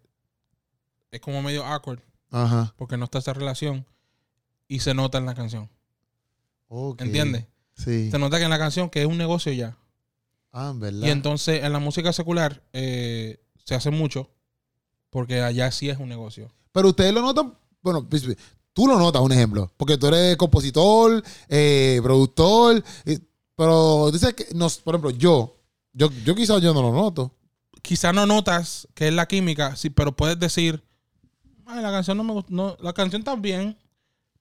es 1.09 1.22
como 1.22 1.41
medio 1.41 1.65
awkward 1.65 2.01
Ajá. 2.30 2.74
porque 2.78 2.97
no 2.97 3.05
está 3.05 3.20
esa 3.20 3.32
relación 3.32 3.86
y 4.67 4.82
se 4.82 4.93
nota 4.93 5.20
en 5.20 5.26
la 5.26 5.36
canción. 5.36 5.70
Ok. 6.67 7.01
¿Entiendes? 7.01 7.45
Sí. 7.76 8.11
Se 8.11 8.20
nota 8.20 8.38
que 8.38 8.43
en 8.43 8.49
la 8.49 8.59
canción 8.59 8.89
que 8.89 9.01
es 9.01 9.07
un 9.07 9.17
negocio 9.17 9.53
ya. 9.53 9.78
Ah, 10.51 10.72
en 10.74 10.82
verdad. 10.82 11.07
Y 11.07 11.11
entonces 11.11 11.63
en 11.63 11.72
la 11.72 11.80
música 11.80 12.11
secular 12.11 12.61
eh, 12.74 13.39
se 13.63 13.74
hace 13.74 13.89
mucho 13.89 14.30
porque 15.09 15.41
allá 15.41 15.72
sí 15.72 15.89
es 15.89 15.97
un 15.97 16.09
negocio. 16.09 16.51
Pero 16.74 16.89
ustedes 16.89 17.13
lo 17.13 17.22
notan, 17.22 17.55
bueno, 17.82 18.05
pues, 18.07 18.28
tú 18.74 18.86
lo 18.86 18.99
notas, 18.99 19.22
un 19.22 19.32
ejemplo, 19.32 19.72
porque 19.78 19.97
tú 19.97 20.07
eres 20.07 20.36
compositor, 20.36 21.24
eh, 21.47 22.01
productor, 22.03 22.84
eh, 23.05 23.20
pero 23.60 24.10
dices 24.10 24.34
que, 24.36 24.47
nos, 24.55 24.78
por 24.78 24.95
ejemplo, 24.95 25.10
yo, 25.12 25.57
yo, 25.91 26.10
yo 26.24 26.34
quizás 26.34 26.62
yo 26.62 26.74
no 26.74 26.82
lo 26.82 26.93
noto. 26.93 27.36
Quizá 27.82 28.14
no 28.14 28.26
notas 28.26 28.88
que 28.93 29.10
es 29.10 29.14
la 29.14 29.28
química, 29.28 29.76
sí, 29.76 29.89
pero 29.89 30.16
puedes 30.16 30.39
decir, 30.39 30.82
"Ay, 31.66 31.82
la 31.82 31.91
canción 31.91 32.16
no 32.16 32.24
me 32.24 32.32
gustó, 32.32 32.53
no, 32.53 32.78
la 32.80 32.93
canción 32.93 33.22
está 33.22 33.36
bien, 33.36 33.78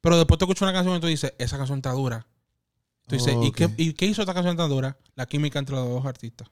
pero 0.01 0.16
después 0.16 0.39
te 0.39 0.45
escuchas 0.45 0.62
una 0.62 0.73
canción 0.73 0.97
y 0.97 1.01
tú 1.01 1.09
dices, 1.09 1.35
esa 1.39 1.57
canción 1.59 1.79
está 1.81 1.91
dura. 1.91 2.29
Tú 3.09 3.16
dices, 3.16 3.35
¿y, 3.43 3.51
qué, 3.51 3.69
¿y 3.77 3.93
qué 3.95 4.07
hizo 4.07 4.23
esta 4.23 4.35
canción 4.35 4.57
tan 4.57 4.69
dura? 4.71 4.97
La 5.16 5.27
química 5.27 5.59
entre 5.59 5.75
los 5.75 5.89
dos 5.89 6.07
artistas. 6.07 6.47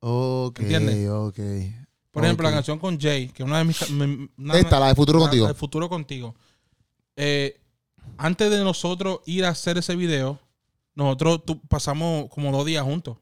Ok, 0.00 0.58
¿Entiendes? 0.58 1.08
ok. 1.08 1.38
Por 2.10 2.24
ejemplo, 2.24 2.48
la 2.48 2.54
canción 2.54 2.80
con 2.80 2.98
Jay, 2.98 3.28
que 3.28 3.44
es 3.44 3.48
una 3.48 3.58
de 3.58 3.64
mis... 3.64 3.80
una- 3.90 4.58
Esta, 4.58 4.80
la 4.80 4.88
de 4.88 4.94
Futuro 4.96 5.20
Contigo. 5.20 5.44
la 5.46 5.52
de 5.52 5.58
Futuro 5.58 5.88
Contigo. 5.88 6.34
Eh, 7.14 7.60
antes 8.16 8.50
de 8.50 8.58
nosotros 8.64 9.20
ir 9.26 9.44
a 9.44 9.50
hacer 9.50 9.78
ese 9.78 9.94
video, 9.94 10.40
nosotros 11.04 11.44
tu- 11.46 11.60
pasamos 11.68 12.28
como 12.30 12.50
dos 12.52 12.66
días 12.66 12.82
juntos. 12.84 13.16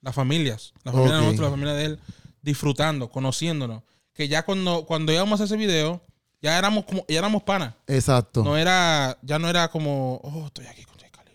Las 0.00 0.14
familias. 0.14 0.72
La 0.84 0.92
familia 0.92 1.14
Ok. 1.14 1.20
de 1.20 1.24
nosotros, 1.26 1.46
la 1.46 1.50
familia 1.50 1.74
de 1.74 1.84
él, 1.84 2.00
disfrutando, 2.42 3.08
conociéndonos. 3.10 3.82
Que 4.12 4.28
ya 4.28 4.44
cuando, 4.44 4.84
cuando 4.84 5.12
íbamos 5.12 5.40
a 5.40 5.44
hacer 5.44 5.56
ese 5.56 5.64
video, 5.64 6.02
ya 6.40 6.58
éramos 6.58 6.84
como, 6.84 7.04
ya 7.08 7.18
éramos 7.20 7.42
panas. 7.44 7.74
Exacto. 7.86 8.42
No 8.42 8.56
era, 8.56 9.16
ya 9.22 9.38
no 9.38 9.48
era 9.48 9.68
como, 9.68 10.16
oh, 10.24 10.46
estoy 10.46 10.66
aquí 10.66 10.82
con 10.84 10.98
Jay 10.98 11.08
Khalil. 11.10 11.32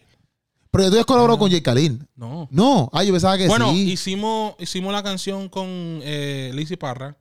Pero 0.70 0.84
ya 0.84 0.90
tú 0.92 1.00
has 1.00 1.06
colaborado 1.06 1.40
con 1.40 1.50
Jay 1.50 1.62
Khalil. 1.62 2.06
No. 2.16 2.48
No. 2.52 2.90
Ah, 2.92 3.04
yo 3.06 3.14
pensaba 3.14 3.38
que 3.38 3.48
Bueno, 3.48 3.72
sí. 3.72 3.92
hicimos, 3.94 4.56
hicimos 4.60 4.92
la 4.92 5.02
canción 5.02 5.48
con 5.48 5.66
eh, 6.04 6.52
Lizzy 6.54 6.76
Parra, 6.76 7.16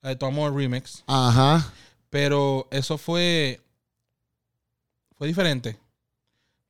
la 0.00 0.08
de 0.08 0.16
Tu 0.16 0.24
Amor 0.24 0.54
Remix, 0.54 1.04
Ajá. 1.06 1.70
pero 2.08 2.66
eso 2.70 2.96
fue 2.96 3.60
fue 5.16 5.26
diferente. 5.28 5.78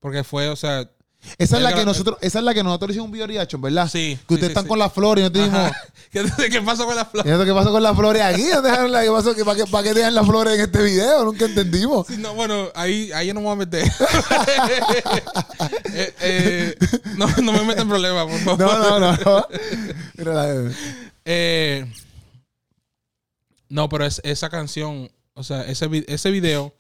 Porque 0.00 0.24
fue, 0.24 0.48
o 0.48 0.56
sea, 0.56 0.90
Esa 1.38 1.56
es 1.56 1.62
la 1.62 1.72
que 1.74 1.84
nosotros, 1.84 2.16
esa 2.20 2.38
es 2.38 2.44
la 2.44 2.54
que 2.54 2.62
nosotros 2.62 2.90
hicimos 2.90 3.06
un 3.06 3.12
video 3.12 3.26
reaction, 3.26 3.60
¿verdad? 3.60 3.88
sí. 3.88 4.18
Que 4.26 4.34
ustedes 4.34 4.50
están 4.50 4.66
con 4.66 4.78
las 4.78 4.92
flores 4.92 5.22
y 5.22 5.24
no 5.24 5.32
te 5.32 5.38
dijimos. 5.40 5.72
¿Qué, 6.10 6.24
¿Qué 6.50 6.62
pasó 6.62 6.86
con 6.86 6.96
las 6.96 7.08
flores? 7.08 7.30
¿y 7.30 7.32
esto 7.32 7.44
qué 7.44 7.52
pasó 7.52 7.72
con 7.72 7.82
las 7.82 7.96
flores 7.96 8.22
aquí? 8.22 8.42
¿Dónde 8.48 8.70
dejaron 8.70 8.92
la- 8.92 9.02
¿Qué 9.02 9.10
pasó? 9.10 9.34
¿Que 9.34 9.44
¿Para 9.44 9.56
qué, 9.58 9.66
para 9.70 9.84
qué 9.84 9.94
dejan 9.94 10.14
las 10.14 10.26
flores 10.26 10.54
en 10.54 10.60
este 10.60 10.82
video? 10.82 11.24
Nunca 11.24 11.44
entendimos. 11.46 12.06
Sí, 12.06 12.16
no, 12.18 12.34
bueno, 12.34 12.68
ahí, 12.74 13.10
ahí 13.12 13.26
yo 13.28 13.34
no 13.34 13.40
me 13.40 13.46
voy 13.46 13.52
a 13.54 13.56
meter. 13.56 13.84
Eh, 15.98 16.14
eh, 16.20 16.76
no, 17.16 17.26
no 17.42 17.52
me 17.52 17.62
metan 17.64 17.82
en 17.84 17.88
problemas, 17.88 18.26
por 18.26 18.58
favor. 18.58 18.58
No, 18.60 19.00
no, 19.00 19.16
no. 19.16 19.46
la- 20.32 20.70
Eh, 21.24 21.86
no, 23.68 23.88
pero 23.88 24.04
es, 24.04 24.20
esa 24.24 24.48
canción, 24.50 25.10
o 25.34 25.42
sea, 25.42 25.62
ese, 25.64 25.88
ese 26.06 26.30
video, 26.30 26.74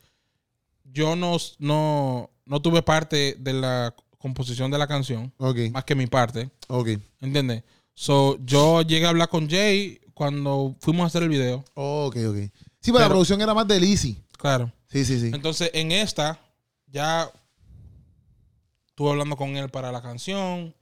yo 0.84 1.16
no, 1.16 1.36
no, 1.58 2.30
no 2.44 2.62
tuve 2.62 2.82
parte 2.82 3.36
de 3.38 3.52
la 3.54 3.94
composición 4.18 4.70
de 4.70 4.78
la 4.78 4.86
canción, 4.86 5.32
más 5.72 5.84
que 5.84 5.94
mi 5.94 6.06
parte, 6.06 6.50
ok. 6.68 6.88
¿entiendes? 7.20 7.62
So, 7.94 8.38
yo 8.44 8.82
llegué 8.82 9.06
a 9.06 9.10
hablar 9.10 9.28
con 9.28 9.48
Jay 9.48 10.00
cuando 10.14 10.74
fuimos 10.80 11.04
a 11.04 11.06
hacer 11.06 11.22
el 11.22 11.28
video, 11.28 11.64
Ok, 11.74 12.16
ok. 12.28 12.36
Sí, 12.80 12.92
pero, 12.92 13.00
la 13.00 13.08
producción 13.08 13.40
era 13.40 13.52
más 13.54 13.66
de 13.68 13.80
Lizzy. 13.80 14.22
claro. 14.38 14.72
Sí, 14.88 15.04
sí, 15.04 15.18
sí. 15.20 15.30
Entonces, 15.34 15.70
en 15.74 15.90
esta, 15.92 16.38
ya 16.86 17.30
estuve 18.86 19.10
hablando 19.10 19.36
con 19.36 19.56
él 19.56 19.68
para 19.68 19.92
la 19.92 20.00
canción, 20.02 20.74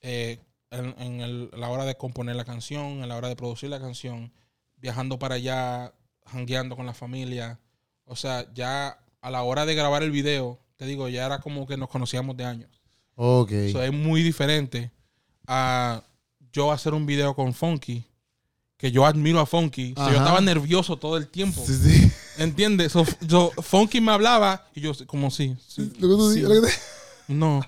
eh, 0.00 0.38
en, 0.70 0.94
en 0.98 1.20
el- 1.20 1.50
la 1.56 1.68
hora 1.70 1.84
de 1.84 1.96
componer 1.96 2.36
la 2.36 2.44
canción, 2.44 3.02
en 3.02 3.08
la 3.08 3.16
hora 3.16 3.28
de 3.28 3.36
producir 3.36 3.68
la 3.70 3.80
canción, 3.80 4.32
viajando 4.76 5.18
para 5.18 5.34
allá, 5.36 5.92
jangueando 6.26 6.76
con 6.76 6.86
la 6.86 6.94
familia. 6.94 7.58
O 8.04 8.16
sea, 8.16 8.46
ya 8.54 8.98
a 9.20 9.30
la 9.30 9.42
hora 9.42 9.66
de 9.66 9.74
grabar 9.74 10.02
el 10.02 10.10
video, 10.10 10.58
te 10.76 10.86
digo, 10.86 11.08
ya 11.08 11.26
era 11.26 11.40
como 11.40 11.66
que 11.66 11.76
nos 11.76 11.88
conocíamos 11.88 12.36
de 12.36 12.44
años. 12.44 12.77
Ok. 13.20 13.50
Eso 13.50 13.82
es 13.82 13.92
muy 13.92 14.22
diferente 14.22 14.92
a 15.46 16.02
yo 16.52 16.70
hacer 16.70 16.94
un 16.94 17.04
video 17.04 17.34
con 17.34 17.52
Funky, 17.52 18.04
que 18.76 18.92
yo 18.92 19.04
admiro 19.04 19.40
a 19.40 19.46
Funky. 19.46 19.92
So, 19.96 20.08
yo 20.10 20.18
estaba 20.18 20.40
nervioso 20.40 20.96
todo 20.96 21.16
el 21.16 21.26
tiempo. 21.26 21.60
Sí, 21.66 21.74
sí. 21.74 22.12
¿Entiendes? 22.38 22.92
So, 22.92 23.04
yo- 23.22 23.50
Funky 23.60 24.00
me 24.00 24.12
hablaba 24.12 24.68
y 24.72 24.80
yo, 24.82 24.92
como 25.06 25.32
sí, 25.32 25.56
sí, 25.66 25.90
Lo 25.98 26.08
que 26.08 26.14
tú 26.14 26.32
sí. 26.32 26.44
no. 27.26 27.60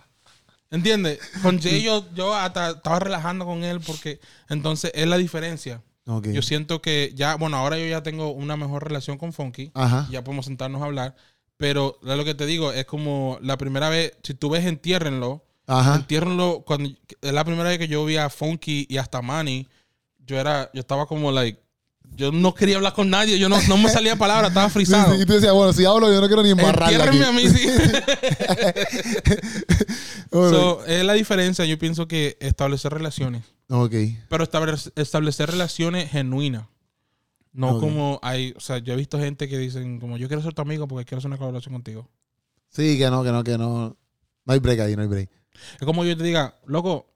¿Entiendes? 0.70 1.18
Con 1.42 1.60
Jay 1.60 1.82
yo, 1.84 2.06
yo 2.14 2.32
hasta 2.32 2.70
estaba 2.70 3.00
relajando 3.00 3.44
con 3.44 3.64
él 3.64 3.80
porque 3.80 4.20
entonces 4.48 4.92
es 4.94 5.08
la 5.08 5.16
diferencia. 5.18 5.82
Ok. 6.06 6.28
Yo 6.28 6.42
siento 6.42 6.80
que 6.80 7.12
ya, 7.16 7.34
bueno, 7.34 7.56
ahora 7.56 7.76
yo 7.76 7.86
ya 7.86 8.04
tengo 8.04 8.30
una 8.30 8.56
mejor 8.56 8.84
relación 8.84 9.18
con 9.18 9.32
Funky. 9.32 9.72
Ajá. 9.74 10.06
Ya 10.12 10.22
podemos 10.22 10.46
sentarnos 10.46 10.80
a 10.80 10.84
hablar. 10.84 11.16
Pero 11.60 11.98
es 12.02 12.16
lo 12.16 12.24
que 12.24 12.34
te 12.34 12.46
digo, 12.46 12.72
es 12.72 12.86
como 12.86 13.38
la 13.42 13.58
primera 13.58 13.90
vez, 13.90 14.14
si 14.22 14.32
tú 14.32 14.48
ves 14.48 14.64
Entiérrenlo, 14.64 15.44
Ajá. 15.66 15.96
Entiérrenlo, 15.96 16.64
cuando 16.66 16.88
es 17.20 17.32
la 17.32 17.44
primera 17.44 17.68
vez 17.68 17.78
que 17.78 17.86
yo 17.86 18.02
vi 18.06 18.16
a 18.16 18.30
Funky 18.30 18.86
y 18.88 18.96
hasta 18.96 19.20
Manny, 19.20 19.68
yo 20.26 20.40
era, 20.40 20.70
yo 20.72 20.80
estaba 20.80 21.04
como 21.04 21.30
like, 21.30 21.60
yo 22.16 22.32
no 22.32 22.54
quería 22.54 22.76
hablar 22.76 22.94
con 22.94 23.10
nadie, 23.10 23.38
yo 23.38 23.50
no, 23.50 23.60
no 23.68 23.76
me 23.76 23.90
salía 23.90 24.16
palabra, 24.16 24.48
estaba 24.48 24.70
frisado. 24.70 25.14
Y 25.20 25.26
tú 25.26 25.34
decías, 25.34 25.52
bueno, 25.52 25.74
si 25.74 25.84
hablo, 25.84 26.10
yo 26.10 26.22
no 26.22 26.28
quiero 26.28 26.42
ni 26.42 26.50
embarrarla 26.50 27.04
aquí. 27.04 27.22
A 27.22 27.30
mí, 27.30 27.46
sí. 27.46 27.68
So, 30.30 30.86
es 30.86 31.04
la 31.04 31.12
diferencia, 31.12 31.66
yo 31.66 31.78
pienso 31.78 32.08
que 32.08 32.38
establecer 32.40 32.92
relaciones, 32.94 33.42
ok. 33.68 33.94
pero 34.28 34.44
establecer, 34.44 34.92
establecer 34.96 35.50
relaciones 35.50 36.10
genuinas. 36.10 36.64
No 37.52 37.78
como 37.80 38.18
hay, 38.22 38.52
o 38.56 38.60
sea, 38.60 38.78
yo 38.78 38.92
he 38.92 38.96
visto 38.96 39.18
gente 39.18 39.48
que 39.48 39.58
dicen 39.58 39.98
como 39.98 40.16
yo 40.16 40.28
quiero 40.28 40.42
ser 40.42 40.54
tu 40.54 40.62
amigo 40.62 40.86
porque 40.86 41.04
quiero 41.04 41.18
hacer 41.18 41.28
una 41.28 41.36
colaboración 41.38 41.72
contigo. 41.74 42.08
Sí, 42.68 42.96
que 42.98 43.10
no, 43.10 43.24
que 43.24 43.32
no, 43.32 43.42
que 43.42 43.58
no. 43.58 43.96
No 44.44 44.52
hay 44.52 44.60
break 44.60 44.80
ahí, 44.80 44.94
no 44.96 45.02
hay 45.02 45.08
break. 45.08 45.28
Es 45.80 45.84
como 45.84 46.04
yo 46.04 46.16
te 46.16 46.22
diga, 46.22 46.54
loco, 46.66 47.06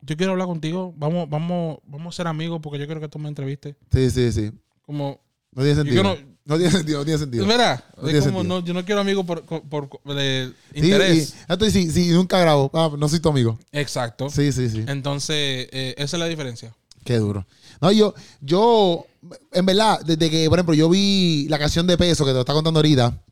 yo 0.00 0.16
quiero 0.16 0.32
hablar 0.32 0.46
contigo, 0.48 0.92
vamos, 0.96 1.28
vamos, 1.30 1.78
vamos 1.84 2.14
a 2.14 2.16
ser 2.16 2.26
amigos 2.26 2.60
porque 2.62 2.78
yo 2.78 2.86
quiero 2.86 3.00
que 3.00 3.08
tú 3.08 3.18
me 3.18 3.28
entrevistes. 3.28 3.76
Sí, 3.90 4.10
sí, 4.10 4.32
sí. 4.32 4.52
Como, 4.82 5.20
No 5.52 5.62
tiene 5.62 5.76
sentido. 5.76 6.16
No 6.44 6.56
tiene 6.56 6.72
sentido, 6.72 6.98
no 6.98 7.04
tiene 7.04 7.18
sentido. 7.18 7.44
es 7.44 7.48
verdad, 7.48 7.84
No 8.02 8.08
es 8.08 8.24
como, 8.26 8.42
no, 8.42 8.60
yo 8.64 8.74
no 8.74 8.84
quiero 8.84 9.00
amigos 9.00 9.24
por, 9.24 9.44
por, 9.44 9.88
por- 9.88 10.14
de 10.14 10.52
Sí, 10.74 10.80
interés. 10.80 11.34
y- 11.34 11.52
entonces, 11.52 11.72
sí, 11.72 11.90
sí, 11.92 12.10
nunca 12.10 12.38
grabo. 12.40 12.68
Ah, 12.74 12.90
no 12.98 13.08
soy 13.08 13.20
tu 13.20 13.28
amigo. 13.28 13.58
Exacto. 13.70 14.28
Sí, 14.28 14.50
sí, 14.50 14.68
sí. 14.68 14.84
Entonces, 14.88 15.68
eh, 15.70 15.94
esa 15.96 16.16
es 16.16 16.20
la 16.20 16.26
diferencia. 16.26 16.74
Qué 17.04 17.16
duro. 17.18 17.46
No, 17.80 17.92
yo, 17.92 18.12
yo, 18.40 19.06
en 19.52 19.66
verdad, 19.66 20.00
desde 20.04 20.30
que, 20.30 20.48
por 20.48 20.58
ejemplo, 20.58 20.74
yo 20.74 20.88
vi 20.88 21.46
la 21.48 21.58
canción 21.58 21.86
de 21.86 21.96
peso 21.96 22.24
que 22.24 22.30
te 22.30 22.34
lo 22.34 22.40
está 22.40 22.52
contando 22.52 22.78
ahorita, 22.78 23.22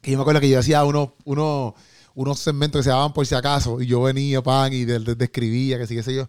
que 0.00 0.12
yo 0.12 0.18
me 0.18 0.22
acuerdo 0.22 0.40
que 0.40 0.48
yo 0.48 0.58
hacía 0.58 0.84
unos, 0.84 1.10
unos, 1.24 1.74
unos 2.14 2.38
segmentos 2.38 2.78
que 2.80 2.84
se 2.84 2.90
llamaban 2.90 3.12
por 3.12 3.26
si 3.26 3.34
acaso, 3.34 3.80
y 3.80 3.86
yo 3.86 4.02
venía, 4.02 4.42
pan, 4.42 4.72
y 4.72 4.84
de- 4.84 5.00
de- 5.00 5.14
describía, 5.14 5.78
que 5.78 5.86
sí, 5.86 5.94
qué 5.94 6.02
sé 6.02 6.14
yo. 6.14 6.28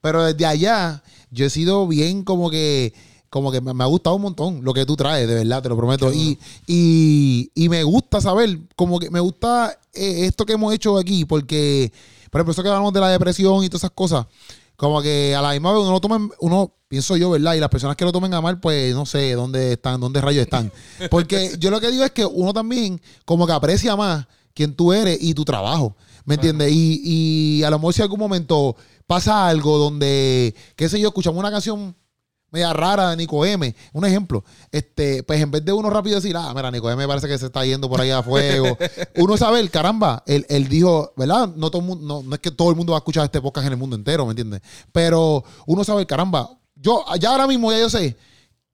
Pero 0.00 0.24
desde 0.24 0.46
allá, 0.46 1.02
yo 1.30 1.44
he 1.44 1.50
sido 1.50 1.86
bien 1.86 2.22
como 2.22 2.50
que, 2.50 2.94
como 3.30 3.52
que 3.52 3.60
me, 3.60 3.82
ha 3.82 3.86
gustado 3.86 4.16
un 4.16 4.22
montón 4.22 4.64
lo 4.64 4.72
que 4.72 4.86
tú 4.86 4.96
traes, 4.96 5.28
de 5.28 5.34
verdad, 5.34 5.62
te 5.62 5.68
lo 5.68 5.76
prometo. 5.76 6.10
Y, 6.12 6.38
y 7.54 7.68
me 7.68 7.82
gusta 7.82 8.20
saber, 8.20 8.58
como 8.76 8.98
que 8.98 9.10
me 9.10 9.20
gusta 9.20 9.78
eh, 9.92 10.24
esto 10.26 10.46
que 10.46 10.54
hemos 10.54 10.72
hecho 10.72 10.96
aquí, 10.96 11.24
porque, 11.24 11.92
por 12.30 12.40
ejemplo, 12.40 12.52
eso 12.52 12.62
que 12.62 12.68
hablamos 12.68 12.92
de 12.92 13.00
la 13.00 13.10
depresión 13.10 13.62
y 13.64 13.68
todas 13.68 13.80
esas 13.80 13.90
cosas, 13.90 14.26
como 14.78 15.02
que 15.02 15.34
a 15.34 15.42
la 15.42 15.50
misma 15.52 15.72
vez 15.72 15.82
uno 15.82 15.90
lo 15.90 16.00
toma, 16.00 16.16
en- 16.16 16.30
uno, 16.40 16.72
pienso 16.86 17.16
yo, 17.16 17.30
¿verdad? 17.30 17.54
Y 17.54 17.60
las 17.60 17.68
personas 17.68 17.96
que 17.96 18.04
lo 18.04 18.12
tomen 18.12 18.32
a 18.32 18.40
mal, 18.40 18.60
pues 18.60 18.94
no 18.94 19.04
sé 19.04 19.32
dónde 19.32 19.72
están, 19.72 20.00
dónde 20.00 20.20
rayos 20.20 20.42
están. 20.44 20.72
Porque 21.10 21.56
yo 21.58 21.70
lo 21.70 21.80
que 21.80 21.90
digo 21.90 22.04
es 22.04 22.12
que 22.12 22.24
uno 22.24 22.52
también 22.54 23.00
como 23.24 23.44
que 23.46 23.52
aprecia 23.52 23.96
más 23.96 24.26
quién 24.54 24.74
tú 24.74 24.92
eres 24.92 25.18
y 25.20 25.34
tu 25.34 25.44
trabajo. 25.44 25.96
¿Me 26.24 26.34
entiendes? 26.36 26.70
Y, 26.72 27.00
y 27.02 27.62
a 27.64 27.70
lo 27.70 27.78
mejor 27.78 27.92
si 27.94 28.02
algún 28.02 28.20
momento 28.20 28.76
pasa 29.06 29.48
algo 29.48 29.78
donde, 29.78 30.54
qué 30.76 30.88
sé 30.88 31.00
yo, 31.00 31.08
escuchamos 31.08 31.38
una 31.40 31.50
canción 31.50 31.96
media 32.50 32.72
rara 32.72 33.10
de 33.10 33.16
Nico 33.16 33.44
M, 33.44 33.74
un 33.92 34.04
ejemplo, 34.04 34.44
este, 34.72 35.22
pues 35.22 35.40
en 35.40 35.50
vez 35.50 35.64
de 35.64 35.72
uno 35.72 35.90
rápido 35.90 36.16
decir, 36.16 36.36
ah, 36.36 36.52
mira, 36.54 36.70
Nico 36.70 36.90
M 36.90 37.06
parece 37.06 37.28
que 37.28 37.38
se 37.38 37.46
está 37.46 37.64
yendo 37.64 37.88
por 37.88 38.00
ahí 38.00 38.10
a 38.10 38.22
fuego, 38.22 38.76
uno 39.16 39.36
sabe, 39.36 39.60
el 39.60 39.70
caramba, 39.70 40.22
él, 40.26 40.46
él 40.48 40.68
dijo, 40.68 41.12
¿verdad? 41.16 41.48
No, 41.56 41.70
todo 41.70 41.82
el 41.82 41.88
mundo, 41.88 42.06
no, 42.06 42.22
no 42.28 42.34
es 42.34 42.40
que 42.40 42.50
todo 42.50 42.70
el 42.70 42.76
mundo 42.76 42.92
va 42.92 42.98
a 42.98 43.00
escuchar 43.00 43.24
este 43.24 43.40
podcast 43.40 43.66
en 43.66 43.72
el 43.74 43.78
mundo 43.78 43.96
entero, 43.96 44.24
¿me 44.24 44.32
entiendes? 44.32 44.60
Pero 44.92 45.44
uno 45.66 45.84
sabe, 45.84 46.06
caramba, 46.06 46.48
yo, 46.74 47.04
ya 47.20 47.30
ahora 47.30 47.46
mismo 47.46 47.70
ya 47.72 47.80
yo 47.80 47.90
sé 47.90 48.16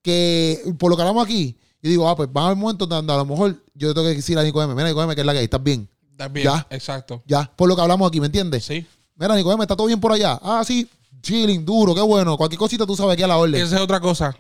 que 0.03 0.61
por 0.79 0.91
lo 0.91 0.97
que 0.97 1.03
hablamos 1.03 1.25
aquí, 1.25 1.57
yo 1.83 1.91
digo, 1.91 2.09
ah, 2.09 2.16
pues 2.16 2.29
va 2.29 2.43
a 2.43 2.45
haber 2.47 2.57
momentos 2.59 2.89
donde 2.89 3.12
a 3.12 3.16
lo 3.16 3.25
mejor 3.25 3.57
yo 3.75 3.93
tengo 3.95 4.07
que 4.09 4.14
decir 4.14 4.39
a 4.39 4.43
Nico 4.43 4.62
M, 4.62 4.75
mira, 4.75 4.89
Nico 4.89 5.03
M, 5.03 5.14
que 5.14 5.20
es 5.20 5.27
la 5.27 5.33
que 5.33 5.39
hay, 5.39 5.45
estás 5.45 5.62
bien, 5.62 5.89
También, 6.16 6.45
Ya. 6.45 6.66
exacto. 6.70 7.22
ya, 7.27 7.51
por 7.57 7.68
lo 7.68 7.75
que 7.77 7.83
hablamos 7.83 8.09
aquí, 8.09 8.20
¿me 8.20 8.27
entiendes? 8.27 8.64
Sí. 8.64 8.87
Mira, 9.16 9.35
Nico 9.35 9.53
M, 9.53 9.62
está 9.62 9.77
todo 9.77 9.87
bien 9.87 10.01
por 10.01 10.12
allá, 10.12 10.39
ah, 10.43 10.62
sí, 10.66 10.89
chilling, 11.25 11.64
duro, 11.64 11.95
qué 11.95 12.01
bueno, 12.03 12.37
cualquier 12.37 12.59
cosita 12.59 12.87
tú 12.87 12.95
sabes 12.95 13.16
que 13.16 13.25
a 13.25 13.27
la 13.27 13.37
orden. 13.37 13.61
Esa 13.61 13.77
es 13.77 13.83
otra 13.83 13.99
cosa. 14.01 14.37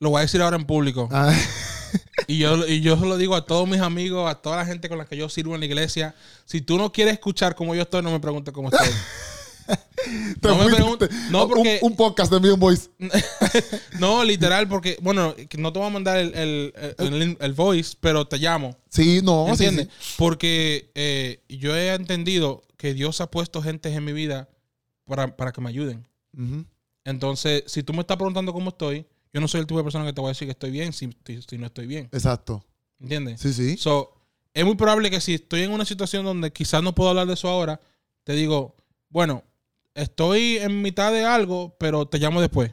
Lo 0.00 0.10
voy 0.10 0.18
a 0.18 0.22
decir 0.22 0.40
ahora 0.42 0.56
en 0.56 0.64
público. 0.64 1.08
Ah, 1.12 1.32
Y 2.26 2.38
yo, 2.38 2.66
y 2.66 2.80
yo 2.80 2.96
se 2.98 3.04
lo 3.06 3.16
digo 3.16 3.34
a 3.34 3.44
todos 3.44 3.68
mis 3.68 3.80
amigos, 3.80 4.30
a 4.30 4.36
toda 4.36 4.56
la 4.56 4.64
gente 4.66 4.88
con 4.88 4.98
la 4.98 5.04
que 5.04 5.16
yo 5.16 5.28
sirvo 5.28 5.54
en 5.54 5.60
la 5.60 5.66
iglesia. 5.66 6.14
Si 6.44 6.60
tú 6.60 6.78
no 6.78 6.92
quieres 6.92 7.14
escuchar 7.14 7.54
cómo 7.54 7.74
yo 7.74 7.82
estoy, 7.82 8.02
no 8.02 8.10
me 8.12 8.20
preguntes 8.20 8.52
cómo 8.54 8.68
estoy. 8.70 8.88
No 10.42 10.56
me 10.56 10.74
preguntes. 10.74 11.10
No, 11.30 11.46
porque. 11.46 11.78
Un, 11.82 11.94
podcast 11.94 12.32
de 12.32 12.40
Million 12.40 12.58
Boys. 12.58 12.90
No, 14.00 14.24
literal, 14.24 14.66
porque. 14.68 14.96
Bueno, 15.00 15.34
no 15.58 15.72
te 15.72 15.78
voy 15.78 15.86
a 15.88 15.90
mandar 15.92 16.16
el, 16.18 16.34
el, 16.34 16.74
el- 16.98 17.36
el 17.40 17.52
voice, 17.52 17.96
pero 18.00 18.26
te 18.26 18.38
llamo. 18.38 18.76
Sí, 18.88 19.20
no, 19.22 19.44
sí, 19.46 19.50
¿Entiendes? 19.64 19.88
sí. 20.00 20.14
Porque 20.16 20.90
eh, 20.94 21.40
yo 21.48 21.76
he 21.76 21.94
entendido 21.94 22.62
que 22.76 22.94
Dios 22.94 23.20
ha 23.20 23.30
puesto 23.30 23.62
gente 23.62 23.92
en 23.94 24.04
mi 24.04 24.12
vida 24.12 24.48
para, 25.10 25.36
para 25.36 25.52
que 25.52 25.60
me 25.60 25.68
ayuden. 25.68 26.06
Entonces, 27.04 27.64
si 27.66 27.82
tú 27.82 27.92
me 27.92 28.00
estás 28.00 28.16
preguntando 28.16 28.52
cómo 28.52 28.70
estoy, 28.70 29.06
yo 29.32 29.40
no 29.40 29.48
soy 29.48 29.60
el 29.60 29.66
tipo 29.66 29.78
de 29.78 29.84
persona 29.84 30.04
que 30.04 30.12
te 30.12 30.20
voy 30.20 30.28
a 30.28 30.32
decir 30.32 30.46
que 30.46 30.52
estoy 30.52 30.70
bien 30.70 30.92
si, 30.92 31.10
si- 31.24 31.42
si 31.42 31.58
no 31.58 31.66
estoy 31.66 31.86
bien. 31.86 32.08
Exacto. 32.12 32.64
¿Entiendes? 33.00 33.40
Sí, 33.40 33.52
sí. 33.52 33.76
So, 33.76 34.12
es 34.52 34.64
muy 34.64 34.74
probable 34.76 35.10
que 35.10 35.20
si 35.20 35.34
estoy 35.34 35.62
en 35.62 35.72
una 35.72 35.84
situación 35.84 36.24
donde 36.24 36.52
quizás 36.52 36.82
no 36.82 36.94
puedo 36.94 37.10
hablar 37.10 37.26
de 37.26 37.34
eso 37.34 37.48
ahora, 37.48 37.80
te 38.24 38.32
digo, 38.34 38.76
bueno, 39.08 39.44
estoy 39.94 40.58
en 40.58 40.82
mitad 40.82 41.12
de 41.12 41.24
algo, 41.24 41.76
pero 41.78 42.06
te 42.06 42.18
llamo 42.18 42.40
después. 42.40 42.72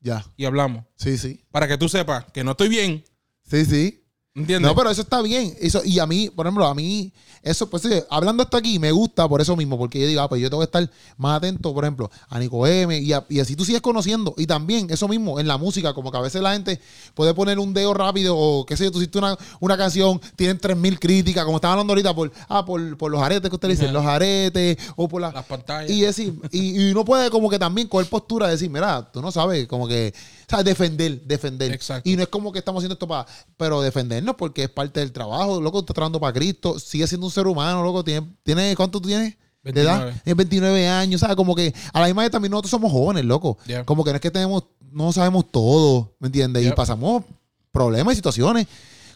Ya. 0.00 0.22
y 0.36 0.44
hablamos. 0.44 0.84
Sí, 0.96 1.16
sí. 1.16 1.42
Para 1.50 1.66
que 1.66 1.78
tú 1.78 1.88
sepas 1.88 2.26
que 2.30 2.44
no 2.44 2.50
estoy 2.50 2.68
bien. 2.68 3.02
Sí, 3.42 3.64
sí. 3.64 4.03
¿Entiendes? 4.36 4.68
No, 4.68 4.74
pero 4.74 4.90
eso 4.90 5.02
está 5.02 5.22
bien. 5.22 5.54
Eso, 5.60 5.80
y 5.84 6.00
a 6.00 6.06
mí, 6.06 6.28
por 6.28 6.44
ejemplo, 6.46 6.66
a 6.66 6.74
mí, 6.74 7.12
eso, 7.44 7.70
pues 7.70 7.84
sí, 7.84 7.90
hablando 8.10 8.42
esto 8.42 8.56
aquí, 8.56 8.80
me 8.80 8.90
gusta 8.90 9.28
por 9.28 9.40
eso 9.40 9.54
mismo, 9.54 9.78
porque 9.78 10.00
yo 10.00 10.08
digo, 10.08 10.22
ah, 10.22 10.28
pues 10.28 10.42
yo 10.42 10.50
tengo 10.50 10.60
que 10.60 10.64
estar 10.64 10.90
más 11.16 11.36
atento, 11.36 11.72
por 11.72 11.84
ejemplo, 11.84 12.10
a 12.28 12.40
Nico 12.40 12.66
M, 12.66 12.98
y, 12.98 13.12
a- 13.12 13.24
y 13.28 13.38
así 13.38 13.54
tú 13.54 13.64
sigues 13.64 13.80
conociendo. 13.80 14.34
Y 14.36 14.46
también, 14.48 14.88
eso 14.90 15.06
mismo, 15.06 15.38
en 15.38 15.46
la 15.46 15.56
música, 15.56 15.94
como 15.94 16.10
que 16.10 16.18
a 16.18 16.20
veces 16.20 16.42
la 16.42 16.52
gente 16.54 16.80
puede 17.14 17.32
poner 17.32 17.60
un 17.60 17.72
dedo 17.74 17.94
rápido, 17.94 18.36
o 18.36 18.66
qué 18.66 18.76
sé 18.76 18.82
yo, 18.86 18.90
tú 18.90 18.98
hiciste 18.98 19.18
una, 19.18 19.38
una 19.60 19.76
canción, 19.76 20.20
tienen 20.34 20.58
3.000 20.58 20.98
críticas, 20.98 21.44
como 21.44 21.58
estaban 21.58 21.74
hablando 21.74 21.92
ahorita, 21.92 22.12
por, 22.12 22.32
ah, 22.48 22.64
por, 22.64 22.96
por 22.98 23.12
los 23.12 23.22
aretes 23.22 23.48
que 23.48 23.54
usted 23.54 23.68
dice, 23.68 23.84
Ajá. 23.84 23.92
los 23.92 24.04
aretes, 24.04 24.78
o 24.96 25.06
por 25.06 25.20
la, 25.20 25.30
Las 25.30 25.44
pantallas. 25.46 25.88
y 25.92 26.00
decir, 26.00 26.34
y, 26.50 26.82
y 26.88 26.90
uno 26.90 27.04
puede 27.04 27.30
como 27.30 27.48
que 27.48 27.60
también 27.60 27.86
coger 27.86 28.08
postura, 28.08 28.48
decir, 28.48 28.68
mira, 28.68 29.08
tú 29.12 29.22
no 29.22 29.30
sabes, 29.30 29.68
como 29.68 29.86
que, 29.86 30.12
¿sabes? 30.48 30.64
Defender, 30.64 31.22
defender. 31.22 31.72
Exacto. 31.72 32.08
Y 32.08 32.16
no 32.16 32.22
es 32.22 32.28
como 32.28 32.52
que 32.52 32.58
estamos 32.58 32.80
haciendo 32.80 32.94
esto 32.94 33.08
para, 33.08 33.26
pero 33.56 33.80
defendernos 33.82 34.36
porque 34.36 34.64
es 34.64 34.70
parte 34.70 35.00
del 35.00 35.12
trabajo, 35.12 35.60
loco, 35.60 35.80
estás 35.80 35.94
trabajando 35.94 36.20
para 36.20 36.32
Cristo, 36.32 36.78
sigue 36.78 37.06
siendo 37.06 37.26
un 37.26 37.32
ser 37.32 37.46
humano, 37.46 37.82
loco, 37.82 38.04
tiene, 38.04 38.26
tiene 38.42 38.74
¿cuánto 38.76 39.00
tú 39.00 39.08
tienes? 39.08 39.36
De 39.62 39.80
edad, 39.80 40.04
29. 40.04 40.20
tienes 40.24 40.36
29 40.36 40.88
años, 40.88 41.20
¿sabes? 41.22 41.36
Como 41.36 41.54
que 41.54 41.72
a 41.92 42.00
la 42.00 42.06
misma 42.06 42.22
vez 42.22 42.30
también 42.30 42.50
nosotros 42.50 42.70
somos 42.70 42.92
jóvenes, 42.92 43.24
loco. 43.24 43.56
Yeah. 43.66 43.84
Como 43.84 44.04
que 44.04 44.10
no 44.10 44.16
es 44.16 44.20
que 44.20 44.30
tenemos, 44.30 44.64
no 44.90 45.10
sabemos 45.12 45.50
todo, 45.50 46.14
¿me 46.18 46.26
entiendes? 46.26 46.66
Y 46.66 46.70
pasamos 46.72 47.24
problemas 47.72 48.12
y 48.12 48.16
situaciones, 48.16 48.66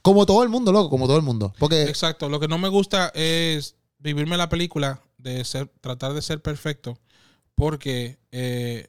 como 0.03 0.25
todo 0.25 0.43
el 0.43 0.49
mundo, 0.49 0.73
loco, 0.73 0.89
como 0.89 1.07
todo 1.07 1.17
el 1.17 1.23
mundo. 1.23 1.53
Porque, 1.59 1.83
Exacto. 1.83 2.29
Lo 2.29 2.41
que 2.41 2.49
no 2.49 2.59
me 2.59 2.69
gusta 2.69 3.13
es 3.15 3.77
vivirme 3.99 4.37
la 4.37 4.49
película 4.49 5.03
de 5.19 5.45
ser, 5.45 5.71
tratar 5.81 6.15
de 6.15 6.23
ser 6.23 6.41
perfecto. 6.41 6.99
Porque 7.55 8.19
eh, 8.33 8.89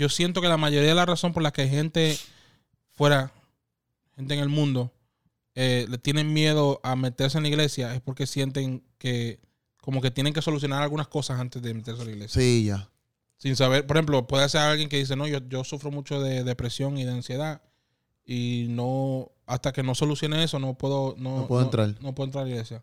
yo 0.00 0.08
siento 0.08 0.40
que 0.40 0.48
la 0.48 0.56
mayoría 0.56 0.88
de 0.88 0.94
la 0.94 1.04
razón 1.04 1.34
por 1.34 1.42
la 1.42 1.52
que 1.52 1.68
gente 1.68 2.16
fuera, 2.92 3.34
gente 4.16 4.32
en 4.32 4.40
el 4.40 4.48
mundo, 4.48 4.94
eh, 5.54 5.84
le 5.90 5.98
tienen 5.98 6.32
miedo 6.32 6.80
a 6.82 6.96
meterse 6.96 7.36
en 7.36 7.42
la 7.42 7.50
iglesia 7.50 7.94
es 7.94 8.00
porque 8.00 8.26
sienten 8.26 8.82
que 8.96 9.40
como 9.82 10.00
que 10.00 10.10
tienen 10.10 10.32
que 10.32 10.40
solucionar 10.40 10.82
algunas 10.82 11.06
cosas 11.06 11.38
antes 11.38 11.60
de 11.60 11.74
meterse 11.74 12.00
a 12.00 12.06
la 12.06 12.12
iglesia. 12.12 12.40
sí, 12.40 12.64
ya. 12.64 12.88
Sin 13.36 13.56
saber, 13.56 13.86
por 13.86 13.96
ejemplo, 13.96 14.26
puede 14.26 14.48
ser 14.48 14.62
alguien 14.62 14.88
que 14.88 14.96
dice, 14.96 15.16
no, 15.16 15.26
yo, 15.26 15.38
yo 15.48 15.64
sufro 15.64 15.90
mucho 15.90 16.22
de 16.22 16.44
depresión 16.44 16.96
y 16.96 17.04
de 17.04 17.12
ansiedad 17.12 17.60
y 18.24 18.68
no, 18.70 19.32
hasta 19.44 19.72
que 19.72 19.82
no 19.82 19.94
solucione 19.94 20.42
eso, 20.42 20.58
no 20.58 20.74
puedo, 20.78 21.14
no, 21.18 21.40
No 21.40 21.46
puedo 21.46 21.62
entrar. 21.62 21.94
No 22.00 22.14
puedo 22.14 22.26
entrar 22.26 22.44
a 22.44 22.46
la 22.46 22.52
iglesia. 22.52 22.82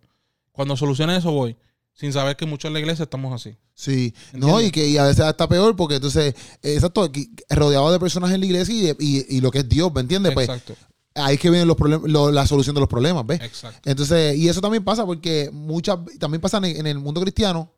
Cuando 0.52 0.78
solucione 0.78 1.18
eso 1.18 1.32
voy, 1.32 1.58
sin 2.00 2.14
saber 2.14 2.36
que 2.38 2.46
muchos 2.46 2.70
en 2.70 2.74
la 2.74 2.80
iglesia 2.80 3.04
estamos 3.04 3.34
así. 3.34 3.58
Sí, 3.74 4.14
no, 4.34 4.62
y 4.62 4.72
que 4.72 4.88
y 4.88 4.98
a 4.98 5.04
veces 5.04 5.26
está 5.26 5.50
peor 5.50 5.76
porque 5.76 5.96
entonces, 5.96 6.36
exacto, 6.62 7.12
rodeado 7.50 7.92
de 7.92 8.00
personas 8.00 8.32
en 8.32 8.40
la 8.40 8.46
iglesia 8.46 8.74
y, 8.76 8.82
de- 8.82 8.96
y, 9.00 9.38
y 9.38 9.42
lo 9.42 9.52
que 9.52 9.60
es 9.60 9.70
Dios, 9.70 9.92
¿me 9.94 10.02
entiendes? 10.02 10.34
Pues 10.34 10.48
Exacto, 10.48 10.76
ahí 11.16 11.36
es 11.36 11.42
que 11.42 11.50
viene 11.50 11.66
los 11.66 11.76
problemas, 11.76 12.10
lo- 12.10 12.32
la 12.32 12.46
solución 12.48 12.76
de 12.76 12.82
los 12.82 12.90
problemas, 12.90 13.26
¿ves? 13.26 13.42
exacto. 13.42 13.80
Entonces, 13.90 14.38
y 14.38 14.48
eso 14.48 14.62
también 14.62 14.84
pasa 14.84 15.06
porque 15.06 15.50
muchas, 15.52 15.98
también 16.20 16.40
pasa 16.40 16.58
en, 16.60 16.66
en 16.66 16.88
el 16.88 17.00
mundo 17.00 17.20
cristiano, 17.22 17.74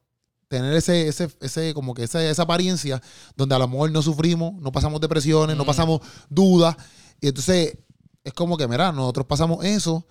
tener 0.50 0.74
ese, 0.74 1.08
ese, 1.08 1.30
ese, 1.42 1.74
como 1.74 1.94
que 1.94 2.04
esa, 2.04 2.24
esa 2.28 2.44
apariencia 2.44 3.02
donde 3.38 3.56
a 3.56 3.60
lo 3.60 3.68
mejor 3.68 3.92
no 3.92 4.02
sufrimos, 4.02 4.54
no 4.62 4.72
pasamos 4.72 5.00
depresiones, 5.00 5.56
no 5.56 5.64
Mm. 5.64 5.68
pasamos 5.68 6.02
dudas, 6.30 6.76
y 7.22 7.28
entonces 7.28 7.78
es 8.24 8.34
como 8.34 8.58
que, 8.58 8.68
mira, 8.68 8.92
nosotros 8.92 9.26
pasamos 9.28 9.64
eso. 9.64 10.06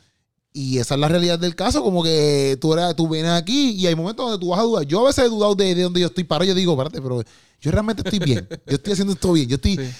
Y 0.53 0.79
esa 0.79 0.95
es 0.95 1.01
la 1.01 1.09
realidad 1.09 1.39
del 1.39 1.55
caso, 1.55 1.83
como 1.83 2.03
que 2.03 2.59
tú, 2.61 2.73
eres, 2.73 2.97
tú 2.97 3.09
vienes 3.09 3.31
aquí 3.33 3.71
y 3.73 3.87
hay 3.87 3.95
momentos 3.95 4.25
donde 4.27 4.41
tú 4.45 4.49
vas 4.51 4.61
a 4.61 4.63
dudar. 4.65 4.85
Yo 4.87 5.01
a 5.01 5.07
veces 5.07 5.25
he 5.27 5.29
dudado 5.29 5.55
de, 5.55 5.75
de 5.75 5.83
donde 5.83 6.01
yo 6.01 6.07
estoy 6.07 6.25
parado. 6.25 6.49
Yo 6.49 6.55
digo, 6.55 6.73
espérate, 6.73 7.01
pero 7.01 7.23
yo 7.61 7.71
realmente 7.71 8.03
estoy 8.05 8.19
bien. 8.19 8.49
Yo 8.67 8.77
estoy 8.77 8.93
haciendo 8.95 9.13
esto 9.13 9.33
bien. 9.33 9.49
Yo 9.49 9.57
estoy, 9.57 9.77
Sí. 9.77 9.91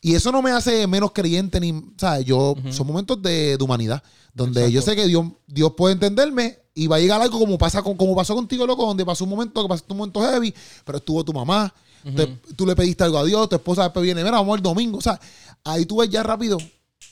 y 0.00 0.14
eso 0.14 0.30
no 0.32 0.40
me 0.42 0.52
hace 0.52 0.86
menos 0.86 1.10
creyente 1.12 1.58
ni, 1.60 1.84
¿sabes? 1.98 2.24
Yo, 2.24 2.52
Ujú. 2.52 2.72
son 2.72 2.86
momentos 2.86 3.20
de, 3.20 3.56
de 3.58 3.64
humanidad, 3.64 4.02
donde 4.32 4.60
Exacto. 4.60 4.74
yo 4.74 4.82
sé 4.82 4.96
que 4.96 5.06
Dios, 5.06 5.26
Dios 5.46 5.72
puede 5.76 5.94
entenderme 5.94 6.58
y 6.74 6.86
va 6.86 6.96
a 6.96 7.00
llegar 7.00 7.20
algo 7.20 7.38
como 7.38 7.58
pasa 7.58 7.82
con, 7.82 7.96
como 7.96 8.14
pasó 8.14 8.34
contigo, 8.34 8.66
loco, 8.66 8.86
donde 8.86 9.04
pasó 9.04 9.24
un 9.24 9.30
momento 9.30 9.60
que 9.62 9.68
pasó 9.68 9.84
un 9.90 9.96
momento 9.96 10.20
heavy, 10.22 10.54
pero 10.84 10.98
estuvo 10.98 11.24
tu 11.24 11.32
mamá, 11.32 11.72
te- 12.14 12.26
tú 12.54 12.64
le 12.66 12.76
pediste 12.76 13.02
algo 13.02 13.18
a 13.18 13.24
Dios, 13.24 13.48
tu 13.48 13.56
esposa 13.56 13.82
después 13.84 14.04
viene, 14.04 14.22
mira, 14.22 14.36
vamos 14.36 14.56
el 14.58 14.62
domingo, 14.62 14.98
o 14.98 15.00
sea, 15.02 15.18
ahí 15.64 15.84
tú 15.86 15.96
ves 15.98 16.08
ya 16.10 16.22
rápido 16.22 16.58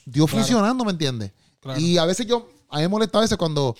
Dios 0.07 0.30
Claro. 0.30 0.45
funcionando, 0.45 0.84
¿me 0.84 0.92
entiendes? 0.92 1.32
Claro. 1.61 1.80
Y 1.80 1.97
a 1.99 2.05
veces 2.05 2.26
yo, 2.26 2.47
a 2.75 2.79
mí 2.79 2.83
me 2.83 2.89
molesta 2.89 3.18
a 3.18 3.20
veces 3.22 3.39
cuando 3.39 3.77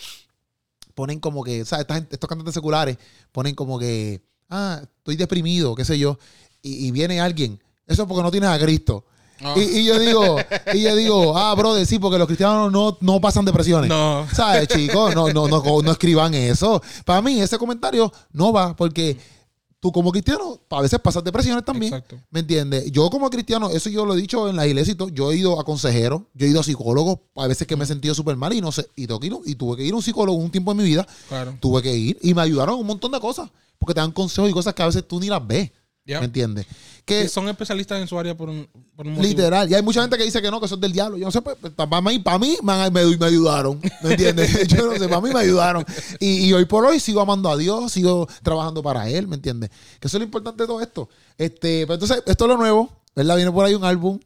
ponen 0.95 1.19
como 1.19 1.43
que, 1.43 1.65
¿sabes? 1.65 1.83
Esta 1.83 1.95
gente- 1.95 2.15
estos 2.15 2.29
cantantes 2.29 2.55
seculares 2.55 2.97
ponen 3.33 3.55
como 3.55 3.79
que, 3.79 4.23
ah, 4.49 4.81
estoy 4.83 5.17
deprimido, 5.17 5.75
qué 5.75 5.85
sé 5.85 5.99
yo, 5.99 6.19
y, 6.63 6.87
y 6.87 6.91
viene 6.93 7.21
alguien, 7.21 7.61
eso 7.87 8.03
es 8.03 8.09
porque 8.09 8.23
no 8.23 8.31
tienes 8.31 8.51
a 8.51 8.59
Cristo. 8.59 9.05
Ah. 9.41 9.55
Y, 9.57 9.63
y 9.81 9.85
yo 9.85 9.99
digo, 9.99 10.37
y 10.73 10.83
yo 10.83 10.95
digo, 10.95 11.37
ah, 11.37 11.53
brother, 11.57 11.85
sí, 11.85 11.99
porque 11.99 12.19
los 12.19 12.29
cristianos 12.29 12.71
no, 12.71 12.97
no 13.01 13.21
pasan 13.21 13.45
depresiones. 13.45 13.89
No. 13.91 14.27
¿Sabes, 14.33 14.69
chicos? 14.69 15.13
No, 15.15 15.29
no, 15.33 15.49
no, 15.49 15.61
no 15.83 15.91
escriban 15.91 16.33
eso. 16.35 16.81
Para 17.05 17.21
mí, 17.21 17.41
ese 17.41 17.59
comentario 17.59 18.13
no 18.33 18.53
va, 18.53 18.77
porque 18.77 19.19
tú 19.85 19.93
como 19.93 20.11
cristiano, 20.12 20.59
a 20.70 20.80
veces 20.80 20.99
pasas 20.99 21.22
depresiones 21.22 21.62
también. 21.62 21.93
Exacto. 21.93 22.18
¿Me 22.30 22.41
entiendes? 22.41 22.91
Yo 22.91 23.11
como 23.11 23.28
cristiano, 23.28 23.68
eso 23.68 23.91
yo 23.91 24.07
lo 24.07 24.14
he 24.14 24.16
dicho 24.16 24.49
en 24.49 24.57
la 24.57 24.66
iglesia 24.66 24.93
y 24.93 24.95
todo, 24.95 25.11
yo 25.11 25.30
he 25.30 25.37
ido 25.37 25.61
a 25.61 25.64
consejeros, 25.64 26.22
yo 26.32 26.47
he 26.47 26.49
ido 26.49 26.61
a 26.61 26.62
psicólogos, 26.62 27.18
a 27.37 27.47
veces 27.49 27.66
que 27.66 27.76
me 27.76 27.85
he 27.85 27.87
sentido 27.87 28.14
súper 28.14 28.35
mal 28.37 28.55
y 28.55 28.62
no 28.62 28.72
sé, 28.72 28.89
y, 28.97 29.03
y 29.03 29.55
tuve 29.57 29.76
que 29.76 29.85
ir 29.85 29.93
a 29.93 29.97
un 29.97 30.03
psicólogo 30.03 30.39
un 30.39 30.51
tiempo 30.51 30.70
en 30.72 30.78
mi 30.78 30.85
vida, 30.85 31.07
Claro. 31.28 31.59
tuve 31.61 31.82
que 31.82 31.95
ir 31.95 32.18
y 32.22 32.32
me 32.32 32.41
ayudaron 32.41 32.78
un 32.80 32.87
montón 32.87 33.12
de 33.12 33.20
cosas, 33.20 33.51
porque 33.78 33.93
te 33.93 34.01
dan 34.01 34.11
consejos 34.12 34.49
y 34.49 34.55
cosas 34.55 34.72
que 34.72 34.82
a 34.82 34.87
veces 34.87 35.07
tú 35.07 35.20
ni 35.20 35.26
las 35.26 35.47
ves, 35.47 35.70
¿me 36.07 36.27
entiendes? 36.27 36.67
Que 37.05 37.29
son 37.29 37.49
especialistas 37.49 38.01
en 38.01 38.09
su 38.09 38.19
área 38.19 38.35
por 38.37 38.49
un, 38.49 38.67
por 38.97 39.07
un 39.07 39.15
motivo. 39.15 39.29
literal, 39.29 39.71
y 39.71 39.75
hay 39.75 39.83
mucha 39.83 40.01
gente 40.03 40.17
que 40.17 40.25
dice 40.25 40.41
que 40.41 40.51
no, 40.51 40.59
que 40.59 40.67
es 40.67 40.81
del 40.81 40.93
diablo, 40.93 41.19
yo 41.19 41.27
no 41.27 41.31
sé, 41.31 41.43
pues, 41.43 41.57
para 41.77 42.01
mí, 42.01 42.19
para 42.19 42.39
mí 42.39 42.57
me, 42.63 42.91
me- 42.91 43.17
me 43.17 43.27
ayudaron, 43.27 43.81
¿me 44.03 44.11
entiendes? 44.13 44.67
yo 44.69 44.87
no 44.91 44.99
sé, 44.99 45.07
para 45.09 45.21
mí 45.21 45.31
me 45.33 45.41
ayudaron. 45.41 45.85
Y, 46.21 46.47
y 46.47 46.53
hoy 46.53 46.65
por 46.65 46.85
hoy 46.87 47.01
sigo 47.01 47.21
amando 47.21 47.51
a 47.51 47.57
Dios, 47.57 47.93
sigo 47.93 48.27
trabajando 48.43 48.83
para 48.83 49.09
Él, 49.09 49.29
¿me 49.29 49.37
entiendes? 49.37 49.71
Que 50.01 50.09
eso 50.09 50.17
es 50.17 50.21
lo 50.21 50.25
importante 50.25 50.63
de 50.63 50.67
todo 50.67 50.81
esto. 50.81 51.09
Este, 51.37 51.83
pero 51.87 51.95
entonces, 51.95 52.23
esto 52.27 52.45
es 52.45 52.49
lo 52.49 52.57
nuevo, 52.57 52.91
¿verdad? 53.15 53.37
Viene 53.37 53.51
por 53.53 53.65
ahí 53.67 53.75
un 53.75 53.85
álbum, 53.85 54.19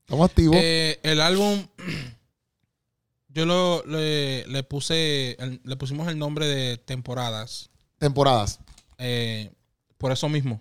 estamos 0.00 0.28
activos. 0.30 0.56
Eh, 0.58 1.00
el 1.02 1.20
álbum, 1.20 1.66
yo 3.28 3.46
lo, 3.46 3.84
le, 3.86 4.46
le 4.46 4.62
puse, 4.62 5.36
le 5.64 5.76
pusimos 5.76 6.08
el 6.08 6.18
nombre 6.18 6.46
de 6.46 6.76
temporadas. 6.78 7.70
temporadas. 7.98 8.58
eh, 8.98 9.50
por 9.98 10.12
eso 10.12 10.28
mismo. 10.28 10.60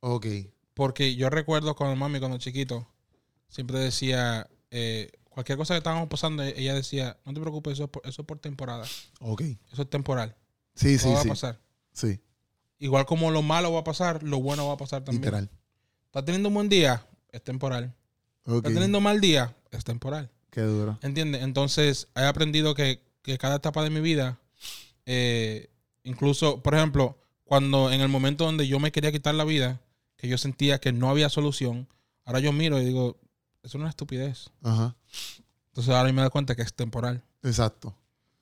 Ok. 0.00 0.26
Porque 0.74 1.16
yo 1.16 1.28
recuerdo 1.30 1.74
cuando 1.74 1.96
mami, 1.96 2.18
cuando 2.20 2.38
chiquito, 2.38 2.86
siempre 3.48 3.78
decía, 3.80 4.48
eh, 4.70 5.10
cualquier 5.28 5.58
cosa 5.58 5.74
que 5.74 5.78
estábamos 5.78 6.08
pasando, 6.08 6.42
ella 6.42 6.74
decía, 6.74 7.16
no 7.24 7.32
te 7.34 7.40
preocupes, 7.40 7.74
eso 7.74 7.84
es 7.84 7.90
por, 7.90 8.02
eso 8.06 8.22
es 8.22 8.26
por 8.26 8.38
temporada. 8.38 8.86
Ok. 9.20 9.42
Eso 9.72 9.82
es 9.82 9.90
temporal. 9.90 10.36
Sí, 10.74 10.94
Eso 10.94 11.08
sí, 11.08 11.14
va 11.14 11.22
sí. 11.22 11.28
a 11.28 11.32
pasar. 11.32 11.60
Sí, 11.92 12.20
Igual 12.80 13.06
como 13.06 13.32
lo 13.32 13.42
malo 13.42 13.72
va 13.72 13.80
a 13.80 13.84
pasar, 13.84 14.22
lo 14.22 14.40
bueno 14.40 14.68
va 14.68 14.74
a 14.74 14.76
pasar 14.76 15.02
también. 15.02 15.22
literal. 15.22 15.50
Estás 16.06 16.24
teniendo 16.24 16.48
un 16.48 16.54
buen 16.54 16.68
día, 16.68 17.04
es 17.32 17.42
temporal. 17.42 17.92
Ok. 18.44 18.58
Estás 18.58 18.72
teniendo 18.74 18.98
un 18.98 19.04
mal 19.04 19.20
día, 19.20 19.56
es 19.72 19.82
temporal. 19.82 20.30
Qué 20.50 20.60
duro. 20.60 20.96
¿Entiendes? 21.02 21.42
Entonces, 21.42 22.06
he 22.14 22.22
aprendido 22.24 22.74
que, 22.74 23.02
que 23.22 23.36
cada 23.36 23.56
etapa 23.56 23.82
de 23.82 23.90
mi 23.90 24.00
vida, 24.00 24.38
eh, 25.06 25.68
incluso, 26.04 26.62
por 26.62 26.74
ejemplo, 26.76 27.18
cuando 27.42 27.90
en 27.90 28.00
el 28.00 28.08
momento 28.08 28.44
donde 28.44 28.68
yo 28.68 28.78
me 28.78 28.92
quería 28.92 29.10
quitar 29.10 29.34
la 29.34 29.44
vida, 29.44 29.80
que 30.18 30.28
yo 30.28 30.36
sentía 30.36 30.78
que 30.78 30.92
no 30.92 31.08
había 31.08 31.30
solución, 31.30 31.88
ahora 32.26 32.40
yo 32.40 32.52
miro 32.52 32.78
y 32.78 32.84
digo, 32.84 33.18
eso 33.62 33.78
es 33.78 33.80
una 33.80 33.88
estupidez. 33.88 34.50
Ajá. 34.62 34.94
Entonces 35.68 35.94
ahora 35.94 36.12
me 36.12 36.20
doy 36.20 36.30
cuenta 36.30 36.54
que 36.54 36.62
es 36.62 36.74
temporal. 36.74 37.24
Exacto. 37.42 37.96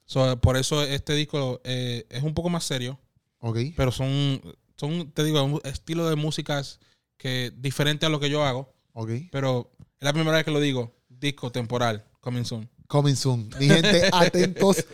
So, 0.06 0.40
por 0.40 0.56
eso 0.56 0.82
este 0.82 1.14
disco 1.14 1.60
eh, 1.64 2.06
es 2.10 2.22
un 2.24 2.34
poco 2.34 2.48
más 2.48 2.64
serio, 2.64 2.98
Ok. 3.38 3.58
pero 3.76 3.92
son, 3.92 4.40
son, 4.76 5.10
te 5.12 5.22
digo, 5.22 5.42
un 5.42 5.60
estilo 5.64 6.08
de 6.08 6.16
músicas 6.16 6.80
que 7.18 7.52
diferente 7.56 8.06
a 8.06 8.08
lo 8.08 8.20
que 8.20 8.30
yo 8.30 8.44
hago, 8.44 8.72
Ok. 8.92 9.10
pero 9.30 9.70
es 9.78 10.04
la 10.04 10.12
primera 10.12 10.36
vez 10.36 10.44
que 10.44 10.50
lo 10.50 10.60
digo, 10.60 10.94
disco 11.08 11.50
temporal, 11.52 12.04
coming 12.20 12.44
soon. 12.44 12.68
Coming 12.86 13.14
soon. 13.14 13.48
Mi 13.58 13.66
gente, 13.66 14.08
atentos 14.12 14.84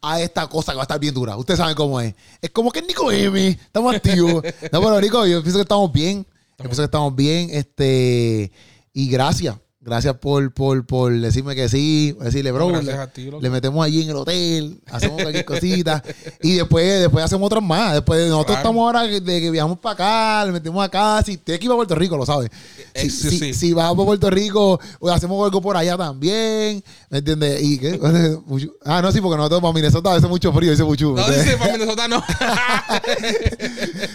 a 0.00 0.20
esta 0.20 0.46
cosa 0.46 0.72
que 0.72 0.76
va 0.76 0.82
a 0.82 0.84
estar 0.84 1.00
bien 1.00 1.14
dura. 1.14 1.36
Ustedes 1.36 1.58
saben 1.58 1.74
cómo 1.74 2.00
es. 2.00 2.14
Es 2.40 2.50
como 2.50 2.70
que 2.70 2.82
Nico 2.82 3.10
M. 3.10 3.48
Estamos 3.48 3.94
activos. 3.94 4.42
No, 4.72 4.80
pero 4.80 5.00
Nico, 5.00 5.26
yo 5.26 5.42
pienso 5.42 5.58
que 5.58 5.62
estamos 5.62 5.92
bien. 5.92 6.26
Yo 6.58 6.64
pienso 6.64 6.82
que 6.82 6.86
estamos 6.86 7.14
bien. 7.14 7.48
Este. 7.50 8.52
Y 8.92 9.08
gracias. 9.08 9.56
Gracias 9.82 10.14
por, 10.18 10.52
por, 10.52 10.84
por 10.84 11.10
decirme 11.10 11.54
que 11.54 11.66
sí. 11.70 12.14
Decirle, 12.20 12.52
bro. 12.52 12.70
Le, 12.82 13.06
ti, 13.14 13.30
metemos 13.48 13.82
allí 13.82 14.02
en 14.02 14.10
el 14.10 14.16
hotel, 14.16 14.78
hacemos 14.92 15.22
cualquier 15.22 15.46
cosita. 15.46 16.02
y 16.42 16.56
después, 16.56 17.00
después 17.00 17.24
hacemos 17.24 17.46
otras 17.46 17.62
más. 17.62 17.94
Después, 17.94 18.20
nosotros 18.28 18.44
Claro. 18.56 18.60
estamos 18.60 18.82
ahora 18.84 19.02
de 19.04 19.40
que 19.40 19.50
viajamos 19.50 19.78
para 19.78 19.94
acá, 19.94 20.44
le 20.44 20.52
metemos 20.52 20.84
acá. 20.84 21.22
Si 21.24 21.38
tienes 21.38 21.60
que 21.60 21.64
ir 21.64 21.72
a 21.72 21.76
Puerto 21.76 21.94
Rico, 21.94 22.14
lo 22.18 22.26
sabes. 22.26 22.50
Eh, 22.92 23.08
Si, 23.08 23.10
sí, 23.10 23.30
si- 23.30 23.38
sí. 23.38 23.54
si 23.54 23.72
vas 23.72 23.90
a 23.90 23.94
Puerto 23.94 24.28
Rico, 24.28 24.78
hacemos 25.10 25.42
algo 25.46 25.62
por 25.62 25.74
allá 25.78 25.96
también. 25.96 26.84
¿Me 27.08 27.18
entiendes? 27.18 27.62
¿Y 27.62 27.78
qué? 27.78 27.98
Ah, 28.84 29.00
no, 29.00 29.10
sí, 29.12 29.20
porque 29.20 29.36
nosotros 29.38 29.60
para 29.62 29.72
Minnesota 29.72 30.14
hace 30.14 30.26
mucho 30.26 30.52
frío, 30.52 30.70
dice 30.72 30.84
mucho. 30.84 31.14
No, 31.16 31.26
dice 31.30 31.56
para 31.56 31.72
Minnesota 31.72 32.06
no. 32.08 32.22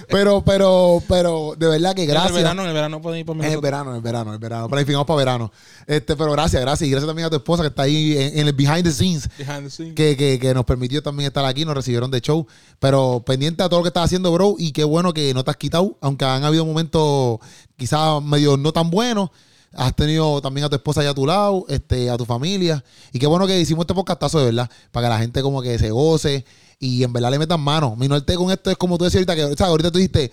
Pero, 0.09 0.41
pero, 0.43 1.01
pero, 1.07 1.55
de 1.57 1.67
verdad 1.67 1.95
que 1.95 2.03
En 2.03 2.09
gracias. 2.09 2.31
el 2.31 2.37
verano, 2.37 2.61
en 2.63 2.67
el 2.69 2.73
verano 2.73 3.01
pueden 3.01 3.19
ir 3.19 3.25
para 3.25 3.35
En 3.37 3.41
el 3.43 3.47
Minnesota. 3.49 3.65
verano, 3.67 3.89
en 3.91 3.95
el 3.97 4.01
verano, 4.01 4.29
en 4.29 4.33
el 4.33 4.39
verano. 4.39 4.69
Planificamos 4.69 5.07
para 5.07 5.17
verano. 5.17 5.51
Este, 5.87 6.15
pero 6.15 6.31
gracias, 6.31 6.61
gracias. 6.61 6.87
Y 6.87 6.91
gracias 6.91 7.07
también 7.07 7.27
a 7.27 7.29
tu 7.29 7.35
esposa 7.35 7.63
que 7.63 7.69
está 7.69 7.83
ahí 7.83 8.17
en, 8.17 8.39
en 8.39 8.47
el 8.47 8.53
behind 8.53 8.83
the 8.83 8.91
scenes. 8.91 9.29
Behind 9.37 9.63
the 9.63 9.69
scenes. 9.69 9.95
Que, 9.95 10.17
que, 10.17 10.39
que 10.39 10.53
nos 10.53 10.65
permitió 10.65 11.01
también 11.03 11.27
estar 11.27 11.45
aquí, 11.45 11.65
nos 11.65 11.75
recibieron 11.75 12.09
de 12.11 12.21
show. 12.21 12.47
Pero 12.79 13.23
pendiente 13.25 13.63
a 13.63 13.69
todo 13.69 13.79
lo 13.79 13.83
que 13.83 13.89
estás 13.89 14.05
haciendo, 14.05 14.31
bro. 14.31 14.55
Y 14.57 14.71
qué 14.71 14.83
bueno 14.83 15.13
que 15.13 15.33
no 15.33 15.43
te 15.43 15.51
has 15.51 15.57
quitado, 15.57 15.97
aunque 16.01 16.25
han 16.25 16.43
habido 16.43 16.65
momentos 16.65 17.39
quizás 17.77 18.21
medio 18.23 18.57
no 18.57 18.71
tan 18.71 18.89
buenos. 18.89 19.29
Has 19.73 19.93
tenido 19.93 20.41
también 20.41 20.65
a 20.65 20.69
tu 20.69 20.75
esposa 20.75 21.01
allá 21.01 21.09
a 21.09 21.13
tu 21.13 21.25
lado, 21.25 21.65
este, 21.67 22.09
a 22.09 22.15
tu 22.15 22.25
familia. 22.25 22.83
Y 23.11 23.19
qué 23.19 23.27
bueno 23.27 23.45
que 23.45 23.59
hicimos 23.59 23.83
este 23.83 23.93
podcastazo 23.93 24.39
de 24.39 24.45
verdad, 24.45 24.69
para 24.91 25.07
que 25.07 25.09
la 25.09 25.19
gente 25.19 25.41
como 25.41 25.61
que 25.61 25.77
se 25.77 25.91
goce 25.91 26.45
y 26.79 27.03
en 27.03 27.11
verdad 27.11 27.31
le 27.31 27.39
metan 27.39 27.59
mano. 27.59 27.95
Mi 27.95 28.07
norte 28.07 28.35
con 28.35 28.51
esto 28.51 28.71
es 28.71 28.77
como 28.77 28.97
tú 28.97 29.03
decías 29.03 29.27
ahorita, 29.27 29.35
que 29.35 29.43
o 29.53 29.57
sea, 29.57 29.67
ahorita 29.67 29.91
tú 29.91 29.97
dijiste, 29.97 30.31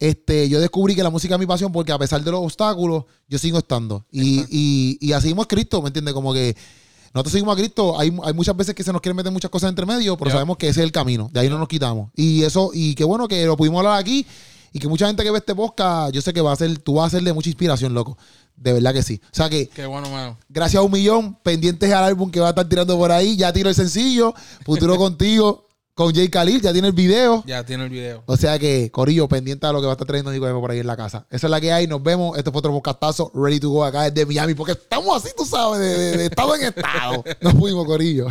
este, 0.00 0.48
yo 0.48 0.60
descubrí 0.60 0.96
que 0.96 1.02
la 1.02 1.10
música 1.10 1.34
es 1.34 1.40
mi 1.40 1.46
pasión 1.46 1.70
porque 1.70 1.92
a 1.92 1.98
pesar 1.98 2.24
de 2.24 2.30
los 2.30 2.40
obstáculos, 2.40 3.04
yo 3.28 3.38
sigo 3.38 3.58
estando. 3.58 4.06
Y, 4.10 4.40
y, 4.50 4.98
y 5.00 5.12
así 5.12 5.24
seguimos 5.24 5.46
Cristo, 5.46 5.82
¿me 5.82 5.88
entiendes? 5.88 6.14
Como 6.14 6.32
que 6.32 6.56
nosotros 7.12 7.32
seguimos 7.32 7.54
a 7.54 7.58
Cristo. 7.58 8.00
Hay, 8.00 8.10
hay 8.24 8.32
muchas 8.32 8.56
veces 8.56 8.74
que 8.74 8.82
se 8.82 8.92
nos 8.92 9.02
quieren 9.02 9.16
meter 9.16 9.30
muchas 9.30 9.50
cosas 9.50 9.68
entre 9.68 9.84
medio, 9.84 10.16
pero 10.16 10.30
sabemos 10.30 10.56
que 10.56 10.68
ese 10.68 10.80
es 10.80 10.84
el 10.84 10.92
camino. 10.92 11.28
De 11.32 11.40
ahí 11.40 11.48
no 11.50 11.58
nos 11.58 11.68
quitamos. 11.68 12.10
Y 12.16 12.42
eso, 12.44 12.70
y 12.72 12.94
qué 12.94 13.04
bueno 13.04 13.28
que 13.28 13.44
lo 13.44 13.56
pudimos 13.56 13.78
hablar 13.80 13.98
aquí. 14.00 14.26
Y 14.72 14.78
que 14.78 14.86
mucha 14.88 15.06
gente 15.08 15.24
que 15.24 15.30
ve 15.32 15.38
este 15.38 15.54
podcast, 15.54 16.14
yo 16.14 16.22
sé 16.22 16.32
que 16.32 16.40
va 16.40 16.52
a 16.52 16.56
ser, 16.56 16.78
tú 16.78 16.94
vas 16.94 17.08
a 17.08 17.16
ser 17.16 17.24
de 17.24 17.32
mucha 17.32 17.48
inspiración, 17.48 17.92
loco. 17.92 18.16
De 18.56 18.72
verdad 18.72 18.94
que 18.94 19.02
sí. 19.02 19.20
O 19.24 19.34
sea 19.34 19.50
que 19.50 19.68
Qué 19.68 19.84
bueno, 19.84 20.08
mano. 20.08 20.38
gracias 20.48 20.80
a 20.80 20.84
un 20.84 20.92
millón, 20.92 21.34
pendientes 21.42 21.92
al 21.92 22.04
álbum 22.04 22.30
que 22.30 22.38
va 22.38 22.46
a 22.46 22.50
estar 22.50 22.68
tirando 22.68 22.96
por 22.96 23.10
ahí. 23.10 23.36
Ya 23.36 23.52
tiro 23.52 23.68
el 23.68 23.74
sencillo, 23.74 24.32
Futuro 24.64 24.96
contigo, 24.98 25.66
con 26.00 26.14
Jay 26.14 26.28
Khalil, 26.30 26.62
ya 26.62 26.72
tiene 26.72 26.88
el 26.88 26.94
video. 26.94 27.44
Ya 27.46 27.62
tiene 27.64 27.84
el 27.84 27.90
video. 27.90 28.22
O 28.26 28.36
sea 28.36 28.58
que, 28.58 28.90
Corillo, 28.90 29.28
pendiente 29.28 29.66
a 29.66 29.72
lo 29.72 29.80
que 29.80 29.86
va 29.86 29.92
a 29.92 29.94
estar 29.94 30.06
trayendo 30.06 30.32
Nico 30.32 30.46
por 30.60 30.70
ahí 30.70 30.78
en 30.78 30.86
la 30.86 30.96
casa. 30.96 31.26
Esa 31.30 31.46
es 31.46 31.50
la 31.50 31.60
que 31.60 31.72
hay. 31.72 31.86
Nos 31.86 32.02
vemos. 32.02 32.38
Este 32.38 32.50
fue 32.50 32.60
otro 32.60 32.72
podcastazo. 32.72 33.30
Ready 33.34 33.60
to 33.60 33.68
go 33.68 33.84
acá 33.84 34.10
desde 34.10 34.24
Miami. 34.24 34.54
Porque 34.54 34.72
estamos 34.72 35.14
así, 35.22 35.34
tú 35.36 35.44
sabes, 35.44 35.78
de, 35.78 35.98
de- 35.98 36.16
de 36.16 36.24
estado 36.26 36.54
en 36.56 36.62
estado. 36.62 37.22
Nos 37.42 37.52
fuimos, 37.54 37.84
Corillo. 37.84 38.28